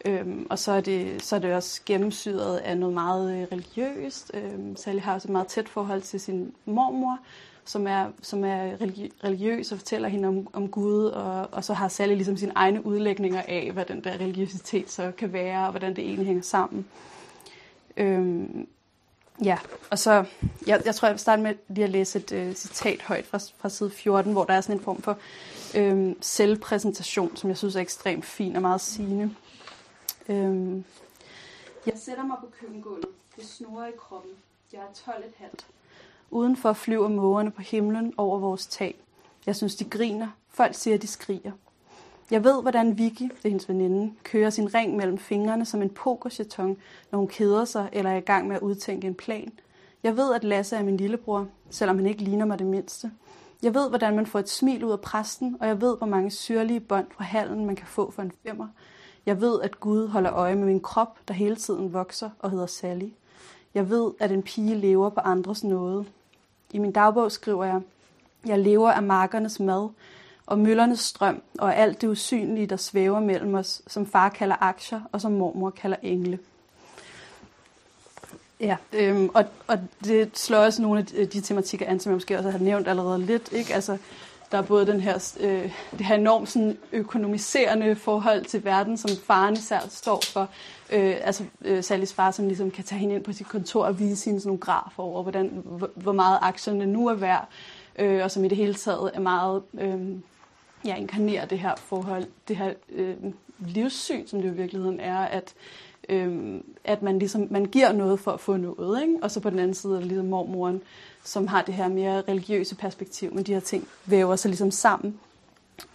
Øhm, 0.05 0.47
og 0.49 0.59
så 0.59 0.71
er, 0.71 0.81
det, 0.81 1.23
så 1.23 1.35
er 1.35 1.39
det 1.39 1.53
også 1.53 1.81
gennemsyret 1.85 2.57
af 2.57 2.77
noget 2.77 2.93
meget 2.93 3.37
øh, 3.37 3.47
religiøst. 3.51 4.31
Øhm, 4.33 4.75
Sally 4.75 4.99
har 4.99 5.13
også 5.13 5.27
et 5.27 5.31
meget 5.31 5.47
tæt 5.47 5.69
forhold 5.69 6.01
til 6.01 6.19
sin 6.19 6.53
mormor, 6.65 7.19
som 7.65 7.87
er, 7.87 8.07
som 8.21 8.43
er 8.43 8.71
religiøs 9.23 9.71
og 9.71 9.77
fortæller 9.77 10.09
hende 10.09 10.27
om, 10.27 10.47
om 10.53 10.67
Gud, 10.67 11.05
og, 11.05 11.47
og 11.51 11.63
så 11.63 11.73
har 11.73 11.87
Sally 11.87 12.15
ligesom 12.15 12.37
sine 12.37 12.51
egne 12.55 12.85
udlægninger 12.85 13.41
af, 13.47 13.71
hvad 13.73 13.85
den 13.85 14.03
der 14.03 14.13
religiøsitet 14.13 14.89
så 14.91 15.11
kan 15.17 15.33
være, 15.33 15.65
og 15.65 15.71
hvordan 15.71 15.95
det 15.95 16.03
egentlig 16.03 16.25
hænger 16.25 16.43
sammen. 16.43 16.85
Øhm, 17.97 18.67
ja, 19.41 19.57
og 19.91 19.99
så, 19.99 20.25
jeg, 20.67 20.81
jeg 20.85 20.95
tror, 20.95 21.07
jeg 21.07 21.13
vil 21.13 21.19
starte 21.19 21.41
med 21.41 21.55
lige 21.67 21.83
at 21.83 21.89
læse 21.89 22.19
et 22.19 22.31
øh, 22.31 22.55
citat 22.55 23.01
højt 23.01 23.25
fra, 23.25 23.39
fra 23.57 23.69
side 23.69 23.91
14, 23.91 24.31
hvor 24.31 24.43
der 24.43 24.53
er 24.53 24.61
sådan 24.61 24.77
en 24.77 24.83
form 24.83 25.01
for 25.01 25.17
øh, 25.75 26.15
selvpræsentation, 26.21 27.35
som 27.35 27.49
jeg 27.49 27.57
synes 27.57 27.75
er 27.75 27.81
ekstremt 27.81 28.25
fin 28.25 28.55
og 28.55 28.61
meget 28.61 28.81
sigende. 28.81 29.35
Øh, 30.29 30.83
jeg 31.85 31.93
sætter 31.95 32.23
mig 32.23 32.37
på 32.39 32.47
køkkengulvet. 32.59 33.05
Det 33.35 33.45
snurrer 33.45 33.87
i 33.87 33.91
kroppen. 33.97 34.31
Jeg 34.73 34.79
er 34.79 34.93
12 35.05 35.23
et 35.25 35.33
halvt. 35.37 35.67
Udenfor 36.31 36.73
flyver 36.73 37.07
mågerne 37.07 37.51
på 37.51 37.61
himlen 37.61 38.13
over 38.17 38.39
vores 38.39 38.67
tag. 38.67 38.95
Jeg 39.45 39.55
synes, 39.55 39.75
de 39.75 39.85
griner. 39.85 40.27
Folk 40.49 40.75
siger, 40.75 40.97
de 40.97 41.07
skriger. 41.07 41.51
Jeg 42.31 42.43
ved, 42.43 42.61
hvordan 42.61 42.97
Vicky, 42.97 43.23
det 43.23 43.45
er 43.45 43.49
hendes 43.49 43.69
veninde, 43.69 44.13
kører 44.23 44.49
sin 44.49 44.73
ring 44.73 44.95
mellem 44.95 45.17
fingrene 45.17 45.65
som 45.65 45.81
en 45.81 45.89
pokerjeton, 45.89 46.77
når 47.11 47.19
hun 47.19 47.27
keder 47.27 47.65
sig 47.65 47.89
eller 47.91 48.11
er 48.11 48.17
i 48.17 48.19
gang 48.19 48.47
med 48.47 48.55
at 48.55 48.61
udtænke 48.61 49.07
en 49.07 49.15
plan. 49.15 49.51
Jeg 50.03 50.17
ved, 50.17 50.33
at 50.33 50.43
Lasse 50.43 50.75
er 50.75 50.83
min 50.83 50.97
lillebror, 50.97 51.47
selvom 51.69 51.97
han 51.97 52.05
ikke 52.05 52.23
ligner 52.23 52.45
mig 52.45 52.59
det 52.59 52.67
mindste. 52.67 53.11
Jeg 53.63 53.73
ved, 53.73 53.89
hvordan 53.89 54.15
man 54.15 54.25
får 54.25 54.39
et 54.39 54.49
smil 54.49 54.83
ud 54.83 54.91
af 54.91 55.01
præsten, 55.01 55.57
og 55.59 55.67
jeg 55.67 55.81
ved, 55.81 55.97
hvor 55.97 56.07
mange 56.07 56.31
syrlige 56.31 56.79
bånd 56.79 57.07
fra 57.11 57.23
halen 57.23 57.65
man 57.65 57.75
kan 57.75 57.87
få 57.87 58.11
for 58.11 58.21
en 58.21 58.31
femmer. 58.47 58.67
Jeg 59.25 59.41
ved, 59.41 59.61
at 59.61 59.79
Gud 59.79 60.07
holder 60.07 60.33
øje 60.33 60.55
med 60.55 60.65
min 60.65 60.79
krop, 60.79 61.19
der 61.27 61.33
hele 61.33 61.55
tiden 61.55 61.93
vokser 61.93 62.29
og 62.39 62.51
hedder 62.51 62.65
Sally. 62.65 63.09
Jeg 63.73 63.89
ved, 63.89 64.11
at 64.19 64.31
en 64.31 64.43
pige 64.43 64.75
lever 64.75 65.09
på 65.09 65.19
andres 65.19 65.63
nåde. 65.63 66.05
I 66.71 66.77
min 66.77 66.91
dagbog 66.91 67.31
skriver 67.31 67.65
jeg, 67.65 67.81
jeg 68.45 68.59
lever 68.59 68.91
af 68.91 69.03
markernes 69.03 69.59
mad, 69.59 69.89
og 70.45 70.59
møllernes 70.59 70.99
strøm, 70.99 71.41
og 71.59 71.75
alt 71.75 72.01
det 72.01 72.07
usynlige, 72.07 72.67
der 72.67 72.77
svæver 72.77 73.19
mellem 73.19 73.53
os, 73.53 73.81
som 73.87 74.05
far 74.05 74.29
kalder 74.29 74.55
aktier, 74.59 75.01
og 75.11 75.21
som 75.21 75.31
mormor 75.31 75.69
kalder 75.69 75.97
engle. 76.01 76.39
Ja, 78.59 78.77
øhm, 78.93 79.29
og, 79.33 79.45
og 79.67 79.79
det 80.03 80.37
slår 80.37 80.57
også 80.57 80.81
nogle 80.81 80.99
af 80.99 81.05
de, 81.05 81.25
de 81.25 81.41
tematikker 81.41 81.85
an, 81.85 81.99
som 81.99 82.09
jeg 82.09 82.15
måske 82.15 82.37
også 82.37 82.49
har 82.49 82.59
nævnt 82.59 82.87
allerede 82.87 83.25
lidt. 83.25 83.51
Ikke? 83.51 83.73
Altså, 83.73 83.97
der 84.51 84.57
er 84.57 84.61
både 84.61 84.85
den 84.85 84.99
her, 84.99 85.33
øh, 85.39 85.71
det 85.97 86.05
her 86.05 86.15
enormt 86.15 86.49
sådan, 86.49 86.77
økonomiserende 86.91 87.95
forhold 87.95 88.45
til 88.45 88.65
verden, 88.65 88.97
som 88.97 89.09
faren 89.27 89.53
især 89.53 89.79
står 89.89 90.21
for. 90.33 90.49
Øh, 90.91 91.15
altså 91.21 91.43
øh, 91.61 91.83
Sallys 91.83 92.13
far, 92.13 92.31
som 92.31 92.47
ligesom 92.47 92.71
kan 92.71 92.83
tage 92.83 92.99
hende 92.99 93.15
ind 93.15 93.23
på 93.23 93.33
sit 93.33 93.47
kontor 93.47 93.85
og 93.85 93.99
vise 93.99 94.25
hende 94.25 94.39
sådan 94.39 94.47
nogle 94.47 94.59
grafer 94.59 95.03
over, 95.03 95.21
hvordan, 95.21 95.61
hvor, 95.63 95.89
hvor 95.95 96.11
meget 96.11 96.39
aktierne 96.41 96.85
nu 96.85 97.07
er 97.07 97.13
værd, 97.13 97.47
øh, 97.99 98.23
og 98.23 98.31
som 98.31 98.45
i 98.45 98.47
det 98.47 98.57
hele 98.57 98.73
taget 98.73 99.11
er 99.13 99.19
meget 99.19 99.61
øh, 99.79 99.99
ja, 100.85 100.95
inkarnerer 100.95 101.45
det 101.45 101.59
her 101.59 101.75
forhold, 101.75 102.25
det 102.47 102.57
her 102.57 102.73
øh, 102.89 103.15
livssyn, 103.59 104.27
som 104.27 104.41
det 104.41 104.47
jo 104.47 104.53
i 104.53 104.57
virkeligheden 104.57 104.99
er, 104.99 105.17
at 105.19 105.53
øh, 106.09 106.61
at 106.83 107.01
man 107.01 107.19
ligesom 107.19 107.47
man 107.51 107.65
giver 107.65 107.91
noget 107.91 108.19
for 108.19 108.31
at 108.31 108.39
få 108.39 108.57
noget, 108.57 109.01
ikke? 109.01 109.17
og 109.21 109.31
så 109.31 109.39
på 109.39 109.49
den 109.49 109.59
anden 109.59 109.73
side 109.73 109.95
er 109.95 109.99
der 109.99 110.05
ligesom 110.05 110.25
mormoren, 110.25 110.81
som 111.23 111.47
har 111.47 111.61
det 111.61 111.73
her 111.73 111.87
mere 111.87 112.21
religiøse 112.21 112.75
perspektiv, 112.75 113.33
men 113.33 113.43
de 113.43 113.53
her 113.53 113.59
ting 113.59 113.87
væver 114.05 114.35
sig 114.35 114.49
ligesom 114.49 114.71
sammen. 114.71 115.19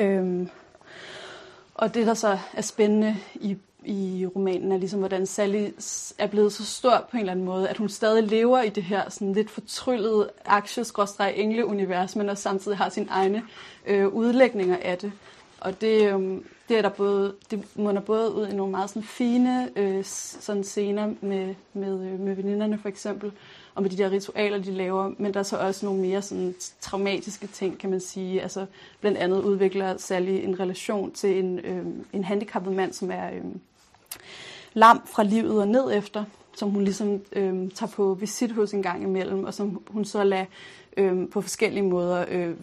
Øh, 0.01 0.47
og 1.75 1.95
det, 1.95 2.07
der 2.07 2.15
så 2.15 2.39
er 2.55 2.63
spændende 2.63 3.17
i, 3.35 3.57
i 3.85 4.27
romanen, 4.37 4.73
er 4.73 4.77
ligesom, 4.77 4.99
hvordan 4.99 5.27
Sally 5.27 5.69
er 6.19 6.27
blevet 6.27 6.53
så 6.53 6.65
stor 6.65 7.07
på 7.11 7.17
en 7.17 7.21
eller 7.21 7.33
anden 7.33 7.47
måde, 7.47 7.69
at 7.69 7.77
hun 7.77 7.89
stadig 7.89 8.23
lever 8.23 8.63
i 8.63 8.69
det 8.69 8.83
her 8.83 9.11
sådan 9.11 9.33
lidt 9.33 9.51
fortryllede 9.51 10.31
aktie-engle-univers, 10.45 12.17
men 12.17 12.29
også 12.29 12.43
samtidig 12.43 12.79
har 12.79 12.89
sine 12.89 13.07
egne 13.11 13.43
øh, 13.87 14.09
udlægninger 14.09 14.77
af 14.83 14.99
det. 14.99 15.13
Og 15.61 15.81
det, 15.81 16.15
øh, 16.15 16.41
det 16.69 16.79
er 16.79 16.83
der 16.83 16.89
både, 16.89 17.35
det 17.51 17.77
munder 17.77 18.03
både 18.03 18.35
ud 18.35 18.47
i 18.47 18.55
nogle 18.55 18.71
meget 18.71 18.91
sådan 18.91 19.03
fine 19.03 19.71
øh, 19.77 20.05
sådan 20.05 20.65
scener 20.65 21.15
med, 21.21 21.55
med, 21.73 22.13
øh, 22.13 22.21
med 22.21 22.35
veninderne 22.35 22.79
for 22.79 22.89
eksempel, 22.89 23.33
og 23.79 23.83
med 23.83 23.91
de 23.91 23.99
der 23.99 24.11
ritualer, 24.11 24.59
de 24.59 24.73
laver, 24.73 25.13
men 25.19 25.35
der 25.35 25.41
er 25.41 25.45
så 25.45 25.57
også 25.57 25.87
nogle 25.87 26.01
mere 26.01 26.23
sådan 26.23 26.55
traumatiske 26.81 27.47
ting, 27.47 27.79
kan 27.79 27.91
man 27.91 28.01
sige. 28.01 28.43
Altså 28.43 28.67
blandt 29.01 29.19
andet 29.19 29.43
udvikler 29.43 29.97
Sally 29.97 30.31
en 30.31 30.61
relation 30.61 31.13
til 31.13 31.39
en, 31.39 31.59
øh, 31.59 31.87
en 32.13 32.25
handicappet 32.25 32.73
mand, 32.73 32.93
som 32.93 33.11
er 33.11 33.27
øh, 33.27 33.45
lam 34.75 35.01
fra 35.07 35.23
livet 35.23 35.61
og 35.61 35.69
ned 35.69 35.93
efter, 35.93 36.25
som 36.57 36.71
hun 36.71 36.85
ligesom 36.85 37.21
øh, 37.33 37.71
tager 37.71 37.91
på 37.91 38.15
visit 38.15 38.53
hos 38.53 38.73
en 38.73 38.83
gang 38.83 39.03
imellem, 39.03 39.45
og 39.45 39.55
som 39.55 39.83
hun 39.89 40.05
så 40.05 40.25
lader 40.25 40.45
øh, 40.97 41.29
på 41.29 41.41
forskellige 41.41 41.85
måder 41.85 42.25
øh, 42.29 42.55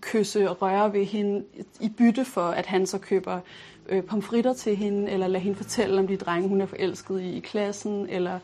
kysse 0.00 0.50
og 0.50 0.62
røre 0.62 0.92
ved 0.92 1.04
hende 1.04 1.44
i 1.80 1.88
bytte 1.88 2.24
for, 2.24 2.46
at 2.46 2.66
han 2.66 2.86
så 2.86 2.98
køber 2.98 3.40
øh, 3.88 4.02
pomfritter 4.04 4.52
til 4.52 4.76
hende, 4.76 5.10
eller 5.10 5.26
lader 5.26 5.44
hende 5.44 5.56
fortælle 5.56 5.98
om 5.98 6.06
de 6.06 6.16
drenge, 6.16 6.48
hun 6.48 6.60
er 6.60 6.66
forelsket 6.66 7.20
i 7.20 7.36
i 7.36 7.40
klassen, 7.40 8.08
eller 8.08 8.38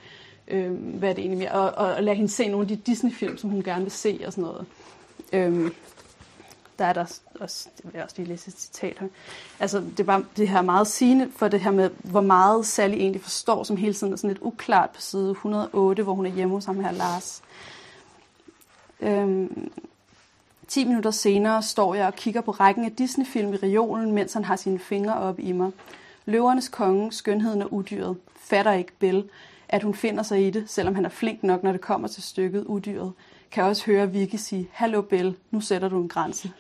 øh, 0.51 0.73
hvad 0.73 1.09
er 1.09 1.13
det 1.13 1.23
egentlig 1.23 1.39
mere, 1.39 1.53
og, 1.53 1.87
og, 1.87 1.95
og 1.95 2.03
lade 2.03 2.17
hende 2.17 2.31
se 2.31 2.49
nogle 2.49 2.65
af 2.65 2.69
de 2.69 2.77
Disney-film, 2.77 3.39
som 3.39 3.51
hun 3.51 3.63
gerne 3.63 3.83
vil 3.83 3.93
se 3.93 4.21
og 4.27 4.33
sådan 4.33 4.45
noget. 4.45 4.67
Øh, 5.33 5.71
der 6.79 6.85
er 6.85 6.93
der 6.93 7.05
også, 7.41 7.69
det 7.77 7.85
vil 7.85 7.93
jeg 7.95 8.05
også 8.05 8.17
lige 8.19 8.29
læse 8.29 8.49
et 8.49 8.61
citat 8.61 8.97
her. 8.99 9.09
Altså, 9.61 9.81
det 9.81 10.01
er 10.01 10.05
bare 10.05 10.25
det 10.37 10.49
her 10.49 10.63
meget 10.63 10.87
sigende 10.87 11.31
for 11.37 11.49
det 11.49 11.61
her 11.61 11.71
med, 11.71 11.91
hvor 12.03 12.21
meget 12.21 12.67
Sally 12.67 12.95
egentlig 12.95 13.23
forstår, 13.23 13.65
som 13.65 13.77
hele 13.77 13.95
tiden 13.95 14.13
er 14.13 14.17
sådan 14.17 14.31
lidt 14.31 14.43
uklart 14.43 14.91
på 14.91 15.01
side 15.01 15.31
108, 15.31 16.03
hvor 16.03 16.15
hun 16.15 16.27
er 16.27 16.31
hjemme 16.31 16.55
hos 16.55 16.65
ham 16.65 16.81
her, 16.81 16.93
Lars. 16.93 17.43
Øhm, 19.01 19.71
10 20.69 20.85
minutter 20.85 21.11
senere 21.11 21.63
står 21.63 21.95
jeg 21.95 22.07
og 22.07 22.15
kigger 22.15 22.41
på 22.41 22.51
rækken 22.51 22.85
af 22.85 22.93
Disney-film 22.93 23.53
i 23.53 23.57
reolen, 23.57 24.13
mens 24.13 24.33
han 24.33 24.45
har 24.45 24.57
sine 24.57 24.79
fingre 24.79 25.15
op 25.15 25.39
i 25.39 25.53
mig. 25.53 25.71
Løvernes 26.27 26.69
konge, 26.69 27.13
skønheden 27.13 27.63
og 27.63 27.73
udyret, 27.73 28.17
fatter 28.37 28.73
ikke 28.73 28.93
Bell, 28.99 29.25
at 29.69 29.83
hun 29.83 29.95
finder 29.95 30.23
sig 30.23 30.47
i 30.47 30.51
det, 30.51 30.65
selvom 30.67 30.95
han 30.95 31.05
er 31.05 31.09
flink 31.09 31.43
nok, 31.43 31.63
når 31.63 31.73
det 31.73 31.81
kommer 31.81 32.09
til 32.09 32.23
stykket 32.23 32.65
udyret. 32.65 33.13
Kan 33.51 33.65
også 33.65 33.87
høre 33.87 34.11
Vicky 34.11 34.37
sige, 34.37 34.69
Hallo 34.73 35.03
Bell, 35.03 35.35
nu 35.51 35.61
sætter 35.61 35.89
du 35.89 36.03
en 36.03 36.09
grænse. 36.09 36.51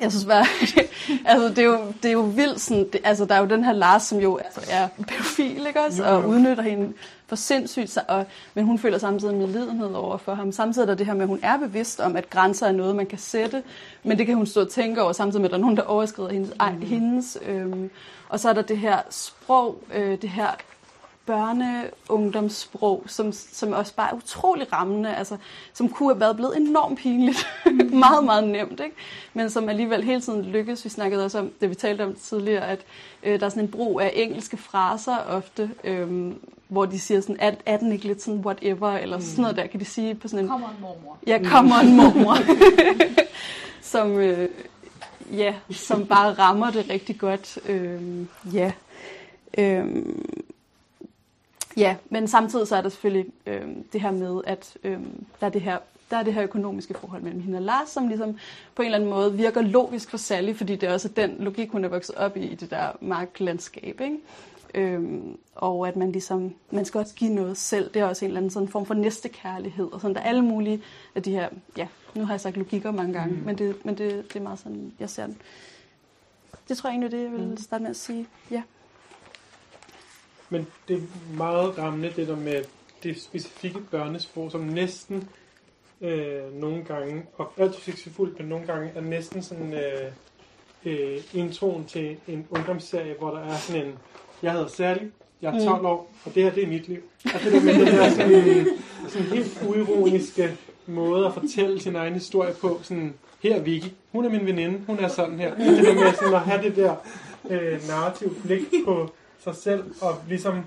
Jeg 0.00 0.12
synes 0.12 0.24
bare, 0.24 0.46
altså 1.30 1.48
det 1.48 1.58
er 1.58 1.62
jo, 1.62 1.78
det 2.02 2.08
er 2.08 2.12
jo 2.12 2.20
vildt 2.20 2.60
sådan, 2.60 2.88
det, 2.92 3.00
altså 3.04 3.24
der 3.24 3.34
er 3.34 3.38
jo 3.38 3.46
den 3.46 3.64
her 3.64 3.72
Lars, 3.72 4.02
som 4.02 4.18
jo 4.18 4.36
altså, 4.36 4.60
er 4.70 4.88
pædofil, 5.08 5.66
ikke 5.66 5.80
også? 5.80 6.04
Og 6.04 6.28
udnytter 6.28 6.62
hende 6.62 6.92
for 7.26 7.36
sindssygt, 7.36 7.98
og, 8.08 8.26
men 8.54 8.64
hun 8.64 8.78
føler 8.78 8.98
samtidig 8.98 9.32
en 9.32 9.38
medlidenhed 9.38 9.94
over 9.94 10.16
for 10.16 10.34
ham. 10.34 10.52
Samtidig 10.52 10.84
er 10.84 10.86
der 10.86 10.94
det 10.94 11.06
her 11.06 11.14
med, 11.14 11.22
at 11.22 11.28
hun 11.28 11.40
er 11.42 11.58
bevidst 11.58 12.00
om, 12.00 12.16
at 12.16 12.30
grænser 12.30 12.66
er 12.66 12.72
noget, 12.72 12.96
man 12.96 13.06
kan 13.06 13.18
sætte, 13.18 13.62
men 14.02 14.18
det 14.18 14.26
kan 14.26 14.34
hun 14.34 14.46
stå 14.46 14.60
og 14.60 14.70
tænke 14.70 15.02
over, 15.02 15.12
samtidig 15.12 15.40
med, 15.40 15.48
at 15.48 15.50
der 15.50 15.56
er 15.56 15.60
nogen, 15.60 15.76
der 15.76 15.82
overskrider 15.82 16.30
hendes. 16.30 16.52
Mm. 16.60 16.82
hendes 16.82 17.38
øhm, 17.46 17.90
og 18.28 18.40
så 18.40 18.48
er 18.48 18.52
der 18.52 18.62
det 18.62 18.78
her 18.78 18.98
sprog, 19.10 19.82
øh, 19.94 20.22
det 20.22 20.30
her 20.30 20.50
børne-ungdomssprog, 21.28 23.02
som, 23.06 23.32
som 23.32 23.72
også 23.72 23.94
bare 23.94 24.10
er 24.10 24.16
utrolig 24.16 24.72
rammende, 24.72 25.16
altså, 25.16 25.36
som 25.72 25.88
kunne 25.88 26.12
have 26.14 26.20
været 26.20 26.36
blevet 26.36 26.56
enormt 26.56 26.98
pinligt. 26.98 27.46
meget, 28.04 28.24
meget 28.24 28.48
nemt, 28.48 28.80
ikke? 28.80 28.96
Men 29.34 29.50
som 29.50 29.68
alligevel 29.68 30.04
hele 30.04 30.20
tiden 30.20 30.42
lykkes. 30.42 30.84
Vi 30.84 30.90
snakkede 30.90 31.24
også 31.24 31.38
om, 31.38 31.50
det 31.60 31.70
vi 31.70 31.74
talte 31.74 32.04
om 32.04 32.14
tidligere, 32.14 32.68
at 32.68 32.80
øh, 33.22 33.40
der 33.40 33.46
er 33.46 33.50
sådan 33.50 33.62
en 33.62 33.70
brug 33.70 34.00
af 34.00 34.12
engelske 34.14 34.56
fraser 34.56 35.16
ofte, 35.16 35.70
øh, 35.84 36.32
hvor 36.68 36.86
de 36.86 37.00
siger 37.00 37.20
sådan, 37.20 37.36
er, 37.38 37.52
er 37.66 37.76
den 37.76 37.92
ikke 37.92 38.06
lidt 38.06 38.22
sådan 38.22 38.40
whatever, 38.40 38.90
eller 38.90 39.16
mm. 39.16 39.22
sådan 39.22 39.42
noget 39.42 39.56
der, 39.56 39.66
kan 39.66 39.80
de 39.80 39.84
sige 39.84 40.14
på 40.14 40.28
sådan 40.28 40.44
en... 40.44 40.48
Kommer 40.48 40.68
en 40.68 40.80
mormor. 40.80 41.18
Ja, 41.26 41.38
kommer 41.44 41.76
en 41.76 41.96
mormor. 41.96 42.36
som, 43.92 44.12
øh, 44.12 44.48
ja, 45.32 45.54
som 45.70 46.06
bare 46.06 46.32
rammer 46.32 46.70
det 46.70 46.86
rigtig 46.90 47.18
godt. 47.18 47.58
Øh, 47.68 48.26
ja. 48.52 48.72
Øh, 49.58 49.86
Ja, 51.78 51.96
men 52.10 52.28
samtidig 52.28 52.68
så 52.68 52.76
er 52.76 52.80
der 52.80 52.88
selvfølgelig 52.88 53.32
øh, 53.46 53.62
det 53.92 54.00
her 54.00 54.10
med, 54.10 54.40
at 54.46 54.76
øh, 54.84 54.98
der, 55.40 55.46
er 55.46 55.50
det 55.50 55.60
her, 55.60 55.78
der 56.10 56.16
er 56.16 56.22
det 56.22 56.34
her 56.34 56.42
økonomiske 56.42 56.94
forhold 56.94 57.22
mellem 57.22 57.40
hende 57.40 57.58
og 57.58 57.62
Lars, 57.62 57.88
som 57.88 58.08
ligesom 58.08 58.38
på 58.74 58.82
en 58.82 58.86
eller 58.86 58.98
anden 58.98 59.10
måde 59.10 59.34
virker 59.34 59.62
logisk 59.62 60.10
for 60.10 60.16
Sally, 60.16 60.54
fordi 60.54 60.76
det 60.76 60.88
er 60.88 60.92
også 60.92 61.08
den 61.08 61.36
logik, 61.38 61.70
hun 61.70 61.84
er 61.84 61.88
vokset 61.88 62.14
op 62.14 62.36
i, 62.36 62.40
i 62.40 62.54
det 62.54 62.70
der 62.70 62.88
marklandskab. 63.00 64.00
Ikke? 64.00 64.18
Øhm, 64.74 65.38
og 65.54 65.88
at 65.88 65.96
man 65.96 66.12
ligesom, 66.12 66.54
man 66.70 66.84
skal 66.84 66.98
også 66.98 67.14
give 67.14 67.34
noget 67.34 67.56
selv. 67.56 67.90
Det 67.94 68.02
er 68.02 68.06
også 68.06 68.24
en 68.24 68.28
eller 68.28 68.38
anden 68.38 68.50
sådan 68.50 68.68
form 68.68 68.86
for 68.86 68.94
næstekærlighed. 68.94 69.92
Og 69.92 70.00
sådan, 70.00 70.14
der 70.14 70.20
er 70.20 70.28
alle 70.28 70.42
mulige 70.42 70.82
af 71.14 71.22
de 71.22 71.30
her, 71.30 71.48
ja, 71.76 71.88
nu 72.14 72.24
har 72.24 72.32
jeg 72.32 72.40
sagt 72.40 72.56
logikker 72.56 72.90
mange 72.90 73.12
gange, 73.12 73.34
mm. 73.34 73.42
men, 73.44 73.58
det, 73.58 73.84
men 73.84 73.98
det, 73.98 74.32
det 74.32 74.36
er 74.36 74.42
meget 74.42 74.58
sådan, 74.58 74.92
jeg 75.00 75.10
ser 75.10 75.26
den. 75.26 75.36
Det 76.68 76.76
tror 76.76 76.88
jeg 76.88 76.92
egentlig, 76.92 77.12
det 77.12 77.22
jeg 77.22 77.32
vil 77.32 77.48
mm. 77.48 77.56
starte 77.56 77.82
med 77.82 77.90
at 77.90 77.96
sige. 77.96 78.26
Ja. 78.50 78.62
Men 80.50 80.66
det 80.88 80.96
er 80.96 81.36
meget 81.36 81.78
rammende, 81.78 82.12
det 82.16 82.28
der 82.28 82.36
med 82.36 82.64
det 83.02 83.22
specifikke 83.22 83.80
børnesprog, 83.90 84.50
som 84.50 84.60
næsten 84.60 85.28
øh, 86.00 86.60
nogle 86.60 86.84
gange, 86.84 87.22
og 87.36 87.52
alt 87.56 87.74
succesfuldt, 87.74 88.38
men 88.38 88.48
nogle 88.48 88.66
gange 88.66 88.90
er 88.94 89.00
næsten 89.00 89.42
sådan, 89.42 89.74
øh, 89.74 90.12
øh, 90.84 91.20
introen 91.34 91.84
til 91.84 92.16
en 92.28 92.46
ungdomsserie, 92.50 93.14
hvor 93.18 93.30
der 93.30 93.40
er 93.40 93.56
sådan 93.56 93.86
en, 93.86 93.94
jeg 94.42 94.52
hedder 94.52 94.68
Sally, 94.68 95.10
jeg 95.42 95.56
er 95.56 95.64
12 95.64 95.86
år, 95.86 96.12
og 96.24 96.34
det 96.34 96.42
her, 96.42 96.50
det 96.50 96.62
er 96.62 96.66
mit 96.66 96.88
liv. 96.88 97.02
Og 97.24 97.40
det 97.44 97.52
der 97.52 97.60
med 97.60 97.74
den 97.74 97.86
der 97.86 98.10
sådan, 98.10 98.66
sådan 99.08 99.26
helt 99.26 99.62
uironiske 99.68 100.56
måde 100.86 101.26
at 101.26 101.34
fortælle 101.34 101.80
sin 101.80 101.96
egen 101.96 102.14
historie 102.14 102.54
på, 102.60 102.80
sådan, 102.82 103.14
her 103.42 103.56
er 103.56 103.60
Vicky, 103.60 103.88
hun 104.12 104.24
er 104.24 104.28
min 104.28 104.46
veninde, 104.46 104.80
hun 104.86 104.98
er 104.98 105.08
sådan 105.08 105.38
her. 105.38 105.52
Og 105.52 105.58
det 105.58 105.84
der 105.84 105.94
med 105.94 106.12
sådan 106.14 106.34
at 106.34 106.40
have 106.40 106.62
det 106.62 106.76
der 106.76 106.94
øh, 107.50 107.88
narrativ 107.88 108.36
blik 108.44 108.60
på 108.84 109.10
sig 109.38 109.54
selv, 109.54 109.84
og 110.02 110.14
ligesom 110.28 110.64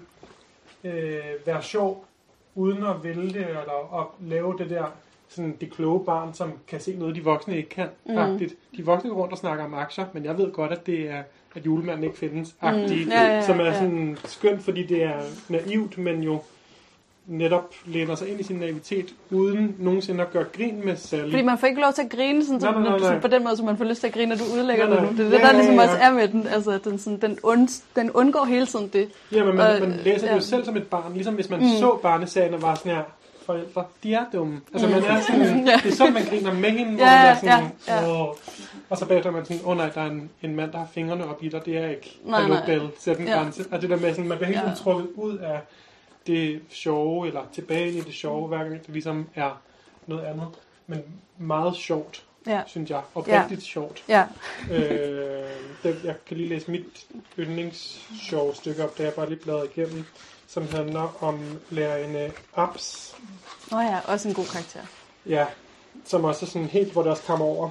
øh, 0.84 1.20
være 1.46 1.64
sjov, 1.64 2.06
uden 2.56 2.84
at 2.84 3.04
vælte, 3.04 3.40
eller 3.40 4.00
at 4.02 4.28
lave 4.28 4.58
det 4.58 4.70
der 4.70 4.86
sådan 5.30 5.58
det 5.62 5.72
kloge 5.72 6.06
barn, 6.06 6.34
som 6.34 6.54
kan 6.68 6.80
se 6.80 6.96
noget, 6.96 7.16
de 7.16 7.24
voksne 7.24 7.58
ikke 7.58 7.70
kan. 7.70 7.88
Mm. 8.06 8.18
Agtigt. 8.18 8.54
De 8.78 8.86
voksne 8.86 9.10
går 9.10 9.18
rundt 9.18 9.32
og 9.32 9.38
snakker 9.38 9.66
om 9.66 9.74
aktier, 9.74 10.06
men 10.14 10.26
jeg 10.26 10.38
ved 10.38 10.52
godt, 10.52 10.72
at 10.72 10.86
det 10.86 11.10
er 11.10 11.24
at 11.56 11.66
julemanden 11.66 12.04
ikke 12.04 12.18
findes, 12.18 12.56
agtigt, 12.62 13.06
Mm. 13.06 13.12
Ja, 13.12 13.24
ja, 13.24 13.36
ja, 13.36 13.46
som 13.46 13.60
er 13.60 13.74
sådan 13.74 14.18
skønt, 14.26 14.64
fordi 14.64 14.84
det 14.84 15.04
er 15.04 15.22
naivt, 15.50 15.98
men 15.98 16.24
jo 16.24 16.42
netop 17.28 17.74
læner 17.86 18.16
sig 18.16 18.30
ind 18.30 18.40
i 18.40 18.44
sin 18.44 18.56
naivitet, 18.56 19.14
uden 19.32 19.76
nogensinde 19.80 20.22
at 20.22 20.32
gøre 20.32 20.44
grin 20.58 20.82
med 20.86 20.96
Sally. 20.96 21.32
Fordi 21.32 21.44
man 21.44 21.58
får 21.58 21.68
ikke 21.68 21.82
lov 21.82 21.94
til 21.94 22.02
at 22.02 22.10
grine 22.10 22.46
sådan, 22.46 22.62
Nej, 22.62 22.72
nej, 22.72 22.82
nej, 23.00 23.00
nej. 23.00 23.20
på 23.20 23.28
den 23.28 23.44
måde, 23.44 23.58
som 23.58 23.66
man 23.66 23.78
får 23.78 23.86
lyst 23.86 24.00
til 24.00 24.08
at 24.08 24.14
grine, 24.14 24.30
når 24.30 24.36
du 24.36 24.44
udlægger 24.60 24.88
Nej, 24.90 24.96
det 24.96 25.04
nej. 25.04 25.12
nu. 25.12 25.18
Det 25.18 25.26
er 25.26 25.30
det, 25.30 25.38
Ja, 25.40 25.42
der 25.44 25.48
ja, 25.48 25.54
ligesom 25.58 25.76
ja. 25.76 25.82
også 25.82 25.98
er 25.98 26.12
med 26.12 26.28
den. 26.28 26.48
Altså, 26.48 26.80
den, 26.84 27.00
sådan, 27.00 27.20
den, 27.22 27.38
und, 27.44 27.70
den 27.96 28.12
undgår 28.12 28.46
hele 28.46 28.66
tiden 28.66 28.88
det. 28.94 29.10
Ja, 29.32 29.44
men 29.44 29.56
man, 29.56 29.76
Og, 29.76 29.80
man 29.90 30.00
læser 30.04 30.20
det 30.20 30.28
ja. 30.28 30.34
jo 30.36 30.40
selv 30.42 30.66
som 30.66 30.78
et 30.78 30.88
barn, 30.88 31.14
ligesom 31.14 31.34
hvis 31.36 31.50
man 31.50 31.60
mm. 31.60 31.66
så 31.80 32.00
barneserien 32.02 32.54
og 32.54 32.62
var 32.62 32.76
sådan 32.76 32.92
her, 32.92 33.04
forældre, 33.46 33.84
de 34.04 34.14
er 34.14 34.26
dumme. 34.34 34.62
Altså 34.74 34.90
man 34.90 35.04
er 35.04 35.22
sådan, 35.22 35.68
Ja. 35.68 35.80
det 35.84 35.92
er 35.92 35.96
sådan, 35.96 36.14
man 36.14 36.24
griner 36.26 36.54
med 36.54 36.70
hende, 36.70 36.92
hvor 36.96 37.06
Ja, 37.06 37.18
man 37.18 37.26
er 37.28 37.36
sådan, 37.36 37.72
ja, 37.88 38.02
ja. 38.02 38.22
Åh. 38.22 38.28
og 38.90 38.98
så 38.98 39.06
bagefter 39.06 39.30
er 39.30 39.34
man 39.34 39.46
sådan, 39.46 39.62
åh 39.64 39.70
oh, 39.72 39.78
nej, 39.78 39.90
der 39.96 40.02
er 40.02 40.06
en, 40.06 40.30
en 40.42 40.56
mand, 40.56 40.72
der 40.72 40.78
har 40.78 40.88
fingrene 40.94 41.26
op 41.30 41.44
i 41.44 41.50
dig, 41.50 41.66
det 41.66 41.78
er 41.78 41.90
ikke, 41.90 42.18
Nej, 42.26 42.40
hallo 42.42 42.56
nej. 42.56 42.66
Bell, 42.66 42.82
sæt 43.00 43.20
en 43.20 43.28
Ja. 43.28 43.34
grænse. 43.38 43.66
Og 43.72 43.82
det 43.82 43.90
der 43.90 43.98
med 43.98 44.10
sådan, 44.14 44.28
man 44.28 44.38
bliver 44.38 44.48
helt 44.48 44.62
Ja. 44.64 44.70
ja. 44.70 44.76
trukket 44.76 45.08
ud 45.16 45.38
af 45.38 45.60
det 46.28 46.62
sjove, 46.70 47.28
eller 47.28 47.42
tilbage 47.54 47.92
i 47.92 48.02
det 48.02 48.14
sjove, 48.14 48.48
hver 48.48 48.58
gang 48.58 48.72
det 48.86 48.90
ligesom 48.90 49.30
er 49.36 49.62
noget 50.08 50.26
andet. 50.26 50.48
Men 50.88 51.04
meget 51.38 51.76
sjovt, 51.76 52.24
Ja. 52.48 52.62
synes 52.68 52.90
jeg. 52.90 53.02
Oprigtigt 53.16 53.64
sjovt. 53.64 54.04
Ja. 54.08 54.26
Øh, 54.72 55.50
det, 55.84 56.02
jeg 56.04 56.16
kan 56.26 56.38
lige 56.38 56.50
læse 56.50 56.72
mit 56.72 57.06
yndlingssjove 57.40 58.56
stykke 58.56 58.84
op, 58.84 58.98
da 58.98 59.04
jeg 59.04 59.14
bare 59.14 59.30
lige 59.30 59.40
bladrer 59.40 59.64
igennem, 59.64 60.06
som 60.48 60.68
handler 60.68 61.24
om 61.24 61.40
lærerinde 61.70 62.32
Abs. 62.56 63.16
Nå 63.72 63.80
ja, 63.80 64.00
også 64.08 64.28
en 64.28 64.34
god 64.34 64.46
karakter. 64.46 64.80
Ja, 65.26 65.46
som 66.06 66.24
også 66.24 66.46
er 66.46 66.50
sådan 66.50 66.68
helt, 66.68 66.92
hvor 66.92 67.02
det 67.02 67.12
også 67.12 67.24
kommer 67.24 67.46
over. 67.46 67.70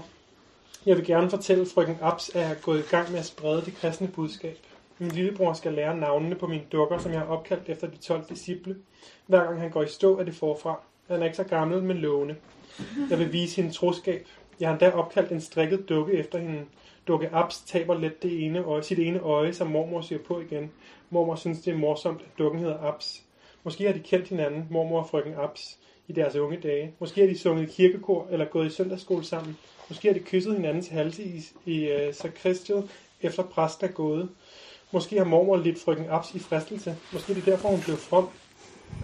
Jeg 0.86 0.96
vil 0.96 1.06
gerne 1.06 1.30
fortælle 1.30 1.66
frøken 1.74 1.98
Abs, 2.02 2.28
at 2.28 2.40
jeg 2.42 2.50
er 2.50 2.54
gået 2.54 2.78
i 2.78 2.88
gang 2.90 3.10
med 3.10 3.18
at 3.18 3.26
sprede 3.26 3.64
det 3.64 3.74
kristne 3.76 4.08
budskab. 4.08 4.58
Min 5.00 5.10
lillebror 5.10 5.52
skal 5.52 5.72
lære 5.72 5.96
navnene 5.96 6.34
på 6.34 6.46
mine 6.46 6.62
dukker, 6.72 6.98
som 6.98 7.12
jeg 7.12 7.20
har 7.20 7.26
opkaldt 7.26 7.68
efter 7.68 7.86
de 7.86 7.96
12 7.96 8.24
disciple. 8.28 8.76
Hver 9.26 9.44
gang 9.44 9.60
han 9.60 9.70
går 9.70 9.82
i 9.82 9.88
stå, 9.88 10.18
er 10.18 10.24
det 10.24 10.34
forfra. 10.34 10.80
Han 11.08 11.20
er 11.20 11.24
ikke 11.24 11.36
så 11.36 11.44
gammel, 11.44 11.82
men 11.82 11.96
lovende. 11.96 12.36
Jeg 13.10 13.18
vil 13.18 13.32
vise 13.32 13.56
hende 13.56 13.74
troskab. 13.74 14.26
Jeg 14.60 14.68
har 14.68 14.72
endda 14.72 14.90
opkaldt 14.90 15.32
en 15.32 15.40
strikket 15.40 15.88
dukke 15.88 16.12
efter 16.12 16.38
hende. 16.38 16.64
Dukke 17.08 17.28
Abs 17.32 17.60
taber 17.60 17.98
let 17.98 18.22
det 18.22 18.44
ene 18.44 18.64
øje, 18.64 18.82
sit 18.82 18.98
ene 18.98 19.20
øje, 19.20 19.52
som 19.52 19.66
mormor 19.66 20.00
ser 20.00 20.18
på 20.18 20.40
igen. 20.40 20.70
Mormor 21.10 21.34
synes, 21.34 21.60
det 21.60 21.72
er 21.72 21.76
morsomt, 21.78 22.20
at 22.20 22.38
dukken 22.38 22.60
hedder 22.60 22.78
Abs. 22.82 23.22
Måske 23.64 23.86
har 23.86 23.92
de 23.92 24.00
kendt 24.00 24.28
hinanden, 24.28 24.66
mormor 24.70 25.00
og 25.00 25.08
frøken 25.08 25.34
Abs, 25.34 25.78
i 26.08 26.12
deres 26.12 26.36
unge 26.36 26.56
dage. 26.56 26.94
Måske 26.98 27.20
har 27.20 27.28
de 27.28 27.38
sunget 27.38 27.70
kirkekor 27.70 28.28
eller 28.30 28.44
gået 28.44 28.66
i 28.66 28.70
søndagsskole 28.70 29.24
sammen. 29.24 29.58
Måske 29.88 30.08
har 30.08 30.14
de 30.14 30.20
kysset 30.20 30.56
hinandens 30.56 30.88
halse 30.88 31.22
i, 31.24 31.42
i 31.66 31.88
øh, 31.88 32.08
uh, 32.08 32.14
sakristiet, 32.14 32.90
efter 33.22 33.42
præsten 33.42 33.86
er 33.86 33.92
gået. 33.92 34.28
Måske 34.92 35.16
har 35.18 35.24
mormor 35.24 35.56
lidt 35.56 35.82
frøken 35.84 36.06
Abs 36.10 36.34
i 36.34 36.38
fristelse. 36.38 36.96
Måske 37.12 37.32
er 37.32 37.34
det 37.34 37.46
derfor, 37.46 37.68
hun 37.68 37.80
blev 37.80 37.96
from. 37.96 38.28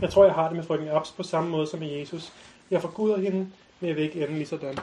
Jeg 0.01 0.11
tror, 0.11 0.25
jeg 0.25 0.35
har 0.35 0.49
det 0.49 0.57
med 0.57 0.65
frøken 0.65 0.89
Abs 0.89 1.11
på 1.11 1.23
samme 1.23 1.51
måde 1.51 1.67
som 1.67 1.81
med 1.81 1.89
Jesus. 1.89 2.33
Jeg 2.71 2.81
forguder 2.81 3.17
hende, 3.19 3.39
men 3.81 3.89
jeg 3.89 3.97
vil 3.97 4.05
ikke 4.05 4.23
ende 4.27 4.35
lige 4.35 4.47
sådan. 4.47 4.75
det 4.75 4.79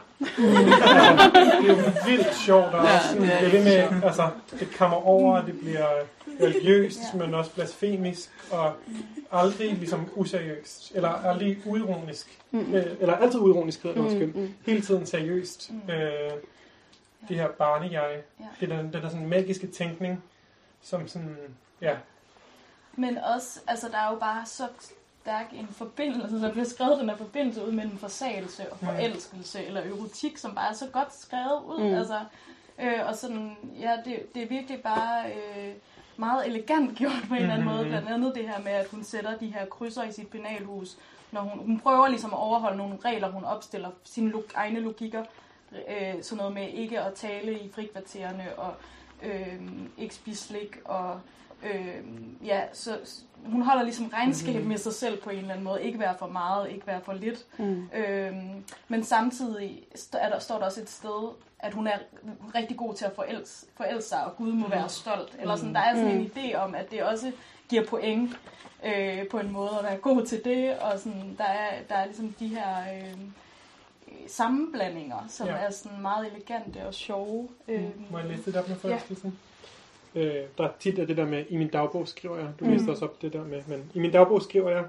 er 0.60 1.68
jo 1.68 1.76
vildt 2.06 2.36
sjovt, 2.36 2.66
og 2.66 2.86
Ja, 2.86 2.94
også 2.96 3.08
sådan, 3.08 3.22
det 3.24 3.34
er 3.34 3.50
det, 3.52 3.64
med, 3.64 4.04
altså, 4.04 4.30
det 4.60 4.68
kommer 4.78 4.98
over, 5.08 5.38
og 5.42 5.46
det 5.48 5.60
bliver 5.60 5.88
religiøst, 6.42 7.00
men 7.16 7.34
også 7.34 7.52
blasfemisk, 7.52 8.30
og 8.52 8.72
aldrig 9.32 9.74
ligesom 9.74 10.06
useriøst, 10.16 10.92
eller 10.96 11.10
aldrig 11.10 11.58
uironisk. 11.66 12.40
Mm. 12.52 12.74
Øh, 12.76 12.86
eller 13.00 13.16
altid 13.16 13.40
uironisk, 13.40 13.84
hedder 13.84 14.02
det 14.02 14.12
Mm, 14.12 14.22
undskyld. 14.22 14.42
mm. 14.44 14.54
Hele 14.66 14.82
tiden 14.82 15.06
seriøst. 15.06 15.72
Øh, 15.90 15.96
det 17.30 17.38
her 17.38 17.48
barnejeg. 17.48 18.22
Ja. 18.40 18.46
Det 18.60 18.72
er 18.72 18.78
den, 18.78 18.94
den 18.94 19.02
der 19.02 19.10
sådan 19.10 19.28
magiske 19.28 19.68
tænkning, 19.68 20.24
som 20.84 21.07
sådan, 21.07 21.38
ja, 21.81 21.95
Men 22.95 23.18
også, 23.18 23.60
altså 23.68 23.89
der 23.89 23.97
er 23.97 24.11
jo 24.11 24.19
bare 24.19 24.45
så 24.45 24.68
stærk 25.22 25.45
en 25.53 25.68
forbindelse, 25.72 26.41
der 26.41 26.51
bliver 26.51 26.65
skrevet 26.65 26.99
den 26.99 27.10
her 27.10 27.15
forbindelse 27.18 27.65
ud 27.65 27.72
mellem 27.72 27.97
forsagelse 27.97 28.72
og 28.72 28.77
Mm. 28.81 28.88
forelskelse, 28.88 29.65
eller 29.65 29.81
erotik, 29.81 30.38
som 30.38 30.55
bare 30.55 30.69
er 30.69 30.73
så 30.73 30.88
godt 30.93 31.15
skrevet 31.15 31.61
ud. 31.65 31.80
Mm. 31.80 31.89
Mm. 31.89 31.93
Altså, 31.97 32.19
øh, 32.80 33.07
og 33.07 33.15
sådan, 33.15 33.57
ja, 33.80 33.97
det, 34.05 34.34
det 34.35 34.43
er 34.43 34.47
virkelig 34.47 34.81
bare 34.84 35.26
øh, 35.31 35.73
meget 36.18 36.47
elegant 36.47 36.95
gjort 36.97 37.11
på 37.27 37.34
en 37.34 37.41
eller 37.41 37.53
anden 37.53 37.68
måde. 37.68 37.85
Blandt 37.85 38.10
andet 38.10 38.35
det 38.35 38.47
her 38.49 38.60
med, 38.61 38.72
at 38.72 38.88
hun 38.88 39.03
sætter 39.03 39.38
de 39.38 39.47
her 39.47 39.65
krydser 39.65 40.03
i 40.03 40.11
sit 40.11 40.27
penalhus, 40.27 40.97
når 41.31 41.41
hun, 41.41 41.60
hun 41.65 41.80
prøver 41.80 42.07
ligesom 42.07 42.34
at 42.34 42.39
overholde 42.39 42.77
nogle 42.77 42.97
regler, 43.05 43.31
hun 43.31 43.43
opstiller 43.45 43.91
sine 44.03 44.30
log, 44.30 44.43
egne 44.55 44.80
logikker. 44.80 45.23
Øh, 45.89 46.23
sådan 46.23 46.38
noget 46.38 46.53
med 46.53 46.68
ikke 46.69 46.99
at 47.01 47.14
tale 47.14 47.60
i 47.60 47.72
frikvartererne, 47.72 48.55
og 48.57 48.73
øh, 49.24 49.62
ikke 49.98 50.16
spise 50.16 50.44
slik, 50.44 50.78
og 50.86 51.20
øh, 51.64 51.95
ja, 52.45 52.62
så 52.74 52.98
hun 53.45 53.62
holder 53.62 53.84
ligesom 53.84 54.08
regnskab 54.14 54.56
Mhm. 54.56 54.68
med 54.68 54.78
sig 54.78 54.94
selv 54.94 55.22
på 55.22 55.30
en 55.30 55.38
eller 55.38 55.52
anden 55.52 55.64
måde. 55.64 55.84
Ikke 55.84 56.00
være 56.00 56.16
for 56.20 56.28
meget, 56.28 56.70
ikke 56.72 56.88
være 56.88 57.02
for 57.02 57.14
lidt. 57.14 57.45
Mm. 57.58 57.90
Øhm, 57.95 58.64
men 58.88 59.04
samtidig 59.04 59.84
er 60.14 60.30
der, 60.30 60.40
står 60.40 60.58
der 60.58 60.66
også 60.66 60.82
et 60.82 60.90
sted, 60.90 61.30
at 61.60 61.74
hun 61.74 61.88
er 61.88 61.98
rigtig 62.56 62.78
god 62.78 62.94
til 62.94 63.06
at 63.06 63.12
forelske, 63.16 63.68
forelske 63.78 64.10
sig, 64.10 64.26
og 64.26 64.36
Gud 64.36 64.52
må 64.54 64.68
være 64.70 64.90
stolt. 64.90 65.36
Eller 65.40 65.56
sådan, 65.56 65.74
der 65.76 65.80
er 65.82 65.95
sådan 65.95 66.12
en 66.12 66.32
idé 66.36 66.56
om, 66.56 66.76
at 66.76 66.91
det 66.91 67.04
også 67.04 67.32
giver 67.70 67.86
point 67.86 68.32
øh, 68.86 69.28
på 69.28 69.40
en 69.40 69.52
måde, 69.52 69.70
at 69.80 69.84
være 69.86 69.98
god 69.98 70.26
til 70.26 70.44
det. 70.45 70.78
Og 70.80 71.00
sådan, 71.00 71.36
der, 71.38 71.44
er, 71.44 71.70
der 71.90 71.95
er 71.95 72.06
ligesom 72.06 72.34
de 72.40 72.48
her 72.48 72.68
øh, 72.95 73.18
sammenblandinger, 74.27 75.18
som 75.30 75.48
Ja. 75.48 75.53
er 75.53 75.69
sådan 75.72 76.02
meget 76.02 76.27
elegante 76.31 76.88
og 76.88 76.94
sjove. 76.94 77.49
Øh, 77.68 78.11
Må 78.11 78.18
jeg 78.18 78.27
læse 78.27 78.45
det 78.52 78.56
op 78.56 78.68
med 78.69 78.76
forelskelsen? 78.76 79.40
Ja. 80.15 80.22
Øh, 80.22 80.48
der 80.57 80.64
er 80.64 80.72
tit 80.80 80.99
af 80.99 81.07
det 81.07 81.18
der 81.18 81.26
med, 81.26 81.45
i 81.49 81.57
min 81.57 81.68
dagbog 81.69 82.07
skriver 82.07 82.38
jeg, 82.38 82.48
du 82.60 82.65
læste 82.65 82.90
også 82.90 83.06
op 83.06 83.22
det 83.22 83.34
der 83.34 83.44
med, 83.45 83.61
men 83.68 83.91
i 83.94 83.99
min 83.99 84.11
dagbog 84.11 84.41
skriver 84.41 84.69
jeg 84.69 84.85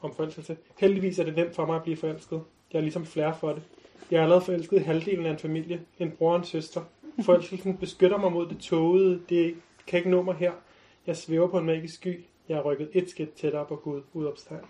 om 0.00 0.14
forelskelse. 0.14 0.56
Heldigvis 0.78 1.18
er 1.18 1.24
det 1.24 1.36
nemt 1.36 1.54
for 1.54 1.66
mig 1.66 1.76
at 1.76 1.82
blive 1.82 1.96
forelsket. 1.96 2.42
Jeg 2.72 2.78
er 2.78 2.82
ligesom 2.82 3.06
flere 3.06 3.34
for 3.40 3.52
det. 3.52 3.62
Jeg 4.10 4.18
er 4.18 4.22
allerede 4.22 4.44
forelsket 4.44 4.76
i 4.80 4.82
halvdelen 4.82 5.26
af 5.26 5.30
en 5.30 5.38
familie, 5.38 5.80
en 5.98 6.10
bror 6.10 6.30
og 6.30 6.36
en 6.36 6.44
søster. 6.44 6.80
Forelskelsen 7.24 7.76
beskytter 7.76 8.18
mig 8.18 8.32
mod 8.32 8.48
det 8.48 8.58
tågede, 8.58 9.20
det 9.28 9.54
kan 9.86 9.96
ikke 9.98 10.10
nå 10.10 10.22
mig 10.22 10.34
her. 10.34 10.52
Jeg 11.06 11.16
svæver 11.16 11.48
på 11.48 11.58
en 11.58 11.66
magisk 11.66 11.94
sky. 11.94 12.24
Jeg 12.48 12.58
er 12.58 12.62
rykket 12.62 12.88
et 12.92 13.10
skridt 13.10 13.34
tættere 13.34 13.64
på 13.66 13.76
Gud, 13.76 14.02
udopstegn. 14.12 14.60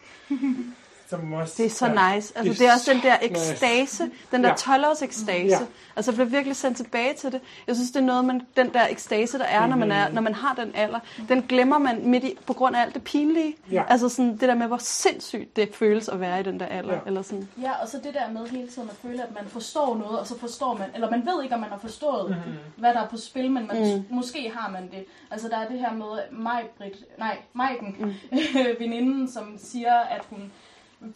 Som 1.10 1.32
også, 1.32 1.55
Det 1.56 1.66
er 1.66 1.70
så 1.70 1.86
ja, 1.86 2.14
nice. 2.14 2.32
Altså, 2.39 2.62
det 2.62 2.68
er 2.68 2.72
også 2.72 2.93
den 2.93 3.02
der 3.02 3.16
nice. 3.28 3.31
ekstase, 3.52 4.10
den 4.31 4.44
der 4.44 4.48
Ja. 4.48 4.55
12-års 4.55 5.02
ekstase. 5.02 5.47
Ja. 5.47 5.59
Altså, 5.97 6.10
jeg 6.10 6.16
bliver 6.16 6.28
virkelig 6.31 6.56
sendt 6.56 6.76
tilbage 6.76 7.14
til 7.14 7.32
det. 7.32 7.40
Jeg 7.66 7.74
synes, 7.76 7.90
det 7.90 7.97
er 8.01 8.05
noget, 8.05 8.24
man, 8.24 8.40
den 8.56 8.72
der 8.74 8.86
ekstase, 8.90 9.39
der 9.39 9.44
er, 9.44 9.66
når 9.66 9.76
man, 9.76 9.93
er, 9.93 10.06
Mhm. 10.06 10.14
når 10.14 10.22
man 10.22 10.35
har 10.35 10.55
den 10.55 10.72
alder, 10.74 10.98
den 11.28 11.43
glemmer 11.43 11.78
man 11.78 12.01
midt 12.09 12.24
i, 12.24 12.36
på 12.47 12.52
grund 12.52 12.76
af 12.76 12.81
alt 12.82 12.94
det 12.94 13.05
pinlige. 13.05 13.56
Ja. 13.70 13.82
Altså 13.89 14.09
sådan 14.09 14.32
det 14.32 14.40
der 14.40 14.55
med, 14.55 14.66
hvor 14.66 14.76
sindssygt 14.81 15.56
det 15.56 15.74
føles 15.74 16.09
at 16.09 16.20
være 16.20 16.40
i 16.40 16.43
den 16.43 16.60
der 16.60 16.66
alder. 16.66 16.93
Ja. 16.94 16.98
Eller 17.06 17.22
sådan. 17.22 17.48
Ja, 17.62 17.72
og 17.82 17.89
så 17.89 17.98
det 18.05 18.14
der 18.14 18.31
med 18.31 18.47
hele 18.48 18.68
tiden 18.68 18.89
at 18.90 18.97
føle, 19.02 19.22
at 19.22 19.35
man 19.35 19.44
forstår 19.48 19.97
noget, 19.97 20.18
og 20.18 20.26
så 20.26 20.39
forstår 20.39 20.74
man, 20.78 20.86
eller 20.94 21.10
man 21.10 21.26
ved 21.26 21.43
ikke, 21.43 21.55
om 21.55 21.60
man 21.60 21.70
har 21.70 21.78
forstået, 21.78 22.31
Mhm. 22.31 22.39
mm. 22.52 22.55
hvad 22.76 22.94
der 22.94 23.01
er 23.02 23.09
på 23.09 23.16
spil, 23.16 23.51
men 23.51 23.66
man, 23.66 23.94
Mm. 23.97 24.16
måske 24.16 24.52
har 24.56 24.70
man 24.70 24.82
det. 24.82 25.05
Altså 25.31 25.48
der 25.48 25.56
er 25.56 25.68
det 25.68 25.78
her 25.78 25.93
med 25.93 26.06
Majbrit, 26.32 27.05
nej, 27.18 27.36
Majken, 27.52 27.97
mm. 27.98 28.14
veninden, 28.81 29.31
som 29.32 29.55
siger, 29.59 29.94
at 29.94 30.22
hun 30.31 30.52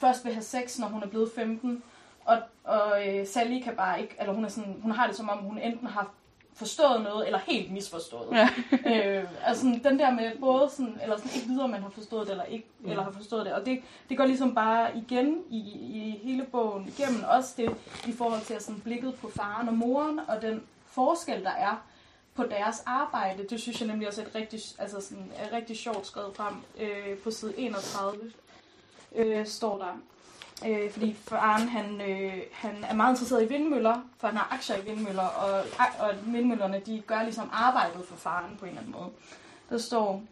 først 0.00 0.24
vil 0.24 0.32
have 0.32 0.42
sex, 0.42 0.78
når 0.78 0.86
hun 0.86 1.02
er 1.02 1.06
blevet 1.06 1.30
15, 1.34 1.82
og, 2.24 2.38
og 2.64 3.08
øh, 3.08 3.26
Sally 3.26 3.62
kan 3.64 3.76
bare 3.76 4.00
ikke, 4.02 4.14
eller 4.20 4.32
hun, 4.32 4.44
er 4.44 4.48
sådan, 4.48 4.76
hun 4.82 4.90
har 4.92 5.06
det 5.06 5.16
som 5.16 5.28
om, 5.28 5.38
hun 5.38 5.58
enten 5.58 5.86
har 5.86 6.10
forstået 6.54 7.02
noget, 7.02 7.26
eller 7.26 7.38
helt 7.46 7.72
misforstået. 7.72 8.28
Ja. 8.32 8.48
øh, 9.20 9.24
altså 9.44 9.80
den 9.84 9.98
der 9.98 10.10
med 10.10 10.32
både 10.40 10.70
sådan, 10.70 10.98
eller 11.02 11.16
sådan 11.16 11.30
ikke 11.34 11.48
videre, 11.48 11.64
om 11.64 11.70
man 11.70 11.82
har 11.82 11.90
forstået 11.90 12.26
det, 12.26 12.30
eller 12.30 12.44
ikke, 12.44 12.66
Mm. 12.80 12.90
eller 12.90 13.02
har 13.02 13.10
forstået 13.10 13.46
det. 13.46 13.52
Og 13.54 13.66
det, 13.66 13.80
det 14.08 14.16
går 14.16 14.26
ligesom 14.26 14.54
bare 14.54 14.96
igen 14.96 15.36
i, 15.50 15.58
i 15.80 16.20
hele 16.22 16.44
bogen 16.44 16.88
igennem, 16.98 17.24
også 17.28 17.54
det 17.56 17.70
i 18.06 18.12
forhold 18.12 18.40
til 18.42 18.54
at 18.54 18.62
sådan 18.62 18.80
blikket 18.80 19.14
på 19.14 19.30
faren 19.36 19.68
og 19.68 19.74
moren, 19.74 20.20
og 20.28 20.42
den 20.42 20.62
forskel, 20.86 21.44
der 21.44 21.50
er 21.50 21.82
på 22.34 22.42
deres 22.44 22.82
arbejde. 22.86 23.42
Det 23.50 23.60
synes 23.60 23.80
jeg 23.80 23.88
nemlig 23.88 24.08
også 24.08 24.22
er 24.22 24.26
et 24.26 24.34
rigtig, 24.34 24.60
altså 24.78 25.00
sådan, 25.00 25.32
er 25.36 25.56
rigtig 25.56 25.76
sjovt 25.78 26.06
skrevet 26.06 26.36
frem. 26.36 26.54
Øh, 26.80 27.16
på 27.24 27.30
side 27.30 27.54
31 27.58 28.32
øh, 29.14 29.46
står 29.46 29.78
der, 29.78 29.98
Øh, 30.66 30.90
fordi 30.90 31.14
faren 31.14 31.68
han, 31.68 32.00
øh, 32.00 32.32
han 32.52 32.84
er 32.88 32.94
meget 32.94 33.12
interesseret 33.12 33.44
i 33.44 33.48
vindmøller, 33.48 34.00
for 34.18 34.28
han 34.28 34.36
har 34.36 34.48
aktier 34.54 34.76
i 34.76 34.84
vindmøller, 34.84 35.22
og, 35.22 35.64
og 35.98 36.14
vindmøllerne 36.26 36.80
de 36.86 37.02
gør 37.06 37.22
ligesom 37.22 37.50
arbejdet 37.52 38.04
for 38.04 38.16
faren 38.16 38.56
på 38.58 38.64
en 38.64 38.68
eller 38.68 38.80
anden 38.80 38.94
måde. 38.98 39.10
Der 39.70 39.78
står, 39.78 40.22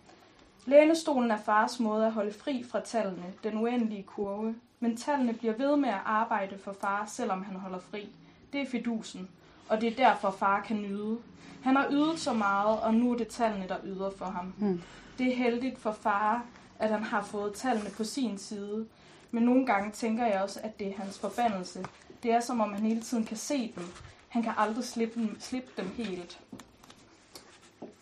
Lænestolen 0.64 1.30
er 1.30 1.36
fars 1.36 1.80
måde 1.80 2.06
at 2.06 2.12
holde 2.12 2.32
fri 2.32 2.64
fra 2.70 2.80
tallene, 2.80 3.24
den 3.42 3.58
uendelige 3.58 4.02
kurve, 4.02 4.54
men 4.80 4.96
tallene 4.96 5.32
bliver 5.32 5.54
ved 5.54 5.76
med 5.76 5.88
at 5.88 6.00
arbejde 6.04 6.58
for 6.58 6.76
far, 6.80 7.04
selvom 7.08 7.44
han 7.44 7.56
holder 7.56 7.78
fri. 7.90 8.08
Det 8.52 8.60
er 8.60 8.66
fidusen, 8.66 9.28
og 9.68 9.80
det 9.80 9.92
er 9.92 10.04
derfor 10.04 10.30
far 10.30 10.60
kan 10.60 10.76
nyde. 10.76 11.18
Han 11.62 11.76
har 11.76 11.86
ydet 11.90 12.18
så 12.18 12.32
meget, 12.32 12.80
og 12.80 12.94
nu 12.94 13.12
er 13.12 13.16
det 13.16 13.28
tallene, 13.28 13.68
der 13.68 13.76
yder 13.84 14.10
for 14.18 14.24
ham. 14.24 14.54
Mm. 14.58 14.82
Det 15.18 15.32
er 15.32 15.36
heldigt 15.36 15.78
for 15.78 15.92
far, 15.92 16.44
at 16.78 16.90
han 16.90 17.02
har 17.02 17.22
fået 17.22 17.54
tallene 17.54 17.90
på 17.90 18.04
sin 18.04 18.38
side, 18.38 18.86
men 19.30 19.42
nogle 19.42 19.66
gange 19.66 19.92
tænker 19.92 20.26
jeg 20.26 20.42
også, 20.42 20.60
at 20.62 20.78
det 20.78 20.86
er 20.86 20.96
hans 20.96 21.18
forbandelse. 21.18 21.86
Det 22.22 22.30
er 22.30 22.40
som 22.40 22.60
om 22.60 22.72
han 22.72 22.82
hele 22.82 23.00
tiden 23.00 23.24
kan 23.24 23.36
se 23.36 23.72
dem. 23.76 23.84
Han 24.28 24.42
kan 24.42 24.52
aldrig 24.56 24.84
slippe 24.84 25.20
dem, 25.20 25.40
slippe 25.40 25.82
dem 25.82 25.90
helt. 25.96 26.40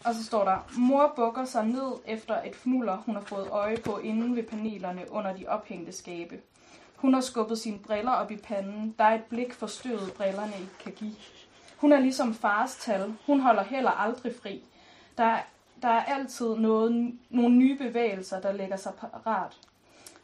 Og 0.04 0.14
så 0.14 0.24
står 0.24 0.44
der, 0.44 0.58
mor 0.78 1.12
bukker 1.16 1.44
sig 1.44 1.66
ned 1.66 1.92
efter 2.06 2.42
et 2.42 2.56
fnuller, 2.56 2.96
hun 2.96 3.14
har 3.14 3.22
fået 3.22 3.48
øje 3.48 3.76
på 3.76 3.98
inden 3.98 4.36
ved 4.36 4.42
panelerne 4.42 5.02
under 5.10 5.36
de 5.36 5.46
ophængte 5.48 5.92
skabe. 5.92 6.40
Hun 6.96 7.14
har 7.14 7.20
skubbet 7.20 7.58
sine 7.58 7.78
briller 7.78 8.12
op 8.12 8.30
i 8.30 8.36
panden. 8.36 8.94
Der 8.98 9.04
er 9.04 9.14
et 9.14 9.24
blik 9.24 9.52
forstøvet 9.52 10.12
brillerne 10.16 10.52
ikke 10.60 10.78
kan 10.80 10.92
give. 10.92 11.14
Hun 11.76 11.92
er 11.92 12.00
ligesom 12.00 12.34
fars 12.34 12.76
tal. 12.76 13.14
Hun 13.26 13.40
holder 13.40 13.62
heller 13.62 13.90
aldrig 13.90 14.32
fri. 14.42 14.64
Der 15.18 15.38
der 15.84 15.90
er 15.90 16.04
altid 16.04 16.54
noget, 16.56 17.12
nogle 17.30 17.54
nye 17.56 17.78
bevægelser, 17.78 18.40
der 18.40 18.52
lægger 18.52 18.76
sig 18.76 18.92
parat. 19.24 19.52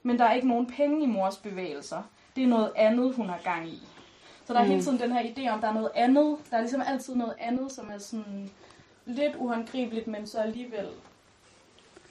Men 0.02 0.18
der 0.18 0.24
er 0.24 0.32
ikke 0.34 0.48
nogen 0.48 0.66
penge 0.66 1.02
i 1.02 1.06
mors 1.06 1.36
bevægelser. 1.36 2.02
Det 2.36 2.44
er 2.44 2.48
noget 2.48 2.72
andet, 2.76 3.14
hun 3.14 3.28
har 3.28 3.40
gang 3.44 3.68
i. 3.68 3.82
Så 4.46 4.52
der 4.52 4.60
er 4.60 4.64
Mm. 4.64 4.70
hele 4.70 4.82
tiden 4.82 4.98
den 4.98 5.12
her 5.12 5.22
idé 5.22 5.48
om, 5.48 5.60
der 5.60 5.68
er 5.68 5.72
noget 5.72 5.90
andet. 5.94 6.36
Der 6.50 6.56
er 6.56 6.60
ligesom 6.60 6.82
altid 6.86 7.14
noget 7.14 7.34
andet, 7.38 7.72
som 7.72 7.90
er 7.90 7.98
sådan 7.98 8.50
lidt 9.06 9.36
uhåndgribeligt, 9.36 10.06
men 10.06 10.26
så 10.26 10.38
alligevel 10.38 10.88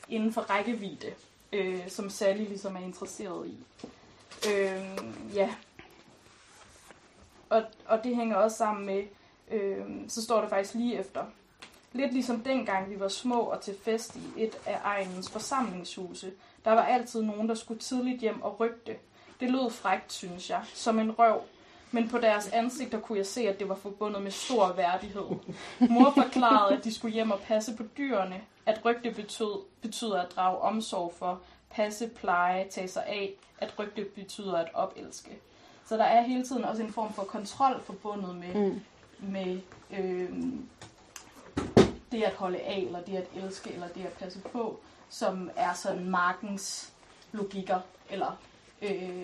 inden 0.10 0.34
for 0.34 0.42
rækkevidde, 0.42 1.08
øh, 1.54 1.88
som 1.90 2.10
Sally 2.10 2.44
ligesom 2.48 2.76
er 2.76 2.80
interesseret 2.80 3.48
i. 3.48 3.58
Øh, 4.50 4.84
ja. 5.36 5.50
Og, 7.50 7.64
og 7.86 8.04
det 8.04 8.16
hænger 8.16 8.36
også 8.36 8.58
sammen 8.58 8.86
med, 8.86 9.04
øh, 9.52 9.86
så 10.08 10.24
står 10.24 10.42
der 10.42 10.50
faktisk 10.50 10.74
lige 10.74 11.00
efter. 11.00 11.26
Lidt 11.94 12.14
ligesom 12.14 12.40
dengang 12.40 12.90
vi 12.90 13.00
var 13.00 13.08
små 13.08 13.40
og 13.40 13.62
til 13.62 13.76
fest 13.84 14.16
i 14.16 14.22
et 14.44 14.58
af 14.66 14.80
egenens 14.84 15.30
forsamlingshuse. 15.30 16.32
Der 16.66 16.72
var 16.72 16.82
altid 16.86 17.22
nogen, 17.22 17.50
der 17.50 17.56
skulle 17.56 17.80
tidligt 17.80 18.22
hjem 18.22 18.42
og 18.42 18.60
rygte. 18.60 18.96
Det 19.40 19.52
lød 19.52 19.70
frægt, 19.72 20.14
synes 20.14 20.50
jeg, 20.50 20.62
som 20.74 21.00
en 21.00 21.12
røv. 21.12 21.42
Men 21.92 22.10
på 22.10 22.18
deres 22.18 22.48
ansigter 22.48 23.00
kunne 23.00 23.18
jeg 23.18 23.26
se, 23.26 23.50
at 23.50 23.60
det 23.60 23.70
var 23.70 23.76
forbundet 23.76 24.22
med 24.22 24.32
stor 24.32 24.74
værdighed. 24.74 25.26
Mor 25.90 26.12
forklarede, 26.12 26.78
at 26.78 26.84
de 26.84 26.94
skulle 26.94 27.14
hjem 27.14 27.32
og 27.32 27.40
passe 27.40 27.76
på 27.76 27.84
dyrene. 27.98 28.42
At 28.66 28.86
rygte 28.86 29.12
betød, 29.12 29.60
betyder 29.82 30.22
at 30.22 30.32
drage 30.36 30.58
omsorg 30.58 31.14
for, 31.20 31.40
passe, 31.70 32.08
pleje, 32.08 32.68
tage 32.70 32.88
sig 32.88 33.06
af. 33.06 33.32
At 33.58 33.80
rygte 33.80 34.06
betyder 34.16 34.58
at 34.58 34.68
opelske. 34.74 35.30
Så 35.86 35.98
der 35.98 36.04
er 36.04 36.22
hele 36.22 36.44
tiden 36.44 36.64
også 36.66 36.84
en 36.84 36.94
form 36.94 37.14
for 37.14 37.24
kontrol 37.24 37.82
forbundet 37.84 38.36
med, 38.36 38.54
Mm. 38.70 38.80
med 39.20 39.60
øh, 40.00 40.30
det 42.12 42.24
at 42.24 42.34
holde 42.34 42.58
af, 42.60 42.84
eller 42.88 43.02
det 43.02 43.16
at 43.18 43.28
elske, 43.44 43.74
eller 43.74 43.88
det 43.88 44.02
at 44.06 44.14
passe 44.14 44.40
på, 44.40 44.80
som 45.10 45.50
er 45.56 45.74
sådan 45.74 46.10
markens 46.10 46.92
logikker, 47.32 47.80
eller 48.10 48.38
øh, 48.82 49.20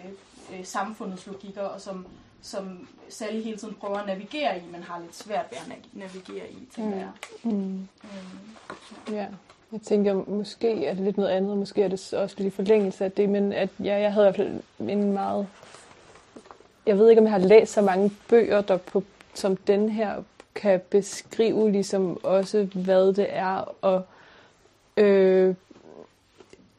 øh, 0.54 0.64
samfundets 0.66 1.28
logikker, 1.28 1.62
og 1.62 1.82
som, 1.82 2.06
som 2.42 2.88
Sally 3.10 3.42
hele 3.42 3.58
tiden 3.58 3.74
prøver 3.74 3.98
at 3.98 4.08
navigere 4.08 4.58
i, 4.58 4.62
men 4.72 4.84
har 4.84 5.00
lidt 5.00 5.16
svært 5.16 5.46
ved 5.52 5.58
at 5.58 5.64
na- 5.78 6.00
navigere 6.00 6.50
i, 6.52 6.68
tænker 6.76 6.92
Mm. 6.96 7.00
jeg. 7.00 7.10
Mm. 7.44 7.88
Øhm, 8.04 9.16
Ja, 9.16 9.28
jeg 9.72 9.82
tænker, 9.82 10.14
måske 10.14 10.86
er 10.86 10.94
det 10.94 11.04
lidt 11.04 11.18
noget 11.18 11.30
andet, 11.30 11.58
måske 11.58 11.84
er 11.84 11.88
det 11.88 12.14
også 12.14 12.36
lidt 12.38 12.54
i 12.54 12.56
forlængelse 12.56 13.06
af 13.06 13.12
det, 13.12 13.30
men 13.30 13.54
at 13.54 13.70
ja, 13.80 13.96
jeg 14.00 14.14
havde 14.14 14.26
i 14.26 14.28
hvert 14.28 14.36
fald 14.36 14.62
en 14.90 15.14
meget... 15.14 15.48
Jeg 16.86 16.98
ved 16.98 17.10
ikke, 17.10 17.20
om 17.20 17.26
jeg 17.26 17.32
har 17.32 17.40
læst 17.40 17.74
så 17.74 17.82
mange 17.82 18.12
bøger, 18.30 18.62
der 18.62 18.78
på, 18.78 19.04
som 19.34 19.56
den 19.58 19.90
her 19.90 20.24
kan 20.56 20.82
beskrive 20.90 21.72
ligesom 21.72 22.20
også, 22.24 22.68
hvad 22.74 23.14
det 23.14 23.28
er 23.30 23.86
at 23.86 24.02
øh, 25.04 25.56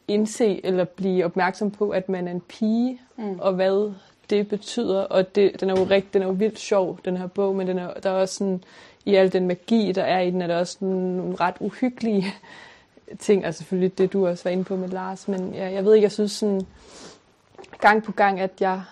indse 0.08 0.60
eller 0.64 0.84
blive 0.84 1.24
opmærksom 1.24 1.70
på, 1.70 1.90
at 1.90 2.08
man 2.08 2.28
er 2.28 2.32
en 2.32 2.40
pige, 2.40 3.00
Mm. 3.18 3.38
og 3.40 3.52
hvad 3.52 3.92
det 4.30 4.48
betyder. 4.48 5.00
Og 5.02 5.34
det, 5.34 5.60
den 5.60 5.70
er 5.70 5.80
jo 5.80 5.86
rigt, 5.90 6.14
den 6.14 6.22
er 6.22 6.26
jo 6.26 6.32
vildt 6.32 6.58
sjov, 6.58 6.98
den 7.04 7.16
her 7.16 7.26
bog, 7.26 7.56
men 7.56 7.66
den 7.66 7.78
er, 7.78 7.94
der 7.94 8.10
er 8.10 8.14
også 8.14 8.34
sådan, 8.34 8.64
i 9.04 9.14
al 9.14 9.32
den 9.32 9.46
magi, 9.46 9.92
der 9.92 10.02
er 10.02 10.20
i 10.20 10.30
den, 10.30 10.42
er 10.42 10.46
der 10.46 10.58
også 10.58 10.76
nogle, 10.80 11.16
nogle 11.16 11.36
ret 11.36 11.54
uhyggelige 11.60 12.26
ting. 13.18 13.44
Altså 13.44 13.58
selvfølgelig 13.58 13.98
det, 13.98 14.12
du 14.12 14.26
også 14.26 14.44
var 14.44 14.50
inde 14.50 14.64
på 14.64 14.76
med 14.76 14.88
Lars, 14.88 15.28
men 15.28 15.54
ja, 15.54 15.70
jeg 15.72 15.84
ved 15.84 15.94
ikke, 15.94 16.04
jeg 16.04 16.12
synes 16.12 16.32
sådan 16.32 16.66
gang 17.80 18.02
på 18.02 18.12
gang, 18.12 18.40
at 18.40 18.50
jeg, 18.60 18.82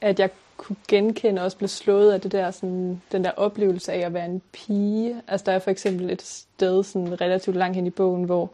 at 0.00 0.20
jeg 0.20 0.30
kunne 0.56 0.76
genkende 0.88 1.40
og 1.40 1.44
også 1.44 1.56
blev 1.56 1.68
slået 1.68 2.12
af 2.12 2.20
det 2.20 2.32
der, 2.32 2.50
sådan, 2.50 3.02
den 3.12 3.24
der 3.24 3.30
oplevelse 3.30 3.92
af 3.92 4.06
at 4.06 4.14
være 4.14 4.26
en 4.26 4.42
pige. 4.52 5.22
Altså 5.28 5.44
der 5.46 5.52
er 5.52 5.58
for 5.58 5.70
eksempel 5.70 6.10
et 6.10 6.22
sted 6.22 6.82
sådan 6.82 7.20
relativt 7.20 7.56
langt 7.56 7.76
hen 7.76 7.86
i 7.86 7.90
bogen, 7.90 8.24
hvor 8.24 8.50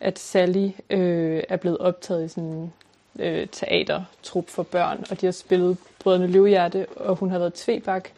at 0.00 0.18
Sally 0.18 0.70
øh, 0.90 1.42
er 1.48 1.56
blevet 1.56 1.78
optaget 1.78 2.24
i 2.24 2.28
sådan 2.28 2.44
en 2.44 2.72
øh, 3.18 3.46
teatertrup 3.52 4.48
for 4.48 4.62
børn, 4.62 5.04
og 5.10 5.20
de 5.20 5.26
har 5.26 5.32
spillet 5.32 5.76
Brødrene 5.98 6.26
Løvehjerte, 6.26 6.86
og 6.96 7.16
hun 7.16 7.30
har 7.30 7.38
været 7.38 7.54
tvebak, 7.54 8.08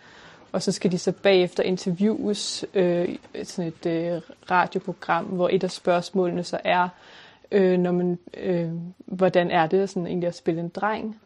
og 0.53 0.63
så 0.63 0.73
skal 0.73 0.93
de 0.93 0.99
så 0.99 1.13
bagefter 1.13 1.63
interviews 1.63 2.65
øh, 2.75 3.09
i 3.09 3.19
sådan 3.45 3.73
et 3.73 3.87
øh, 3.87 4.21
radioprogram, 4.51 5.25
hvor 5.25 5.49
et 5.53 5.65
af 5.65 5.71
spørgsmålene 5.71 6.45
så 6.45 6.59
er, 6.65 6.89
øh, 7.53 7.79
når 7.79 7.93
man, 7.93 8.19
øh, 8.37 8.71
hvordan 9.07 9.51
er 9.51 9.67
det 9.67 9.89
sådan, 9.89 10.07
egentlig 10.07 10.29
at 10.29 10.37
spille 10.37 10.61
en 10.61 10.69
dreng? 10.69 11.21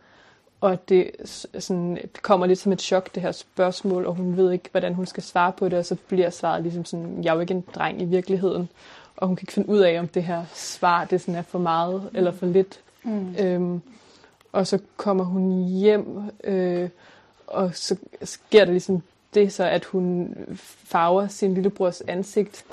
Og 0.61 0.89
det 0.89 1.11
sådan, 1.59 1.99
kommer 2.23 2.47
lidt 2.47 2.59
som 2.59 2.73
et 2.73 2.81
chok, 2.81 3.15
det 3.15 3.23
her 3.23 3.33
spørgsmål, 3.33 4.07
og 4.07 4.15
hun 4.15 4.37
ved 4.37 4.53
ikke, 4.53 4.69
hvordan 4.71 4.95
hun 4.95 5.07
skal 5.07 5.23
svare 5.23 5.53
på 5.53 5.69
det, 5.69 5.79
og 5.79 5.85
så 5.85 5.97
bliver 6.09 6.31
svaret 6.31 6.63
ligesom 6.63 6.85
sådan, 6.85 7.25
jeg 7.25 7.31
er 7.31 7.35
jo 7.35 7.41
ikke 7.41 7.55
en 7.55 7.65
dreng 7.75 8.03
i 8.03 8.05
virkeligheden. 8.05 8.69
Og 9.17 9.27
hun 9.27 9.37
kan 9.37 9.43
ikke 9.45 9.53
finde 9.53 9.69
ud 9.69 9.79
af, 9.79 9.99
om 9.99 10.09
det 10.09 10.23
her 10.23 10.45
svar 10.55 11.05
det 11.05 11.21
sådan 11.21 11.35
er 11.35 11.43
for 11.43 11.59
meget 11.59 12.11
eller 12.15 12.33
for 12.33 12.47
lidt. 12.47 12.81
Mm. 13.03 13.35
Øhm, 13.39 13.83
og 14.53 14.67
så 14.67 14.79
kommer 14.97 15.25
hun 15.25 15.65
hjem, 15.65 16.23
øh, 16.45 16.89
og 17.47 17.71
så 17.75 17.97
sker 18.23 18.65
der 18.65 18.71
ligesom 18.71 19.03
det 19.35 19.53
så, 19.53 19.65
at 19.65 19.85
hun 19.85 20.37
farver 20.85 21.29
sin 21.29 21.55
lillebrors 21.55 22.01
ansigt, 22.01 22.65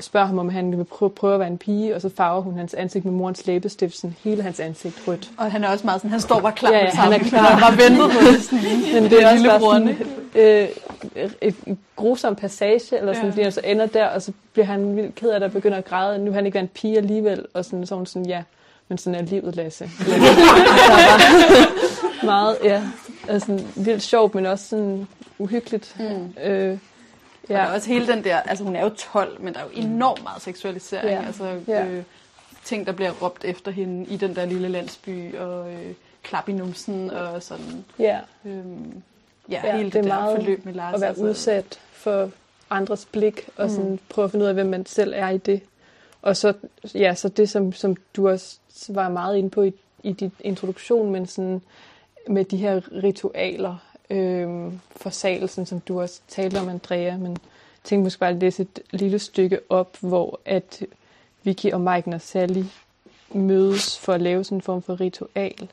spørger 0.00 0.26
ham, 0.26 0.38
om 0.38 0.48
han 0.48 0.78
vil 0.78 0.84
prøve, 0.84 1.10
prøve 1.10 1.34
at 1.34 1.40
være 1.40 1.48
en 1.48 1.58
pige, 1.58 1.94
og 1.94 2.00
så 2.00 2.10
farver 2.16 2.42
hun 2.42 2.56
hans 2.58 2.74
ansigt 2.74 3.04
med 3.04 3.12
morens 3.12 3.46
læbestift, 3.46 3.96
sådan 3.96 4.16
hele 4.24 4.42
hans 4.42 4.60
ansigt 4.60 5.02
rødt. 5.08 5.30
Og 5.38 5.52
han 5.52 5.64
er 5.64 5.68
også 5.68 5.84
meget 5.84 6.00
sådan, 6.00 6.10
han 6.10 6.20
står 6.20 6.40
bare 6.40 6.52
klar 6.52 6.70
Ja, 6.72 6.78
ja, 6.78 6.90
han 6.90 7.12
er 7.12 7.18
klar. 7.18 7.42
Han 7.42 7.60
bare 7.60 7.78
ventet 7.90 8.10
på 8.10 8.18
det. 8.32 8.42
Sådan, 8.44 9.02
Men 9.02 9.10
det 9.10 9.22
er 9.22 9.32
også 9.32 9.44
bare 9.44 9.60
sådan, 9.60 9.88
øh, 10.34 10.68
et, 11.16 11.34
et 11.66 11.76
grusom 11.96 12.36
passage, 12.36 12.98
eller 12.98 13.12
sådan, 13.12 13.24
Ja. 13.26 13.30
fordi 13.30 13.42
han 13.42 13.52
så 13.52 13.60
ender 13.64 13.86
der, 13.86 14.06
og 14.06 14.22
så 14.22 14.32
bliver 14.52 14.66
han 14.66 14.96
vildt 14.96 15.14
ked 15.14 15.30
af 15.30 15.40
det 15.40 15.46
og 15.46 15.52
begynder 15.52 15.78
at 15.78 15.84
græde. 15.84 16.18
Nu 16.18 16.24
vil 16.24 16.34
han 16.34 16.46
ikke 16.46 16.58
en 16.58 16.68
pige 16.68 16.96
alligevel, 16.96 17.44
og 17.54 17.64
sådan, 17.64 17.86
så 17.86 17.94
er 17.94 17.96
hun 17.96 18.06
sådan, 18.06 18.26
ja, 18.26 18.42
men 18.88 18.98
sådan 18.98 19.20
er 19.20 19.24
livet, 19.24 19.56
Lasse. 19.56 19.90
Var 19.98 20.16
meget, 22.24 22.56
ja, 22.64 22.82
altså, 23.28 23.60
vildt 23.76 24.02
sjovt, 24.02 24.34
men 24.34 24.46
også 24.46 24.68
sådan 24.68 25.06
uhyggeligt. 25.38 25.96
Mm. 25.98 26.34
Øh, 26.44 26.78
Ja. 27.50 27.66
Og 27.66 27.72
også 27.74 27.88
hele 27.88 28.06
den 28.06 28.24
der, 28.24 28.36
altså 28.36 28.64
hun 28.64 28.76
er 28.76 28.82
jo 28.82 28.88
12, 28.88 29.40
men 29.40 29.54
der 29.54 29.60
er 29.60 29.64
jo 29.64 29.70
enormt 29.72 30.22
meget 30.22 30.42
seksualisering. 30.42 31.08
Ja. 31.20 31.26
Altså 31.26 31.60
Ja. 31.68 31.86
øh, 31.86 32.02
ting, 32.64 32.86
der 32.86 32.92
bliver 32.92 33.10
råbt 33.22 33.44
efter 33.44 33.70
hende 33.70 34.06
i 34.10 34.16
den 34.16 34.36
der 34.36 34.44
lille 34.44 34.68
landsby, 34.68 35.36
og 35.36 35.72
øh, 35.72 35.92
klap 36.22 36.48
i 36.48 36.52
numsen, 36.52 37.10
og 37.10 37.42
sådan. 37.42 37.84
ja, 37.98 38.18
Øhm, 38.44 39.02
ja, 39.50 39.60
Ja, 39.64 39.72
hele 39.76 39.84
det 39.84 39.92
det, 39.92 39.98
er 39.98 40.02
der 40.02 40.08
meget 40.20 40.36
forløb 40.36 40.64
med 40.64 40.72
Lars. 40.74 40.94
at 40.94 41.00
være 41.00 41.08
altså, 41.08 41.24
udsat 41.24 41.80
for 41.92 42.30
andres 42.70 43.04
blik, 43.12 43.48
og 43.56 43.70
sådan 43.70 43.90
Mm. 43.90 43.98
prøve 44.08 44.24
at 44.24 44.30
finde 44.30 44.42
ud 44.44 44.48
af, 44.48 44.54
hvem 44.54 44.66
man 44.66 44.86
selv 44.86 45.12
er 45.16 45.28
i 45.28 45.38
det. 45.38 45.60
Og 46.22 46.36
så, 46.36 46.52
ja, 46.94 47.14
så 47.14 47.28
det, 47.28 47.48
som, 47.48 47.72
som 47.72 47.96
du 48.16 48.28
også 48.28 48.58
var 48.88 49.08
meget 49.08 49.36
inde 49.36 49.50
på 49.50 49.62
i, 49.62 49.72
i 50.02 50.12
dit 50.12 50.32
introduktion, 50.40 51.10
men 51.12 51.26
sådan 51.26 51.62
med 52.28 52.44
de 52.44 52.56
her 52.56 52.80
ritualer, 53.04 53.76
øhm, 54.10 54.80
forsagelsen, 54.96 55.66
som 55.66 55.80
du 55.80 56.00
også 56.00 56.20
talte 56.28 56.60
om, 56.60 56.68
Andrea, 56.68 57.16
men 57.16 57.36
tænk 57.36 57.40
tænkte 57.84 58.04
måske 58.04 58.20
bare 58.20 58.30
at 58.30 58.36
læse 58.36 58.62
et 58.62 58.80
lille 58.90 59.18
stykke 59.18 59.60
op, 59.68 59.96
hvor 60.00 60.40
at 60.44 60.82
Vicky 61.42 61.72
og 61.72 61.80
Mike 61.80 62.10
og 62.14 62.20
Sally 62.20 62.62
mødes 63.30 63.98
for 63.98 64.12
at 64.12 64.22
lave 64.22 64.44
sådan 64.44 64.58
en 64.58 64.62
form 64.62 64.82
for 64.82 65.00
ritual. 65.00 65.68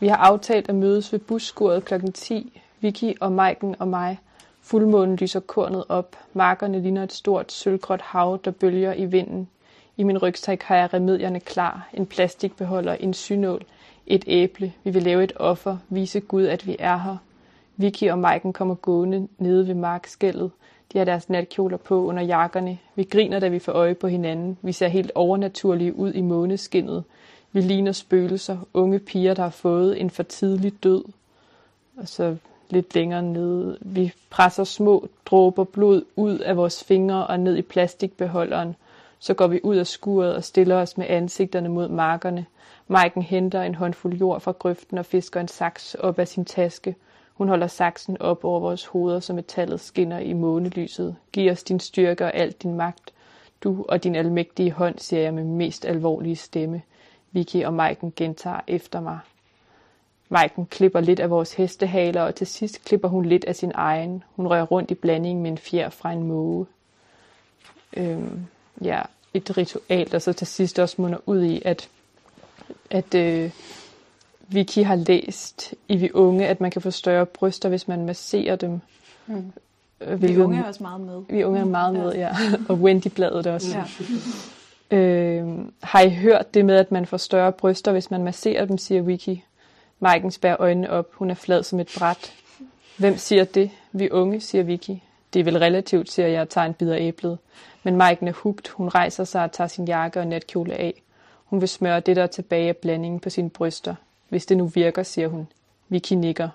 Vi 0.00 0.08
har 0.08 0.16
aftalt 0.16 0.68
at 0.68 0.74
mødes 0.74 1.12
ved 1.12 1.18
busskuret 1.18 1.84
kl. 1.84 1.94
10. 2.14 2.60
Vicky 2.80 3.20
og 3.20 3.32
Maiken 3.32 3.76
og 3.78 3.88
mig. 3.88 4.18
Fuldmånen 4.62 5.16
lyser 5.16 5.40
kornet 5.40 5.84
op. 5.88 6.16
Markerne 6.32 6.82
ligner 6.82 7.02
et 7.02 7.12
stort 7.12 7.52
sølvgråt 7.52 8.00
hav, 8.00 8.38
der 8.44 8.50
bølger 8.50 8.94
i 8.94 9.04
vinden. 9.04 9.48
I 9.96 10.02
min 10.02 10.18
rygsæk 10.18 10.62
har 10.62 10.76
jeg 10.76 10.94
remedierne 10.94 11.40
klar. 11.40 11.88
En 11.94 12.06
plastikbeholder, 12.06 12.92
en 12.92 13.14
synål, 13.14 13.64
et 14.08 14.24
æble. 14.26 14.72
Vi 14.84 14.90
vil 14.90 15.02
lave 15.02 15.24
et 15.24 15.32
offer, 15.36 15.76
vise 15.88 16.20
Gud, 16.20 16.44
at 16.44 16.66
vi 16.66 16.76
er 16.78 16.98
her. 16.98 17.16
Vicky 17.76 18.10
og 18.10 18.18
Maiken 18.18 18.52
kommer 18.52 18.74
gående 18.74 19.28
nede 19.38 19.68
ved 19.68 19.74
markskældet. 19.74 20.50
De 20.92 20.98
har 20.98 21.04
deres 21.04 21.28
natkjoler 21.28 21.76
på 21.76 22.04
under 22.04 22.22
jakkerne. 22.22 22.78
Vi 22.94 23.04
griner, 23.04 23.38
da 23.38 23.48
vi 23.48 23.58
får 23.58 23.72
øje 23.72 23.94
på 23.94 24.06
hinanden. 24.06 24.58
Vi 24.62 24.72
ser 24.72 24.88
helt 24.88 25.12
overnaturlige 25.14 25.96
ud 25.96 26.12
i 26.12 26.20
måneskinnet. 26.20 27.04
Vi 27.52 27.60
ligner 27.60 27.92
spøgelser, 27.92 28.58
unge 28.74 28.98
piger, 28.98 29.34
der 29.34 29.42
har 29.42 29.50
fået 29.50 30.00
en 30.00 30.10
for 30.10 30.22
tidlig 30.22 30.72
død. 30.82 31.04
Og 31.96 32.08
så 32.08 32.36
lidt 32.70 32.94
længere 32.94 33.22
nede. 33.22 33.78
Vi 33.80 34.12
presser 34.30 34.64
små 34.64 35.08
dråber 35.26 35.64
blod 35.64 36.02
ud 36.16 36.38
af 36.38 36.56
vores 36.56 36.84
fingre 36.84 37.26
og 37.26 37.40
ned 37.40 37.56
i 37.56 37.62
plastikbeholderen. 37.62 38.76
Så 39.18 39.34
går 39.34 39.46
vi 39.46 39.60
ud 39.62 39.76
af 39.76 39.86
skuret 39.86 40.34
og 40.34 40.44
stiller 40.44 40.76
os 40.76 40.98
med 40.98 41.06
ansigterne 41.08 41.68
mod 41.68 41.88
markerne. 41.88 42.46
Maiken 42.88 43.22
henter 43.22 43.62
en 43.62 43.74
håndfuld 43.74 44.14
jord 44.14 44.40
fra 44.40 44.52
grøften 44.52 44.98
og 44.98 45.06
fisker 45.06 45.40
en 45.40 45.48
saks 45.48 45.94
op 45.94 46.18
af 46.18 46.28
sin 46.28 46.44
taske. 46.44 46.96
Hun 47.34 47.48
holder 47.48 47.66
saksen 47.66 48.22
op 48.22 48.44
over 48.44 48.60
vores 48.60 48.86
hoveder, 48.86 49.20
så 49.20 49.32
metallet 49.32 49.80
skinner 49.80 50.18
i 50.18 50.32
månelyset. 50.32 51.16
Giv 51.32 51.52
os 51.52 51.62
din 51.62 51.80
styrke 51.80 52.24
og 52.24 52.34
alt 52.34 52.62
din 52.62 52.74
magt. 52.74 53.12
Du 53.64 53.84
og 53.88 54.04
din 54.04 54.16
almægtige 54.16 54.72
hånd, 54.72 54.98
siger 54.98 55.22
jeg 55.22 55.34
med 55.34 55.44
mest 55.44 55.84
alvorlige 55.84 56.36
stemme. 56.36 56.82
Vicky 57.32 57.64
og 57.64 57.74
Maiken 57.74 58.12
gentager 58.16 58.60
efter 58.66 59.00
mig. 59.00 59.18
Maiken 60.28 60.66
klipper 60.66 61.00
lidt 61.00 61.20
af 61.20 61.30
vores 61.30 61.54
hestehaler, 61.54 62.22
og 62.22 62.34
til 62.34 62.46
sidst 62.46 62.84
klipper 62.84 63.08
hun 63.08 63.24
lidt 63.24 63.44
af 63.44 63.56
sin 63.56 63.72
egen. 63.74 64.24
Hun 64.36 64.46
rører 64.46 64.66
rundt 64.66 64.90
i 64.90 64.94
blandingen 64.94 65.42
med 65.42 65.50
en 65.50 65.58
fjer 65.58 65.88
fra 65.88 66.12
en 66.12 66.22
måge. 66.22 66.66
Øhm, 67.96 68.46
ja, 68.82 69.02
et 69.34 69.56
ritual, 69.56 70.10
der 70.10 70.18
så 70.18 70.32
til 70.32 70.46
sidst 70.46 70.78
også 70.78 71.02
munder 71.02 71.18
ud 71.26 71.42
i, 71.42 71.62
at, 71.64 71.88
at 72.90 73.14
øh, 73.14 73.50
Vicky 74.48 74.78
har 74.78 74.94
læst 74.94 75.74
i 75.88 75.96
Vi 75.96 76.10
Unge, 76.14 76.46
at 76.46 76.60
man 76.60 76.70
kan 76.70 76.82
få 76.82 76.90
større 76.90 77.26
bryster, 77.26 77.68
hvis 77.68 77.88
man 77.88 78.06
masserer 78.06 78.56
dem. 78.56 78.80
Mm. 79.26 79.52
Øh, 80.00 80.22
Vi 80.22 80.38
unge 80.38 80.58
er 80.58 80.64
også 80.64 80.82
meget 80.82 81.00
med. 81.00 81.22
Vi 81.28 81.44
unge 81.44 81.60
er 81.60 81.64
meget 81.64 81.94
med, 81.94 82.14
ja. 82.14 82.28
Og 82.68 82.76
Wendy-bladet 82.76 83.46
også. 83.46 83.78
Ja. 83.78 84.96
Øh, 84.96 85.48
har 85.82 86.00
I 86.00 86.10
hørt 86.10 86.54
det 86.54 86.64
med, 86.64 86.76
at 86.76 86.92
man 86.92 87.06
får 87.06 87.16
større 87.16 87.52
bryster, 87.52 87.92
hvis 87.92 88.10
man 88.10 88.24
masserer 88.24 88.64
dem, 88.64 88.78
siger 88.78 89.02
Vicky. 89.02 89.36
Maiken 90.00 90.30
spærer 90.30 90.56
øjnene 90.58 90.90
op. 90.90 91.06
Hun 91.14 91.30
er 91.30 91.34
flad 91.34 91.62
som 91.62 91.80
et 91.80 91.94
bræt. 91.98 92.32
Hvem 92.98 93.16
siger 93.16 93.44
det? 93.44 93.70
Vi 93.92 94.10
unge, 94.10 94.40
siger 94.40 94.64
Vicky. 94.64 94.90
Det 95.32 95.40
er 95.40 95.44
vel 95.44 95.58
relativt, 95.58 96.10
siger 96.10 96.28
jeg 96.28 96.40
og 96.40 96.48
tager 96.48 96.66
en 96.66 96.74
bid 96.74 96.90
af 96.90 97.00
æblet. 97.00 97.38
Men 97.82 97.96
Maiken 97.96 98.28
er 98.28 98.32
hugt. 98.32 98.68
Hun 98.68 98.88
rejser 98.88 99.24
sig 99.24 99.44
og 99.44 99.52
tager 99.52 99.68
sin 99.68 99.84
jakke 99.84 100.20
og 100.20 100.26
natkjole 100.26 100.74
af. 100.74 101.02
Hun 101.50 101.60
vil 101.60 101.68
smøre 101.68 102.00
det, 102.00 102.16
der 102.16 102.22
er 102.22 102.26
tilbage 102.26 102.68
af 102.68 102.76
blandingen 102.76 103.20
på 103.20 103.30
sine 103.30 103.50
bryster. 103.50 103.94
Hvis 104.28 104.46
det 104.46 104.56
nu 104.56 104.66
virker, 104.66 105.02
siger 105.02 105.28
hun. 105.28 105.48
Vicky 105.88 106.12
nikker. 106.12 106.48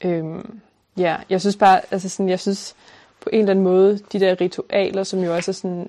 Øhm, 0.00 0.60
ja, 0.96 1.16
jeg 1.30 1.40
synes 1.40 1.56
bare, 1.56 1.80
altså 1.90 2.08
sådan, 2.08 2.28
jeg 2.28 2.40
synes 2.40 2.74
på 3.20 3.30
en 3.32 3.38
eller 3.38 3.50
anden 3.50 3.64
måde, 3.64 3.98
de 4.12 4.20
der 4.20 4.40
ritualer, 4.40 5.02
som 5.02 5.20
jo 5.20 5.34
også 5.34 5.50
er 5.50 5.52
sådan 5.52 5.88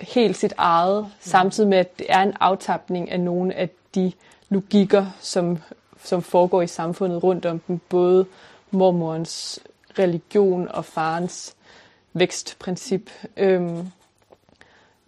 helt 0.00 0.36
sit 0.36 0.54
eget, 0.56 1.06
samtidig 1.20 1.68
med, 1.68 1.78
at 1.78 1.98
det 1.98 2.06
er 2.08 2.22
en 2.22 2.32
aftapning 2.40 3.10
af 3.10 3.20
nogle 3.20 3.54
af 3.54 3.70
de 3.94 4.12
logikker, 4.48 5.06
som, 5.20 5.58
som 6.04 6.22
foregår 6.22 6.62
i 6.62 6.66
samfundet 6.66 7.22
rundt 7.22 7.46
om 7.46 7.58
dem. 7.58 7.78
Både 7.78 8.26
mormorens 8.70 9.60
religion 9.98 10.68
og 10.68 10.84
farens 10.84 11.54
vækstprincip. 12.12 13.10
Øhm, 13.36 13.88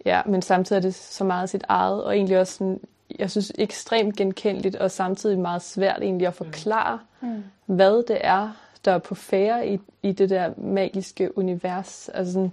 ja, 0.09 0.21
men 0.25 0.41
samtidig 0.41 0.77
er 0.77 0.81
det 0.81 0.95
så 0.95 1.23
meget 1.23 1.49
sit 1.49 1.63
eget, 1.67 2.03
og 2.03 2.15
egentlig 2.15 2.39
også 2.39 2.53
sådan, 2.53 2.79
jeg 3.19 3.31
synes, 3.31 3.51
ekstremt 3.57 4.15
genkendeligt, 4.15 4.75
og 4.75 4.91
samtidig 4.91 5.39
meget 5.39 5.61
svært 5.61 6.01
egentlig 6.01 6.27
at 6.27 6.33
forklare, 6.33 6.99
Mm. 7.21 7.43
hvad 7.65 8.03
det 8.07 8.17
er, 8.21 8.49
der 8.85 8.91
er 8.91 8.97
på 8.97 9.15
færre 9.15 9.67
i, 9.67 9.79
i 10.03 10.11
det 10.11 10.29
der 10.29 10.51
magiske 10.57 11.37
univers. 11.37 12.09
Altså 12.13 12.33
sådan, 12.33 12.51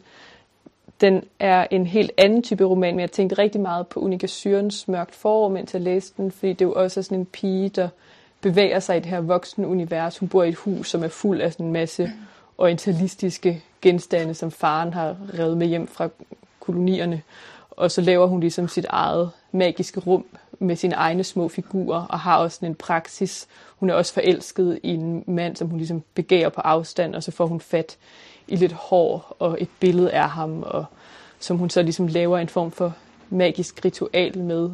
den 1.01 1.25
er 1.39 1.67
en 1.71 1.87
helt 1.87 2.11
anden 2.19 2.43
type 2.43 2.65
roman, 2.65 2.95
men 2.95 3.01
jeg 3.01 3.11
tænkte 3.11 3.39
rigtig 3.39 3.61
meget 3.61 3.87
på 3.87 4.01
Unika 4.01 4.27
Syrens 4.27 4.89
Mørkt 4.89 5.15
forår, 5.15 5.49
mens 5.49 5.75
jeg 5.75 5.83
læste 5.83 6.23
den, 6.23 6.31
fordi 6.31 6.53
det 6.53 6.65
jo 6.65 6.73
også 6.73 7.01
er 7.01 7.03
sådan 7.05 7.19
en 7.19 7.27
pige, 7.27 7.69
der 7.69 7.89
bevæger 8.41 8.81
sig 8.81 8.97
i 8.97 9.01
det 9.01 9.07
her 9.07 9.21
voksne 9.21 9.67
univers. 9.67 10.19
Hun 10.19 10.29
bor 10.29 10.43
i 10.43 10.49
et 10.49 10.55
hus, 10.55 10.91
som 10.91 11.05
er 11.05 11.09
fuld 11.09 11.41
af 11.41 11.53
sådan 11.53 11.67
en 11.67 11.73
masse 11.73 12.11
orientalistiske 12.59 13.63
genstande, 13.83 14.35
som 14.35 14.51
faren 14.51 14.93
har 14.93 15.17
revet 15.39 15.57
med 15.57 15.67
hjem 15.67 15.87
fra 15.87 16.09
kolonierne. 16.67 17.23
Og 17.71 17.91
så 17.91 18.01
laver 18.01 18.27
hun 18.27 18.41
ligesom 18.41 18.69
sit 18.69 18.87
eget 18.89 19.31
magiske 19.53 20.01
rum 20.01 20.25
med 20.59 20.77
sine 20.77 20.95
egne 20.95 21.25
små 21.25 21.49
figurer, 21.49 22.07
og 22.09 22.21
har 22.21 22.37
også 22.37 22.67
en 22.67 22.75
praksis. 22.75 23.47
Hun 23.77 23.91
er 23.91 23.95
også 23.95 24.15
forelsket 24.15 24.81
i 24.83 24.89
en 24.89 25.25
mand, 25.27 25.57
som 25.57 25.69
hun 25.69 25.79
ligesom 25.79 26.03
begærer 26.15 26.49
på 26.49 26.61
afstand, 26.61 27.15
og 27.15 27.23
så 27.23 27.31
får 27.31 27.47
hun 27.47 27.61
fat 27.61 27.97
i 28.49 28.57
lidt 28.57 28.73
hår 28.73 29.37
og 29.39 29.57
et 29.61 29.69
billede 29.81 30.11
af 30.11 30.31
ham, 30.31 30.63
og 30.63 30.85
som 31.41 31.59
hun 31.59 31.71
så 31.71 31.83
ligesom 31.83 32.07
laver 32.07 32.39
en 32.39 32.49
form 32.49 32.71
for 32.71 32.95
magisk 33.31 33.85
ritual 33.85 34.39
med 34.39 34.71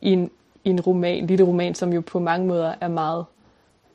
i 0.00 0.12
en, 0.12 0.30
i 0.64 0.70
en 0.70 0.80
roman, 0.80 1.18
en 1.18 1.26
lille 1.26 1.44
roman, 1.44 1.74
som 1.74 1.92
jo 1.92 2.00
på 2.00 2.18
mange 2.18 2.46
måder 2.46 2.74
er 2.80 2.88
meget 2.88 3.24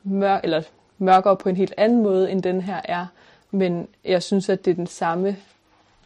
mørk, 0.04 0.40
eller 0.44 0.62
mørkere 0.98 1.36
på 1.36 1.48
en 1.48 1.56
helt 1.56 1.74
anden 1.76 2.02
måde, 2.02 2.30
end 2.30 2.42
den 2.42 2.60
her 2.60 2.80
er. 2.84 3.06
Men 3.50 3.88
jeg 4.04 4.22
synes, 4.22 4.48
at 4.48 4.64
det 4.64 4.70
er 4.70 4.74
den 4.74 4.86
samme 4.86 5.36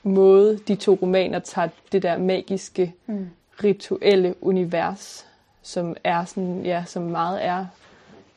måde, 0.06 0.58
de 0.68 0.74
to 0.74 0.98
romaner 1.02 1.38
tager 1.38 1.68
det 1.92 2.02
der 2.02 2.18
magiske, 2.18 2.94
Mm. 3.06 3.28
rituelle 3.64 4.34
univers, 4.40 5.26
som 5.62 5.96
er 6.04 6.24
sådan, 6.24 6.62
ja, 6.64 6.84
som 6.86 7.02
meget 7.02 7.44
er, 7.44 7.66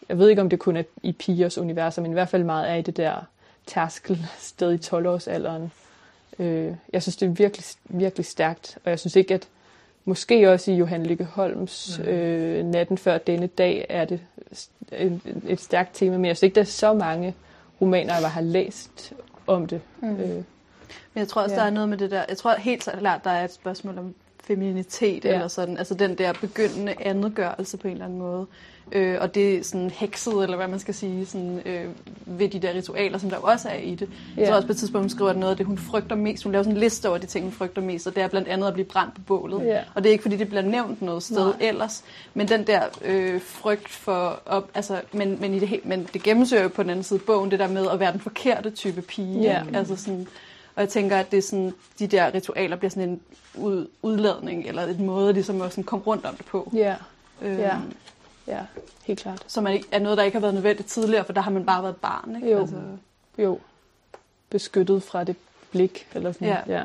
jeg 0.10 0.18
ved 0.18 0.30
ikke, 0.30 0.42
om 0.42 0.50
det 0.50 0.60
kun 0.60 0.78
er 0.78 0.84
i 1.04 1.12
pigers 1.12 1.58
universer, 1.58 2.02
men 2.02 2.12
i 2.12 2.14
hvert 2.14 2.30
fald 2.30 2.44
meget 2.44 2.70
er 2.70 2.76
i 2.76 2.82
det 2.82 2.98
der 2.98 3.16
tærskelsted 3.68 4.72
i 4.74 4.78
12-årsalderen. 4.78 5.72
Øh, 6.40 6.74
jeg 6.94 7.02
synes, 7.02 7.16
det 7.18 7.26
er 7.26 7.30
virkelig, 7.32 7.66
virkelig 7.84 8.26
stærkt, 8.26 8.78
og 8.84 8.90
jeg 8.90 9.00
synes 9.00 9.16
ikke, 9.16 9.34
at 9.34 9.48
måske 10.06 10.52
også 10.52 10.72
i 10.72 10.76
Johan 10.76 11.06
Lykke 11.06 11.24
Holms 11.24 12.00
øh, 12.06 12.66
Natten 12.66 12.98
før 12.98 13.18
denne 13.18 13.48
dag 13.48 13.86
er 13.90 14.06
det 14.06 14.20
et, 14.92 15.22
et 15.48 15.62
stærkt 15.62 15.90
tema, 15.94 16.18
men 16.18 16.26
jeg 16.26 16.38
synes 16.38 16.44
ikke, 16.44 16.56
der 16.56 16.62
er 16.62 16.66
så 16.66 16.94
mange 16.94 17.36
romaner, 17.82 18.14
jeg 18.22 18.32
har 18.32 18.42
læst 18.42 19.14
om 19.48 19.68
det. 19.68 19.82
Mm. 20.02 20.16
Øh, 20.16 20.44
Men 21.14 21.20
jeg 21.20 21.28
tror 21.28 21.42
også, 21.42 21.56
Ja. 21.56 21.62
der 21.62 21.68
er 21.68 21.72
noget 21.72 21.90
med 21.90 21.98
det 21.98 22.12
der. 22.12 22.24
Jeg 22.30 22.38
tror 22.38 22.56
helt 22.56 22.82
klart, 22.84 23.24
der 23.24 23.30
er 23.30 23.44
et 23.46 23.54
spørgsmål 23.54 23.98
om 23.98 24.14
feminitet 24.44 25.26
Ja. 25.26 25.34
eller 25.34 25.48
sådan. 25.48 25.78
Altså 25.78 25.94
den 25.94 26.18
der 26.18 26.34
begyndende 26.42 26.94
andetgørelse 27.00 27.78
på 27.78 27.88
en 27.88 27.94
eller 27.94 28.06
anden 28.06 28.20
måde. 28.20 28.46
Øh, 28.92 29.18
og 29.22 29.36
det 29.36 29.66
sådan 29.66 29.90
hekset, 29.90 30.44
eller 30.44 30.58
hvad 30.58 30.68
man 30.68 30.80
skal 30.80 30.94
sige, 30.94 31.26
sådan, 31.26 31.62
øh, 31.66 31.86
ved 32.26 32.50
de 32.50 32.60
der 32.60 32.74
ritualer, 32.74 33.18
som 33.18 33.30
der 33.30 33.38
også 33.38 33.70
er 33.70 33.78
i 33.78 33.96
det. 33.96 34.10
Jeg 34.38 34.44
Ja. 34.44 34.48
tror 34.50 34.56
også 34.56 34.68
på 34.68 34.72
et 34.72 34.78
tidspunkt, 34.78 35.04
hun 35.04 35.10
skriver, 35.10 35.30
at 35.32 35.38
noget 35.38 35.52
af 35.52 35.58
det, 35.58 35.66
hun 35.66 35.78
frygter 35.78 36.16
mest, 36.16 36.44
hun 36.44 36.52
laver 36.52 36.64
sådan 36.64 36.76
en 36.76 36.80
liste 36.80 37.10
over 37.10 37.18
de 37.18 37.26
ting, 37.26 37.46
hun 37.46 37.52
frygter 37.52 37.82
mest, 37.82 38.08
og 38.08 38.16
det 38.16 38.24
er 38.24 38.28
blandt 38.28 38.48
andet 38.48 38.68
at 38.68 38.74
blive 38.74 38.86
brændt 38.86 39.16
på 39.16 39.22
bålet. 39.22 39.66
Ja. 39.66 39.80
Og 39.96 40.04
det 40.04 40.10
er 40.10 40.12
ikke, 40.12 40.22
fordi 40.22 40.38
det 40.38 40.48
bliver 40.48 40.62
nævnt 40.62 41.02
noget 41.02 41.24
sted 41.24 41.46
Nej. 41.46 41.54
ellers, 41.62 42.04
men 42.34 42.48
den 42.48 42.68
der 42.68 42.82
øh, 43.06 43.42
frygt 43.42 43.90
for, 43.90 44.42
op, 44.46 44.70
altså, 44.74 45.02
men, 45.14 45.38
men, 45.42 45.54
i 45.54 45.60
det, 45.60 45.80
men 45.84 46.08
det 46.14 46.24
gennemsøger 46.24 46.64
jo 46.64 46.70
på 46.70 46.84
den 46.84 46.90
anden 46.90 47.04
side 47.04 47.20
bogen, 47.20 47.52
det 47.52 47.60
der 47.60 47.68
med 47.68 47.88
at 47.94 48.00
være 48.00 48.12
den 48.12 48.20
forkerte 48.20 48.70
type 48.70 49.02
pige. 49.02 49.42
Ja. 49.42 49.64
Altså 49.74 49.96
sådan, 49.96 50.28
og 50.80 50.84
jeg 50.84 50.90
tænker, 50.90 51.18
at 51.18 51.32
det 51.32 51.38
er 51.38 51.42
sådan, 51.42 51.74
de 52.00 52.08
der 52.08 52.34
ritualer 52.34 52.76
bliver 52.76 52.90
sådan 52.90 53.10
en 53.10 53.22
ud, 53.56 53.88
udladning, 54.02 54.66
eller 54.68 54.82
et 54.82 55.00
måde 55.00 55.34
ligesom 55.34 55.62
at 55.62 55.72
sådan 55.72 55.84
komme 55.84 56.06
rundt 56.06 56.26
om 56.26 56.36
det 56.36 56.46
på. 56.46 56.72
ja, 56.74 56.96
Øh, 57.42 57.60
Ja. 57.60 57.78
ja, 58.48 58.66
helt 59.04 59.20
klart. 59.20 59.44
Som 59.48 59.68
er, 59.68 59.78
er 59.92 60.00
noget, 60.00 60.18
der 60.18 60.24
ikke 60.24 60.36
har 60.36 60.42
været 60.42 60.54
nødvendigt 60.54 60.90
tidligere, 60.90 61.26
for 61.26 61.34
der 61.34 61.42
har 61.42 61.52
man 61.52 61.66
bare 61.66 61.84
været 61.84 61.96
barn. 61.96 62.36
Ikke? 62.36 62.52
Jo. 62.52 62.60
Altså, 62.60 62.76
Jo, 63.38 63.60
beskyttet 64.50 65.04
fra 65.04 65.24
det 65.24 65.36
blik, 65.72 66.08
eller 66.14 66.32
sådan. 66.32 66.48
Ja. 66.48 66.58
ja. 66.68 66.84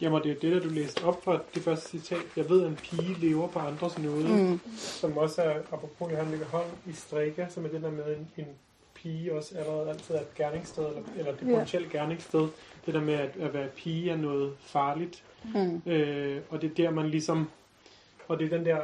Jamen, 0.00 0.22
det 0.22 0.30
er 0.30 0.34
det, 0.40 0.52
der 0.52 0.60
du 0.60 0.68
læste 0.68 1.04
op 1.04 1.24
fra 1.24 1.38
det 1.54 1.62
første 1.62 1.88
citat. 1.88 2.22
Jeg 2.36 2.50
ved, 2.50 2.62
at 2.62 2.68
en 2.68 2.76
pige 2.76 3.14
lever 3.20 3.48
på 3.48 3.58
andres 3.58 3.98
nåde, 3.98 4.28
mm, 4.28 4.60
som 4.76 5.16
også 5.16 5.42
er, 5.42 5.54
apropos 5.72 6.12
Johan 6.12 6.30
Lykke 6.30 6.44
Holm, 6.44 6.70
i 6.86 6.92
Strikka, 6.92 7.46
som 7.50 7.64
er 7.64 7.68
det 7.68 7.82
der 7.82 7.90
med 7.90 8.04
en, 8.16 8.28
en 8.36 8.46
pige 9.02 9.34
også 9.34 9.58
allerede 9.58 9.90
altid 9.90 10.14
er 10.14 10.20
et 10.20 10.34
gerningssted, 10.34 10.86
eller, 10.86 11.02
eller 11.18 11.32
det 11.36 11.46
Ja. 11.46 11.52
potentielle 11.52 11.88
gerningssted. 11.90 12.48
Det 12.86 12.94
der 12.94 13.00
med 13.00 13.14
at, 13.14 13.36
at 13.36 13.54
være 13.54 13.68
pige 13.68 14.10
er 14.10 14.16
noget 14.16 14.52
farligt. 14.60 15.24
mm, 15.54 15.82
Øh, 15.86 16.40
og 16.50 16.62
det 16.62 16.70
er 16.70 16.74
der, 16.74 16.90
man 16.90 17.08
ligesom... 17.08 17.50
Og 18.28 18.38
det 18.38 18.52
er 18.52 18.56
den 18.56 18.66
der 18.66 18.80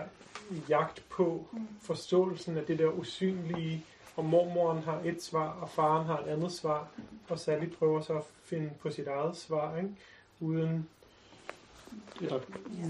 jagt 0.68 1.02
på 1.10 1.46
forståelsen 1.82 2.56
af 2.56 2.64
det 2.64 2.78
der 2.78 2.86
usynlige, 2.88 3.84
og 4.16 4.24
mormoren 4.24 4.82
har 4.82 5.00
et 5.04 5.22
svar, 5.22 5.48
og 5.62 5.70
faren 5.70 6.06
har 6.06 6.18
et 6.18 6.26
andet 6.28 6.52
svar, 6.52 6.88
og 7.28 7.38
Sally 7.38 7.66
prøver 7.68 8.00
så 8.00 8.12
at 8.12 8.22
finde 8.44 8.70
på 8.80 8.90
sit 8.90 9.06
eget 9.06 9.36
svar, 9.36 9.76
ikke? 9.76 9.88
Uden... 10.40 10.88
Eller, 12.20 12.40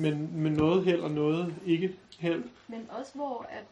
men 0.00 0.30
med 0.42 0.50
noget 0.50 0.84
held 0.84 1.00
og 1.00 1.10
noget 1.10 1.54
ikke 1.66 1.94
held. 2.18 2.44
Men 2.68 2.88
også 2.98 3.12
hvor, 3.14 3.46
at, 3.50 3.64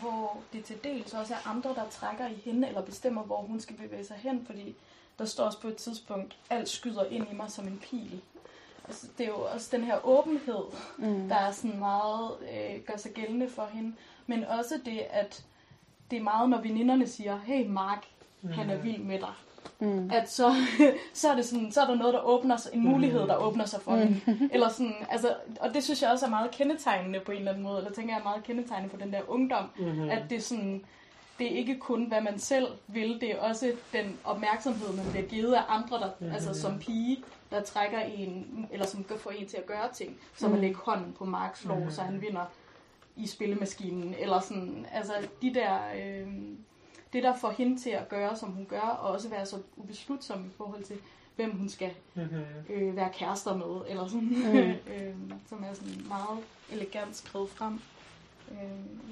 hvor 0.00 0.36
det 0.52 0.64
til 0.64 0.84
dels 0.84 1.14
også 1.14 1.34
er 1.34 1.48
andre, 1.48 1.74
der 1.74 1.88
trækker 1.90 2.28
i 2.28 2.34
hende, 2.44 2.68
eller 2.68 2.82
bestemmer, 2.82 3.22
hvor 3.22 3.42
hun 3.42 3.60
skal 3.60 3.76
bevæge 3.76 4.04
sig 4.04 4.16
hen, 4.16 4.46
fordi 4.46 4.74
der 5.18 5.24
står 5.24 5.44
også 5.44 5.60
på 5.60 5.68
et 5.68 5.76
tidspunkt, 5.76 6.36
alt 6.50 6.68
skyder 6.68 7.04
ind 7.04 7.26
i 7.30 7.34
mig 7.34 7.50
som 7.50 7.66
en 7.66 7.82
pil. 7.90 8.20
altså, 8.88 9.06
det 9.18 9.24
er 9.24 9.30
jo 9.30 9.40
også 9.54 9.68
den 9.76 9.84
her 9.84 10.06
åbenhed, 10.06 10.64
mm. 10.98 11.28
der 11.28 11.36
er 11.36 11.52
sådan 11.52 11.78
meget, 11.78 12.30
øh, 12.40 12.80
gør 12.86 12.96
sig 12.96 13.12
gældende 13.12 13.50
for 13.50 13.66
hende. 13.72 13.94
Men 14.26 14.44
også 14.44 14.80
det, 14.84 14.98
at 15.10 15.44
det 16.10 16.18
er 16.18 16.22
meget, 16.22 16.50
når 16.50 16.60
veninderne 16.60 17.08
siger, 17.08 17.38
hey 17.38 17.66
Mark, 17.66 18.06
mm. 18.42 18.50
han 18.50 18.70
er 18.70 18.76
vild 18.76 18.98
med 18.98 19.18
dig. 19.18 19.34
Mm. 19.80 20.10
At 20.12 20.30
så, 20.30 20.54
så, 21.12 21.28
er 21.28 21.36
det 21.36 21.44
sådan, 21.44 21.72
så 21.72 21.80
er 21.80 21.86
der 21.86 21.94
noget, 21.94 22.14
der 22.14 22.20
åbner 22.20 22.56
sig, 22.56 22.74
en 22.74 22.84
mulighed, 22.84 23.20
der 23.20 23.36
åbner 23.36 23.64
sig 23.64 23.80
for 23.82 23.96
mm. 23.96 23.98
hende. 23.98 24.48
Eller 24.54 24.68
sådan, 24.68 24.94
altså, 25.10 25.34
og 25.60 25.74
det 25.74 25.84
synes 25.84 26.02
jeg 26.02 26.10
også 26.10 26.26
er 26.26 26.30
meget 26.30 26.50
kendetegnende 26.50 27.20
på 27.20 27.32
en 27.32 27.38
eller 27.38 27.50
anden 27.50 27.64
måde, 27.64 27.78
eller 27.78 27.90
tænker 27.90 28.14
jeg 28.14 28.20
er 28.20 28.24
meget 28.24 28.44
kendetegnende 28.44 28.90
for 28.90 28.96
den 28.96 29.12
der 29.12 29.20
ungdom, 29.28 29.64
mm-hmm. 29.78 30.10
at 30.10 30.22
det 30.30 30.36
er 30.36 30.42
sådan, 30.42 30.84
det 31.38 31.52
er 31.52 31.56
ikke 31.56 31.78
kun, 31.78 32.04
hvad 32.04 32.20
man 32.20 32.38
selv 32.38 32.66
vil, 32.86 33.20
det 33.20 33.30
er 33.30 33.38
også 33.38 33.72
den 33.92 34.18
opmærksomhed, 34.24 34.96
man 34.96 35.06
bliver 35.10 35.26
givet 35.26 35.54
af 35.54 35.62
andre, 35.68 35.98
der, 35.98 36.10
mm-hmm. 36.18 36.34
altså 36.34 36.60
som 36.60 36.78
pige, 36.78 37.24
der 37.50 37.62
trækker 37.62 38.00
en, 38.00 38.66
eller 38.72 38.86
som 38.86 39.04
kan 39.04 39.18
få 39.18 39.28
en 39.28 39.46
til 39.46 39.56
at 39.56 39.66
gøre 39.66 39.92
ting, 39.92 40.16
som 40.36 40.48
mm. 40.50 40.54
at 40.54 40.60
lægge 40.60 40.76
hånden 40.76 41.12
på 41.12 41.24
Marks 41.24 41.64
lov, 41.64 41.78
mm. 41.80 41.90
så 41.90 42.02
han 42.02 42.20
vinder 42.20 42.44
i 43.16 43.26
spillemaskinen, 43.26 44.14
eller 44.18 44.40
sådan, 44.40 44.86
altså 44.92 45.12
de 45.42 45.54
der, 45.54 45.78
øh, 45.96 46.26
det 47.12 47.22
der 47.22 47.36
får 47.36 47.50
hende 47.50 47.80
til 47.80 47.90
at 47.90 48.08
gøre, 48.08 48.36
som 48.36 48.50
hun 48.50 48.66
gør, 48.68 48.80
og 48.80 49.10
også 49.10 49.28
være 49.28 49.46
så 49.46 49.56
ubeslutsom 49.76 50.44
i 50.46 50.50
forhold 50.56 50.82
til, 50.82 50.96
hvem 51.36 51.56
hun 51.56 51.68
skal 51.68 51.90
mm-hmm. 52.14 52.74
øh, 52.74 52.96
være 52.96 53.10
kærester 53.14 53.56
med, 53.56 53.90
eller 53.90 54.06
sådan, 54.06 54.28
mm. 54.28 54.56
øh, 54.94 55.14
som 55.48 55.64
er 55.70 55.74
sådan 55.74 56.08
meget 56.08 56.44
elegant 56.72 57.16
skrevet 57.16 57.50
frem. 57.50 57.80
Øh, 58.50 58.58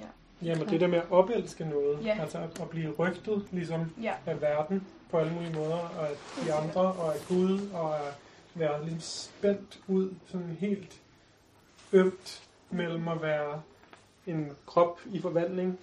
ja. 0.01 0.07
Jamen 0.43 0.69
det 0.69 0.81
der 0.81 0.87
med 0.87 0.99
at 0.99 1.11
opelske 1.11 1.65
noget, 1.65 2.05
ja. 2.05 2.21
altså 2.21 2.39
at, 2.39 2.61
at 2.61 2.71
blive 2.71 2.91
rygtet 2.91 3.47
ligesom 3.53 3.93
ja. 4.03 4.15
af 4.27 4.41
verden 4.41 4.87
på 5.11 5.19
alle 5.19 5.33
mulige 5.33 5.55
måder, 5.55 5.79
og 5.99 6.09
af 6.09 6.15
de 6.45 6.53
andre, 6.53 6.81
og 6.81 7.15
af 7.15 7.21
Gud, 7.29 7.71
og 7.75 7.97
at 7.97 8.15
være 8.55 8.85
ligesom 8.85 9.01
spændt 9.01 9.81
ud, 9.89 10.15
sådan 10.27 10.57
helt 10.61 11.01
ømt 11.93 12.43
mellem 12.71 13.09
at 13.09 13.23
være 13.23 13.63
en 14.27 14.53
krop 14.67 15.01
i 15.07 15.21
forvandling, 15.21 15.79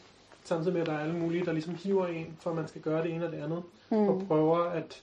samtidig 0.48 0.74
med, 0.74 0.82
at 0.82 0.88
der 0.88 0.94
er 0.94 1.00
alle 1.00 1.16
mulige, 1.16 1.46
der 1.46 1.52
ligesom 1.52 1.76
hiver 1.76 2.08
en, 2.08 2.38
for 2.40 2.50
at 2.50 2.56
man 2.56 2.68
skal 2.68 2.82
gøre 2.82 3.04
det 3.04 3.14
ene 3.14 3.26
og 3.26 3.32
det 3.32 3.38
andet, 3.38 3.64
mm. 3.90 3.98
og 3.98 4.24
prøver 4.28 4.60
at, 4.60 5.02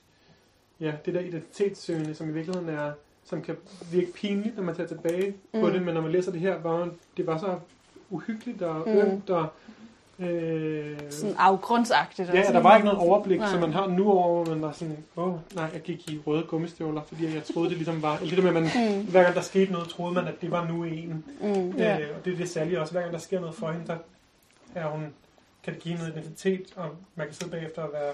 ja, 0.80 0.92
det 1.06 1.14
der 1.14 1.20
identitetssøgende, 1.20 2.14
som 2.14 2.28
i 2.28 2.32
virkeligheden 2.32 2.68
er, 2.68 2.92
som 3.24 3.42
kan 3.42 3.56
virke 3.92 4.12
pinligt, 4.12 4.56
når 4.56 4.62
man 4.62 4.74
tager 4.74 4.88
tilbage 4.88 5.34
mm. 5.54 5.60
på 5.60 5.70
det, 5.70 5.82
men 5.82 5.94
når 5.94 6.00
man 6.00 6.12
læser 6.12 6.32
det 6.32 6.40
her, 6.40 6.58
var 6.58 6.88
det 7.16 7.26
var 7.26 7.38
så 7.38 7.58
uhyggeligt 8.10 8.62
og 8.62 8.88
mm. 8.88 8.96
ømt 8.96 9.30
og 9.30 9.46
Øh, 10.18 10.98
sådan 11.10 11.34
afgrundsagtigt. 11.38 12.28
Ja, 12.28 12.42
der 12.42 12.60
var 12.60 12.76
ikke 12.76 12.84
noget 12.84 13.00
overblik, 13.00 13.38
nej. 13.38 13.50
som 13.50 13.60
man 13.60 13.72
har 13.72 13.86
nu 13.86 14.10
over, 14.10 14.44
hvor 14.44 14.54
man 14.54 14.62
var 14.62 14.72
sådan, 14.72 14.96
åh, 15.16 15.28
oh, 15.28 15.34
nej, 15.54 15.70
jeg 15.72 15.80
gik 15.80 16.10
i 16.10 16.20
røde 16.26 16.42
gummistøvler, 16.42 17.02
fordi 17.02 17.34
jeg 17.34 17.44
troede, 17.44 17.68
det 17.68 17.76
ligesom 17.76 18.02
var, 18.02 18.18
eller 18.18 18.34
det 18.34 18.44
med, 18.44 18.52
man, 18.52 18.62
mm. 18.62 19.06
hver 19.10 19.22
gang 19.22 19.34
der 19.34 19.40
skete 19.40 19.72
noget, 19.72 19.88
troede 19.88 20.14
man, 20.14 20.26
at 20.26 20.34
det 20.40 20.50
var 20.50 20.68
nu 20.68 20.84
en. 20.84 21.24
Mm. 21.40 21.48
Øh, 21.48 21.78
ja. 21.78 21.94
og 21.94 22.24
det 22.24 22.32
er 22.32 22.36
det 22.36 22.48
særlige 22.48 22.80
også, 22.80 22.92
hver 22.92 23.00
gang 23.00 23.12
der 23.12 23.18
sker 23.18 23.40
noget 23.40 23.54
for 23.54 23.70
hende, 23.70 23.86
der 23.86 23.96
er 24.74 24.86
hun, 24.86 25.06
kan 25.64 25.74
det 25.74 25.82
give 25.82 25.94
noget 25.94 26.16
identitet, 26.16 26.72
og 26.76 26.96
man 27.14 27.26
kan 27.26 27.34
sidde 27.34 27.50
bagefter 27.50 27.82
og 27.82 27.92
være 27.92 28.12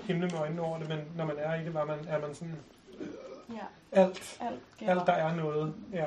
himle 0.00 0.26
med 0.28 0.38
øjnene 0.38 0.62
over 0.62 0.78
det, 0.78 0.88
men 0.88 0.98
når 1.16 1.26
man 1.26 1.36
er 1.38 1.60
i 1.60 1.64
det, 1.64 1.74
var 1.74 1.84
man, 1.84 1.98
er 2.08 2.20
man 2.20 2.34
sådan, 2.34 2.56
øh, 3.00 3.06
ja. 3.50 4.00
alt, 4.02 4.38
alt, 4.40 4.60
alt, 4.80 5.06
der 5.06 5.12
er 5.12 5.34
noget, 5.34 5.74
ja. 5.92 6.06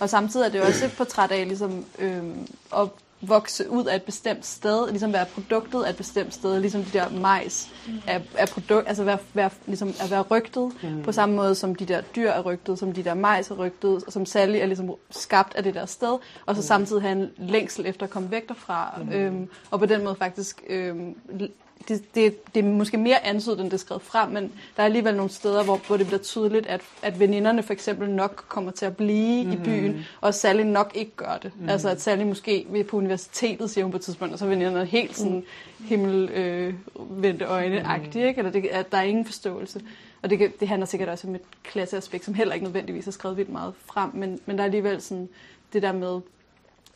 Og 0.00 0.10
samtidig 0.10 0.46
er 0.46 0.50
det 0.50 0.62
også 0.62 0.84
et 0.84 0.94
portræt 0.96 1.30
af 1.30 1.48
ligesom, 1.48 1.84
øh, 1.98 2.36
at 2.76 2.88
vokse 3.20 3.70
ud 3.70 3.84
af 3.84 3.96
et 3.96 4.02
bestemt 4.02 4.46
sted, 4.46 4.90
ligesom 4.90 5.12
være 5.12 5.26
produktet 5.34 5.82
af 5.82 5.90
et 5.90 5.96
bestemt 5.96 6.34
sted, 6.34 6.60
ligesom 6.60 6.82
de 6.84 6.98
der 6.98 7.08
majs 7.08 7.68
mm. 7.86 7.92
er, 8.06 8.20
er 8.34 8.46
produkt, 8.46 8.88
altså 8.88 9.04
være, 9.04 9.18
være, 9.34 9.50
ligesom 9.66 9.88
at 9.88 10.10
være 10.10 10.22
rygtet, 10.22 10.72
mm. 10.82 11.02
på 11.02 11.12
samme 11.12 11.36
måde 11.36 11.54
som 11.54 11.74
de 11.74 11.84
der 11.84 12.00
dyr 12.00 12.30
er 12.30 12.40
rygtet, 12.42 12.78
som 12.78 12.92
de 12.92 13.04
der 13.04 13.14
majs 13.14 13.50
er 13.50 13.54
rygtet, 13.54 14.04
og 14.04 14.12
som 14.12 14.26
Sally 14.26 14.58
er 14.58 14.66
ligesom 14.66 14.94
skabt 15.10 15.54
af 15.54 15.62
det 15.62 15.74
der 15.74 15.86
sted, 15.86 16.18
og 16.46 16.54
så 16.56 16.60
mm. 16.60 16.62
samtidig 16.62 17.02
have 17.02 17.12
en 17.12 17.30
længsel 17.38 17.86
efter 17.86 18.06
at 18.06 18.10
komme 18.10 18.30
væk 18.30 18.48
derfra, 18.48 18.98
mm. 19.02 19.12
øhm, 19.12 19.48
og 19.70 19.78
på 19.78 19.86
den 19.86 20.04
måde 20.04 20.14
faktisk 20.14 20.62
øhm, 20.68 21.16
det, 21.88 22.14
det, 22.14 22.54
det 22.54 22.64
er 22.64 22.68
måske 22.68 22.96
mere 22.96 23.26
antydet, 23.26 23.60
end 23.60 23.70
det 23.70 23.72
er 23.72 23.78
skrevet 23.78 24.02
frem, 24.02 24.30
men 24.30 24.42
der 24.76 24.82
er 24.82 24.84
alligevel 24.84 25.14
nogle 25.14 25.30
steder, 25.30 25.64
hvor, 25.64 25.80
hvor 25.86 25.96
det 25.96 26.06
bliver 26.06 26.18
tydeligt, 26.18 26.66
at, 26.66 26.80
at 27.02 27.20
veninderne 27.20 27.62
for 27.62 27.72
eksempel 27.72 28.10
nok 28.10 28.44
kommer 28.48 28.70
til 28.70 28.86
at 28.86 28.96
blive 28.96 29.44
mm-hmm. 29.44 29.62
i 29.62 29.64
byen, 29.64 30.06
og 30.20 30.34
Sally 30.34 30.62
nok 30.62 30.92
ikke 30.94 31.10
gør 31.16 31.38
det. 31.42 31.52
Mm-hmm. 31.54 31.68
Altså 31.68 31.88
at 31.88 32.00
Sally 32.00 32.22
måske 32.22 32.66
vil 32.70 32.84
på 32.84 32.96
universitetet, 32.96 33.70
siger 33.70 33.84
hun 33.84 33.90
på 33.90 33.96
et 33.96 34.02
tidspunkt, 34.02 34.32
og 34.32 34.38
så 34.38 34.44
er 34.44 34.48
veninderne 34.48 34.84
helt 34.84 35.16
sådan 35.16 35.44
mm. 35.78 35.84
himmelvendte 35.86 37.44
øh, 37.44 37.50
øjne-agtige, 37.50 38.28
ikke? 38.28 38.38
Eller 38.38 38.52
det, 38.52 38.66
at 38.66 38.92
der 38.92 38.98
er 38.98 39.02
ingen 39.02 39.24
forståelse. 39.24 39.80
Og 40.22 40.30
det, 40.30 40.60
det 40.60 40.68
handler 40.68 40.86
sikkert 40.86 41.08
også 41.08 41.28
om 41.28 41.34
et 41.34 41.40
klasseaspekt, 41.62 42.24
som 42.24 42.34
heller 42.34 42.54
ikke 42.54 42.64
nødvendigvis 42.64 43.06
er 43.06 43.10
skrevet 43.10 43.36
vildt 43.36 43.52
meget 43.52 43.74
frem, 43.86 44.10
men, 44.14 44.40
men 44.46 44.56
der 44.56 44.62
er 44.62 44.66
alligevel 44.66 45.00
sådan 45.00 45.28
det 45.72 45.82
der 45.82 45.92
med, 45.92 46.20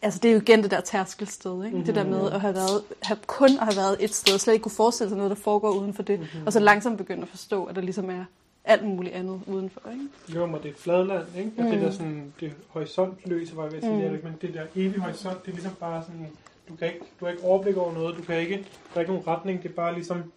altså 0.05 0.21
det 0.23 0.29
er 0.29 0.33
jo 0.33 0.41
igen 0.41 0.63
det 0.63 0.71
der 0.71 0.81
tærskelsted, 0.81 1.65
ikke? 1.65 1.77
Mm-hmm. 1.77 1.87
det 1.87 1.95
der 1.95 2.05
med 2.05 2.31
at 2.31 2.41
have, 2.41 2.55
været, 2.55 2.83
have 3.03 3.19
kun 3.27 3.51
at 3.51 3.65
have 3.65 3.77
været 3.77 3.97
et 4.01 4.15
sted, 4.15 4.35
og 4.35 4.41
slet 4.41 4.53
ikke 4.53 4.63
kunne 4.63 4.73
forestille 4.73 5.09
sig 5.09 5.17
noget, 5.17 5.31
der 5.31 5.37
foregår 5.37 5.71
uden 5.71 5.95
for 5.95 6.03
det, 6.03 6.21
mm-hmm. 6.21 6.47
og 6.47 6.53
så 6.53 6.61
langsomt 6.61 6.99
begynde 6.99 7.23
at 7.23 7.29
forstå, 7.29 7.65
at 7.65 7.77
der 7.77 7.83
ligesom 7.83 8.11
er 8.11 8.25
alt 8.65 8.85
muligt 8.85 9.15
andet 9.15 9.41
udenfor. 9.47 9.81
Ikke? 9.93 10.39
Jo, 10.39 10.47
men 10.47 10.63
det 10.63 10.71
er 10.71 10.75
fladland, 10.79 11.27
ikke? 11.39 11.51
Og 11.59 11.65
mm. 11.65 11.71
det 11.71 11.81
der 11.81 11.91
sådan, 11.91 12.33
det 12.41 12.53
horisontløse, 12.69 13.57
var 13.57 13.63
jeg 13.63 13.73
ved 13.73 13.79
at 13.79 13.85
sige, 13.85 14.09
mm. 14.11 14.25
men 14.25 14.37
det 14.41 14.55
der 14.55 14.67
evige 14.75 15.01
horisont, 15.01 15.43
det 15.45 15.51
er 15.51 15.55
ligesom 15.55 15.75
bare 15.81 16.03
sådan, 16.03 16.29
du, 16.69 16.77
kan 16.77 16.87
ikke, 16.87 17.01
du 17.21 17.25
har 17.25 17.33
ikke 17.33 17.45
overblik 17.45 17.77
over 17.77 17.95
noget, 17.95 18.17
du 18.17 18.23
kan 18.23 18.41
ikke, 18.41 18.55
der 18.55 18.97
er 18.97 19.01
ikke 19.01 19.13
nogen 19.13 19.27
retning, 19.27 19.63
det 19.63 19.71
er 19.71 19.75
bare 19.75 19.95
ligesom 19.95 20.33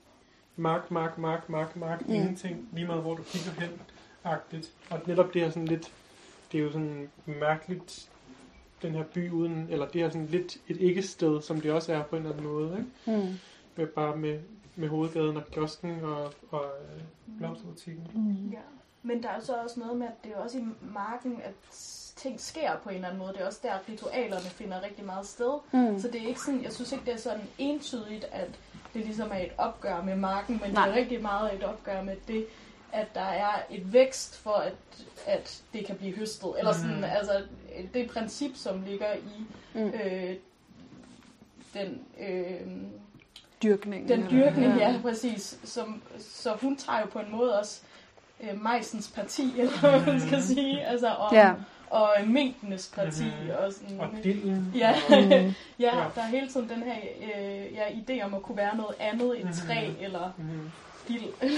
mark, 0.56 0.92
mark, 0.92 1.18
mark, 1.18 1.50
mark, 1.50 1.76
mark, 1.76 2.08
mm. 2.08 2.14
ingenting, 2.14 2.70
lige 2.74 2.88
meget 2.88 3.02
hvor 3.02 3.16
du 3.16 3.24
kigger 3.24 3.52
hen, 3.52 3.70
agtigt. 4.24 4.72
Og 4.90 5.00
netop 5.06 5.34
det 5.34 5.44
er 5.44 5.50
sådan 5.50 5.66
lidt, 5.66 5.92
det 6.52 6.58
er 6.58 6.64
jo 6.64 6.72
sådan 6.72 7.10
mærkeligt 7.26 8.10
den 8.82 8.96
her 8.96 9.04
by 9.04 9.32
uden, 9.32 9.68
eller 9.70 9.88
det 9.88 10.02
er 10.02 10.10
sådan 10.10 10.28
lidt 10.28 10.58
et 10.68 10.78
ikke-sted, 10.78 11.42
som 11.42 11.62
det 11.62 11.72
også 11.72 11.94
er 11.94 12.04
på 12.04 12.16
en 12.16 12.22
eller 12.22 12.36
anden 12.36 12.52
måde, 12.52 12.78
ikke? 12.78 13.22
Mm. 13.22 13.34
Med, 13.76 13.88
bare 13.88 14.18
med, 14.18 14.40
med 14.76 14.88
hovedgaden 14.88 15.38
og 15.38 15.44
kiosken 15.52 16.00
og, 16.04 16.34
og 16.52 16.66
øh, 16.66 17.02
blomsterbutikken. 17.38 18.08
Mm. 18.14 18.52
Ja. 18.52 18.60
Men 19.04 19.24
der 19.24 19.30
er 19.30 19.40
så 19.40 19.54
også 19.64 19.80
noget 19.80 19.98
med, 19.98 20.08
at 20.08 20.14
det 20.24 20.32
er 20.32 20.38
også 20.38 20.58
i 20.58 20.64
marken, 20.94 21.42
at 21.44 21.54
ting 22.16 22.40
sker 22.40 22.72
på 22.84 22.90
en 22.90 22.96
eller 22.96 23.08
anden 23.08 23.20
måde. 23.20 23.34
Det 23.34 23.42
er 23.42 23.46
også 23.46 23.60
der, 23.64 23.74
at 23.74 23.82
ritualerne 23.90 24.50
finder 24.50 24.84
rigtig 24.84 25.06
meget 25.06 25.26
sted. 25.26 25.60
Mm. 25.72 26.00
Så 26.00 26.08
det 26.08 26.22
er 26.24 26.28
ikke 26.28 26.40
sådan, 26.42 26.64
jeg 26.64 26.74
synes 26.74 26.92
ikke, 26.92 27.06
det 27.06 27.14
er 27.14 27.18
sådan 27.18 27.48
entydigt, 27.58 28.26
at 28.32 28.50
det 28.94 29.06
ligesom 29.06 29.30
er 29.32 29.38
et 29.38 29.52
opgør 29.58 30.02
med 30.02 30.16
marken, 30.16 30.60
men 30.62 30.72
Nej. 30.72 30.86
det 30.86 30.96
er 30.96 31.00
rigtig 31.00 31.22
meget 31.22 31.54
et 31.54 31.64
opgør 31.64 32.02
med 32.02 32.16
det, 32.28 32.46
at 32.98 33.08
der 33.16 33.22
er 33.22 33.62
et 33.70 33.94
vækst 33.94 34.38
for, 34.38 34.52
at, 34.52 34.74
at 35.26 35.62
det 35.74 35.86
kan 35.86 35.96
blive 35.96 36.16
høstet. 36.16 36.50
Eller 36.60 36.74
sådan, 36.74 36.98
mm. 36.98 37.04
altså, 37.04 37.44
det 37.94 38.10
princip, 38.10 38.52
som 38.56 38.84
ligger 38.88 39.14
i 39.14 39.46
mm. 39.74 39.82
øh, 39.82 40.36
den... 41.74 42.02
Øh, 42.20 42.68
dyrkning. 43.64 44.10
Den 44.10 44.28
dyrkning, 44.32 44.78
ja, 44.78 44.92
ja 44.92 45.00
præcis. 45.02 45.60
Som, 45.64 46.02
så 46.20 46.54
hun 46.62 46.76
tager 46.76 47.00
jo 47.00 47.06
på 47.06 47.20
en 47.20 47.32
måde 47.32 47.60
også 47.60 47.82
øh, 48.40 48.62
majsens 48.62 49.12
parti, 49.16 49.54
eller 49.60 49.80
hvad 49.80 50.06
man 50.06 50.20
skal 50.22 50.38
mm. 50.38 50.44
sige. 50.44 50.86
Altså, 50.86 51.08
om, 51.08 51.36
ja. 51.36 51.54
og 51.90 52.10
øh, 52.22 52.28
mængdenes 52.28 52.92
parti. 52.96 53.24
Mm-hmm. 53.24 53.50
Og, 53.60 53.74
sådan, 53.74 54.00
og 54.00 54.10
dillen. 54.24 54.72
Ja, 54.76 54.96
mm. 55.10 55.54
ja, 55.80 55.92
der 56.16 56.22
er 56.22 56.28
hele 56.28 56.48
tiden 56.48 56.70
den 56.70 56.84
her 56.84 56.96
øh, 57.22 57.74
ja, 57.74 57.86
idé 57.88 58.26
om 58.26 58.34
at 58.34 58.42
kunne 58.42 58.58
være 58.58 58.78
noget 58.78 58.96
andet 59.00 59.42
end 59.42 59.54
træ, 59.54 59.88
mm-hmm. 59.88 60.04
eller 60.04 60.32
mm-hmm. 60.38 60.72
Dild. 61.08 61.24
øh, 61.42 61.52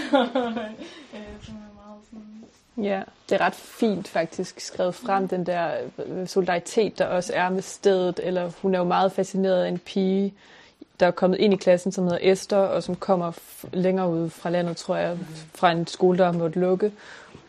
som 1.42 1.56
er 1.56 1.74
meget 1.76 2.00
sådan 2.10 2.30
Ja, 2.78 3.02
det 3.30 3.42
er 3.42 3.46
ret 3.46 3.56
fint 3.56 4.08
faktisk 4.08 4.60
skrevet 4.60 4.96
frem, 4.96 5.28
den 5.28 5.46
der 5.46 5.72
øh, 6.06 6.28
solidaritet, 6.28 7.00
der 7.00 7.06
også 7.06 7.34
er 7.36 7.50
med 7.50 7.62
stedet. 7.62 8.20
Eller 8.24 8.52
hun 8.62 8.76
er 8.76 8.80
jo 8.80 8.86
meget 8.86 9.12
fascineret 9.12 9.64
af 9.64 9.70
en 9.70 9.78
pige, 9.78 10.34
der 11.00 11.08
er 11.08 11.12
kommet 11.12 11.40
ind 11.40 11.54
i 11.54 11.58
klassen, 11.58 11.92
som 11.92 12.04
hedder 12.04 12.20
Esther, 12.22 12.58
og 12.58 12.84
som 12.84 12.96
kommer 12.96 13.32
længere 13.74 14.10
ud 14.10 14.30
fra 14.30 14.50
landet, 14.50 14.78
tror 14.78 14.96
jeg, 14.96 15.18
fra 15.56 15.72
en 15.72 15.88
skole, 15.88 16.18
der 16.18 16.32
måtte 16.32 16.60
lukke. 16.60 16.92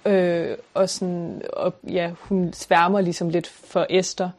Øh, 0.06 0.56
og, 0.74 0.88
sådan, 0.88 1.42
og 1.52 1.74
ja, 1.88 2.10
hun 2.20 2.52
sværmer 2.52 3.00
ligesom 3.00 3.28
lidt 3.28 3.46
for 3.46 3.86
Esther. 3.90 4.30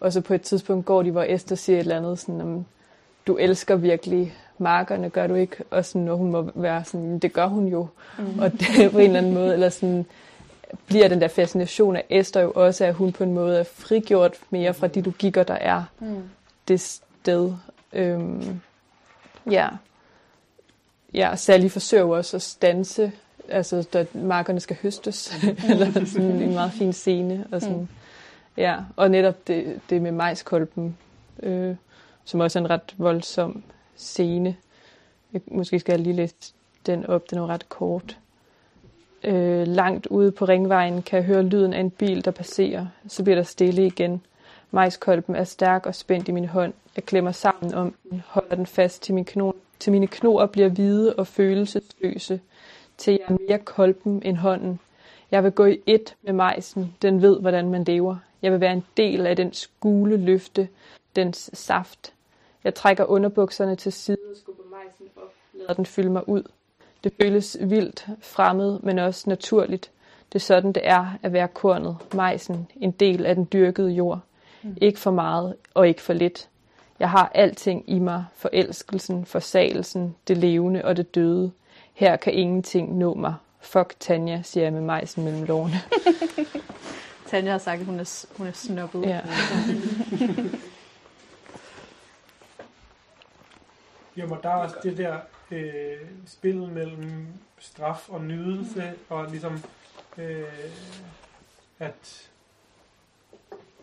Og 0.00 0.12
så 0.12 0.20
på 0.20 0.34
et 0.34 0.42
tidspunkt 0.42 0.86
går 0.86 1.02
de, 1.02 1.10
hvor 1.10 1.24
Esther 1.28 1.56
siger 1.56 1.76
et 1.76 1.80
eller 1.80 1.96
andet, 1.96 2.18
sådan, 2.18 2.40
om, 2.40 2.66
du 3.26 3.36
elsker 3.36 3.76
virkelig 3.76 4.34
markerne, 4.58 5.10
gør 5.10 5.26
du 5.26 5.34
ikke? 5.34 5.56
Og 5.70 5.84
sådan, 5.84 6.08
og 6.08 6.16
hun 6.16 6.30
må 6.30 6.50
være 6.54 6.84
sådan, 6.84 7.18
det 7.18 7.32
gør 7.32 7.46
hun 7.46 7.66
jo. 7.66 7.88
Mm. 8.18 8.38
Og 8.38 8.52
det 8.52 8.90
på 8.92 8.98
en 8.98 9.04
eller 9.04 9.18
anden 9.18 9.34
måde, 9.34 9.52
eller 9.52 9.68
sådan, 9.68 10.06
bliver 10.86 11.08
den 11.08 11.20
der 11.20 11.28
fascination 11.28 11.96
af 11.96 12.04
Esther 12.10 12.42
jo 12.42 12.52
også, 12.54 12.84
at 12.84 12.94
hun 12.94 13.12
på 13.12 13.24
en 13.24 13.32
måde 13.32 13.58
er 13.58 13.64
frigjort 13.64 14.36
mere 14.50 14.74
fra 14.74 14.86
de 14.86 15.00
logikker, 15.00 15.42
der 15.42 15.54
er 15.54 15.84
mm. 16.00 16.22
det 16.68 16.80
sted. 16.80 17.52
Øhm, 17.92 18.60
ja. 19.50 19.68
Ja, 21.14 21.36
Sally 21.36 21.68
forsøger 21.68 22.02
jo 22.02 22.10
også 22.10 22.36
at 22.36 22.42
stanse, 22.42 23.12
altså 23.48 23.82
da 23.92 24.06
markerne 24.12 24.60
skal 24.60 24.76
høstes, 24.82 25.34
eller 25.70 25.92
sådan 26.06 26.42
en 26.42 26.54
meget 26.54 26.72
fin 26.72 26.92
scene. 26.92 27.46
Og, 27.52 27.60
sådan, 27.60 27.76
mm. 27.76 27.88
ja, 28.56 28.76
og 28.96 29.10
netop 29.10 29.46
det, 29.46 29.80
det 29.90 30.02
med 30.02 30.12
majskolben, 30.12 30.96
øh, 31.42 31.76
som 32.24 32.40
også 32.40 32.58
er 32.58 32.62
en 32.62 32.70
ret 32.70 32.94
voldsom 32.98 33.62
scene. 33.96 34.56
Jeg, 35.32 35.40
måske 35.46 35.80
skal 35.80 35.92
jeg 35.92 36.00
lige 36.00 36.16
læse 36.16 36.34
den 36.86 37.06
op, 37.06 37.30
den 37.30 37.38
er 37.38 37.46
ret 37.46 37.68
kort. 37.68 38.18
øh, 39.24 39.66
langt 39.66 40.06
ude 40.06 40.32
på 40.32 40.44
ringvejen 40.44 41.02
kan 41.02 41.16
jeg 41.16 41.26
høre 41.26 41.42
lyden 41.42 41.74
af 41.74 41.80
en 41.80 41.90
bil, 41.90 42.24
der 42.24 42.30
passerer. 42.30 42.86
Så 43.08 43.22
bliver 43.22 43.36
der 43.36 43.42
stille 43.42 43.86
igen. 43.86 44.22
Majskolben 44.70 45.34
er 45.36 45.44
stærk 45.44 45.86
og 45.86 45.94
spændt 45.94 46.28
i 46.28 46.32
min 46.32 46.44
hånd. 46.44 46.72
Jeg 46.96 47.04
klemmer 47.04 47.32
sammen 47.32 47.74
om 47.74 47.94
den, 48.10 48.22
holder 48.26 48.56
den 48.56 48.66
fast 48.66 49.02
til, 49.02 49.14
min 49.14 49.24
kno, 49.24 49.52
til 49.78 49.92
mine 49.92 50.06
knor 50.06 50.46
bliver 50.46 50.68
hvide 50.68 51.14
og 51.14 51.26
følelsesløse, 51.26 52.40
til 52.98 53.12
jeg 53.12 53.34
er 53.34 53.36
mere 53.48 53.58
kolben 53.58 54.22
end 54.24 54.36
hånden. 54.36 54.80
Jeg 55.30 55.44
vil 55.44 55.52
gå 55.52 55.64
i 55.64 55.78
et 55.86 56.14
med 56.22 56.32
majsen. 56.32 56.94
Den 57.02 57.22
ved, 57.22 57.40
hvordan 57.40 57.70
man 57.70 57.84
lever. 57.84 58.16
Jeg 58.42 58.52
vil 58.52 58.60
være 58.60 58.72
en 58.72 58.84
del 58.96 59.26
af 59.26 59.36
dens 59.36 59.70
gule 59.80 60.16
løfte, 60.16 60.68
dens 61.16 61.50
saft. 61.52 62.13
Jeg 62.64 62.74
trækker 62.74 63.04
underbukserne 63.04 63.76
til 63.76 63.92
side 63.92 64.16
og 64.30 64.36
skubber 64.36 64.62
majsen 64.70 65.06
op, 65.16 65.32
lader 65.54 65.74
den 65.74 65.86
fylde 65.86 66.10
mig 66.10 66.28
ud. 66.28 66.42
Det 67.04 67.12
føles 67.20 67.56
vildt, 67.60 68.06
fremmed, 68.20 68.78
men 68.82 68.98
også 68.98 69.30
naturligt. 69.30 69.90
Det 70.32 70.38
er 70.38 70.44
sådan, 70.44 70.72
det 70.72 70.82
er 70.86 71.18
at 71.22 71.32
være 71.32 71.48
kornet, 71.48 71.96
majsen, 72.14 72.70
en 72.76 72.90
del 72.90 73.26
af 73.26 73.34
den 73.34 73.48
dyrkede 73.52 73.90
jord. 73.90 74.20
Mm. 74.62 74.76
Ikke 74.80 74.98
for 74.98 75.10
meget 75.10 75.56
og 75.74 75.88
ikke 75.88 76.02
for 76.02 76.12
lidt. 76.12 76.48
Jeg 76.98 77.10
har 77.10 77.30
alting 77.34 77.84
i 77.86 77.98
mig, 77.98 78.24
forelskelsen, 78.36 79.24
forsagelsen, 79.24 80.16
det 80.28 80.36
levende 80.36 80.84
og 80.84 80.96
det 80.96 81.14
døde. 81.14 81.52
Her 81.94 82.16
kan 82.16 82.32
ingenting 82.32 82.98
nå 82.98 83.14
mig. 83.14 83.34
Fuck 83.60 83.94
Tanja, 84.00 84.42
siger 84.42 84.64
jeg 84.64 84.72
med 84.72 84.80
majsen 84.80 85.24
mellem 85.24 85.42
lårene. 85.42 85.80
Tanja 87.30 87.50
har 87.50 87.58
sagt, 87.58 87.80
at 87.80 87.86
hun 87.86 88.00
er, 88.00 88.26
hun 88.36 88.46
er 88.46 88.52
snobbet. 88.52 89.02
Ja. 89.02 89.20
Jo, 94.16 94.26
men 94.26 94.38
der 94.42 94.48
er 94.48 94.56
også 94.56 94.76
det 94.82 94.98
der 94.98 95.18
øh, 95.50 96.00
spillet 96.26 96.72
mellem 96.72 97.26
straf 97.58 98.08
og 98.08 98.20
nydelse, 98.20 98.94
og 99.08 99.30
ligesom 99.30 99.58
øh, 100.18 100.44
at 101.78 102.30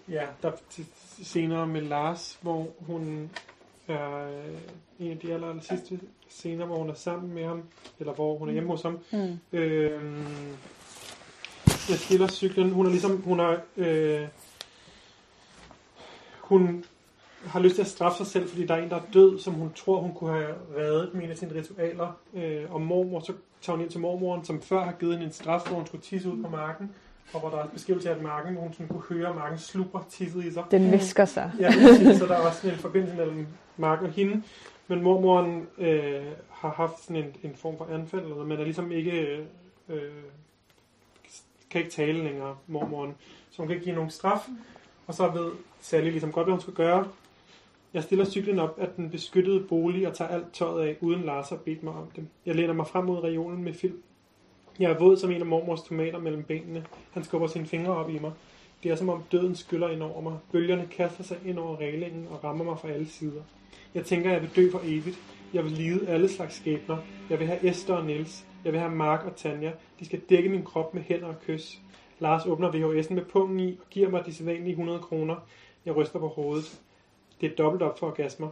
ja, 0.09 0.25
der 0.41 0.51
til 0.69 0.85
senere 1.23 1.67
med 1.67 1.81
Lars, 1.81 2.39
hvor 2.41 2.67
hun 2.79 3.31
er 3.87 4.27
øh, 4.27 4.61
en 4.99 5.11
af 5.11 5.17
de 5.17 5.33
aller, 5.33 5.49
aller 5.49 5.63
sidste 5.63 5.99
scener, 6.29 6.65
hvor 6.65 6.77
hun 6.77 6.89
er 6.89 6.93
sammen 6.93 7.33
med 7.33 7.45
ham, 7.45 7.63
eller 7.99 8.13
hvor 8.13 8.37
hun 8.37 8.47
er 8.47 8.53
hjemme 8.53 8.69
hos 8.69 8.81
ham. 8.81 8.99
Mm. 9.11 9.39
Øh, 9.53 10.23
jeg 11.89 11.99
stiller 11.99 12.27
cyklen, 12.27 12.71
hun 12.71 12.85
er 12.85 12.89
ligesom, 12.89 13.21
hun 13.21 13.39
er, 13.39 13.57
øh, 13.77 14.27
hun 16.39 16.85
har 17.45 17.59
lyst 17.59 17.75
til 17.75 17.81
at 17.81 17.87
straffe 17.87 18.17
sig 18.17 18.27
selv, 18.27 18.49
fordi 18.49 18.65
der 18.65 18.73
er 18.73 18.83
en, 18.83 18.89
der 18.89 18.95
er 18.95 19.01
død, 19.13 19.39
som 19.39 19.53
hun 19.53 19.73
tror, 19.73 20.01
hun 20.01 20.13
kunne 20.13 20.33
have 20.33 20.53
reddet 20.77 21.13
med 21.13 21.23
en 21.23 21.31
af 21.31 21.37
sine 21.37 21.55
ritualer. 21.55 22.17
Øh, 22.33 22.63
og 22.69 22.81
mormor, 22.81 23.19
så 23.19 23.33
tager 23.61 23.75
hun 23.75 23.83
ind 23.83 23.91
til 23.91 23.99
mormoren, 23.99 24.45
som 24.45 24.61
før 24.61 24.83
har 24.83 24.91
givet 24.91 25.13
hende 25.13 25.25
en 25.25 25.33
straf, 25.33 25.67
hvor 25.67 25.75
hun 25.75 25.85
skulle 25.85 26.01
tisse 26.01 26.31
ud 26.31 26.43
på 26.43 26.49
marken. 26.49 26.91
Og 27.33 27.39
hvor 27.39 27.49
der 27.49 27.57
er 27.57 27.67
beskrivelse 27.67 28.09
af 28.09 28.15
at 28.15 28.21
marken, 28.21 28.53
hvor 28.53 28.61
hun 28.61 28.73
sådan 28.73 28.87
kunne 28.87 29.03
høre 29.09 29.33
marken 29.33 29.59
slubber 29.59 29.99
tisset 30.09 30.45
i 30.45 30.53
sig. 30.53 30.63
Den 30.71 30.91
visker 30.91 31.25
sig. 31.25 31.51
Ja, 31.59 31.71
præcis, 31.87 32.17
så 32.17 32.25
der 32.25 32.35
er 32.35 32.47
også 32.47 32.61
sådan 32.61 32.75
en 32.75 32.79
forbindelse 32.79 33.15
mellem 33.15 33.47
marken 33.77 34.05
og 34.05 34.11
hende. 34.11 34.43
Men 34.87 35.03
mormoren 35.03 35.67
øh, 35.77 36.25
har 36.49 36.69
haft 36.69 37.03
sådan 37.03 37.15
en, 37.15 37.35
en 37.43 37.55
form 37.55 37.77
for 37.77 37.87
anfald, 37.93 38.21
eller 38.21 38.35
noget, 38.35 38.49
men 38.49 38.59
er 38.59 38.63
ligesom 38.63 38.91
ikke, 38.91 39.45
øh, 39.89 40.09
kan 41.69 41.81
ikke 41.81 41.91
tale 41.91 42.23
længere, 42.23 42.55
mormoren. 42.67 43.15
Så 43.49 43.57
hun 43.57 43.67
kan 43.67 43.75
ikke 43.75 43.85
give 43.85 43.95
nogen 43.95 44.11
straf. 44.11 44.47
Og 45.07 45.13
så 45.13 45.27
ved 45.27 45.51
Sally 45.81 46.09
ligesom 46.09 46.31
godt, 46.31 46.45
hvad 46.45 46.53
hun 46.53 46.61
skal 46.61 46.73
gøre. 46.73 47.07
Jeg 47.93 48.03
stiller 48.03 48.25
cyklen 48.25 48.59
op 48.59 48.79
af 48.79 48.87
den 48.97 49.09
beskyttede 49.09 49.59
bolig 49.59 50.07
og 50.07 50.13
tager 50.13 50.31
alt 50.31 50.53
tøjet 50.53 50.87
af, 50.87 50.97
uden 51.01 51.23
Lars 51.23 51.49
har 51.49 51.55
bedt 51.55 51.83
mig 51.83 51.93
om 51.93 52.07
det. 52.15 52.27
Jeg 52.45 52.55
læner 52.55 52.73
mig 52.73 52.87
frem 52.87 53.05
mod 53.05 53.23
reolen 53.23 53.63
med 53.63 53.73
film. 53.73 54.03
Jeg 54.79 54.91
er 54.91 54.99
våd 54.99 55.17
som 55.17 55.31
en 55.31 55.41
af 55.41 55.45
mormors 55.47 55.81
tomater 55.81 56.19
mellem 56.19 56.43
benene. 56.43 56.85
Han 57.11 57.23
skubber 57.23 57.47
sine 57.47 57.65
fingre 57.65 57.95
op 57.95 58.09
i 58.09 58.19
mig. 58.19 58.31
Det 58.83 58.91
er 58.91 58.95
som 58.95 59.09
om 59.09 59.23
døden 59.31 59.55
skyller 59.55 59.89
ind 59.89 60.03
over 60.03 60.21
mig. 60.21 60.37
Bølgerne 60.51 60.87
kaster 60.91 61.23
sig 61.23 61.37
ind 61.45 61.59
over 61.59 61.77
reglingen 61.77 62.27
og 62.31 62.43
rammer 62.43 62.63
mig 62.63 62.79
fra 62.79 62.89
alle 62.89 63.07
sider. 63.07 63.41
Jeg 63.93 64.05
tænker, 64.05 64.31
jeg 64.31 64.41
vil 64.41 64.55
dø 64.55 64.71
for 64.71 64.81
evigt. 64.83 65.19
Jeg 65.53 65.63
vil 65.63 65.71
lide 65.71 66.07
alle 66.07 66.29
slags 66.29 66.55
skæbner. 66.55 66.97
Jeg 67.29 67.39
vil 67.39 67.47
have 67.47 67.69
Esther 67.69 67.95
og 67.95 68.05
Niels. 68.05 68.45
Jeg 68.65 68.71
vil 68.71 68.79
have 68.79 68.95
Mark 68.95 69.25
og 69.25 69.35
Tanja. 69.35 69.71
De 69.99 70.05
skal 70.05 70.19
dække 70.29 70.49
min 70.49 70.63
krop 70.63 70.93
med 70.93 71.01
hænder 71.01 71.27
og 71.27 71.41
kys. 71.41 71.81
Lars 72.19 72.45
åbner 72.45 72.71
VHS'en 72.71 73.13
med 73.13 73.25
pungen 73.25 73.59
i 73.59 73.77
og 73.81 73.89
giver 73.89 74.09
mig 74.09 74.25
de 74.25 74.33
sædvanlige 74.33 74.71
100 74.71 74.99
kroner. 74.99 75.35
Jeg 75.85 75.95
ryster 75.95 76.19
på 76.19 76.27
hovedet. 76.27 76.81
Det 77.41 77.51
er 77.51 77.55
dobbelt 77.55 77.83
op 77.83 77.99
for 77.99 78.07
orgasmer. 78.07 78.49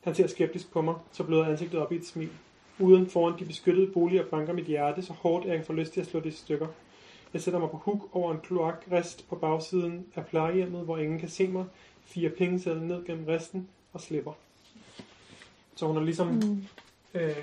Han 0.00 0.14
ser 0.14 0.26
skeptisk 0.26 0.72
på 0.72 0.82
mig, 0.82 0.94
så 1.12 1.24
bløder 1.24 1.44
ansigtet 1.44 1.80
op 1.80 1.92
i 1.92 1.96
et 1.96 2.06
smil. 2.06 2.30
Uden 2.78 3.10
foran 3.10 3.38
de 3.38 3.44
beskyttede 3.44 3.92
boliger 3.92 4.24
banker 4.24 4.52
mit 4.52 4.64
hjerte 4.64 5.02
så 5.02 5.12
hårdt, 5.12 5.46
at 5.46 5.56
jeg 5.56 5.66
får 5.66 5.74
lyst 5.74 5.92
til 5.92 6.00
at 6.00 6.06
slå 6.06 6.20
det 6.20 6.26
i 6.26 6.36
stykker. 6.36 6.66
Jeg 7.32 7.42
sætter 7.42 7.60
mig 7.60 7.70
på 7.70 7.76
huk 7.76 8.08
over 8.12 8.32
en 8.32 8.40
kloakrest 8.40 9.28
på 9.28 9.36
bagsiden 9.36 10.06
af 10.14 10.26
plejehjemmet, 10.26 10.84
hvor 10.84 10.98
ingen 10.98 11.18
kan 11.18 11.28
se 11.28 11.48
mig, 11.48 11.64
fire 12.04 12.30
pengesedler 12.30 12.82
ned 12.82 13.04
gennem 13.04 13.26
resten 13.26 13.68
og 13.92 14.00
slipper. 14.00 14.32
Så 15.74 15.86
hun 15.86 15.96
har 15.96 16.02
ligesom 16.02 16.26
mm. 16.26 16.64
øh, 17.14 17.36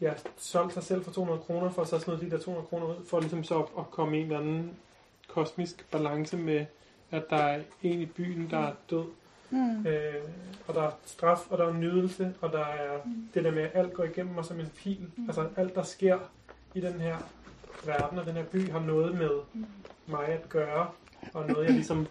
ja, 0.00 0.12
solgt 0.36 0.72
sig 0.72 0.82
selv 0.82 1.04
for 1.04 1.12
200 1.12 1.40
kroner, 1.40 1.70
for 1.70 1.84
så 1.84 1.98
smide 1.98 2.20
de 2.20 2.30
der 2.30 2.38
200 2.38 2.66
kroner 2.68 2.86
ud, 2.86 3.04
for 3.06 3.20
ligesom 3.20 3.44
så 3.44 3.58
at, 3.58 3.68
at 3.78 3.90
komme 3.90 4.16
i 4.16 4.20
en 4.20 4.26
eller 4.26 4.38
anden 4.38 4.76
kosmisk 5.28 5.90
balance 5.90 6.36
med, 6.36 6.66
at 7.10 7.30
der 7.30 7.36
er 7.36 7.60
en 7.82 8.00
i 8.00 8.06
byen, 8.06 8.50
der 8.50 8.58
er 8.58 8.72
død. 8.90 9.04
Mm. 9.50 9.86
Øh, 9.86 10.14
og 10.68 10.74
der 10.74 10.82
er 10.82 10.90
straf, 11.06 11.38
og 11.50 11.58
der 11.58 11.66
er 11.68 11.72
nydelse, 11.72 12.34
og 12.40 12.52
der 12.52 12.64
er 12.64 12.98
mm. 13.04 13.28
det 13.34 13.44
der 13.44 13.50
med, 13.50 13.62
at 13.62 13.70
alt 13.74 13.94
går 13.94 14.04
igennem 14.04 14.34
mig 14.34 14.44
som 14.44 14.60
en 14.60 14.68
pil. 14.76 15.06
Mm. 15.16 15.24
Altså 15.24 15.48
alt, 15.56 15.74
der 15.74 15.82
sker 15.82 16.18
i 16.74 16.80
den 16.80 16.92
her 17.00 17.16
verden 17.86 18.18
og 18.18 18.26
den 18.26 18.34
her 18.34 18.44
by, 18.44 18.70
har 18.70 18.80
noget 18.80 19.14
med 19.18 19.30
Mm. 19.52 19.66
mig 20.06 20.26
at 20.28 20.48
gøre, 20.48 20.86
og 21.34 21.46
noget, 21.48 21.64
jeg 21.64 21.72
ligesom... 21.74 22.06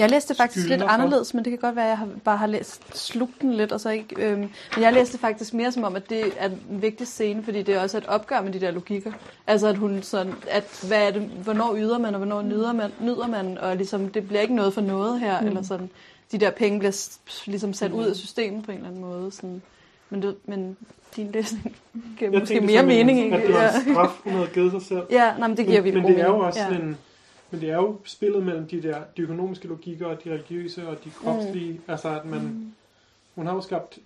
Jeg 0.00 0.10
læste 0.10 0.34
faktisk 0.34 0.68
lidt 0.68 0.80
for. 0.80 0.88
anderledes, 0.88 1.34
men 1.34 1.44
det 1.44 1.50
kan 1.50 1.58
godt 1.58 1.76
være, 1.76 1.84
at 1.84 1.88
jeg 1.90 1.98
har, 1.98 2.08
bare 2.24 2.36
har 2.36 2.46
læst, 2.46 2.98
slugt 2.98 3.40
den 3.40 3.54
lidt. 3.54 3.72
Og 3.72 3.80
så 3.80 3.90
ikke, 3.90 4.14
øhm, 4.18 4.38
men 4.74 4.82
jeg 4.82 4.92
læste 4.92 5.18
faktisk 5.18 5.54
mere 5.54 5.72
som 5.72 5.84
om, 5.84 5.96
at 5.96 6.10
det 6.10 6.24
er 6.38 6.46
en 6.70 6.82
vigtig 6.82 7.06
scene, 7.06 7.42
fordi 7.42 7.62
det 7.62 7.74
er 7.74 7.80
også 7.82 7.98
et 7.98 8.06
opgør 8.06 8.40
med 8.42 8.52
de 8.52 8.60
der 8.60 8.70
logikker. 8.70 9.12
Altså, 9.46 9.66
at 9.68 9.76
hun 9.76 10.02
sådan, 10.02 10.34
at 10.50 10.84
hvad 10.88 11.06
er 11.06 11.10
det, 11.10 11.22
hvornår 11.22 11.76
yder 11.76 11.98
man, 11.98 12.14
og 12.14 12.18
hvornår 12.18 12.42
nyder 12.42 12.72
man, 12.72 12.92
nyder 13.00 13.26
man, 13.26 13.58
og 13.58 13.76
ligesom, 13.76 14.08
det 14.08 14.28
bliver 14.28 14.40
ikke 14.40 14.54
noget 14.54 14.74
for 14.74 14.80
noget 14.80 15.20
her, 15.20 15.40
mm. 15.40 15.46
eller 15.46 15.62
sådan. 15.62 15.90
De 16.32 16.38
der 16.38 16.50
penge 16.50 16.78
bliver 16.78 17.08
ligesom 17.46 17.72
sat 17.72 17.92
ud 17.92 18.04
af 18.04 18.16
systemet 18.16 18.64
på 18.64 18.70
en 18.70 18.76
eller 18.76 18.88
anden 18.88 19.02
måde. 19.02 19.32
Sådan. 19.32 19.62
Men, 20.10 20.22
det, 20.22 20.36
men 20.44 20.76
din 21.16 21.32
læsning 21.32 21.76
giver 22.18 22.30
Jeg 22.30 22.40
måske 22.40 22.60
mere 22.60 22.82
mening. 22.82 23.34
At 23.34 23.42
det 23.46 23.54
var 23.54 23.62
Ja. 23.62 23.76
en 23.76 23.94
straf, 23.94 24.08
hun 24.24 24.32
havde 24.32 24.48
givet 24.54 24.72
sig 24.72 24.82
selv. 24.82 25.02
Ja, 25.10 25.32
nej, 25.38 25.48
men 25.48 25.56
det 25.56 25.66
giver 25.66 25.78
men, 25.78 25.84
virkelig 25.84 26.04
men 26.04 26.14
det 26.14 26.22
er 26.22 26.26
jo 26.26 26.38
også 26.38 26.60
ja. 26.60 26.76
en, 26.76 26.98
men 27.50 27.60
det 27.60 27.70
er 27.70 27.76
jo 27.76 27.98
spillet 28.04 28.42
mellem 28.42 28.68
de 28.68 28.82
der 28.82 29.02
de 29.16 29.22
økonomiske 29.22 29.68
logikker 29.68 30.06
og 30.06 30.24
de 30.24 30.30
religiøse 30.32 30.88
og 30.88 31.04
de 31.04 31.10
kropslige, 31.10 31.72
mm. 31.72 31.82
altså 31.88 32.08
at 32.20 32.24
man 32.24 32.40
Mm. 32.40 32.72
hun 33.34 33.46
har 33.46 33.54
jo 33.54 33.60
skabt 33.60 33.98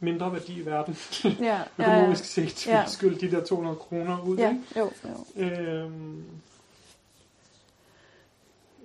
mindre 0.00 0.32
værdi 0.32 0.60
i 0.60 0.66
verden, 0.66 0.96
Ja, 1.24 1.30
ja, 1.46 1.62
ja. 1.78 1.84
økonomisk 1.96 2.24
set, 2.24 2.66
Ja. 2.66 2.78
ja. 2.78 2.86
skylde 2.86 3.20
de 3.30 3.36
der 3.36 3.44
200 3.44 3.76
kroner 3.76 4.20
ud, 4.20 4.36
Ja, 4.38 4.48
ikke? 4.48 4.62
jo, 4.76 4.90
jo. 5.04 5.42
Øhm, 5.44 6.24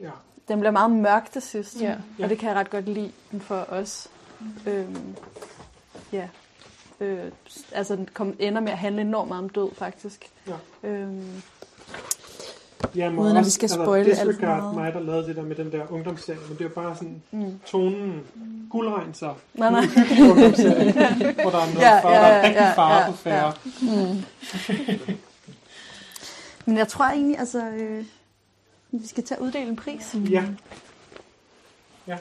ja. 0.01 0.09
Den 0.47 0.59
bliver 0.59 0.71
meget 0.71 0.91
mørk 0.91 1.31
til 1.31 1.41
sidst, 1.41 1.81
Ja. 1.81 1.95
og 2.23 2.29
det 2.29 2.37
kan 2.39 2.49
jeg 2.49 2.57
ret 2.57 2.69
godt 2.69 2.89
lide 2.89 3.11
for 3.39 3.55
os. 3.69 4.09
Øhm, 4.67 5.15
ja. 6.11 6.29
Øh, 6.99 7.31
altså, 7.71 7.95
den 7.95 8.09
kom, 8.13 8.35
ender 8.39 8.61
med 8.61 8.71
at 8.71 8.77
handle 8.77 9.01
enormt 9.01 9.27
meget 9.27 9.43
om 9.43 9.49
død, 9.49 9.69
faktisk. 9.75 10.29
Ja. 10.47 10.89
Øhm, 10.89 11.41
Ja, 12.95 13.09
men 13.09 13.19
Uden 13.19 13.37
at 13.37 13.45
vi 13.45 13.49
skal 13.49 13.65
altså, 13.65 13.83
spoile 13.83 14.19
alt 14.19 14.39
for 14.39 14.45
meget. 14.45 14.75
mig, 14.75 14.93
der 14.93 14.99
lavede 14.99 15.27
det 15.27 15.35
der 15.35 15.41
med 15.43 15.55
den 15.55 15.71
der 15.71 15.91
ungdomsserie, 15.91 16.39
men 16.49 16.57
det 16.57 16.65
er 16.65 16.69
bare 16.69 16.95
sådan 16.95 17.21
mm. 17.31 17.59
tonen, 17.65 18.23
guldregn 18.69 19.13
så, 19.13 19.33
Nej, 19.53 19.71
nej. 19.71 19.83
ungdomsserie, 20.31 20.91
hvor 21.41 21.51
der 21.51 21.57
er 21.57 21.73
noget 21.73 21.79
Ja, 21.79 21.99
far, 21.99 22.11
ja, 22.11 22.19
der 22.19 22.25
er 22.25 22.37
ja, 22.37 22.43
rigtig 22.47 22.61
ja, 22.61 22.73
fare 22.73 23.01
ja, 23.01 23.11
på 23.11 23.17
færre. 23.17 23.53
Mm. 23.81 24.23
Men 26.65 26.77
jeg 26.77 26.87
tror 26.87 27.05
egentlig, 27.05 27.39
altså, 27.39 27.65
øh, 27.65 28.05
vi 28.91 29.07
skal 29.07 29.23
tage 29.23 29.41
uddele 29.41 29.69
en 29.69 29.75
pris. 29.75 30.15
Ja. 30.29 30.43
Ja. 32.07 32.17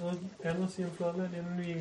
Noget 0.00 0.18
andet 0.44 0.64
at 0.64 0.70
sige 0.70 0.86
om 0.86 0.90
Fladland, 0.96 1.30
inden 1.36 1.66
vi 1.66 1.74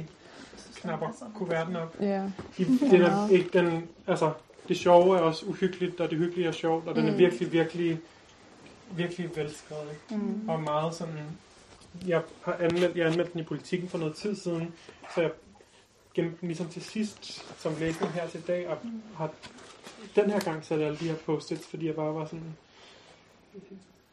knapper 0.76 1.07
kuverten 1.35 1.76
op. 1.76 1.95
Ja. 1.99 2.23
De, 2.57 2.65
det 2.91 3.02
er 3.02 3.27
ikke 3.30 3.49
den, 3.53 3.84
altså, 4.07 4.31
det 4.68 4.78
sjove 4.78 5.18
er 5.18 5.22
også 5.22 5.46
uhyggeligt, 5.46 6.00
og 6.02 6.10
det 6.10 6.18
hyggelige 6.18 6.48
er 6.48 6.52
sjovt, 6.52 6.88
og 6.88 6.96
den 6.96 7.06
er 7.08 7.12
Mm. 7.12 7.18
virkelig, 7.18 7.52
virkelig, 7.52 8.00
virkelig 8.92 9.36
velskrevet. 9.36 9.98
Mm. 10.12 10.50
Og 10.50 10.64
meget 10.64 10.96
sådan, 10.96 11.18
jeg 12.08 12.22
har 12.42 12.54
anmeldt, 12.54 12.98
jeg 12.98 13.08
anmeldte 13.08 13.34
den 13.34 13.42
i 13.42 13.44
politikken 13.44 13.90
for 13.90 13.98
noget 13.98 14.16
tid 14.16 14.36
siden, 14.36 14.74
så 15.16 15.22
jeg 15.22 15.32
gemte 16.14 16.38
den 16.42 16.48
ligesom 16.48 16.68
til 16.70 16.82
sidst, 16.82 17.46
som 17.62 17.74
læsning 17.80 18.12
her 18.12 18.28
til 18.28 18.42
dag, 18.48 18.68
og 18.70 18.78
har 19.16 19.30
den 20.16 20.30
her 20.32 20.40
gang 20.40 20.66
sat 20.66 20.82
alle 20.82 20.98
de 20.98 21.08
her 21.08 21.16
post-its, 21.16 21.68
fordi 21.68 21.86
jeg 21.88 21.96
bare 21.96 22.16
var 22.16 22.26
sådan, 22.26 22.56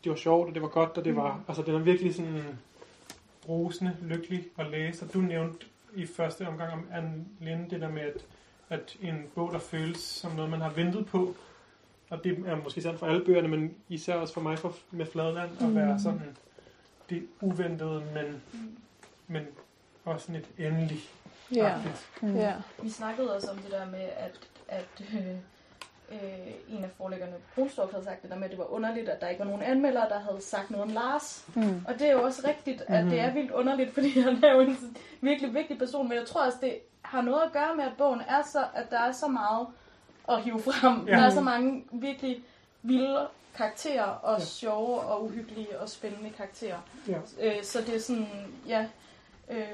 det 0.04 0.10
var 0.10 0.16
sjovt, 0.16 0.48
og 0.48 0.54
det 0.54 0.62
var 0.62 0.68
godt, 0.68 0.90
og 0.90 1.04
det 1.04 1.16
var, 1.16 1.40
altså 1.48 1.62
den 1.62 1.74
er 1.74 1.78
virkelig 1.78 2.14
sådan 2.14 2.42
rosende, 3.48 3.96
lykkelig 4.02 4.44
at 4.58 4.66
læse, 4.70 5.04
og 5.04 5.14
du 5.14 5.18
nævnte 5.20 5.66
i 5.96 6.06
første 6.06 6.48
omgang 6.48 6.72
om 6.72 6.86
Anne 6.92 7.24
Linde, 7.40 7.70
det 7.70 7.80
der 7.80 7.88
med, 7.88 8.02
at 8.02 8.24
at 8.70 8.96
en 9.02 9.24
bog, 9.34 9.52
der 9.52 9.58
føles 9.58 10.00
som 10.00 10.32
noget, 10.32 10.50
man 10.50 10.60
har 10.60 10.70
ventet 10.70 11.06
på, 11.06 11.34
og 12.10 12.24
det 12.24 12.44
er 12.46 12.56
måske 12.56 12.82
sandt 12.82 12.98
for 12.98 13.06
alle 13.06 13.24
bøgerne, 13.24 13.48
men 13.48 13.74
især 13.88 14.14
også 14.14 14.34
for 14.34 14.40
mig 14.40 14.58
for, 14.58 14.76
med 14.90 15.06
Fladland, 15.06 15.50
at 15.60 15.74
være 15.74 16.00
sådan 16.00 16.36
det 17.10 17.26
uventede, 17.40 18.04
men, 18.14 18.42
men 19.26 19.46
også 20.04 20.26
sådan 20.26 20.40
et 20.40 20.66
endeligt. 20.66 21.10
Ja. 21.54 21.74
Mm. 22.22 22.36
Ja. 22.36 22.54
Vi 22.82 22.90
snakkede 22.90 23.36
også 23.36 23.50
om 23.50 23.56
det 23.56 23.70
der 23.70 23.86
med, 23.86 24.08
at, 24.16 24.40
at 24.68 25.04
øh, 25.14 25.28
øh, 26.12 26.78
en 26.78 26.84
af 26.84 26.90
forlæggerne, 26.96 27.32
Brunstorff, 27.54 27.92
havde 27.92 28.04
sagt 28.04 28.22
det 28.22 28.30
der 28.30 28.36
med, 28.36 28.44
at 28.44 28.50
det 28.50 28.58
var 28.58 28.72
underligt, 28.72 29.08
at 29.08 29.20
der 29.20 29.28
ikke 29.28 29.38
var 29.38 29.46
nogen 29.46 29.62
anmeldere, 29.62 30.08
der 30.08 30.18
havde 30.18 30.40
sagt 30.40 30.70
noget 30.70 30.84
om 30.84 30.92
Lars. 30.92 31.44
Mm. 31.54 31.84
Og 31.88 31.94
det 31.98 32.08
er 32.08 32.12
jo 32.12 32.22
også 32.22 32.42
rigtigt, 32.48 32.82
at 32.86 33.04
det 33.04 33.20
er 33.20 33.32
vildt 33.32 33.50
underligt, 33.50 33.94
fordi 33.94 34.20
han 34.20 34.44
er 34.44 34.54
jo 34.54 34.60
en 34.60 34.96
virkelig 35.20 35.54
vigtig 35.54 35.78
person, 35.78 36.08
men 36.08 36.18
jeg 36.18 36.26
tror 36.26 36.46
også, 36.46 36.58
det 36.60 36.78
har 37.12 37.22
noget 37.22 37.42
at 37.42 37.52
gøre 37.52 37.76
med, 37.76 37.84
at 37.84 37.92
bogen 37.98 38.20
er 38.20 38.42
så, 38.52 38.64
at 38.74 38.90
der 38.90 38.98
er 38.98 39.12
så 39.12 39.28
meget 39.28 39.66
at 40.28 40.42
hive 40.42 40.62
frem. 40.62 41.06
Ja. 41.08 41.12
Der 41.12 41.18
er 41.22 41.30
så 41.30 41.40
mange 41.40 41.84
virkelig 41.92 42.44
vilde 42.82 43.26
karakterer, 43.56 44.04
og 44.04 44.38
Ja. 44.38 44.44
sjove 44.44 45.00
og 45.00 45.24
uhyggelige 45.24 45.80
og 45.80 45.88
spændende 45.88 46.30
karakterer. 46.30 46.78
Ja. 47.08 47.18
Øh, 47.40 47.62
så 47.64 47.80
det 47.80 47.94
er 47.96 48.00
sådan, 48.00 48.28
ja... 48.68 48.86
Øh, 49.50 49.66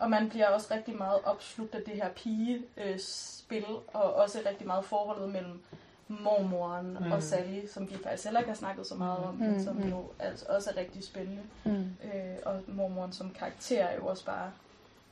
og 0.00 0.10
man 0.10 0.28
bliver 0.28 0.48
også 0.48 0.74
rigtig 0.74 0.96
meget 0.96 1.18
opslugt 1.24 1.74
af 1.74 1.82
det 1.86 1.94
her 1.94 2.08
pigespil, 2.08 3.64
og 3.92 4.14
også 4.14 4.38
rigtig 4.48 4.66
meget 4.66 4.84
forholdet 4.84 5.28
mellem 5.28 5.62
mormoren 6.08 6.86
Mm. 7.00 7.06
mm. 7.06 7.12
og 7.12 7.22
Sally, 7.22 7.66
som 7.72 7.90
vi 7.90 7.96
faktisk 8.02 8.24
heller 8.24 8.40
ikke 8.40 8.50
har 8.50 8.56
snakket 8.56 8.86
så 8.86 8.94
meget 8.94 9.18
om, 9.18 9.34
Mm, 9.34 9.40
men 9.40 9.64
som 9.64 9.76
mm. 9.76 9.88
jo 9.88 10.04
altså 10.18 10.46
også 10.48 10.70
er 10.70 10.76
rigtig 10.76 11.04
spændende. 11.04 11.42
Mm. 11.64 11.72
Øh, 12.14 12.36
og 12.46 12.60
mormoren 12.66 13.12
som 13.12 13.30
karakter 13.30 13.84
er 13.84 13.96
jo 13.96 14.06
også 14.06 14.24
bare 14.24 14.50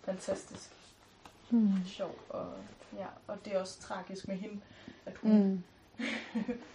fantastisk 0.04 0.70
Mm. 1.50 1.72
sjov, 1.86 2.14
og, 2.28 2.46
ja, 2.98 3.06
og 3.28 3.36
det 3.44 3.54
er 3.54 3.60
også 3.60 3.80
tragisk 3.80 4.28
med 4.28 4.36
hende, 4.36 4.56
at 5.06 5.12
hun 5.22 5.32
Mm. 5.32 5.62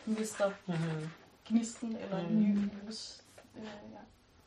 mister 0.20 0.46
Mm-hmm. 0.68 1.10
gnisten 1.50 1.98
eller 2.04 2.18
en 2.30 2.40
ny 2.42 2.56
livs. 2.86 3.22
Øh, 3.58 3.64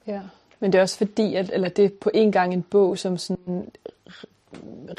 ja. 0.07 0.13
Ja, 0.15 0.21
men 0.61 0.73
det 0.73 0.79
er 0.79 0.83
også 0.83 0.97
fordi, 0.99 1.35
at 1.35 1.51
eller 1.53 1.69
det 1.69 1.85
er 1.85 1.89
på 2.01 2.11
en 2.15 2.33
gang 2.33 2.53
en 2.53 2.63
bog, 2.63 2.99
som 2.99 3.19
sådan 3.19 3.69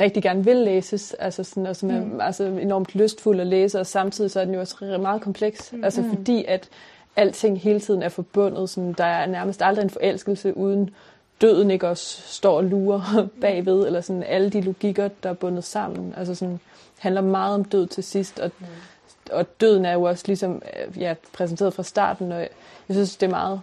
rigtig 0.02 0.24
gerne 0.24 0.44
vil 0.44 0.56
læses, 0.56 1.14
altså 1.14 1.44
sådan, 1.44 1.66
og 1.66 1.76
som 1.76 1.90
er 1.92 2.00
Mm. 2.06 2.22
altså 2.22 2.44
enormt 2.46 2.96
lystfuld 2.96 3.40
at 3.40 3.48
læse, 3.48 3.80
og 3.80 3.86
samtidig 3.88 4.32
så 4.32 4.40
er 4.40 4.46
den 4.46 4.54
jo 4.54 4.60
også 4.60 4.98
meget 5.02 5.22
kompleks, 5.22 5.74
mm. 5.74 5.84
altså 5.84 6.02
Mm. 6.02 6.10
fordi 6.10 6.46
at 6.48 6.70
alting 7.16 7.60
hele 7.62 7.80
tiden 7.80 8.04
er 8.04 8.10
forbundet, 8.10 8.70
sådan, 8.70 8.94
der 8.94 9.06
er 9.06 9.26
nærmest 9.26 9.62
aldrig 9.62 9.84
en 9.84 9.90
forelskelse 9.90 10.58
uden 10.58 10.90
døden 11.42 11.72
ikke 11.72 11.88
også 11.88 12.22
står 12.26 12.58
og 12.58 12.64
lurer 12.64 13.28
bagved, 13.42 13.86
eller 13.86 14.02
sådan 14.02 14.24
alle 14.24 14.50
de 14.50 14.62
logikker, 14.62 15.10
der 15.24 15.30
er 15.30 15.34
bundet 15.34 15.64
sammen, 15.64 16.14
altså 16.18 16.36
sådan 16.36 16.60
handler 17.00 17.22
meget 17.22 17.56
om 17.56 17.64
død 17.66 17.88
til 17.88 18.04
sidst, 18.04 18.40
og, 18.40 18.52
Mm. 18.60 18.66
og 19.32 19.46
døden 19.62 19.86
er 19.86 19.94
jo 19.94 20.02
også 20.04 20.24
ligesom 20.28 20.62
øh, 20.88 21.02
ja, 21.02 21.14
præsenteret 21.34 21.74
fra 21.74 21.84
starten, 21.84 22.32
og 22.32 22.40
jeg 22.40 22.50
synes, 22.96 23.16
det 23.16 23.26
er 23.26 23.32
meget 23.32 23.62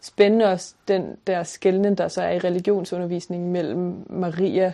spændende 0.00 0.44
også 0.44 0.74
den 0.88 1.16
der 1.26 1.42
skældning, 1.42 1.98
der 1.98 2.08
så 2.08 2.22
er 2.22 2.30
i 2.30 2.38
religionsundervisningen 2.38 3.52
mellem 3.52 4.06
Maria, 4.10 4.72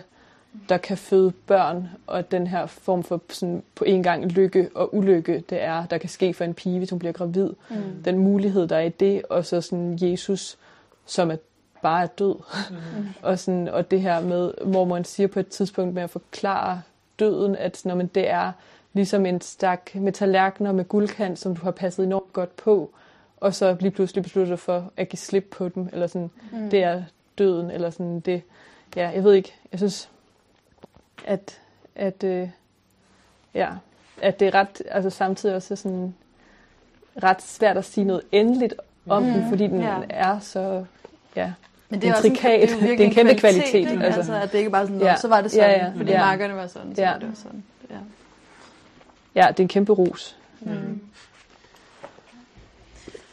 der 0.69 0.77
kan 0.77 0.97
føde 0.97 1.31
børn, 1.31 1.89
og 2.07 2.31
den 2.31 2.47
her 2.47 2.65
form 2.65 3.03
for 3.03 3.21
sådan, 3.29 3.63
på 3.75 3.83
en 3.83 4.03
gang 4.03 4.25
lykke 4.25 4.69
og 4.75 4.95
ulykke, 4.95 5.43
det 5.49 5.63
er, 5.63 5.85
der 5.85 5.97
kan 5.97 6.09
ske 6.09 6.33
for 6.33 6.43
en 6.43 6.53
pige, 6.53 6.77
hvis 6.77 6.89
hun 6.89 6.99
bliver 6.99 7.13
gravid. 7.13 7.49
Mm. 7.69 7.75
Den 8.05 8.17
mulighed, 8.17 8.67
der 8.67 8.75
er 8.75 8.81
i 8.81 8.89
det, 8.89 9.21
og 9.29 9.45
så 9.45 9.61
sådan 9.61 9.97
Jesus, 10.01 10.57
som 11.05 11.31
er 11.31 11.35
bare 11.81 12.03
er 12.03 12.07
død. 12.07 12.35
Mm-hmm. 12.69 13.07
Og, 13.21 13.39
sådan, 13.39 13.67
og 13.67 13.91
det 13.91 14.01
her 14.01 14.21
med, 14.21 14.53
hvor 14.65 14.85
man 14.85 15.05
siger 15.05 15.27
på 15.27 15.39
et 15.39 15.47
tidspunkt 15.47 15.93
med 15.93 16.03
at 16.03 16.09
forklare 16.09 16.81
døden, 17.19 17.55
at 17.55 17.81
når 17.85 17.95
man 17.95 18.07
det 18.07 18.29
er 18.29 18.51
ligesom 18.93 19.25
en 19.25 19.41
stak 19.41 19.95
med 19.95 20.11
tallerkener 20.13 20.71
med 20.71 20.85
guldkant, 20.85 21.39
som 21.39 21.55
du 21.55 21.61
har 21.63 21.71
passet 21.71 22.05
enormt 22.05 22.33
godt 22.33 22.55
på, 22.55 22.89
og 23.37 23.55
så 23.55 23.77
lige 23.79 23.91
pludselig 23.91 24.23
beslutter 24.23 24.51
dig 24.51 24.59
for 24.59 24.91
at 24.97 25.09
give 25.09 25.17
slip 25.17 25.47
på 25.51 25.69
dem, 25.69 25.89
eller 25.93 26.07
sådan, 26.07 26.31
Mm. 26.51 26.69
det 26.69 26.83
er 26.83 27.03
døden, 27.37 27.71
eller 27.71 27.89
sådan 27.89 28.19
det. 28.19 28.41
Ja, 28.95 29.09
jeg 29.09 29.23
ved 29.23 29.33
ikke, 29.33 29.53
jeg 29.71 29.79
synes, 29.79 30.09
at, 31.25 31.59
at, 31.95 32.23
øh, 32.23 32.49
ja, 33.53 33.69
at 34.21 34.39
det 34.39 34.47
er 34.47 34.53
ret, 34.55 34.81
altså 34.91 35.09
samtidig 35.09 35.55
også 35.55 35.75
sådan 35.75 36.15
ret 37.23 37.41
svært 37.41 37.77
at 37.77 37.85
sige 37.85 38.05
noget 38.05 38.21
endeligt 38.31 38.73
om 39.07 39.23
Mm. 39.23 39.29
den, 39.31 39.49
fordi 39.49 39.67
den 39.67 39.81
Ja. 39.81 39.97
er 40.09 40.39
så, 40.39 40.85
ja, 41.35 41.53
Men 41.89 42.01
det 42.01 42.09
er 42.09 42.13
også 42.15 42.27
en, 42.27 42.31
intrikat. 42.33 42.69
det 42.69 42.71
er, 42.71 42.87
Det 42.87 43.01
er 43.01 43.05
en 43.05 43.11
kæmpe 43.13 43.35
kvalitet, 43.35 43.63
kvalitet, 43.71 43.91
Ikke? 43.91 44.03
altså. 44.03 44.19
Altså, 44.19 44.33
at 44.35 44.51
det 44.51 44.57
ikke 44.57 44.69
bare 44.69 44.81
er 44.81 44.85
sådan, 44.85 44.99
Ja. 45.01 45.07
ja. 45.07 45.15
så 45.15 45.27
var 45.27 45.41
det 45.41 45.51
sådan, 45.51 45.69
Ja, 45.69 45.85
ja, 45.85 45.91
fordi 45.97 46.11
Ja. 46.11 46.19
markerne 46.25 46.55
var 46.55 46.67
sådan, 46.67 46.95
så 46.95 47.01
Ja. 47.01 47.11
var 47.11 47.19
det 47.19 47.27
jo 47.27 47.35
sådan. 47.35 47.63
Ja. 47.89 47.95
ja, 49.35 49.47
det 49.47 49.59
er 49.59 49.63
en 49.63 49.67
kæmpe 49.67 49.91
ros. 49.93 50.37
Mm. 50.59 51.01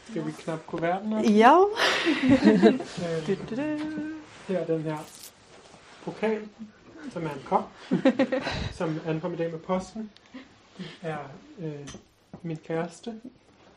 Skal 0.09 0.25
vi 0.25 0.31
knap 0.31 0.65
kuverten 0.67 1.13
op? 1.13 1.23
Ja. 1.23 1.59
Øh, 2.31 2.79
her 4.47 4.59
er 4.59 4.65
den 4.65 4.81
her 4.81 4.97
pokal, 6.05 6.41
som 7.13 7.25
er 7.25 7.29
en 7.29 7.41
kop, 7.45 7.69
som 8.73 8.99
ankom 9.07 9.33
i 9.33 9.35
dag 9.37 9.51
med 9.51 9.59
posten. 9.59 10.11
Det 10.77 10.85
er 11.01 11.17
øh, 11.59 11.71
min 12.43 12.57
kæreste, 12.67 13.13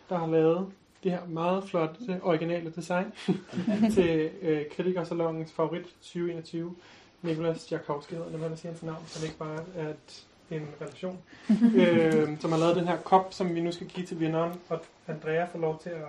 der 0.09 0.19
har 0.19 0.27
lavet 0.27 0.67
det 1.05 1.13
her 1.13 1.27
meget 1.27 1.65
flotte, 1.65 2.21
originale 2.23 2.73
design 2.77 3.13
til 3.95 4.31
øh, 4.43 4.63
kritikersalongens 4.77 5.53
favorit 5.53 5.85
2021. 5.85 6.75
Nikolas 7.23 7.73
Jakowski 7.73 8.15
hedder, 8.15 8.31
når 8.31 8.39
man 8.39 8.57
siger 8.57 8.73
hans 8.73 8.83
navn, 8.83 9.05
så 9.07 9.19
det 9.19 9.25
ikke 9.25 9.39
bare 9.39 9.59
er 9.77 9.89
et, 9.89 10.27
en 10.51 10.69
relation. 10.81 11.19
øh, 11.81 12.41
som 12.41 12.53
har 12.53 12.59
lavet 12.59 12.77
den 12.77 12.89
her 12.89 12.97
kop, 12.97 13.35
som 13.35 13.55
vi 13.55 13.61
nu 13.61 13.73
skal 13.73 13.87
give 13.87 14.07
til 14.07 14.21
vinderen, 14.21 14.53
og 14.69 14.81
Andrea 15.09 15.45
får 15.45 15.59
lov 15.59 15.81
til 15.83 15.91
at 15.91 16.05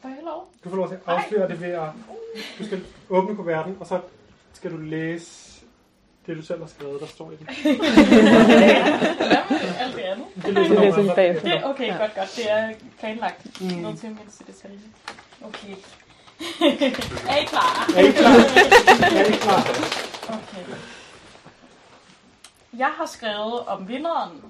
Får 0.00 0.08
jeg 0.08 0.18
lov? 0.24 0.48
du 0.64 0.68
får 0.68 0.76
lov 0.76 0.88
til 0.88 0.94
at 0.94 1.00
afsløre 1.06 1.48
det 1.48 1.60
ved 1.60 1.68
at... 1.68 1.88
Du 2.58 2.64
skal 2.64 2.80
åbne 3.10 3.36
kuverten, 3.36 3.76
og 3.80 3.86
så 3.86 4.00
skal 4.52 4.72
du 4.72 4.76
læse 4.76 5.53
det, 6.26 6.36
du 6.36 6.42
selv 6.42 6.60
har 6.60 6.66
skrevet, 6.68 7.00
der 7.00 7.06
står 7.06 7.30
i 7.30 7.36
den. 7.36 7.46
Hvad 7.46 7.74
med 9.50 9.74
alt 9.80 9.96
det 9.96 10.02
andet? 10.02 10.26
Det 10.36 10.56
Det 10.56 10.70
læser 10.80 11.02
vi 11.02 11.08
bagefter. 11.14 11.48
Det, 11.50 11.64
okay, 11.64 11.86
Ja. 11.86 11.96
godt, 11.96 12.14
godt. 12.14 12.36
Det 12.36 12.50
er 12.50 12.72
planlagt. 13.00 13.60
Mm. 13.60 13.66
Noget 13.66 13.98
til 13.98 14.08
mindste 14.08 14.44
detalje. 14.46 14.78
Okay. 15.44 15.74
er 17.30 17.36
I 17.36 17.44
klar? 17.44 17.90
Er 17.96 18.00
I 18.00 18.10
klar? 18.12 18.30
Er 19.20 19.24
I 19.24 19.32
klar? 19.32 19.60
Okay. 20.28 20.64
Jeg 22.78 22.90
har 22.96 23.06
skrevet 23.06 23.60
om 23.66 23.88
vinderen. 23.88 24.42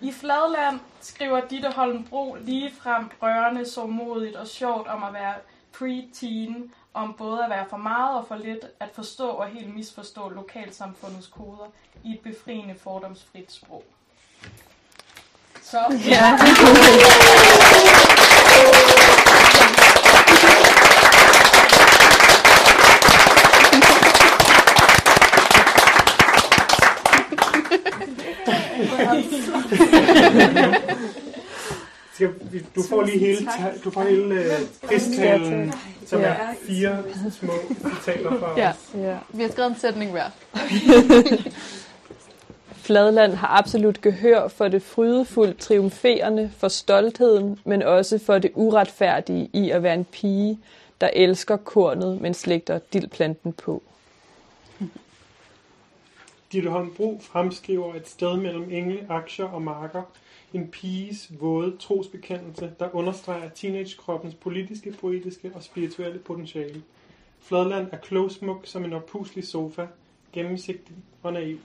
I 0.00 0.12
Fladland 0.12 0.80
skriver 1.00 1.40
Ditte 1.50 1.68
Holmbro 1.68 2.36
lige 2.40 2.72
frem 2.82 3.10
rørende, 3.22 3.70
så 3.70 3.86
modigt 3.86 4.36
og 4.36 4.46
sjovt 4.46 4.88
om 4.88 5.02
at 5.04 5.12
være 5.12 5.34
pre-teen, 5.76 6.70
om 6.94 7.14
både 7.18 7.44
at 7.44 7.50
være 7.50 7.66
for 7.70 7.76
meget 7.76 8.16
og 8.18 8.24
for 8.28 8.36
lidt, 8.36 8.66
at 8.80 8.88
forstå 8.94 9.28
og 9.28 9.46
helt 9.46 9.74
misforstå 9.74 10.28
lokalsamfundets 10.28 11.26
koder 11.26 11.72
i 12.04 12.12
et 12.12 12.20
befriende 12.20 12.74
fordomsfrit 12.74 13.52
sprog. 13.52 13.84
Så 15.62 15.78
Ja. 16.06 16.38
Skal 32.14 32.34
du 32.76 32.82
får 32.90 33.02
lige 33.02 33.18
hele, 33.18 33.48
du 33.84 33.90
får 33.90 34.02
hele 34.02 34.34
øh, 34.34 34.60
pristalen, 34.88 35.72
som 36.12 36.20
er 36.24 36.54
fire 36.66 36.98
små 37.30 37.52
citater 37.78 38.38
fra 38.38 38.54
Ja. 38.60 38.70
os. 38.70 38.90
ja. 38.94 39.16
Vi 39.34 39.42
har 39.42 39.50
skrevet 39.50 39.70
en 39.70 39.76
sætning 39.78 40.10
hver. 40.10 40.24
Fladland 42.86 43.34
har 43.34 43.48
absolut 43.58 44.00
gehør 44.00 44.48
for 44.48 44.68
det 44.68 44.82
frydefuldt 44.82 45.58
triumferende, 45.58 46.50
for 46.58 46.68
stoltheden, 46.68 47.58
men 47.64 47.82
også 47.82 48.18
for 48.18 48.38
det 48.38 48.50
uretfærdige 48.54 49.50
i 49.52 49.70
at 49.70 49.82
være 49.82 49.94
en 49.94 50.04
pige, 50.04 50.58
der 51.00 51.10
elsker 51.12 51.56
kornet, 51.56 52.20
men 52.20 52.34
slægter 52.34 52.78
dildplanten 52.92 53.52
på. 53.52 53.82
Ditte 56.52 56.70
Holmbro 56.70 57.20
fremskriver 57.32 57.94
et 57.94 58.08
sted 58.08 58.36
mellem 58.36 58.68
engle, 58.70 59.06
aktier 59.08 59.44
og 59.46 59.62
marker. 59.62 60.02
En 60.54 60.68
piges 60.68 61.30
våde 61.40 61.76
trosbekendelse, 61.76 62.72
der 62.78 62.94
understreger 62.94 63.48
teenagekroppens 63.48 64.34
politiske, 64.34 64.92
poetiske 64.92 65.50
og 65.54 65.62
spirituelle 65.62 66.18
potentiale. 66.18 66.82
Fladland 67.40 67.86
er 67.92 67.96
klogsmuk 67.96 68.60
som 68.64 68.84
en 68.84 68.92
oppuslig 68.92 69.44
sofa, 69.44 69.86
gennemsigtig 70.32 70.96
og 71.22 71.32
naiv. 71.32 71.58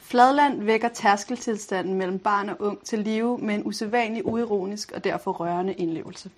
Fladland 0.00 0.62
vækker 0.62 0.88
tærskeltilstanden 0.88 1.94
mellem 1.94 2.18
barn 2.18 2.48
og 2.48 2.56
ung 2.60 2.84
til 2.84 2.98
live 2.98 3.38
med 3.38 3.54
en 3.54 3.66
usædvanlig 3.66 4.26
uironisk 4.26 4.92
og 4.92 5.04
derfor 5.04 5.32
rørende 5.32 5.72
indlevelse. 5.72 6.30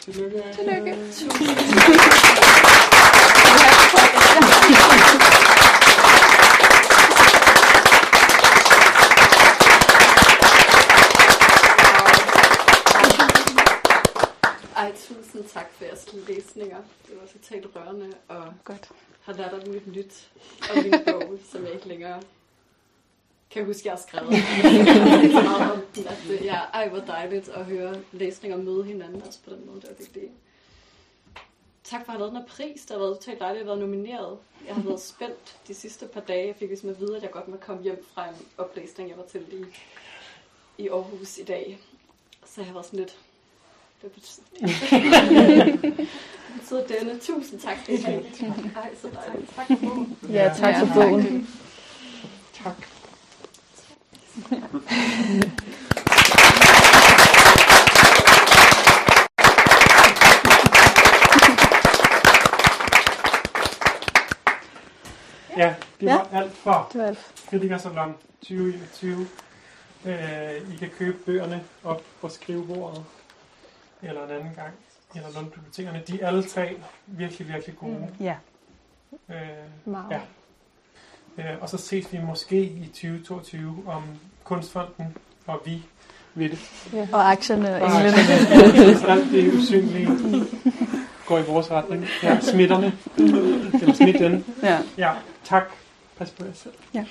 Tillykke. 0.00 0.42
Tillykke. 0.52 0.96
Ej, 14.82 14.92
tusind 14.96 15.44
tak 15.48 15.72
for 15.72 15.84
jeres 15.84 16.14
læsninger. 16.28 16.76
Det 17.06 17.20
var 17.20 17.26
totalt 17.26 17.66
rørende, 17.76 18.12
og 18.28 18.54
Godt. 18.64 18.90
har 19.20 19.32
lært 19.32 19.54
alt 19.54 19.66
muligt 19.66 19.86
nyt 19.86 20.30
om 20.70 20.82
min 20.82 20.94
bog, 21.06 21.38
som 21.50 21.64
jeg 21.64 21.72
ikke 21.72 21.88
længere 21.88 22.22
kan 23.50 23.64
huske, 23.64 23.82
jeg 23.84 23.92
har 23.92 24.00
skrevet. 24.00 24.28
Om 24.28 25.82
at 26.12 26.44
ja, 26.44 26.54
ej, 26.54 26.88
hvor 26.88 26.98
dejligt 26.98 27.48
at 27.48 27.64
høre 27.64 28.00
læsninger 28.12 28.58
og 28.58 28.64
møde 28.64 28.84
hinanden 28.84 29.22
også 29.22 29.38
på 29.44 29.50
den 29.50 29.66
måde. 29.66 29.80
Det 29.80 29.90
var 29.90 29.96
virkelig... 29.98 30.30
Tak 31.84 32.04
for 32.04 32.12
at 32.12 32.18
have 32.18 32.18
lavet 32.18 32.32
den 32.32 32.40
her 32.40 32.48
pris. 32.48 32.82
Det 32.82 32.90
har 32.90 32.98
været 32.98 33.18
totalt 33.18 33.40
dejligt 33.40 33.60
at 33.60 33.66
været 33.66 33.80
nomineret. 33.80 34.38
Jeg 34.66 34.74
har 34.74 34.82
været 34.82 35.00
spændt 35.00 35.58
de 35.68 35.74
sidste 35.74 36.06
par 36.06 36.20
dage. 36.20 36.46
Jeg 36.46 36.56
fik 36.56 36.68
ligesom 36.68 36.88
at 36.88 37.00
vide, 37.00 37.16
at 37.16 37.22
jeg 37.22 37.30
godt 37.30 37.48
må 37.48 37.56
komme 37.56 37.82
hjem 37.82 38.06
fra 38.14 38.28
en 38.28 38.34
oplæsning, 38.58 39.10
jeg 39.10 39.18
var 39.18 39.24
til 39.24 39.46
i, 39.52 39.64
i 40.82 40.88
Aarhus 40.88 41.38
i 41.38 41.44
dag. 41.44 41.78
Så 42.44 42.60
jeg 42.60 42.66
har 42.66 42.72
været 42.72 42.86
sådan 42.86 42.98
lidt... 42.98 43.18
Det 44.02 44.12
betyder, 44.12 44.44
betyder 46.60 46.86
denne. 46.86 47.18
Tusind 47.18 47.60
tak 47.60 47.76
for 47.78 47.92
det. 47.92 48.04
Ej, 48.76 48.90
så 49.02 49.08
dejligt. 49.26 49.50
Tak 49.56 49.66
for 49.66 49.76
bogen. 49.80 50.18
Ja, 50.30 50.52
tak 50.58 50.74
for 50.78 50.94
bogen. 50.94 51.48
Tak. 52.64 52.74
Ja, 65.56 65.74
det 66.00 66.08
var 66.08 66.28
alt 66.32 66.52
for 66.52 66.90
Det. 66.92 67.18
Kritikersalon 67.50 68.14
2021. 68.40 69.26
Øh, 70.06 70.74
I 70.74 70.76
kan 70.78 70.90
købe 70.98 71.18
bøgerne 71.26 71.64
op 71.84 72.02
på 72.20 72.28
skrivebordet 72.28 73.04
eller 74.02 74.24
en 74.24 74.30
anden 74.30 74.54
gang, 74.54 74.74
eller 75.14 75.28
lånebibliotekerne. 75.34 76.02
De 76.08 76.20
er 76.20 76.26
alle 76.26 76.42
tre 76.42 76.76
virkelig, 77.06 77.48
virkelig 77.48 77.76
gode. 77.76 78.08
Ja. 78.20 78.36
Øh. 79.28 79.94
Ja. 80.10 80.20
Øh, 81.38 81.56
og 81.60 81.68
så 81.68 81.78
ses 81.78 82.12
vi 82.12 82.18
måske 82.20 82.62
i 82.62 82.86
2022 82.86 83.82
om 83.86 84.02
Kunstfonden 84.44 85.16
og 85.46 85.62
vi 85.64 85.82
vil 86.34 86.50
det. 86.50 87.08
Og 87.12 87.30
aktierne 87.30 87.82
og 87.82 87.88
englene. 87.88 89.08
Alt 89.12 89.32
det 89.32 89.54
usynlige 89.54 90.08
går 91.26 91.38
i 91.38 91.42
vores 91.42 91.70
retning. 91.70 92.06
Ja, 92.22 92.40
smitterne. 92.40 92.92
Eller 93.18 93.94
smitten. 93.94 94.44
Ja. 94.62 94.78
Ja, 94.98 95.12
tak. 95.44 95.62
Pas 96.18 96.30
på 96.30 96.44
jer 96.44 96.52
selv. 96.54 96.74
Ja. 96.94 97.04